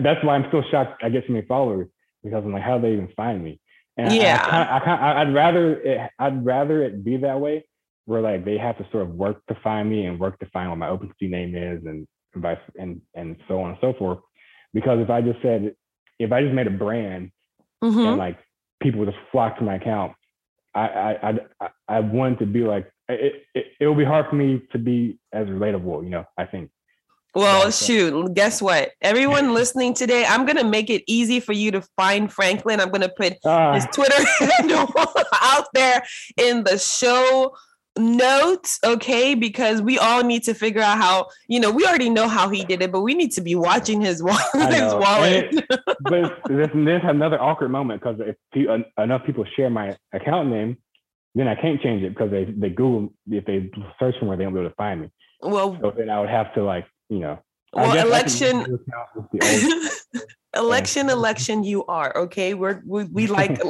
that's 0.00 0.24
why 0.24 0.34
I'm 0.36 0.46
still 0.48 0.62
shocked 0.70 1.02
I 1.02 1.08
get 1.08 1.24
so 1.26 1.32
many 1.32 1.46
followers 1.46 1.88
because 2.22 2.44
I'm 2.44 2.52
like 2.52 2.62
how 2.62 2.78
do 2.78 2.82
they 2.82 2.92
even 2.92 3.08
find 3.16 3.42
me 3.42 3.60
and 3.96 4.14
Yeah. 4.14 4.40
I, 4.42 4.62
I, 4.62 4.76
I, 4.76 4.80
kind 4.84 5.18
I'd 5.28 5.34
rather 5.34 5.80
it, 5.80 6.10
I'd 6.18 6.44
rather 6.44 6.82
it 6.82 7.04
be 7.04 7.18
that 7.18 7.40
way 7.40 7.64
where 8.06 8.20
like 8.20 8.44
they 8.44 8.58
have 8.58 8.78
to 8.78 8.86
sort 8.90 9.04
of 9.04 9.10
work 9.14 9.44
to 9.48 9.54
find 9.62 9.88
me 9.88 10.06
and 10.06 10.18
work 10.18 10.38
to 10.40 10.46
find 10.46 10.68
what 10.70 10.78
my 10.78 10.88
OpenSea 10.88 11.30
name 11.30 11.54
is 11.54 11.84
and 11.84 12.06
vice 12.36 12.58
and 12.78 13.00
and 13.14 13.36
so 13.48 13.60
on 13.60 13.70
and 13.70 13.78
so 13.80 13.92
forth 13.98 14.18
because 14.72 15.00
if 15.00 15.10
I 15.10 15.20
just 15.20 15.40
said 15.42 15.74
if 16.18 16.30
I 16.32 16.42
just 16.42 16.54
made 16.54 16.66
a 16.66 16.70
brand 16.70 17.32
Mhm. 17.82 18.08
and 18.08 18.16
like 18.18 18.38
people 18.80 19.04
just 19.04 19.16
flock 19.32 19.58
to 19.58 19.64
my 19.64 19.76
account 19.76 20.12
I 20.74 20.80
I 21.22 21.30
I, 21.60 21.68
I 21.88 22.00
want 22.00 22.38
to 22.40 22.46
be 22.46 22.60
like 22.60 22.90
it, 23.08 23.42
it 23.54 23.66
it 23.80 23.86
will 23.86 23.96
be 23.96 24.04
hard 24.04 24.26
for 24.28 24.36
me 24.36 24.62
to 24.72 24.78
be 24.78 25.18
as 25.32 25.46
relatable 25.48 26.04
you 26.04 26.10
know 26.10 26.24
I 26.38 26.44
think 26.46 26.70
Well, 27.34 27.64
Yeah, 27.64 27.70
so- 27.70 27.86
shoot, 27.86 28.34
guess 28.34 28.60
what? 28.60 28.90
Everyone 29.02 29.54
listening 29.60 29.94
today, 29.94 30.24
I'm 30.28 30.44
going 30.46 30.56
to 30.58 30.64
make 30.64 30.90
it 30.90 31.02
easy 31.06 31.38
for 31.38 31.52
you 31.52 31.70
to 31.70 31.80
find 31.96 32.30
Franklin. 32.32 32.80
I'm 32.80 32.90
going 32.90 33.02
to 33.10 33.14
put 33.22 33.34
Ah, 33.44 33.74
his 33.74 33.86
Twitter 33.94 34.20
handle 34.40 34.88
out 35.40 35.66
there 35.72 36.02
in 36.36 36.64
the 36.64 36.76
show 36.76 37.54
notes, 37.98 38.78
okay? 38.84 39.34
Because 39.34 39.82
we 39.82 39.98
all 39.98 40.22
need 40.22 40.42
to 40.44 40.54
figure 40.54 40.80
out 40.82 40.98
how, 40.98 41.26
you 41.48 41.60
know, 41.60 41.70
we 41.70 41.84
already 41.84 42.10
know 42.10 42.28
how 42.28 42.48
he 42.48 42.64
did 42.64 42.82
it, 42.82 42.92
but 42.92 43.00
we 43.02 43.14
need 43.14 43.32
to 43.32 43.40
be 43.40 43.54
watching 43.54 44.00
his, 44.00 44.22
wa- 44.28 44.36
his 44.54 44.94
wallet. 44.94 45.48
And 45.50 45.58
it- 45.58 45.80
but 46.02 46.38
there's, 46.48 46.68
there's 46.74 47.02
another 47.04 47.40
awkward 47.40 47.70
moment 47.70 48.00
because 48.00 48.20
if 48.20 48.36
pe- 48.54 48.66
en- 48.72 48.84
enough 48.98 49.24
people 49.24 49.44
share 49.56 49.70
my 49.70 49.96
account 50.12 50.48
name, 50.48 50.76
then 51.34 51.46
I 51.46 51.54
can't 51.54 51.80
change 51.80 52.02
it 52.02 52.10
because 52.10 52.30
they 52.32 52.44
they 52.44 52.70
Google 52.70 53.12
if 53.28 53.44
they 53.44 53.70
search 54.00 54.16
for 54.18 54.24
me, 54.24 54.36
they 54.36 54.44
won't 54.44 54.54
be 54.56 54.60
able 54.62 54.70
to 54.70 54.74
find 54.74 55.02
me. 55.02 55.10
well, 55.42 55.78
So 55.80 55.92
then 55.96 56.10
I 56.10 56.18
would 56.20 56.28
have 56.28 56.52
to 56.54 56.64
like 56.64 56.86
you 57.08 57.20
know. 57.20 57.38
Well, 57.72 57.92
guess 57.92 57.98
I 57.98 58.02
can 58.02 58.08
election- 58.08 58.58
use 58.58 58.66
the 58.66 58.74
account 58.74 59.08
with 59.14 59.26
the 59.30 60.18
old- 60.18 60.22
election, 60.66 61.08
election, 61.10 61.62
you 61.62 61.84
are 61.86 62.16
okay. 62.16 62.54
We're 62.54 62.82
we, 62.84 63.04
we 63.04 63.26
like. 63.28 63.60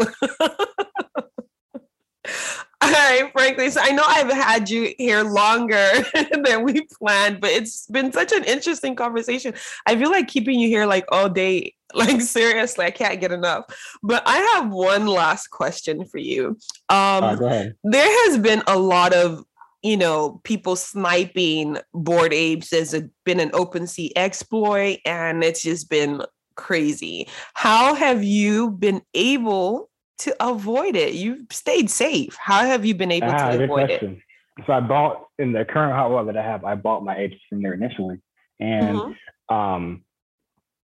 All 2.83 2.91
right, 2.91 3.31
Franklin. 3.33 3.71
So 3.71 3.81
I 3.83 3.91
know 3.93 4.05
I've 4.07 4.33
had 4.33 4.71
you 4.71 4.95
here 4.99 5.23
longer 5.23 5.89
than 6.45 6.65
we 6.65 6.87
planned, 6.99 7.41
but 7.41 7.51
it's 7.51 7.87
been 7.87 8.13
such 8.13 8.33
an 8.33 8.45
interesting 8.45 8.97
conversation. 8.97 9.55
I 9.87 9.97
feel 9.97 10.11
like 10.11 10.29
keeping 10.29 10.59
you 10.59 10.69
here 10.69 10.87
like 10.87 11.05
all 11.11 11.29
day. 11.29 11.75
Like 11.93 12.21
seriously, 12.21 12.85
I 12.85 12.93
can't 12.93 13.21
get 13.21 13.33
enough. 13.33 13.65
But 14.01 14.23
I 14.25 14.37
have 14.55 14.71
one 14.71 15.09
last 15.09 15.49
question 15.49 16.05
for 16.05 16.19
you. 16.19 16.57
Um, 16.89 17.25
right, 17.25 17.37
go 17.37 17.47
ahead. 17.47 17.75
there 17.83 18.29
has 18.29 18.39
been 18.39 18.63
a 18.69 18.79
lot 18.79 19.13
of 19.13 19.45
you 19.83 19.97
know, 19.97 20.41
people 20.45 20.77
sniping 20.77 21.79
bored 21.93 22.33
apes 22.33 22.71
has 22.71 22.95
been 23.25 23.41
an 23.41 23.51
OpenSea 23.51 24.11
exploit 24.15 24.99
and 25.05 25.43
it's 25.43 25.63
just 25.63 25.91
been 25.91 26.23
crazy. 26.55 27.29
How 27.55 27.95
have 27.95 28.23
you 28.23 28.71
been 28.71 29.03
able 29.15 29.90
to 30.21 30.37
avoid 30.41 30.97
it? 30.97 31.15
You've 31.15 31.47
stayed 31.51 31.91
safe. 31.91 32.37
How 32.37 32.65
have 32.65 32.85
you 32.85 32.95
been 32.95 33.11
able 33.11 33.31
ah, 33.31 33.51
to 33.51 33.65
avoid 33.65 33.91
it? 33.91 34.19
So 34.67 34.73
I 34.73 34.81
bought 34.81 35.27
in 35.39 35.53
the 35.53 35.65
current 35.65 35.95
hot 35.95 36.11
wallet 36.11 36.35
that 36.35 36.37
I 36.37 36.43
have, 36.43 36.65
I 36.65 36.75
bought 36.75 37.05
my 37.05 37.17
apes 37.17 37.37
from 37.49 37.63
there 37.63 37.75
initially. 37.75 38.21
And 38.59 38.97
mm-hmm. 38.97 39.55
um 39.55 40.05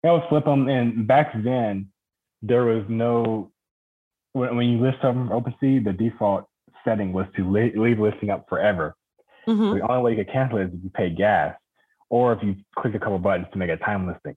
I 0.05 0.13
would 0.13 0.23
flip 0.29 0.45
them 0.45 0.69
and 0.69 1.07
back 1.07 1.33
then 1.35 1.89
there 2.43 2.65
was 2.65 2.85
no 2.89 3.51
when, 4.33 4.57
when 4.57 4.69
you 4.69 4.79
list 4.79 4.99
something 5.03 5.29
from 5.29 5.43
OpenSea, 5.43 5.85
the 5.85 5.93
default 5.93 6.47
setting 6.85 7.13
was 7.13 7.27
to 7.37 7.51
leave 7.51 7.99
listing 7.99 8.31
up 8.31 8.47
forever. 8.49 8.95
Mm-hmm. 9.49 9.79
The 9.79 9.89
only 9.89 10.03
way 10.03 10.11
you 10.13 10.25
could 10.25 10.33
cancel 10.33 10.59
it 10.59 10.65
is 10.65 10.71
if 10.75 10.85
you 10.85 10.91
pay 10.91 11.11
gas 11.11 11.55
or 12.11 12.33
if 12.33 12.43
you 12.43 12.57
click 12.79 12.95
a 12.95 12.99
couple 12.99 13.19
buttons 13.19 13.47
to 13.53 13.59
make 13.59 13.71
a 13.71 13.77
time 13.77 14.07
listing. 14.07 14.37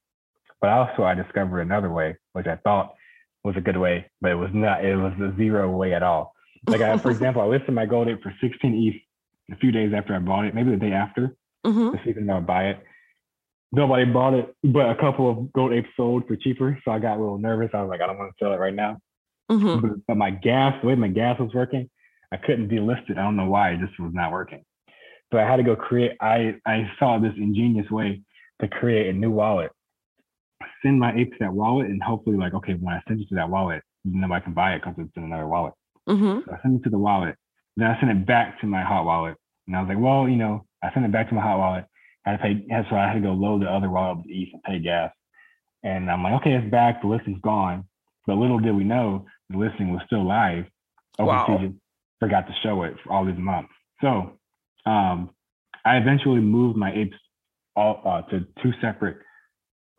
But 0.62 0.70
also 0.72 1.04
I 1.04 1.14
discovered 1.14 1.62
another 1.62 1.90
way, 1.90 2.18
which 2.34 2.48
I 2.48 2.58
thought 2.58 2.96
was 3.44 3.56
a 3.58 3.62
good 3.62 3.78
way, 3.78 4.06
but 4.22 4.32
it 4.32 4.36
was 4.36 4.50
not, 4.54 4.84
it 4.84 4.96
was 4.96 5.14
a 5.22 5.36
zero 5.38 5.70
way 5.70 5.94
at 5.94 6.04
all. 6.04 6.34
Like 6.68 6.82
I, 6.82 6.98
for 6.98 7.12
example, 7.16 7.42
I 7.42 7.46
listed 7.46 7.74
my 7.74 7.86
gold 7.86 8.08
ape 8.08 8.22
for 8.22 8.34
16 8.42 8.88
ETH 8.88 9.54
a 9.54 9.58
few 9.58 9.72
days 9.72 9.94
after 9.96 10.16
I 10.16 10.20
bought 10.20 10.46
it, 10.46 10.54
maybe 10.54 10.72
the 10.72 10.78
day 10.78 10.92
after, 10.92 11.36
mm-hmm. 11.66 11.92
to 11.92 12.04
see 12.04 12.12
if 12.12 12.18
I 12.18 12.34
would 12.34 12.48
buy 12.48 12.66
it. 12.70 12.84
Nobody 13.72 14.06
bought 14.06 14.34
it, 14.34 14.56
but 14.64 14.90
a 14.90 14.96
couple 14.96 15.30
of 15.30 15.54
gold 15.54 15.74
apes 15.74 15.90
sold 15.96 16.28
for 16.28 16.36
cheaper. 16.36 16.80
So 16.84 16.92
I 16.92 17.00
got 17.00 17.18
a 17.18 17.22
little 17.22 17.38
nervous. 17.38 17.70
I 17.74 17.82
was 17.82 17.90
like, 17.90 18.02
I 18.02 18.08
don't 18.08 18.18
want 18.18 18.32
to 18.32 18.44
sell 18.44 18.54
it 18.54 18.58
right 18.58 18.74
now. 18.74 18.98
Mm-hmm. 19.52 19.88
But, 19.88 19.92
but 20.08 20.18
my 20.18 20.32
gas, 20.32 20.74
the 20.82 20.88
way 20.88 20.96
my 20.96 21.08
gas 21.08 21.40
was 21.40 21.54
working, 21.54 21.90
I 22.32 22.38
couldn't 22.38 22.70
delist 22.70 23.10
it. 23.10 23.18
I 23.18 23.24
don't 23.24 23.36
know 23.36 23.50
why. 23.50 23.72
It 23.72 23.80
just 23.80 24.00
was 24.00 24.12
not 24.14 24.32
working. 24.32 24.64
So 25.32 25.38
I 25.38 25.44
had 25.44 25.58
to 25.58 25.64
go 25.64 25.76
create. 25.76 26.14
I 26.20 26.56
I 26.66 26.90
saw 26.98 27.20
this 27.20 27.34
ingenious 27.38 27.90
way 27.92 28.22
to 28.62 28.68
create 28.68 29.08
a 29.08 29.14
new 29.14 29.32
wallet, 29.32 29.72
send 30.84 31.00
my 31.00 31.14
ape 31.16 31.32
to 31.32 31.38
that 31.42 31.54
wallet, 31.54 31.88
and 31.88 32.02
hopefully, 32.02 32.38
like, 32.38 32.54
okay, 32.54 32.74
when 32.74 32.94
I 32.94 33.02
send 33.08 33.22
it 33.22 33.30
to 33.30 33.36
that 33.36 33.50
wallet, 33.50 33.82
nobody 34.04 34.44
can 34.44 34.54
buy 34.54 34.74
it 34.74 34.82
because 34.82 34.96
it's 34.98 35.16
in 35.16 35.24
another 35.24 35.48
wallet. 35.48 35.74
Mm-hmm. 36.08 36.40
So 36.46 36.54
I 36.54 36.62
send 36.62 36.80
it 36.80 36.84
to 36.84 36.90
the 36.90 36.98
wallet. 36.98 37.36
Then 37.78 37.88
I 37.88 38.00
send 38.00 38.12
it 38.12 38.26
back 38.26 38.60
to 38.62 38.68
my 38.68 38.82
hot 38.82 39.06
wallet, 39.06 39.36
and 39.68 39.76
I 39.76 39.82
was 39.82 39.90
like, 39.90 40.00
well, 40.00 40.28
you 40.28 40.38
know, 40.38 40.66
I 40.84 40.94
sent 40.94 41.06
it 41.06 41.12
back 41.12 41.30
to 41.30 41.36
my 41.36 41.42
hot 41.42 41.60
wallet. 41.60 41.86
I 42.26 42.32
had 42.32 42.38
to 42.38 42.44
pay. 42.44 42.66
So 42.90 42.96
I 42.96 43.08
had 43.08 43.14
to 43.14 43.22
go 43.22 43.34
load 43.34 43.62
the 43.62 43.68
other 43.68 43.90
wallet 43.90 44.18
with 44.18 44.28
ETH 44.30 44.50
and 44.54 44.64
pay 44.64 44.80
gas. 44.80 45.12
And 45.84 46.12
I'm 46.12 46.24
like, 46.24 46.42
okay, 46.42 46.54
it's 46.54 46.70
back. 46.70 47.02
The 47.02 47.08
listing's 47.08 47.42
gone. 47.42 47.86
But 48.28 48.36
little 48.36 48.60
did 48.60 48.76
we 48.76 48.84
know, 48.84 49.26
the 49.50 49.58
listing 49.58 49.94
was 49.94 50.02
still 50.06 50.28
live. 50.28 50.66
Wow 51.18 51.72
forgot 52.20 52.48
to 52.48 52.54
show 52.62 52.84
it 52.84 52.96
for 53.04 53.14
all 53.14 53.26
these 53.26 53.38
months. 53.38 53.72
So 54.02 54.40
um, 54.86 55.32
I 55.86 55.98
eventually 55.98 56.42
moved 56.42 56.78
my 56.78 56.94
apes 56.94 57.18
all 57.76 58.02
uh, 58.06 58.22
to 58.30 58.46
two 58.62 58.74
separate 58.82 59.18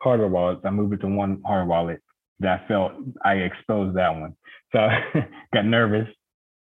hardware 0.01 0.27
wallets. 0.27 0.61
I 0.65 0.69
moved 0.69 0.93
it 0.93 1.01
to 1.01 1.07
one 1.07 1.41
hardware 1.45 1.65
wallet 1.65 2.01
that 2.39 2.61
I 2.61 2.67
felt 2.67 2.93
I 3.23 3.33
exposed 3.35 3.95
that 3.97 4.09
one. 4.09 4.35
So 4.71 4.79
I 4.79 5.03
got 5.53 5.65
nervous, 5.65 6.07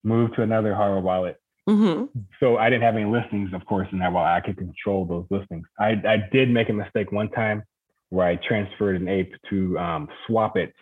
moved 0.04 0.36
to 0.36 0.42
another 0.42 0.74
hardware 0.74 1.00
wallet. 1.00 1.36
Mm-hmm. 1.68 2.18
So 2.40 2.56
I 2.56 2.68
didn't 2.70 2.82
have 2.82 2.96
any 2.96 3.04
listings, 3.04 3.52
of 3.54 3.64
course, 3.66 3.88
in 3.92 3.98
that 4.00 4.12
wallet. 4.12 4.30
I 4.30 4.40
could 4.40 4.56
control 4.56 5.04
those 5.04 5.26
listings. 5.30 5.66
I, 5.78 5.90
I 6.06 6.28
did 6.32 6.50
make 6.50 6.68
a 6.68 6.72
mistake 6.72 7.12
one 7.12 7.30
time 7.30 7.62
where 8.08 8.26
I 8.26 8.36
transferred 8.36 9.00
an 9.00 9.08
ape 9.08 9.32
to 9.50 9.78
um, 9.78 10.08
swap 10.26 10.56
it 10.56 10.72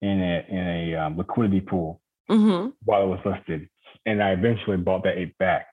in 0.00 0.20
a 0.20 0.46
in 0.48 0.66
a 0.68 0.96
um, 0.96 1.16
liquidity 1.18 1.60
pool 1.60 2.00
mm-hmm. 2.30 2.70
while 2.84 3.02
it 3.02 3.06
was 3.06 3.20
listed 3.24 3.68
and 4.06 4.22
I 4.22 4.30
eventually 4.32 4.76
bought 4.76 5.04
that 5.04 5.18
ape 5.18 5.36
back. 5.38 5.66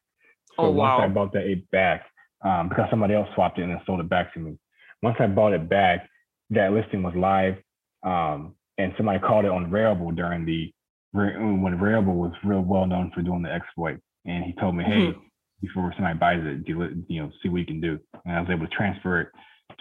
So 0.56 0.64
oh, 0.64 0.70
wow. 0.72 1.00
once 1.00 1.10
I 1.10 1.14
bought 1.14 1.34
that 1.34 1.46
ape 1.46 1.70
back, 1.72 2.06
um, 2.44 2.70
because 2.70 2.88
somebody 2.90 3.14
else 3.14 3.28
swapped 3.36 3.60
it 3.60 3.64
and 3.64 3.72
then 3.72 3.82
sold 3.86 4.00
it 4.00 4.10
back 4.10 4.34
to 4.34 4.40
me. 4.40 4.58
Once 5.02 5.18
I 5.20 5.28
bought 5.28 5.54
it 5.54 5.70
back, 5.70 6.10
that 6.52 6.72
listing 6.72 7.04
was 7.04 7.14
live, 7.16 7.56
um, 8.04 8.56
and 8.78 8.94
somebody 8.98 9.20
called 9.20 9.46
it 9.46 9.52
on 9.52 9.72
Rarible 9.72 10.16
during 10.16 10.46
the 10.46 10.72
when 11.12 11.78
Rarible 11.80 12.14
was 12.14 12.34
real 12.44 12.62
well 12.62 12.86
known 12.86 13.12
for 13.14 13.22
doing 13.22 13.42
the 13.42 13.52
exploit, 13.52 14.00
and 14.26 14.44
he 14.44 14.54
told 14.54 14.76
me, 14.76 14.84
"Hey, 14.84 15.08
mm-hmm. 15.08 15.20
before 15.62 15.92
somebody 15.96 16.18
buys 16.18 16.42
it, 16.44 16.66
do 16.66 17.04
you 17.08 17.22
know, 17.22 17.32
see 17.42 17.50
what 17.50 17.60
you 17.60 17.66
can 17.66 17.82
do." 17.82 18.00
And 18.26 18.36
I 18.36 18.42
was 18.42 18.50
able 18.50 18.68
to 18.68 18.76
transfer 18.76 19.22
it 19.22 19.30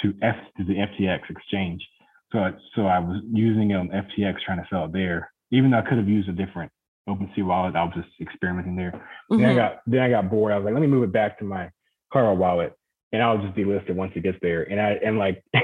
to 0.03 0.15
F 0.23 0.37
to 0.57 0.65
the 0.65 0.75
FTX 0.75 1.31
exchange. 1.31 1.87
So 2.33 2.53
so 2.75 2.87
I 2.87 2.99
was 2.99 3.23
using 3.31 3.71
it 3.71 3.75
on 3.75 3.89
FTX 3.89 4.37
trying 4.45 4.59
to 4.59 4.67
sell 4.71 4.87
it 4.87 4.93
there, 4.93 5.31
even 5.51 5.71
though 5.71 5.79
I 5.79 5.83
could 5.83 5.99
have 5.99 6.09
used 6.09 6.29
a 6.29 6.33
different 6.33 6.73
OpenSea 7.09 7.45
wallet. 7.45 7.77
I 7.77 7.85
was 7.85 7.95
just 7.95 8.09
experimenting 8.21 8.77
there. 8.77 8.93
Mm-hmm. 8.93 9.37
Then 9.39 9.47
I 9.47 9.49
mm-hmm. 9.49 9.59
got 9.59 9.81
then 9.87 10.01
I 10.01 10.11
got 10.11 10.31
bored. 10.31 10.53
I 10.53 10.57
was 10.57 10.65
like, 10.65 10.75
let 10.75 10.81
me 10.81 10.87
move 10.87 11.05
it 11.05 11.13
back 11.13 11.39
to 11.39 11.45
my 11.45 11.71
Caro 12.13 12.35
wallet, 12.35 12.73
and 13.13 13.23
I'll 13.23 13.39
just 13.39 13.55
delist 13.55 13.89
it 13.89 13.97
once 13.97 14.13
it 14.15 14.23
gets 14.23 14.39
there. 14.41 14.63
And 14.63 14.81
I 14.81 14.99
and 15.05 15.19
like 15.19 15.43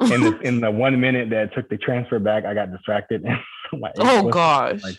in 0.00 0.20
the 0.20 0.38
in 0.42 0.60
the 0.60 0.70
one 0.70 0.98
minute 1.00 1.30
that 1.30 1.54
took 1.54 1.68
the 1.68 1.76
transfer 1.76 2.18
back, 2.18 2.44
I 2.44 2.54
got 2.54 2.70
distracted. 2.72 3.24
oh 3.98 4.28
gosh. 4.28 4.82
Like 4.82 4.98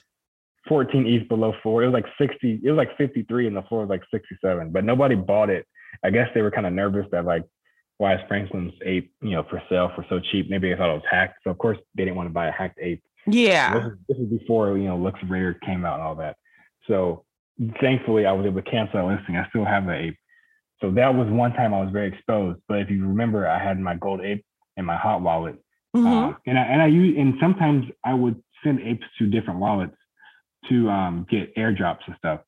14 0.67 1.05
ETH 1.05 1.29
below 1.29 1.53
four. 1.61 1.83
It 1.83 1.87
was 1.87 1.93
like 1.93 2.07
60, 2.17 2.61
it 2.63 2.71
was 2.71 2.77
like 2.77 2.97
53 2.97 3.47
and 3.47 3.55
the 3.55 3.61
floor 3.63 3.81
was 3.81 3.89
like 3.89 4.01
67. 4.11 4.71
But 4.71 4.83
nobody 4.83 5.15
bought 5.15 5.49
it. 5.49 5.67
I 6.03 6.09
guess 6.09 6.27
they 6.33 6.41
were 6.41 6.51
kind 6.51 6.65
of 6.65 6.73
nervous 6.73 7.05
that 7.11 7.25
like 7.25 7.43
why 7.97 8.13
is 8.15 8.19
Franklin's 8.27 8.73
ape, 8.85 9.13
you 9.21 9.31
know, 9.31 9.45
for 9.49 9.61
sale 9.69 9.91
for 9.95 10.05
so 10.09 10.19
cheap? 10.19 10.49
Maybe 10.49 10.69
they 10.69 10.75
thought 10.75 10.89
it 10.89 10.95
was 10.95 11.03
hacked. 11.09 11.39
So 11.43 11.51
of 11.51 11.57
course 11.57 11.77
they 11.95 12.03
didn't 12.03 12.17
want 12.17 12.27
to 12.27 12.33
buy 12.33 12.47
a 12.47 12.51
hacked 12.51 12.79
ape. 12.81 13.01
Yeah. 13.27 13.73
This 13.73 13.85
is, 13.85 13.97
this 14.09 14.17
is 14.17 14.39
before, 14.39 14.77
you 14.77 14.85
know, 14.85 14.97
Looks 14.97 15.19
Rare 15.29 15.53
came 15.53 15.85
out 15.85 15.95
and 15.95 16.03
all 16.03 16.15
that. 16.15 16.35
So 16.87 17.23
thankfully 17.79 18.25
I 18.25 18.33
was 18.33 18.45
able 18.45 18.61
to 18.61 18.69
cancel 18.69 18.99
that 18.99 19.15
listing. 19.15 19.37
I 19.37 19.47
still 19.49 19.65
have 19.65 19.85
the 19.85 19.93
ape. 19.93 20.17
So 20.81 20.91
that 20.91 21.15
was 21.15 21.29
one 21.29 21.53
time 21.53 21.73
I 21.73 21.81
was 21.81 21.91
very 21.93 22.09
exposed. 22.09 22.59
But 22.67 22.79
if 22.79 22.89
you 22.89 23.07
remember, 23.07 23.47
I 23.47 23.63
had 23.63 23.79
my 23.79 23.95
gold 23.95 24.21
ape 24.21 24.45
in 24.77 24.85
my 24.85 24.95
hot 24.95 25.21
wallet. 25.21 25.55
Mm-hmm. 25.95 26.07
Um, 26.07 26.37
and 26.45 26.59
I 26.59 26.61
and 26.63 26.81
I 26.81 26.87
use 26.87 27.15
and 27.17 27.35
sometimes 27.39 27.85
I 28.03 28.13
would 28.13 28.41
send 28.63 28.81
apes 28.81 29.05
to 29.19 29.27
different 29.27 29.59
wallets 29.59 29.95
to 30.69 30.89
um, 30.89 31.25
get 31.29 31.55
airdrops 31.55 31.99
and 32.07 32.15
stuff. 32.17 32.41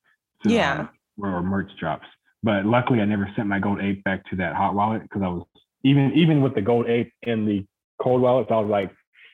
Yeah. 0.45 0.79
Um, 0.81 0.89
or 1.19 1.41
merch 1.41 1.71
drops. 1.79 2.05
But 2.43 2.65
luckily 2.65 3.01
I 3.01 3.05
never 3.05 3.29
sent 3.35 3.47
my 3.47 3.59
gold 3.59 3.81
ape 3.81 4.03
back 4.03 4.29
to 4.29 4.35
that 4.37 4.55
hot 4.55 4.75
wallet 4.75 5.01
because 5.01 5.21
I 5.23 5.27
was 5.27 5.45
even 5.83 6.11
even 6.15 6.41
with 6.41 6.55
the 6.55 6.61
gold 6.61 6.87
ape 6.87 7.11
in 7.23 7.45
the 7.45 7.65
cold 8.01 8.21
wallets, 8.21 8.49
I 8.51 8.59
was 8.59 8.69
like, 8.69 8.91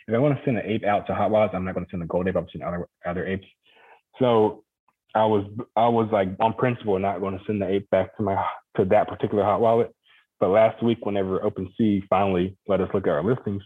if 0.07 0.13
I 0.13 0.17
want 0.17 0.37
to 0.37 0.45
send 0.45 0.57
an 0.57 0.65
ape 0.65 0.83
out 0.83 1.07
to 1.07 1.15
hot 1.15 1.31
wallets, 1.31 1.53
I'm 1.55 1.65
not 1.65 1.73
going 1.73 1.85
to 1.85 1.89
send 1.91 2.01
the 2.01 2.07
gold 2.07 2.27
ape. 2.27 2.35
I'm 2.35 2.47
sending 2.51 2.67
other 2.67 2.87
other 3.05 3.25
apes. 3.25 3.47
So 4.19 4.63
I 5.15 5.25
was 5.25 5.45
I 5.75 5.87
was 5.87 6.09
like 6.11 6.29
on 6.39 6.53
principle 6.53 6.97
not 6.99 7.19
going 7.19 7.37
to 7.37 7.43
send 7.45 7.61
the 7.61 7.67
ape 7.67 7.89
back 7.89 8.15
to 8.17 8.23
my 8.23 8.43
to 8.77 8.85
that 8.85 9.07
particular 9.07 9.43
hot 9.43 9.61
wallet. 9.61 9.93
But 10.43 10.49
last 10.49 10.83
week, 10.83 11.05
whenever 11.05 11.39
OpenSea 11.39 12.05
finally 12.09 12.57
let 12.67 12.81
us 12.81 12.89
look 12.93 13.07
at 13.07 13.13
our 13.13 13.23
listings, 13.23 13.63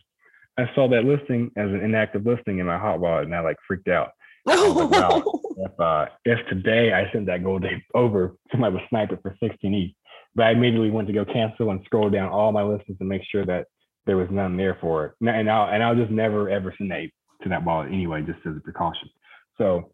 I 0.59 0.69
saw 0.75 0.87
that 0.89 1.05
listing 1.05 1.49
as 1.57 1.69
an 1.69 1.81
inactive 1.83 2.23
listing 2.23 2.59
in 2.59 2.67
my 2.67 2.77
hot 2.77 2.99
wallet, 2.99 3.25
and 3.25 3.35
I 3.35 3.39
like 3.39 3.55
freaked 3.67 3.87
out. 3.87 4.11
Like, 4.45 4.91
wow, 4.91 5.23
if, 5.57 5.79
uh, 5.79 6.05
if 6.23 6.47
today 6.49 6.93
I 6.93 7.11
sent 7.11 7.25
that 7.25 7.43
gold 7.43 7.65
ape 7.65 7.81
over, 7.95 8.35
somebody 8.51 8.75
would 8.75 8.83
snipe 8.91 9.11
it 9.11 9.23
for 9.23 9.35
16 9.41 9.73
ETH. 9.73 9.91
But 10.35 10.45
I 10.45 10.51
immediately 10.51 10.91
went 10.91 11.07
to 11.07 11.15
go 11.15 11.25
cancel 11.25 11.71
and 11.71 11.81
scroll 11.83 12.11
down 12.11 12.29
all 12.29 12.51
my 12.51 12.61
listings 12.61 12.99
to 12.99 13.05
make 13.05 13.23
sure 13.31 13.43
that 13.47 13.65
there 14.05 14.17
was 14.17 14.27
none 14.29 14.55
there 14.55 14.77
for 14.79 15.05
it. 15.05 15.13
And 15.27 15.49
I'll 15.49 15.73
and 15.73 15.81
I'll 15.81 15.95
just 15.95 16.11
never 16.11 16.47
ever 16.47 16.75
send 16.77 16.93
a 16.93 17.11
to 17.41 17.49
that 17.49 17.65
wallet 17.65 17.91
anyway, 17.91 18.21
just 18.21 18.45
as 18.45 18.55
a 18.55 18.59
precaution. 18.59 19.09
So 19.57 19.93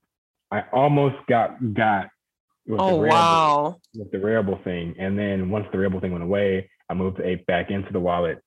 I 0.52 0.66
almost 0.74 1.16
got 1.30 1.74
got 1.74 2.10
with 2.68 2.80
oh 2.80 3.02
the 3.02 3.08
wow 3.08 3.78
with 3.96 4.12
the 4.12 4.18
Rarible 4.18 4.64
thing, 4.64 4.96
and 4.98 5.18
then 5.18 5.50
once 5.50 5.68
the 5.72 5.78
Rarible 5.78 6.02
thing 6.02 6.12
went 6.12 6.24
away, 6.24 6.70
I 6.90 6.94
moved 6.94 7.18
the 7.18 7.28
ape 7.28 7.46
back 7.46 7.72
into 7.72 7.92
the 7.92 8.00
wallet 8.00 8.42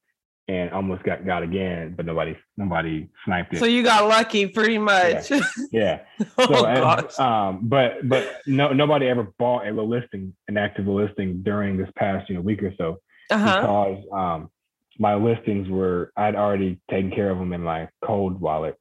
and 0.48 0.70
almost 0.70 1.02
got 1.02 1.26
got 1.26 1.42
again, 1.42 1.94
but 1.96 2.06
nobody 2.06 2.36
nobody 2.56 3.08
sniped 3.24 3.54
it. 3.54 3.58
So 3.58 3.66
you 3.66 3.82
got 3.82 4.08
lucky, 4.08 4.46
pretty 4.46 4.78
much. 4.78 5.30
Yeah. 5.30 5.40
yeah. 5.72 6.00
oh, 6.38 6.46
so, 6.46 6.66
and, 6.66 7.20
um, 7.20 7.60
but 7.62 8.08
but 8.08 8.40
no 8.46 8.72
nobody 8.72 9.08
ever 9.08 9.32
bought 9.38 9.66
a 9.66 9.72
listing, 9.72 10.34
an 10.48 10.56
active 10.56 10.86
listing 10.86 11.42
during 11.42 11.76
this 11.76 11.88
past 11.96 12.28
you 12.28 12.36
know 12.36 12.40
week 12.40 12.62
or 12.62 12.72
so 12.78 12.98
uh-huh. 13.30 13.60
because 13.60 14.04
um 14.12 14.50
my 14.98 15.14
listings 15.14 15.68
were 15.68 16.12
I'd 16.16 16.36
already 16.36 16.80
taken 16.90 17.10
care 17.10 17.30
of 17.30 17.38
them 17.38 17.52
in 17.52 17.62
my 17.62 17.88
cold 18.04 18.40
wallet. 18.40 18.76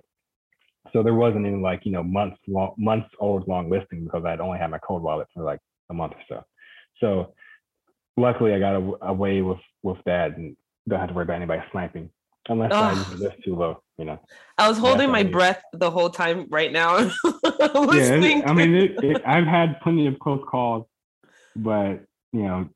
So 0.96 1.04
there 1.04 1.14
wasn't 1.14 1.46
any 1.46 1.58
like, 1.58 1.82
you 1.84 1.92
know, 1.92 2.04
months 2.04 2.38
long 2.48 2.74
months 2.78 3.10
old 3.20 3.50
long 3.50 3.70
listing 3.70 4.06
because 4.06 4.24
I'd 4.24 4.40
only 4.40 4.58
had 4.58 4.72
my 4.72 4.78
cold 4.78 5.04
wallet 5.04 5.28
for 5.34 5.44
like 5.44 5.60
a 5.90 5.94
month 5.94 6.14
or 6.14 6.24
so. 6.30 6.44
So 7.02 7.34
luckily 8.16 8.54
I 8.54 8.60
got 8.60 8.82
away 9.02 9.42
with 9.42 9.60
with 9.84 9.98
that 10.06 10.38
and 10.38 10.56
don't 10.88 11.02
have 11.02 11.10
to 11.10 11.14
worry 11.14 11.24
about 11.24 11.36
anybody 11.36 11.62
sniping 11.74 12.12
unless 12.48 12.72
I 12.72 12.94
list 13.16 13.36
too 13.44 13.58
low, 13.58 13.82
you 13.98 14.06
know. 14.06 14.22
I 14.58 14.70
was 14.70 14.78
holding 14.78 15.12
my 15.12 15.24
breath 15.24 15.62
the 15.74 15.92
whole 15.92 16.10
time 16.10 16.48
right 16.50 16.72
now. 16.72 16.98
yeah, 17.44 18.44
I 18.46 18.54
mean, 18.54 18.74
it, 18.74 19.04
it, 19.04 19.22
I've 19.26 19.48
had 19.48 19.82
plenty 19.82 20.08
of 20.08 20.18
close 20.20 20.46
calls, 20.50 20.86
but 21.58 22.06
you 22.32 22.44
know, 22.44 22.70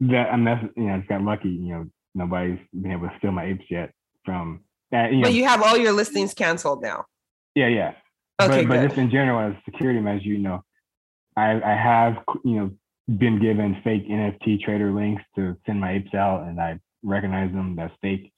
that 0.00 0.30
I'm 0.30 0.44
mean, 0.44 0.70
you 0.76 0.82
know, 0.82 0.94
I 0.96 0.98
got 1.08 1.22
lucky. 1.22 1.48
You 1.48 1.72
know, 1.72 1.90
nobody's 2.14 2.58
been 2.74 2.92
able 2.92 3.08
to 3.08 3.14
steal 3.16 3.32
my 3.32 3.46
apes 3.46 3.64
yet 3.70 3.92
from 4.26 4.60
that. 4.90 5.10
You 5.10 5.20
know, 5.20 5.28
but 5.28 5.32
you 5.32 5.46
have 5.46 5.62
all 5.62 5.78
your 5.78 5.92
listings 5.92 6.34
canceled 6.34 6.82
now. 6.82 7.06
Yeah, 7.54 7.68
yeah. 7.68 7.92
Okay, 8.40 8.64
but, 8.64 8.76
but 8.76 8.86
just 8.86 8.98
in 8.98 9.10
general, 9.10 9.38
as 9.38 9.54
security 9.64 10.00
measure, 10.00 10.28
you 10.28 10.38
know, 10.38 10.64
I 11.36 11.60
I 11.62 11.76
have 11.76 12.16
you 12.44 12.56
know 12.56 12.70
been 13.16 13.40
given 13.40 13.80
fake 13.84 14.08
NFT 14.08 14.60
trader 14.62 14.92
links 14.92 15.22
to 15.36 15.56
send 15.66 15.80
my 15.80 15.94
apes 15.94 16.14
out, 16.14 16.46
and 16.46 16.60
I 16.60 16.78
recognize 17.02 17.52
them 17.52 17.78
as 17.78 17.90
fake. 18.00 18.32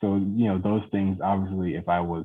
So 0.00 0.16
you 0.16 0.48
know 0.48 0.58
those 0.58 0.82
things. 0.90 1.18
Obviously, 1.22 1.74
if 1.74 1.88
I 1.88 2.00
was 2.00 2.24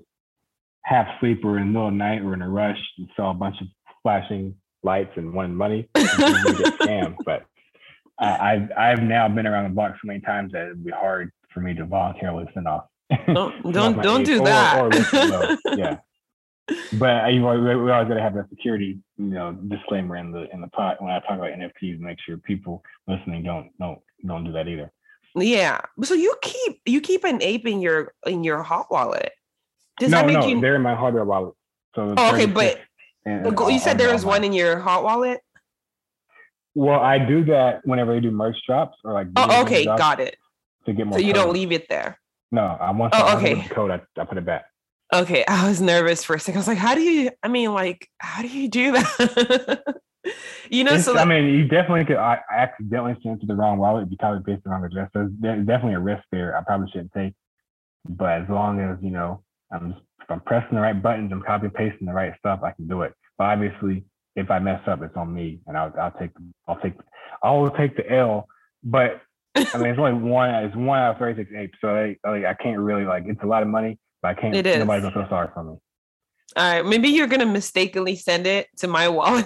half 0.83 1.07
asleep 1.17 1.43
or 1.43 1.57
in 1.57 1.67
the 1.67 1.71
middle 1.73 1.87
of 1.87 1.93
the 1.93 1.97
night 1.97 2.21
or 2.21 2.33
in 2.33 2.41
a 2.41 2.49
rush 2.49 2.79
and 2.97 3.09
saw 3.15 3.31
a 3.31 3.33
bunch 3.33 3.59
of 3.59 3.67
flashing 4.03 4.55
lights 4.83 5.11
and 5.17 5.33
wanted 5.33 5.53
money, 5.53 5.89
get 5.93 6.07
scammed. 6.07 7.15
But 7.25 7.45
uh, 8.21 8.37
I've 8.39 8.71
I've 8.77 9.03
now 9.03 9.27
been 9.27 9.45
around 9.45 9.65
the 9.65 9.75
block 9.75 9.93
so 9.93 10.07
many 10.07 10.21
times 10.21 10.53
that 10.53 10.65
it'd 10.65 10.85
be 10.85 10.91
hard 10.91 11.31
for 11.53 11.59
me 11.59 11.73
to 11.75 11.85
voluntarily 11.85 12.45
send 12.53 12.67
off. 12.67 12.85
Don't 13.27 13.61
don't 13.73 14.01
don't 14.01 14.23
do 14.23 14.43
that. 14.43 14.79
Or, 14.79 14.87
or 14.87 15.57
yeah. 15.77 15.97
But 16.93 17.25
uh, 17.25 17.27
you 17.27 17.47
always, 17.47 17.61
we 17.63 17.91
always 17.91 18.09
got 18.09 18.15
to 18.15 18.21
have 18.21 18.33
that 18.35 18.49
security, 18.49 18.99
you 19.17 19.25
know, 19.25 19.53
disclaimer 19.53 20.17
in 20.17 20.31
the 20.31 20.51
in 20.53 20.61
the 20.61 20.67
pot 20.67 21.01
when 21.01 21.11
I 21.11 21.19
talk 21.19 21.37
about 21.37 21.51
NFTs. 21.51 21.99
Make 21.99 22.17
sure 22.25 22.37
people 22.37 22.83
listening 23.07 23.43
don't 23.43 23.71
don't 23.79 23.99
don't 24.25 24.43
do 24.43 24.51
that 24.51 24.67
either. 24.67 24.91
Yeah. 25.35 25.79
So 26.03 26.13
you 26.13 26.35
keep 26.41 26.81
you 26.85 26.99
keep 26.99 27.23
an 27.23 27.41
ape 27.41 27.67
in 27.67 27.79
your 27.79 28.13
in 28.25 28.43
your 28.43 28.63
hot 28.63 28.91
wallet. 28.91 29.31
Does 29.99 30.11
no, 30.11 30.17
that 30.17 30.27
make 30.27 30.39
no, 30.39 30.47
you... 30.47 30.61
they're 30.61 30.75
in 30.75 30.81
my 30.81 30.95
hardware 30.95 31.25
wallet. 31.25 31.53
So 31.95 32.13
oh, 32.17 32.33
okay, 32.33 32.45
but 32.45 32.79
and, 33.25 33.47
and 33.47 33.59
you 33.59 33.79
said 33.79 33.97
there 33.97 34.11
was 34.11 34.25
one 34.25 34.43
in 34.43 34.53
your 34.53 34.79
hot 34.79 35.03
wallet. 35.03 35.41
Well, 36.75 36.99
I 36.99 37.17
do 37.17 37.43
that 37.45 37.81
whenever 37.85 38.15
I 38.15 38.19
do 38.19 38.29
merch 38.29 38.57
drops 38.67 38.97
or 39.03 39.13
like. 39.13 39.27
Oh, 39.35 39.61
okay, 39.63 39.85
got 39.85 40.19
it. 40.19 40.37
To 40.85 40.93
get 40.93 41.07
more. 41.07 41.17
So 41.17 41.25
you 41.25 41.33
don't 41.33 41.51
leave 41.51 41.71
it 41.71 41.89
there. 41.89 42.19
No, 42.51 42.61
I 42.61 42.91
want. 42.91 43.13
Oh, 43.15 43.37
okay. 43.37 43.61
code. 43.69 43.91
I, 43.91 44.01
I 44.19 44.25
put 44.25 44.37
it 44.37 44.45
back. 44.45 44.65
Okay, 45.13 45.45
I 45.47 45.67
was 45.67 45.79
nervous 45.79 46.23
for 46.23 46.35
a 46.35 46.39
second. 46.39 46.57
I 46.57 46.61
was 46.61 46.67
like, 46.67 46.77
"How 46.77 46.93
do 46.95 47.01
you? 47.01 47.31
I 47.41 47.47
mean, 47.47 47.73
like, 47.73 48.09
how 48.17 48.41
do 48.41 48.49
you 48.49 48.67
do 48.69 48.91
that?" 48.91 49.83
you 50.69 50.83
know, 50.83 50.95
it's, 50.95 51.05
so 51.05 51.17
I 51.17 51.23
mean, 51.23 51.45
you 51.45 51.65
definitely 51.67 52.03
could 52.05 52.17
I 52.17 52.39
accidentally 52.51 53.15
send 53.23 53.39
to 53.41 53.47
the 53.47 53.55
wrong 53.55 53.77
wallet 53.77 54.05
if 54.05 54.11
you 54.11 54.17
copy 54.17 54.43
paste 54.45 54.63
the 54.65 54.69
wrong 54.69 54.83
address. 54.83 55.09
So 55.13 55.29
there's 55.39 55.65
definitely 55.65 55.93
a 55.93 55.99
risk 55.99 56.23
there. 56.31 56.57
I 56.57 56.63
probably 56.63 56.89
shouldn't 56.91 57.13
take, 57.13 57.33
but 58.09 58.41
as 58.41 58.49
long 58.49 58.81
as 58.81 58.97
you 59.01 59.11
know, 59.11 59.43
I'm 59.71 59.95
if 60.27 60.29
I'm 60.29 60.41
pressing 60.41 60.75
the 60.75 60.81
right 60.81 61.01
buttons, 61.01 61.31
I'm 61.31 61.41
copy 61.41 61.69
pasting 61.69 62.07
the 62.07 62.13
right 62.13 62.33
stuff, 62.39 62.59
I 62.63 62.71
can 62.71 62.87
do 62.87 63.03
it. 63.03 63.13
But 63.37 63.45
obviously, 63.45 64.03
if 64.35 64.51
I 64.51 64.59
mess 64.59 64.81
up, 64.87 65.01
it's 65.01 65.15
on 65.15 65.33
me, 65.33 65.59
and 65.67 65.77
I'll 65.77 65.93
I'll 65.99 66.11
take 66.19 66.31
I'll 66.67 66.79
take 66.79 66.95
I'll 67.41 67.69
take 67.71 67.95
the 67.95 68.11
L. 68.11 68.47
But 68.83 69.21
I 69.55 69.77
mean, 69.77 69.87
it's 69.87 69.99
only 69.99 70.13
one. 70.29 70.49
It's 70.49 70.75
one 70.75 70.99
out 70.99 71.13
of 71.13 71.17
thirty 71.17 71.41
six 71.41 71.51
apes, 71.55 71.77
so 71.79 71.95
I, 71.95 72.17
like, 72.29 72.43
I 72.43 72.53
can't 72.55 72.79
really 72.79 73.05
like. 73.05 73.23
It's 73.25 73.41
a 73.41 73.47
lot 73.47 73.63
of 73.63 73.69
money, 73.69 73.97
but 74.21 74.29
I 74.29 74.33
can't. 74.33 74.55
It 74.55 74.65
is. 74.65 74.79
Nobody's 74.79 75.03
gonna 75.03 75.15
feel 75.15 75.29
sorry 75.29 75.49
for 75.53 75.63
me. 75.63 75.77
All 76.55 76.63
right, 76.73 76.85
maybe 76.85 77.09
you're 77.09 77.27
gonna 77.27 77.45
mistakenly 77.45 78.15
send 78.15 78.47
it 78.47 78.67
to 78.77 78.87
my 78.87 79.09
wallet. 79.09 79.45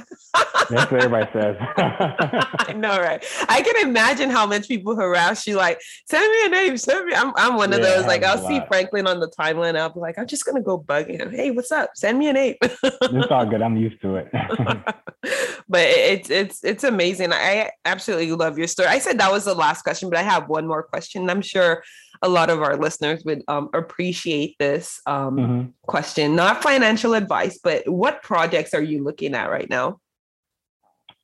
That's 0.69 0.91
what 0.91 1.03
everybody 1.03 1.29
says. 1.33 1.57
I 1.77 2.73
know, 2.73 2.97
right? 2.99 3.25
I 3.49 3.61
can 3.61 3.87
imagine 3.89 4.29
how 4.29 4.45
much 4.45 4.67
people 4.67 4.95
harass 4.95 5.45
you. 5.47 5.55
Like, 5.55 5.81
send 6.07 6.31
me 6.31 6.45
a 6.45 6.49
name, 6.49 6.77
send 6.77 7.07
me. 7.07 7.13
I'm, 7.13 7.33
I'm 7.35 7.55
one 7.57 7.73
of 7.73 7.79
yeah, 7.79 7.85
those. 7.85 8.05
Like, 8.05 8.23
I'll 8.23 8.37
see 8.37 8.59
lot. 8.59 8.67
Franklin 8.67 9.07
on 9.07 9.19
the 9.19 9.29
timeline. 9.29 9.77
I'll 9.77 9.91
be 9.91 9.99
like, 9.99 10.17
I'm 10.17 10.27
just 10.27 10.45
gonna 10.45 10.61
go 10.61 10.77
bug 10.77 11.09
him. 11.09 11.31
Hey, 11.31 11.51
what's 11.51 11.71
up? 11.71 11.89
Send 11.95 12.19
me 12.19 12.29
a 12.29 12.33
name. 12.33 12.55
it's 12.61 13.31
all 13.31 13.45
good. 13.45 13.61
I'm 13.61 13.77
used 13.77 13.99
to 14.03 14.15
it. 14.15 14.29
but 15.67 15.81
it's 15.81 16.29
it's 16.29 16.63
it's 16.63 16.83
amazing. 16.83 17.33
I 17.33 17.71
absolutely 17.83 18.31
love 18.31 18.57
your 18.57 18.67
story. 18.67 18.89
I 18.89 18.99
said 18.99 19.19
that 19.19 19.31
was 19.31 19.45
the 19.45 19.55
last 19.55 19.81
question, 19.81 20.09
but 20.09 20.19
I 20.19 20.23
have 20.23 20.47
one 20.47 20.67
more 20.67 20.83
question. 20.83 21.29
I'm 21.29 21.41
sure 21.41 21.83
a 22.21 22.29
lot 22.29 22.49
of 22.49 22.61
our 22.61 22.77
listeners 22.77 23.23
would 23.25 23.43
um, 23.47 23.69
appreciate 23.73 24.55
this 24.59 25.01
um, 25.05 25.35
mm-hmm. 25.35 25.69
question. 25.83 26.35
Not 26.35 26.61
financial 26.61 27.13
advice, 27.13 27.59
but 27.63 27.87
what 27.87 28.21
projects 28.21 28.73
are 28.73 28.81
you 28.81 29.03
looking 29.03 29.33
at 29.33 29.49
right 29.49 29.69
now? 29.69 29.99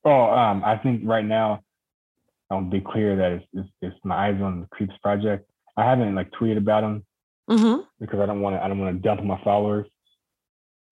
Oh, 0.03 0.29
um, 0.31 0.63
I 0.63 0.77
think 0.77 1.01
right 1.03 1.25
now, 1.25 1.61
I'll 2.49 2.61
be 2.61 2.79
clear 2.79 3.15
that 3.17 3.31
it's, 3.33 3.45
it's, 3.53 3.69
it's, 3.81 3.95
my 4.05 4.29
eyes 4.29 4.41
on 4.41 4.61
the 4.61 4.67
Creepz 4.67 4.97
project. 5.01 5.49
I 5.75 5.83
haven't 5.83 6.15
like 6.15 6.31
tweeted 6.31 6.57
about 6.57 6.81
them 6.81 7.05
mm-hmm. 7.49 7.81
because 7.99 8.19
I 8.19 8.25
don't 8.25 8.41
want 8.41 8.55
to. 8.55 8.63
I 8.63 8.67
don't 8.69 8.79
want 8.79 8.95
to 8.95 9.01
dump 9.01 9.21
my 9.23 9.39
followers. 9.43 9.85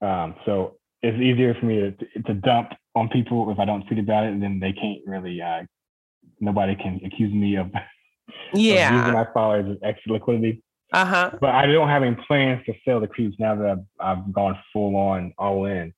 Um, 0.02 0.36
so 0.45 0.76
it's 1.02 1.18
easier 1.18 1.56
for 1.56 1.65
me 1.65 1.95
to, 1.98 2.22
to 2.23 2.34
dump 2.34 2.72
on 2.94 3.07
people 3.07 3.49
if 3.52 3.57
I 3.57 3.65
don't 3.65 3.88
tweet 3.88 3.99
about 3.99 4.26
it, 4.26 4.34
and 4.34 4.44
then 4.44 4.60
they 4.60 4.73
can't 4.73 4.99
really. 5.06 5.41
Uh, 5.41 5.64
nobody 6.41 6.76
can 6.76 6.99
accuse 7.06 7.34
me 7.34 7.56
of 7.56 7.68
yeah 8.53 8.97
using 8.97 9.14
my 9.14 9.27
followers 9.34 9.65
as 9.69 9.77
extra 9.84 10.14
liquidity. 10.14 10.61
Uh 10.93 11.06
huh. 11.06 11.31
But 11.41 11.56
I 11.56 11.65
don't 11.65 11.89
have 11.89 12.03
any 12.03 12.15
plans 12.27 12.64
to 12.68 12.73
sell 12.85 12.99
the 12.99 13.07
Creepz 13.07 13.35
now 13.39 13.56
that 13.56 13.69
I've, 13.69 14.18
I've 14.18 14.34
gone 14.34 14.57
full 14.72 14.95
on 14.95 15.34
all 15.38 15.65
in. 15.65 15.93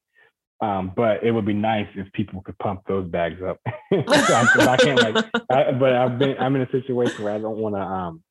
Um, 0.60 0.92
but 0.96 1.24
it 1.24 1.32
would 1.32 1.46
be 1.46 1.54
nice 1.54 1.88
if 1.96 2.12
people 2.14 2.42
could 2.42 2.58
pump 2.58 2.82
those 2.88 3.08
bags 3.08 3.42
up. 3.44 3.60
I, 3.92 4.48
I, 4.60 4.78
can't 4.78 5.00
like, 5.00 5.26
I, 5.52 5.72
but 5.74 5.94
I've 5.94 6.18
been 6.18 6.36
I'm 6.40 6.56
in 6.56 6.64
a 6.64 6.72
situation 6.72 7.24
where 7.24 7.34
I 7.34 7.38
don't 7.38 7.58
want 7.58 7.76
to 7.76 7.82
um 7.82 8.24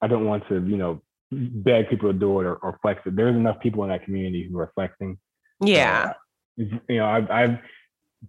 I 0.00 0.06
don't 0.06 0.26
want 0.26 0.46
to 0.48 0.54
you 0.54 0.76
know 0.76 1.02
beg 1.32 1.88
people 1.88 2.12
to 2.12 2.18
do 2.18 2.40
it 2.40 2.44
or, 2.44 2.56
or 2.56 2.78
flex 2.80 3.00
it. 3.06 3.16
There's 3.16 3.34
enough 3.34 3.58
people 3.60 3.82
in 3.82 3.90
that 3.90 4.04
community 4.04 4.48
who 4.48 4.58
are 4.58 4.70
flexing. 4.74 5.18
Yeah. 5.60 6.12
Uh, 6.60 6.64
you 6.88 6.98
know, 6.98 7.06
I've, 7.06 7.30
I've 7.30 7.58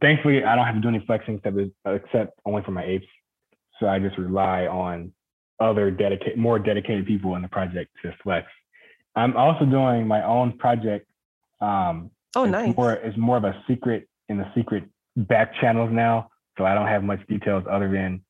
thankfully 0.01 0.43
I 0.43 0.55
don't 0.55 0.65
have 0.65 0.75
to 0.75 0.81
do 0.81 0.87
any 0.87 1.03
flexing 1.05 1.35
except 1.35 1.57
except 1.85 2.39
only 2.45 2.63
for 2.63 2.71
my 2.71 2.83
apes. 2.83 3.05
So 3.79 3.87
I 3.87 3.99
just 3.99 4.17
rely 4.17 4.67
on 4.67 5.11
other 5.59 5.91
dedicated, 5.91 6.37
more 6.37 6.59
dedicated 6.59 7.05
people 7.05 7.35
in 7.35 7.41
the 7.41 7.47
project 7.47 7.91
to 8.03 8.13
flex. 8.23 8.47
I'm 9.15 9.35
also 9.37 9.65
doing 9.65 10.07
my 10.07 10.23
own 10.23 10.57
project. 10.57 11.07
Um, 11.61 12.11
oh, 12.35 12.43
it's 12.43 12.51
nice. 12.51 12.75
More, 12.75 12.93
it's 12.93 13.17
more 13.17 13.37
of 13.37 13.43
a 13.43 13.63
secret 13.67 14.07
in 14.29 14.37
the 14.37 14.45
secret 14.55 14.83
back 15.15 15.53
channels 15.61 15.89
now. 15.91 16.29
So 16.57 16.65
I 16.65 16.73
don't 16.73 16.87
have 16.87 17.03
much 17.03 17.25
details 17.27 17.63
other 17.69 17.91
than 17.91 18.21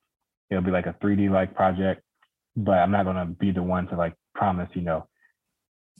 it'll 0.50 0.62
be 0.62 0.70
like 0.70 0.86
a 0.86 0.94
3D 1.02 1.30
like 1.30 1.54
project, 1.54 2.02
but 2.56 2.78
I'm 2.78 2.90
not 2.90 3.04
going 3.04 3.16
to 3.16 3.26
be 3.26 3.50
the 3.50 3.62
one 3.62 3.86
to 3.88 3.96
like 3.96 4.14
promise, 4.34 4.68
you 4.74 4.82
know, 4.82 5.06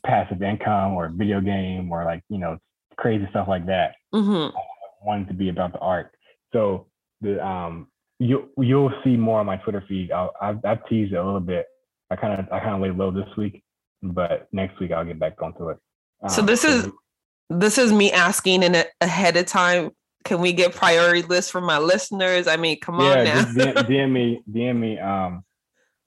passive 0.05 0.43
income 0.43 0.95
or 0.95 1.09
video 1.09 1.41
game 1.41 1.91
or 1.91 2.05
like, 2.05 2.23
you 2.29 2.39
know, 2.39 2.59
crazy 2.97 3.27
stuff 3.31 3.49
like 3.49 3.67
that. 3.67 3.95
Mm-hmm. 4.15 4.57
I 4.57 5.07
want 5.07 5.27
it 5.27 5.29
to 5.29 5.35
be 5.35 5.49
about 5.49 5.73
the 5.73 5.79
art. 5.79 6.15
So 6.53 6.87
the 7.21 7.45
um 7.45 7.89
you 8.19 8.51
you'll 8.59 8.93
see 9.05 9.17
more 9.17 9.41
on 9.41 9.47
my 9.47 9.57
Twitter 9.57 9.85
feed. 9.89 10.11
I'll, 10.11 10.33
I've, 10.41 10.65
I've 10.65 10.87
teased 10.89 11.13
it 11.13 11.17
a 11.17 11.25
little 11.25 11.41
bit. 11.41 11.67
I 12.11 12.17
kind 12.17 12.41
of 12.41 12.47
I 12.53 12.61
kind 12.61 12.75
of 12.75 12.81
laid 12.81 12.97
low 12.97 13.11
this 13.11 13.29
week, 13.37 13.63
but 14.03 14.49
next 14.53 14.79
week 14.81 14.93
I'll 14.93 15.05
get 15.05 15.19
back 15.19 15.41
onto 15.43 15.71
it. 15.71 15.79
Um, 16.23 16.31
so 16.31 16.43
this 16.43 16.65
is 16.65 16.89
this 17.51 17.79
is 17.79 17.93
me 17.93 18.13
asking 18.13 18.63
in 18.63 18.75
a, 18.75 18.85
ahead 19.01 19.37
of 19.37 19.47
time. 19.47 19.91
Can 20.25 20.41
we 20.41 20.53
get 20.53 20.75
priority 20.75 21.23
lists 21.23 21.51
from 21.51 21.65
my 21.65 21.79
listeners? 21.79 22.49
I 22.49 22.57
mean, 22.57 22.81
come 22.81 23.01
yeah, 23.01 23.19
on 23.19 23.25
now. 23.25 23.43
DM, 23.45 23.75
DM, 23.89 24.11
me, 24.11 24.43
DM 24.51 24.77
me. 24.77 24.99
Um, 24.99 25.45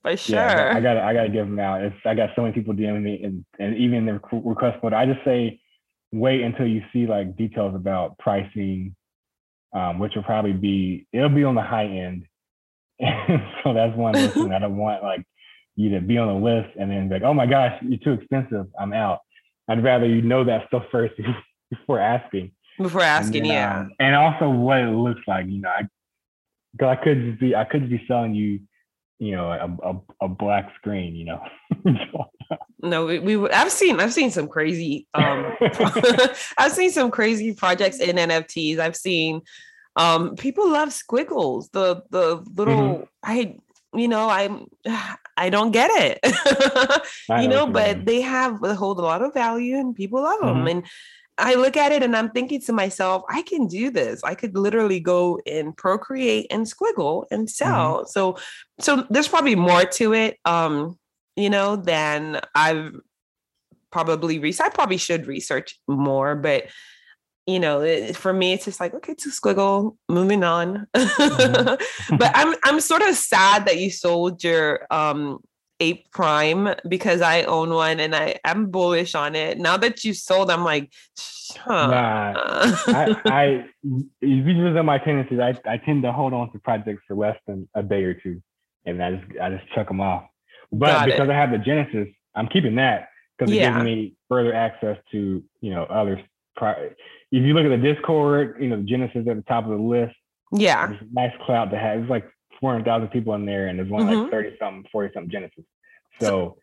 for 0.02 0.18
sure. 0.18 0.36
Yeah, 0.36 0.74
I 0.76 0.82
got 0.82 0.98
I 0.98 1.14
got 1.14 1.24
to 1.24 1.30
give 1.30 1.46
them 1.46 1.60
out. 1.60 1.82
It's 1.84 1.96
I 2.06 2.16
got 2.16 2.32
so 2.36 2.42
many 2.42 2.54
people 2.54 2.74
DMing 2.74 3.04
me, 3.04 3.24
and 3.24 3.46
and 3.60 3.78
even 3.78 4.06
the 4.06 4.20
request 4.32 4.80
photo. 4.82 4.96
I 4.96 5.06
just 5.06 5.24
say 5.24 5.60
wait 6.12 6.42
until 6.42 6.68
you 6.68 6.82
see 6.92 7.06
like 7.06 7.38
details 7.38 7.76
about 7.76 8.18
pricing, 8.18 8.96
um, 9.74 10.00
which 10.00 10.16
will 10.16 10.24
probably 10.24 10.54
be 10.54 11.08
it'll 11.14 11.30
be 11.30 11.44
on 11.44 11.56
the 11.56 11.62
high 11.62 11.86
end. 11.86 12.26
so 13.64 13.74
that's 13.74 13.96
one 13.96 14.14
listen. 14.16 14.52
I 14.52 14.60
don't 14.60 14.78
want 14.78 15.04
like 15.04 15.24
you 15.76 15.90
to 15.92 16.02
be 16.02 16.18
on 16.18 16.28
the 16.28 16.46
list 16.46 16.70
and 16.80 16.92
then 16.92 17.08
be 17.08 17.16
like, 17.16 17.24
oh 17.24 17.34
my 17.34 17.46
gosh, 17.46 17.80
you're 17.82 18.00
too 18.00 18.14
expensive. 18.14 18.68
I'm 18.80 18.94
out. 18.94 19.20
I'd 19.70 19.84
rather 19.84 20.06
you 20.06 20.22
know 20.22 20.44
that 20.44 20.68
stuff 20.68 20.84
first 20.92 21.14
before 21.70 22.00
asking. 22.00 22.52
Before 22.78 23.02
asking, 23.02 23.44
then, 23.44 23.52
yeah. 23.52 23.80
Um, 23.82 23.92
and 24.00 24.16
also 24.16 24.50
what 24.50 24.80
it 24.80 24.92
looks 24.92 25.22
like. 25.28 25.46
You 25.48 25.62
know, 25.62 25.70
I 25.70 25.84
because 26.74 26.98
I 26.98 27.04
could 27.04 27.26
just 27.26 27.40
be 27.40 27.56
I 27.56 27.66
could 27.66 27.82
just 27.82 27.92
be 27.92 28.06
selling 28.08 28.34
you, 28.34 28.60
you 29.20 29.36
know, 29.36 29.52
a 29.52 29.90
a, 29.90 30.26
a 30.26 30.28
black 30.28 30.74
screen. 30.76 31.16
You 31.16 31.26
know. 31.26 31.42
no, 32.82 33.06
we, 33.06 33.20
we 33.20 33.50
I've 33.50 33.72
seen 33.72 34.00
I've 34.00 34.14
seen 34.14 34.32
some 34.32 34.48
crazy 34.48 35.08
um 35.14 35.54
I've 36.58 36.72
seen 36.72 36.92
some 36.92 37.12
crazy 37.12 37.54
projects 37.54 38.00
in 38.00 38.16
NFTs. 38.16 38.80
I've 38.80 38.96
seen 38.96 39.42
um 39.96 40.36
people 40.36 40.70
love 40.72 40.94
squiggles, 40.94 41.70
the 41.70 42.04
the 42.10 42.44
little 42.56 42.76
mm-hmm. 42.76 43.04
I 43.24 43.58
you 43.94 44.08
know, 44.08 44.30
I'm 44.30 44.68
I 45.38 45.50
don't 45.50 45.72
get 45.72 45.90
it. 45.94 47.02
you 47.42 47.48
know, 47.48 47.68
but 47.68 48.06
they 48.06 48.22
have 48.22 48.62
they 48.62 48.74
hold 48.74 49.00
a 49.00 49.04
lot 49.04 49.22
of 49.22 49.34
value 49.34 49.78
and 49.78 49.96
people 49.96 50.22
love 50.22 50.40
them. 50.42 50.58
Mm-hmm. 50.58 50.68
And 50.68 50.86
I 51.40 51.56
look 51.56 51.78
at 51.78 51.92
it 51.92 52.04
and 52.04 52.16
I'm 52.16 52.30
thinking 52.30 52.62
to 52.62 52.74
myself, 52.74 53.24
I 53.30 53.42
can 53.42 53.68
do 53.68 53.90
this. 53.90 54.24
I 54.24 54.36
could 54.36 54.56
literally 54.56 55.00
go 55.00 55.40
and 55.48 55.76
procreate 55.76 56.48
and 56.52 56.66
squiggle 56.66 57.26
and 57.32 57.44
mm-hmm. 57.44 57.48
sell. 57.48 57.98
Mm-hmm. 58.00 58.08
So 58.08 58.38
so 58.80 59.06
there's 59.10 59.28
probably 59.28 59.56
more 59.56 59.86
to 59.86 60.14
it. 60.14 60.38
Um 60.46 60.98
you 61.36 61.50
know, 61.50 61.78
than 61.78 62.42
I've 62.54 62.94
probably 63.92 64.40
research. 64.40 64.66
I 64.66 64.70
probably 64.70 64.98
should 64.98 65.26
research 65.26 65.80
more, 65.88 66.36
but 66.36 66.66
you 67.48 67.60
know, 67.60 67.82
it, 67.82 68.16
for 68.16 68.32
me, 68.32 68.54
it's 68.54 68.66
just 68.66 68.80
like 68.80 68.94
okay, 68.94 69.16
to 69.16 69.30
squiggle, 69.30 69.96
moving 70.08 70.44
on. 70.44 70.86
Mm-hmm. 70.96 72.18
but 72.18 72.32
I'm 72.36 72.56
I'm 72.64 72.80
sort 72.80 73.02
of 73.02 73.16
sad 73.16 73.66
that 73.66 73.78
you 73.78 73.90
sold 73.90 74.44
your 74.44 74.86
um 74.92 75.40
Hape 75.80 76.12
Prime 76.12 76.70
because 76.88 77.22
I 77.22 77.44
own 77.44 77.70
one 77.74 78.00
and 78.00 78.14
I 78.16 78.36
am 78.44 78.70
bullish 78.70 79.16
on 79.16 79.34
it. 79.36 79.58
Now 79.58 79.78
that 79.78 80.04
you 80.04 80.14
sold, 80.14 80.52
I'm 80.52 80.64
like, 80.64 80.92
huh. 81.58 81.88
Nah, 81.88 82.34
I, 82.88 83.16
I 83.26 83.66
you 84.22 84.44
visit 84.44 84.84
my 84.84 84.98
tendencies, 84.98 85.40
I, 85.40 85.56
I 85.66 85.78
tend 85.78 86.04
to 86.04 86.12
hold 86.12 86.34
on 86.34 86.52
to 86.52 86.60
projects 86.60 87.04
for 87.08 87.16
less 87.16 87.38
than 87.48 87.68
a 87.76 87.82
day 87.84 88.04
or 88.04 88.14
two, 88.14 88.42
and 88.86 89.02
I 89.04 89.12
just 89.16 89.40
I 89.42 89.50
just 89.50 89.70
chuck 89.74 89.88
them 89.88 90.02
off. 90.02 90.26
But 90.72 90.88
Got 90.88 91.10
it. 91.10 91.12
because 91.14 91.30
I 91.30 91.34
have 91.34 91.52
the 91.52 91.58
Genesis, 91.58 92.08
I'm 92.36 92.48
keeping 92.48 92.76
that 92.76 93.10
because 93.38 93.52
it 93.52 93.56
Yeah. 93.56 93.72
gives 93.74 93.86
me 93.86 94.14
further 94.28 94.54
access 94.54 94.98
to 95.12 95.44
you 95.62 95.72
know 95.72 95.84
other 95.84 96.22
Pri- 96.58 96.90
If 97.32 97.44
you 97.44 97.54
look 97.54 97.64
at 97.66 97.70
the 97.70 97.94
Discord, 97.94 98.58
you 98.60 98.68
know 98.70 98.84
Genesis 98.84 99.26
at 99.30 99.36
the 99.38 99.44
top 99.48 99.64
of 99.64 99.70
the 99.72 99.78
list. 99.78 100.16
yeah. 100.52 100.94
Nice 101.14 101.32
cloud 101.46 101.72
to 101.72 101.78
have. 101.80 102.02
It's 102.02 102.10
like 102.10 102.26
400,000 102.60 103.08
people 103.10 103.34
in 103.36 103.46
there, 103.46 103.68
and 103.68 103.80
there's 103.80 103.90
one 103.90 104.06
Mhm. 104.08 104.24
like 104.24 104.32
30 104.32 104.58
something, 104.60 104.86
40 104.92 105.14
something 105.14 105.32
Genesis. 105.32 105.66
So 106.20 106.58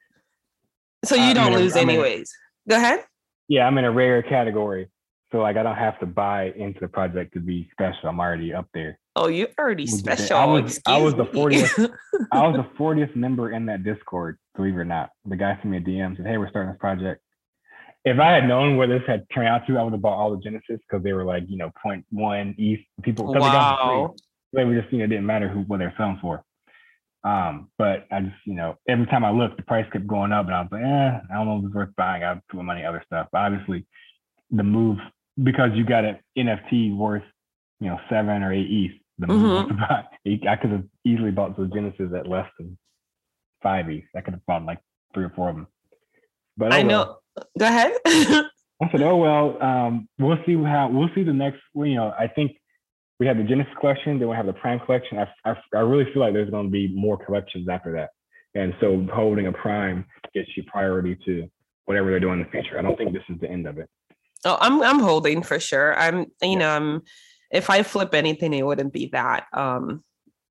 So 1.05 1.14
you 1.14 1.23
I'm 1.23 1.35
don't 1.35 1.52
a- 1.52 1.56
lose 1.59 1.77
I'm 1.77 1.85
in 1.85 1.89
a- 1.90 1.93
anyways. 1.93 2.32
Go 2.68 2.77
ahead. 2.77 3.05
yeah, 3.48 3.66
I'm 3.66 3.78
in 3.78 3.85
a 3.85 3.90
rare 3.93 4.23
category. 4.23 4.89
So 5.32 5.40
like 5.40 5.56
I 5.56 5.62
don't 5.62 5.77
have 5.77 5.98
to 6.01 6.06
buy 6.06 6.52
into 6.56 6.81
the 6.81 6.89
project 6.89 7.35
to 7.35 7.40
be 7.40 7.68
special. 7.73 8.09
I'm 8.09 8.20
already 8.20 8.55
up 8.55 8.68
there. 8.74 8.98
Oh, 9.16 9.28
you're 9.28 9.48
already 9.59 9.86
the- 9.86 9.93
I 9.93 10.14
special. 10.16 10.52
was- 10.52 10.81
I 10.86 10.98
was 11.01 11.14
the 11.14 11.23
Excuse 11.23 11.73
40th. 11.73 11.90
I 12.32 12.47
was 12.47 12.56
the 12.56 12.64
40th 12.77 13.16
member 13.16 13.51
in 13.51 13.66
that 13.66 13.82
Discord, 13.82 14.39
believe 14.56 14.74
it 14.74 14.78
or 14.78 14.85
not. 14.85 15.10
The 15.24 15.36
guy 15.36 15.55
sent 15.56 15.66
me 15.66 15.78
a 15.78 15.81
DM 15.81 16.16
said, 16.16 16.27
"Hey, 16.27 16.36
we're 16.39 16.51
starting 16.51 16.70
this 16.73 16.78
project." 16.78 17.23
If 18.05 18.20
I 18.20 18.31
had 18.32 18.47
known 18.47 18.77
where 18.77 18.86
this 18.86 19.02
had 19.06 19.27
turned 19.35 19.48
out 19.48 19.66
to, 19.66 19.78
I 19.78 19.82
would 19.82 19.93
have 19.93 20.01
bought 20.02 20.16
all 20.16 20.31
the 20.31 20.40
Genesis 20.40 20.81
because 20.89 21.02
they 21.02 21.12
were 21.12 21.24
like, 21.24 21.43
you 21.48 21.56
know, 21.56 21.73
0.1 21.85 22.55
ETH. 22.56 22.81
People, 23.02 23.24
'cause 23.27 23.35
they 23.35 23.40
got 23.40 23.78
free. 23.85 23.97
wow. 23.97 24.14
They 24.56 24.64
just, 24.74 24.92
you 24.92 24.98
know, 24.98 25.04
it 25.04 25.08
didn't 25.08 25.26
matter 25.26 25.48
who 25.48 25.60
what 25.60 25.78
they're 25.78 25.94
selling 25.96 26.18
for. 26.20 26.42
Um, 27.24 27.70
but 27.76 28.06
I 28.12 28.20
just, 28.20 28.36
you 28.44 28.54
know, 28.54 28.76
every 28.88 29.06
time 29.06 29.24
I 29.24 29.30
looked, 29.30 29.56
the 29.56 29.64
price 29.64 29.86
kept 29.92 30.06
going 30.06 30.32
up, 30.32 30.46
and 30.46 30.54
I 30.54 30.60
was 30.60 30.68
like, 30.70 30.82
eh, 30.82 31.18
I 31.30 31.34
don't 31.34 31.46
know 31.46 31.58
if 31.58 31.64
it's 31.64 31.74
worth 31.74 31.96
buying. 31.96 32.22
I 32.22 32.34
put 32.48 32.56
my 32.56 32.62
money 32.62 32.84
other 32.84 33.02
stuff. 33.06 33.28
But 33.32 33.38
obviously, 33.38 33.86
the 34.50 34.62
move 34.62 34.98
because 35.42 35.70
you 35.74 35.84
got 35.84 36.04
an 36.04 36.18
NFT 36.38 36.96
worth, 36.96 37.24
you 37.80 37.88
know, 37.88 37.98
seven 38.08 38.42
or 38.42 38.52
eight 38.52 38.68
ETH. 38.70 39.00
The 39.18 39.26
move 39.26 39.68
to 39.68 39.74
buy. 39.74 40.04
I 40.48 40.56
could 40.56 40.70
have 40.70 40.84
easily 41.04 41.30
bought 41.30 41.56
those 41.56 41.72
Genesis 41.72 42.12
at 42.14 42.28
less 42.28 42.48
than 42.58 42.78
five 43.62 43.88
ETH. 43.88 44.04
I 44.14 44.20
could 44.20 44.34
have 44.34 44.46
bought 44.46 44.64
like 44.64 44.80
three 45.14 45.24
or 45.24 45.32
four 45.34 45.48
of 45.48 45.56
them. 45.56 45.66
But 46.56 46.72
I 46.72 46.82
oh 46.82 46.86
well. 46.86 47.22
know. 47.36 47.44
Go 47.58 47.66
ahead. 47.66 47.92
I 48.06 48.90
said, 48.90 49.02
oh 49.02 49.16
well, 49.16 49.62
um, 49.62 50.08
we'll 50.18 50.38
see 50.44 50.54
how 50.54 50.90
we'll 50.92 51.10
see 51.14 51.22
the 51.22 51.32
next. 51.32 51.60
You 51.74 51.94
know, 51.94 52.14
I 52.18 52.28
think 52.28 52.52
we 53.18 53.26
have 53.26 53.36
the 53.38 53.44
Genesis 53.44 53.72
collection, 53.80 54.18
then 54.18 54.28
we 54.28 54.36
have 54.36 54.47
the 54.47 54.52
Prime 54.52 54.80
collection. 54.80 55.18
I, 55.18 55.26
I, 55.51 55.56
I 55.74 55.80
really 55.80 56.05
feel 56.12 56.20
like 56.22 56.34
there's 56.34 56.51
going 56.51 56.66
to 56.66 56.70
be 56.70 56.88
more 56.88 57.16
collections 57.24 57.68
after 57.68 57.93
that, 57.93 58.10
and 58.55 58.74
so 58.80 59.06
holding 59.12 59.47
a 59.47 59.52
Prime 59.52 60.05
gets 60.34 60.48
you 60.56 60.64
priority 60.64 61.16
to 61.24 61.48
whatever 61.86 62.10
they're 62.10 62.20
doing 62.20 62.40
in 62.40 62.44
the 62.44 62.51
future. 62.51 62.78
I 62.78 62.82
don't 62.82 62.97
think 62.97 63.12
this 63.12 63.22
is 63.28 63.40
the 63.40 63.48
end 63.51 63.66
of 63.66 63.78
it. 63.78 63.88
oh, 64.44 64.59
I'm 64.60 64.82
I'm 64.82 65.01
holding 65.01 65.43
for 65.43 65.59
sure. 65.59 65.97
I'm 65.98 66.18
you 66.43 66.51
Yeah. 66.51 66.59
know, 66.59 66.70
I'm 66.70 67.02
if 67.51 67.70
I 67.70 67.82
flip 67.84 68.12
anything, 68.14 68.52
it 68.52 68.66
wouldn't 68.66 68.93
be 68.93 69.06
that. 69.12 69.47
Um, 69.52 70.02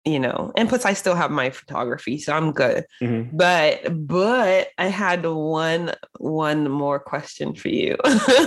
you 0.06 0.19
know, 0.19 0.52
and 0.56 0.69
plus 0.69 0.86
I 0.86 0.94
still 0.94 1.15
have 1.15 1.32
my 1.32 1.49
photography, 1.49 2.19
so 2.19 2.34
I'm 2.34 2.52
good. 2.52 2.86
Mhm. 3.02 3.30
But 3.34 4.07
but 4.07 4.68
I 4.77 4.88
had 4.88 5.26
one 5.26 5.94
one 6.19 6.69
more 6.69 6.99
question 6.99 7.56
for 7.56 7.69
you. 7.69 7.98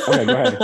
Okay, 0.08 0.56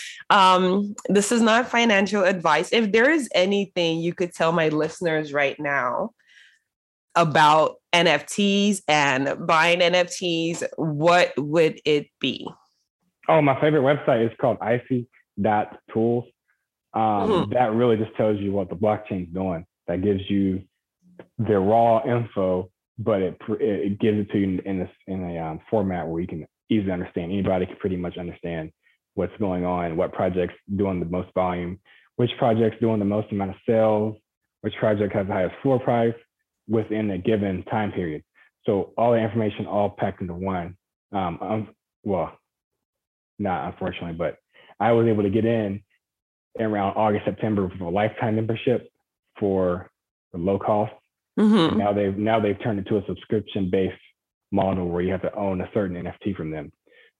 um, 0.30 0.94
this 1.08 1.30
is 1.30 1.40
not 1.42 1.68
financial 1.68 2.24
advice. 2.24 2.72
If 2.72 2.90
there 2.92 3.10
is 3.10 3.28
anything 3.34 4.00
you 4.00 4.14
could 4.14 4.34
tell 4.34 4.50
my 4.52 4.68
listeners 4.68 5.32
right 5.32 5.58
now 5.60 6.10
about 7.14 7.76
NFTs 7.92 8.82
and 8.88 9.46
buying 9.46 9.80
NFTs, 9.80 10.64
what 10.76 11.32
would 11.36 11.80
it 11.84 12.08
be? 12.20 12.48
Oh, 13.28 13.40
my 13.42 13.60
favorite 13.60 13.82
website 13.82 14.26
is 14.26 14.32
called 14.40 14.56
icy.tools. 14.60 16.24
Um, 16.94 17.00
Mhm. 17.30 17.50
That 17.52 17.72
really 17.72 17.96
just 17.96 18.14
tells 18.16 18.38
you 18.40 18.52
what 18.52 18.68
the 18.68 18.76
blockchain's 18.76 19.32
doing. 19.32 19.64
That 19.88 20.02
gives 20.02 20.20
you 20.28 20.62
the 21.38 21.58
raw 21.58 22.02
info, 22.04 22.70
but 22.98 23.22
it 23.22 23.36
it 23.48 23.98
gives 23.98 24.18
it 24.18 24.30
to 24.30 24.38
you 24.38 24.60
in 24.64 24.78
this 24.78 24.90
in 25.06 25.24
a 25.24 25.38
um, 25.38 25.60
format 25.70 26.06
where 26.06 26.20
you 26.20 26.28
can 26.28 26.46
easily 26.70 26.92
understand. 26.92 27.32
Anybody 27.32 27.66
can 27.66 27.76
pretty 27.76 27.96
much 27.96 28.16
understand 28.16 28.72
what's 29.14 29.36
going 29.38 29.64
on, 29.64 29.96
what 29.96 30.12
projects 30.12 30.54
doing 30.76 31.00
the 31.00 31.06
most 31.06 31.28
volume, 31.34 31.78
which 32.16 32.30
projects 32.38 32.76
doing 32.80 32.98
the 32.98 33.04
most 33.04 33.30
amount 33.32 33.50
of 33.50 33.56
sales, 33.66 34.16
which 34.62 34.74
project 34.78 35.12
has 35.14 35.26
the 35.26 35.32
highest 35.32 35.54
floor 35.62 35.78
price 35.80 36.14
within 36.68 37.10
a 37.10 37.18
given 37.18 37.64
time 37.64 37.92
period. 37.92 38.22
So 38.64 38.92
all 38.96 39.12
the 39.12 39.18
information 39.18 39.66
all 39.66 39.90
packed 39.90 40.20
into 40.20 40.34
one. 40.34 40.76
Um, 41.12 41.38
um, 41.42 41.68
well, 42.04 42.32
not 43.38 43.72
unfortunately, 43.72 44.16
but 44.16 44.36
I 44.78 44.92
was 44.92 45.06
able 45.06 45.24
to 45.24 45.30
get 45.30 45.44
in 45.44 45.82
around 46.58 46.94
August, 46.94 47.24
September 47.24 47.70
for 47.78 47.84
a 47.84 47.90
lifetime 47.90 48.36
membership 48.36 48.91
for 49.42 49.90
the 50.32 50.38
low 50.38 50.56
cost. 50.58 50.92
Mhm. 51.38 51.76
Now 51.76 51.92
they've 51.92 52.16
now 52.16 52.38
they've 52.38 52.58
turned 52.62 52.78
it 52.78 52.86
to 52.86 52.98
a 52.98 53.04
subscription 53.06 53.70
based 53.70 54.00
model 54.52 54.88
where 54.88 55.02
you 55.02 55.10
have 55.10 55.22
to 55.22 55.34
own 55.34 55.60
a 55.60 55.68
certain 55.74 55.96
NFT 55.96 56.36
from 56.36 56.50
them. 56.50 56.70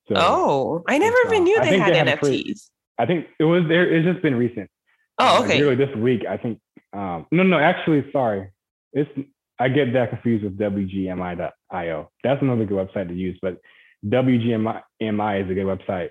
So 0.07 0.15
Oh, 0.17 0.85
I 0.87 0.99
never 0.99 1.17
even 1.27 1.43
uh, 1.43 1.45
knew 1.45 1.59
I 1.61 1.65
they 1.65 1.79
had 1.79 1.93
they 1.93 1.99
have 1.99 2.09
it 2.09 2.19
free. 2.21 2.45
NFTs. 2.45 2.71
I 2.99 3.07
think 3.07 3.27
it 3.41 3.45
was 3.45 3.65
there. 3.69 3.91
It's 3.93 4.07
just 4.07 4.23
been 4.23 4.37
recent. 4.37 4.71
Oh, 5.19 5.39
Uh, 5.41 5.45
okay. 5.45 5.61
Really, 5.61 5.75
this 5.75 5.95
week 5.97 6.23
I 6.29 6.37
think. 6.37 6.61
Um, 6.93 7.27
no, 7.33 7.43
no, 7.43 7.59
actually, 7.59 8.05
sorry. 8.13 8.51
It's 8.93 9.11
I 9.59 9.69
get 9.69 9.93
that 9.95 10.11
confused 10.11 10.45
with 10.45 10.59
WGMI.io. 10.59 12.11
That's 12.23 12.43
another 12.43 12.65
good 12.67 12.79
website 12.89 13.09
to 13.09 13.15
use, 13.15 13.39
but 13.43 13.59
WGMI 14.07 15.45
is 15.45 15.51
a 15.51 15.55
good 15.55 15.67
website 15.67 16.11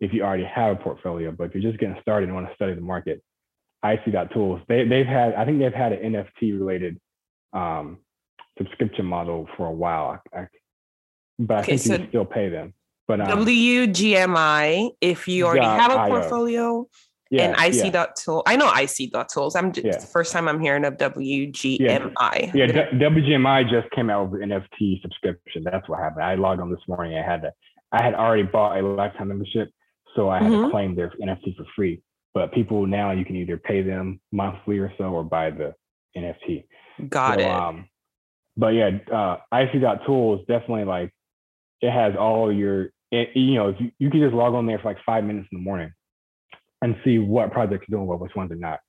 if 0.00 0.12
you 0.12 0.22
already 0.22 0.44
have 0.44 0.72
a 0.76 0.80
portfolio. 0.82 1.32
But 1.32 1.44
if 1.44 1.54
you're 1.54 1.62
just 1.70 1.78
getting 1.80 1.96
started 2.00 2.26
and 2.28 2.34
want 2.34 2.48
to 2.48 2.54
study 2.54 2.74
the 2.74 2.80
market, 2.80 3.22
icy.tools. 3.82 4.60
They 4.68 4.84
they've 4.84 5.06
had 5.06 5.34
I 5.34 5.44
think 5.44 5.58
they've 5.58 5.72
had 5.72 5.92
an 5.92 6.12
NFT 6.12 6.58
related 6.58 7.00
um, 7.52 7.98
subscription 8.58 9.04
model 9.06 9.48
for 9.56 9.66
a 9.66 9.72
while. 9.72 10.20
I, 10.34 10.38
I- 10.40 10.48
but 11.38 11.54
I 11.56 11.60
Okay, 11.60 11.76
think 11.76 11.84
you 11.86 11.92
so 11.92 11.98
can 11.98 12.08
still 12.08 12.24
pay 12.24 12.48
them. 12.50 12.74
But 13.08 13.20
um, 13.22 13.44
WGMI, 13.44 14.90
if 15.00 15.26
you 15.26 15.46
already 15.46 15.64
have 15.66 15.90
a 15.90 16.06
portfolio, 16.08 16.86
yeah, 17.30 17.44
and 17.44 17.52
yeah. 17.56 17.62
icy.tool. 17.62 18.42
I 18.46 18.56
know 18.56 18.66
icy 18.68 19.10
tools. 19.32 19.56
I'm 19.56 19.72
just 19.72 19.86
Yeah. 19.86 19.96
the 19.98 20.06
first 20.06 20.32
time 20.32 20.46
I'm 20.48 20.60
hearing 20.60 20.84
of 20.84 20.98
WGMI. 20.98 22.52
Yeah, 22.54 22.66
D- 22.66 22.98
WGMI 22.98 23.68
just 23.70 23.90
came 23.92 24.10
out 24.10 24.30
with 24.30 24.42
an 24.42 24.50
NFT 24.50 25.00
subscription. 25.00 25.64
That's 25.64 25.88
what 25.88 25.98
happened. 25.98 26.24
I 26.24 26.34
logged 26.34 26.60
on 26.60 26.70
this 26.70 26.80
morning. 26.86 27.16
I 27.18 27.22
had 27.22 27.42
to, 27.42 27.52
I 27.90 28.02
had 28.04 28.14
already 28.14 28.42
bought 28.44 28.78
a 28.78 28.82
lifetime 28.86 29.28
membership, 29.28 29.70
so 30.14 30.28
I 30.28 30.42
had 30.42 30.52
Mhm. 30.52 30.64
to 30.66 30.70
claim 30.70 30.94
their 30.94 31.10
NFT 31.20 31.56
for 31.56 31.64
free. 31.74 32.02
But 32.34 32.52
people 32.52 32.86
now 32.86 33.10
you 33.12 33.24
can 33.24 33.36
either 33.36 33.58
pay 33.58 33.82
them 33.82 34.20
monthly 34.32 34.78
or 34.78 34.92
so, 34.96 35.04
or 35.04 35.22
buy 35.22 35.50
the 35.50 35.74
NFT. 36.16 36.64
Got 37.08 37.38
So, 37.38 37.40
it. 37.40 37.50
Um, 37.50 37.88
but 38.56 38.68
yeah, 38.68 38.90
uh, 39.12 39.36
icy.tool 39.50 40.40
is 40.40 40.46
definitely 40.46 40.84
like 40.84 41.10
it 41.80 41.90
has 41.90 42.14
all 42.18 42.52
your, 42.52 42.90
it, 43.10 43.30
you 43.34 43.54
know, 43.54 43.74
you, 43.78 43.90
you 43.98 44.10
can 44.10 44.20
just 44.20 44.34
log 44.34 44.54
on 44.54 44.66
there 44.66 44.78
for 44.78 44.88
like 44.88 44.98
five 45.04 45.24
minutes 45.24 45.48
in 45.52 45.58
the 45.58 45.62
morning 45.64 45.92
and 46.80 46.96
see 47.04 47.18
what 47.18 47.52
projects 47.52 47.86
are 47.88 47.90
doing 47.90 48.06
well, 48.06 48.18
which 48.18 48.34
ones 48.34 48.50
are 48.50 48.56
not. 48.56 48.80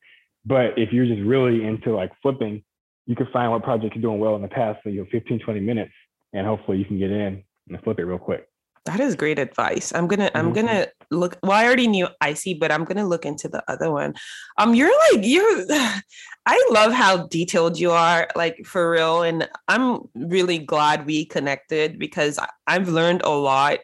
But 0.45 0.77
if 0.77 0.91
you're 0.93 1.05
just 1.05 1.21
really 1.21 1.65
into 1.65 1.95
like 1.95 2.11
flipping, 2.21 2.63
you 3.05 3.15
can 3.15 3.27
find 3.33 3.51
what 3.51 3.63
projects 3.63 3.97
are 3.97 4.01
doing 4.01 4.19
well 4.19 4.35
in 4.35 4.41
the 4.41 4.47
past, 4.47 4.79
so 4.83 4.89
you 4.89 4.99
have 4.99 5.09
15, 5.09 5.39
20 5.39 5.59
minutes, 5.59 5.91
and 6.33 6.45
hopefully 6.47 6.77
you 6.77 6.85
can 6.85 6.97
get 6.99 7.11
in 7.11 7.43
and 7.69 7.81
flip 7.83 7.99
it 7.99 8.03
real 8.05 8.17
quick. 8.17 8.47
That 8.85 8.99
is 8.99 9.15
great 9.15 9.39
advice. 9.39 9.93
I'm 9.95 10.07
gonna 10.07 10.29
I'm 10.35 10.51
Mhm. 10.51 10.55
gonna 10.55 10.87
look 11.13 11.37
well, 11.43 11.53
I 11.53 11.65
already 11.65 11.87
knew 11.87 12.07
icy 12.21 12.53
but 12.53 12.71
I'm 12.71 12.83
gonna 12.83 13.07
look 13.07 13.25
into 13.25 13.47
the 13.47 13.63
other 13.71 13.91
one. 13.91 14.15
Um, 14.57 14.73
you're 14.73 14.91
like 15.11 15.21
you're 15.23 15.65
I 16.45 16.67
love 16.71 16.91
how 16.91 17.27
detailed 17.27 17.79
you 17.79 17.91
are, 17.91 18.27
like 18.35 18.65
for 18.65 18.89
real. 18.91 19.23
And 19.23 19.47
I'm 19.67 20.01
really 20.13 20.59
glad 20.59 21.05
we 21.05 21.25
connected 21.25 21.97
because 21.97 22.37
I've 22.67 22.89
learned 22.89 23.21
a 23.23 23.29
lot. 23.29 23.79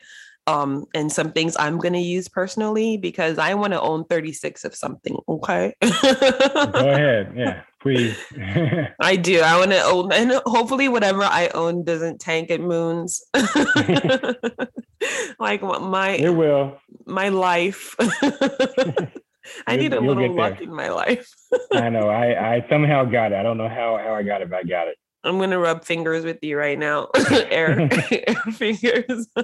Um, 0.48 0.86
and 0.96 1.12
some 1.12 1.32
things 1.32 1.56
I'm 1.60 1.78
gonna 1.78 2.00
use 2.00 2.28
personally 2.28 2.98
because 2.98 3.38
I 3.38 3.54
want 3.54 3.74
to 3.74 3.82
own 3.82 4.04
36 4.06 4.66
of 4.66 4.74
something. 4.74 5.16
Okay. 5.30 5.76
Go 5.80 5.90
ahead. 5.92 7.34
Yeah, 7.36 7.62
please. 7.80 8.18
I 9.00 9.16
do. 9.16 9.42
I 9.42 9.58
want 9.60 9.72
to 9.72 9.82
own, 9.84 10.12
and 10.12 10.32
hopefully, 10.48 10.90
whatever 10.90 11.22
I 11.22 11.50
own 11.54 11.84
doesn't 11.84 12.20
tank 12.20 12.50
at 12.50 12.62
moons. 12.62 13.24
like 15.40 15.62
what 15.62 15.82
my 15.82 16.12
it 16.12 16.30
will. 16.30 16.78
my 17.06 17.30
life. 17.30 17.96
I 19.68 19.78
need 19.78 19.94
a 19.94 20.02
little 20.02 20.34
luck 20.34 20.62
in 20.62 20.74
my 20.74 20.90
life. 20.90 21.28
I 21.74 21.90
know. 21.90 22.10
I, 22.10 22.56
I 22.56 22.66
somehow 22.70 23.06
got 23.06 23.32
it. 23.32 23.36
I 23.36 23.44
don't 23.44 23.58
know 23.58 23.70
how, 23.70 23.98
how 23.98 24.14
I 24.14 24.24
got 24.24 24.42
it, 24.42 24.50
but 24.50 24.58
I 24.58 24.64
got 24.64 24.88
it. 24.88 24.98
I'm 25.24 25.38
gonna 25.38 25.60
rub 25.60 25.84
fingers 25.84 26.24
with 26.24 26.38
you 26.44 26.58
right 26.58 26.80
now. 26.80 27.10
air, 27.30 27.90
air 28.12 28.36
fingers. 28.54 29.28
All 29.36 29.44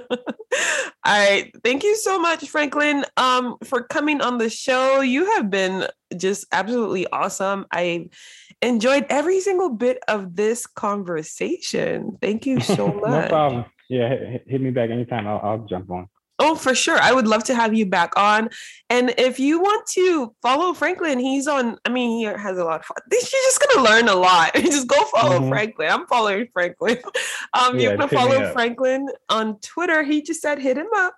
right. 1.04 1.52
Thank 1.62 1.82
you 1.82 1.96
so 1.96 2.18
much, 2.18 2.48
Franklin, 2.48 3.04
um, 3.18 3.56
for 3.62 3.82
coming 3.82 4.22
on 4.22 4.38
the 4.38 4.48
show. 4.48 5.00
You 5.02 5.30
have 5.32 5.50
been 5.50 5.86
just 6.16 6.46
absolutely 6.50 7.06
awesome. 7.08 7.66
I 7.70 8.08
enjoyed 8.62 9.04
every 9.10 9.40
single 9.40 9.68
bit 9.68 9.98
of 10.08 10.34
this 10.34 10.66
conversation. 10.66 12.16
Thank 12.22 12.46
you 12.46 12.60
so 12.60 12.88
much. 12.88 13.10
no 13.10 13.28
problem. 13.28 13.64
Yeah, 13.88 14.08
hit, 14.08 14.44
hit 14.46 14.60
me 14.60 14.70
back 14.70 14.90
anytime. 14.90 15.26
I'll, 15.26 15.40
I'll 15.42 15.66
jump 15.66 15.90
on. 15.90 16.08
Oh, 16.38 16.54
for 16.54 16.74
sure. 16.74 16.98
I 17.00 17.12
would 17.12 17.26
love 17.26 17.44
to 17.44 17.54
have 17.54 17.72
you 17.72 17.86
back 17.86 18.12
on. 18.16 18.50
And 18.90 19.14
if 19.16 19.40
you 19.40 19.58
want 19.58 19.86
to 19.94 20.34
follow 20.42 20.74
Franklin, 20.74 21.18
he's 21.18 21.46
on, 21.46 21.78
I 21.86 21.88
mean, 21.88 22.18
he 22.18 22.24
has 22.24 22.58
a 22.58 22.64
lot 22.64 22.80
of 22.80 22.86
fun. 22.86 22.96
You're 23.10 23.20
just 23.20 23.60
going 23.60 23.76
to 23.76 23.90
learn 23.90 24.08
a 24.08 24.14
lot. 24.14 24.52
just 24.54 24.86
go 24.86 25.02
follow 25.04 25.40
mm-hmm. 25.40 25.48
Franklin. 25.48 25.90
I'm 25.90 26.06
following 26.06 26.48
Franklin. 26.52 26.98
Um, 27.54 27.78
yeah, 27.78 27.92
you 27.92 27.96
can 27.96 28.08
follow 28.08 28.52
Franklin 28.52 29.08
on 29.30 29.58
Twitter. 29.60 30.02
He 30.02 30.20
just 30.20 30.42
said 30.42 30.58
hit 30.58 30.76
him 30.76 30.88
up 30.94 31.14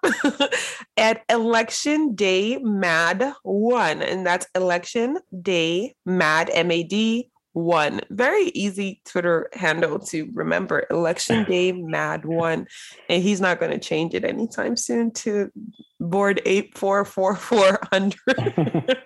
at 0.96 1.24
Election 1.28 2.14
Day 2.14 2.58
Mad 2.58 3.32
One. 3.42 4.02
And 4.02 4.24
that's 4.24 4.46
Election 4.54 5.18
Day 5.42 5.94
Mad, 6.06 6.48
M 6.52 6.70
A 6.70 6.84
D 6.84 7.30
one. 7.58 8.00
Very 8.10 8.46
easy 8.48 9.00
Twitter 9.04 9.48
handle 9.52 9.98
to 9.98 10.30
remember. 10.32 10.86
Election 10.90 11.44
Day 11.44 11.72
Mad 11.72 12.24
One. 12.24 12.66
And 13.08 13.22
he's 13.22 13.40
not 13.40 13.58
going 13.58 13.72
to 13.72 13.78
change 13.78 14.14
it 14.14 14.24
anytime 14.24 14.76
soon 14.76 15.10
to 15.14 15.50
Bored 16.00 16.40
Ape 16.46 16.76
four 16.78 17.04
four 17.04 17.34
four 17.34 17.80
hundred. 17.92 18.96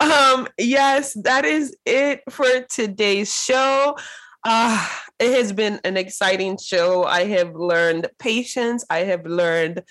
um, 0.00 0.48
yes, 0.58 1.16
that 1.22 1.44
is 1.44 1.76
it 1.86 2.22
for 2.28 2.46
today's 2.68 3.32
show. 3.32 3.96
Uh, 4.44 4.88
it 5.20 5.32
has 5.32 5.52
been 5.52 5.80
an 5.84 5.96
exciting 5.96 6.58
show. 6.58 7.04
I 7.04 7.24
have 7.26 7.54
learned 7.54 8.08
patience. 8.18 8.84
I 8.90 9.00
have 9.04 9.24
learned 9.24 9.84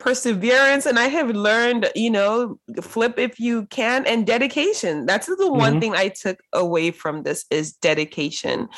perseverance 0.00 0.86
and 0.86 0.98
i 0.98 1.06
have 1.06 1.30
learned 1.30 1.90
you 1.94 2.10
know 2.10 2.58
flip 2.80 3.18
if 3.18 3.38
you 3.38 3.66
can 3.66 4.06
and 4.06 4.26
dedication. 4.26 5.06
That's 5.06 5.26
the 5.26 5.52
one 5.52 5.72
mm-hmm. 5.72 5.80
thing 5.80 5.94
i 5.94 6.08
took 6.08 6.40
away 6.52 6.90
from 6.90 7.22
this 7.22 7.44
is 7.50 7.74
dedication. 7.74 8.68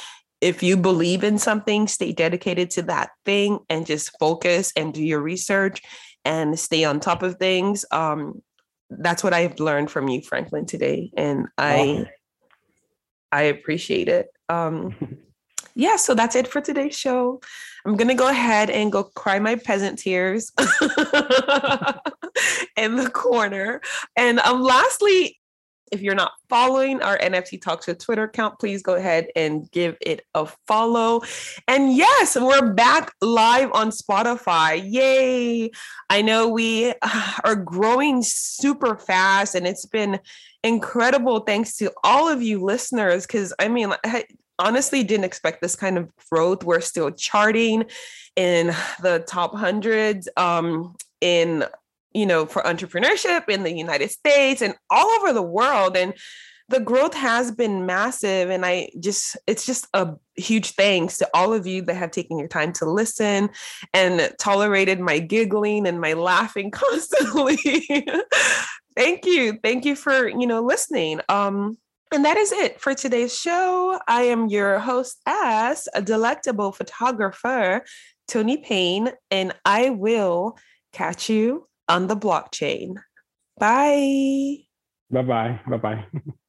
If 0.40 0.62
you 0.62 0.76
believe 0.76 1.22
in 1.24 1.38
something 1.38 1.86
stay 1.86 2.12
dedicated 2.12 2.70
to 2.70 2.82
that 2.82 3.10
thing 3.24 3.60
and 3.70 3.86
just 3.86 4.16
focus 4.18 4.72
and 4.76 4.92
do 4.92 5.02
your 5.02 5.20
research 5.20 5.80
and 6.24 6.58
stay 6.58 6.84
on 6.84 7.00
top 7.00 7.22
of 7.22 7.36
things. 7.36 7.84
Um 7.90 8.42
that's 8.90 9.24
what 9.24 9.32
i've 9.32 9.58
learned 9.58 9.90
from 9.90 10.06
you 10.08 10.20
franklin 10.20 10.66
today 10.66 11.10
and 11.16 11.46
i 11.56 12.06
i 13.30 13.42
appreciate 13.44 14.08
it. 14.08 14.26
Um 14.48 15.18
yeah, 15.74 15.96
so 15.96 16.14
that's 16.14 16.36
it 16.36 16.48
for 16.48 16.60
today's 16.60 16.96
show. 16.96 17.40
I'm 17.84 17.96
gonna 17.96 18.14
go 18.14 18.28
ahead 18.28 18.70
and 18.70 18.92
go 18.92 19.04
cry 19.04 19.38
my 19.38 19.56
peasant 19.56 19.98
tears 19.98 20.52
in 22.76 22.96
the 22.96 23.10
corner. 23.12 23.80
And 24.16 24.38
um, 24.40 24.62
lastly, 24.62 25.38
if 25.92 26.00
you're 26.00 26.14
not 26.14 26.32
following 26.48 27.02
our 27.02 27.18
NFT 27.18 27.60
Talk 27.60 27.84
Show 27.84 27.92
Twitter 27.92 28.22
account, 28.24 28.58
please 28.58 28.82
go 28.82 28.94
ahead 28.94 29.28
and 29.36 29.70
give 29.70 29.96
it 30.00 30.24
a 30.34 30.46
follow. 30.66 31.20
And 31.68 31.94
yes, 31.94 32.34
we're 32.34 32.72
back 32.72 33.12
live 33.20 33.70
on 33.74 33.90
Spotify. 33.90 34.82
Yay! 34.82 35.70
I 36.08 36.22
know 36.22 36.48
we 36.48 36.94
are 37.44 37.56
growing 37.56 38.22
super 38.22 38.96
fast 38.96 39.54
and 39.54 39.66
it's 39.66 39.84
been 39.84 40.18
incredible 40.64 41.40
thanks 41.40 41.76
to 41.76 41.92
all 42.02 42.28
of 42.28 42.40
you 42.42 42.62
listeners 42.62 43.26
because 43.26 43.52
I 43.58 43.68
mean 43.68 43.92
honestly 44.58 45.02
didn't 45.02 45.24
expect 45.24 45.62
this 45.62 45.76
kind 45.76 45.98
of 45.98 46.10
growth. 46.30 46.64
We're 46.64 46.80
still 46.80 47.10
charting 47.10 47.84
in 48.36 48.74
the 49.02 49.24
top 49.26 49.54
hundreds 49.54 50.28
um, 50.36 50.96
in, 51.20 51.64
you 52.12 52.26
know, 52.26 52.46
for 52.46 52.62
entrepreneurship 52.62 53.48
in 53.48 53.62
the 53.62 53.72
United 53.72 54.10
States 54.10 54.62
and 54.62 54.74
all 54.90 55.06
over 55.20 55.32
the 55.32 55.42
world. 55.42 55.96
And 55.96 56.14
the 56.68 56.80
growth 56.80 57.14
has 57.14 57.50
been 57.52 57.84
massive. 57.86 58.48
And 58.48 58.64
I 58.64 58.90
just, 58.98 59.36
it's 59.46 59.66
just 59.66 59.86
a 59.92 60.14
huge 60.36 60.70
thanks 60.70 61.18
to 61.18 61.28
all 61.34 61.52
of 61.52 61.66
you 61.66 61.82
that 61.82 61.96
have 61.96 62.10
taken 62.10 62.38
your 62.38 62.48
time 62.48 62.72
to 62.74 62.90
listen 62.90 63.50
and 63.92 64.32
tolerated 64.38 64.98
my 64.98 65.18
giggling 65.18 65.86
and 65.86 66.00
my 66.00 66.14
laughing 66.14 66.70
constantly. 66.72 67.58
Thank 68.96 69.26
you. 69.26 69.58
Thank 69.62 69.84
you 69.84 69.96
for, 69.96 70.28
you 70.28 70.46
know, 70.46 70.62
listening. 70.62 71.20
Um, 71.28 71.76
and 72.12 72.24
that 72.24 72.36
is 72.36 72.52
it 72.52 72.80
for 72.80 72.94
today's 72.94 73.36
show. 73.36 73.98
I 74.06 74.24
am 74.24 74.48
your 74.48 74.78
host 74.78 75.20
as 75.26 75.89
a 75.94 76.02
delectable 76.02 76.70
photographer, 76.70 77.82
Toni 78.28 78.59
Payne, 78.59 79.10
and 79.30 79.55
I 79.64 79.90
will 79.90 80.59
catch 80.93 81.30
you 81.30 81.66
on 81.89 82.06
the 82.09 82.16
blockchain. 82.16 82.97
Bye. 83.59 84.59
Bye 85.10 85.22
bye. 85.22 85.60
Bye 85.66 85.76
bye. 85.78 86.06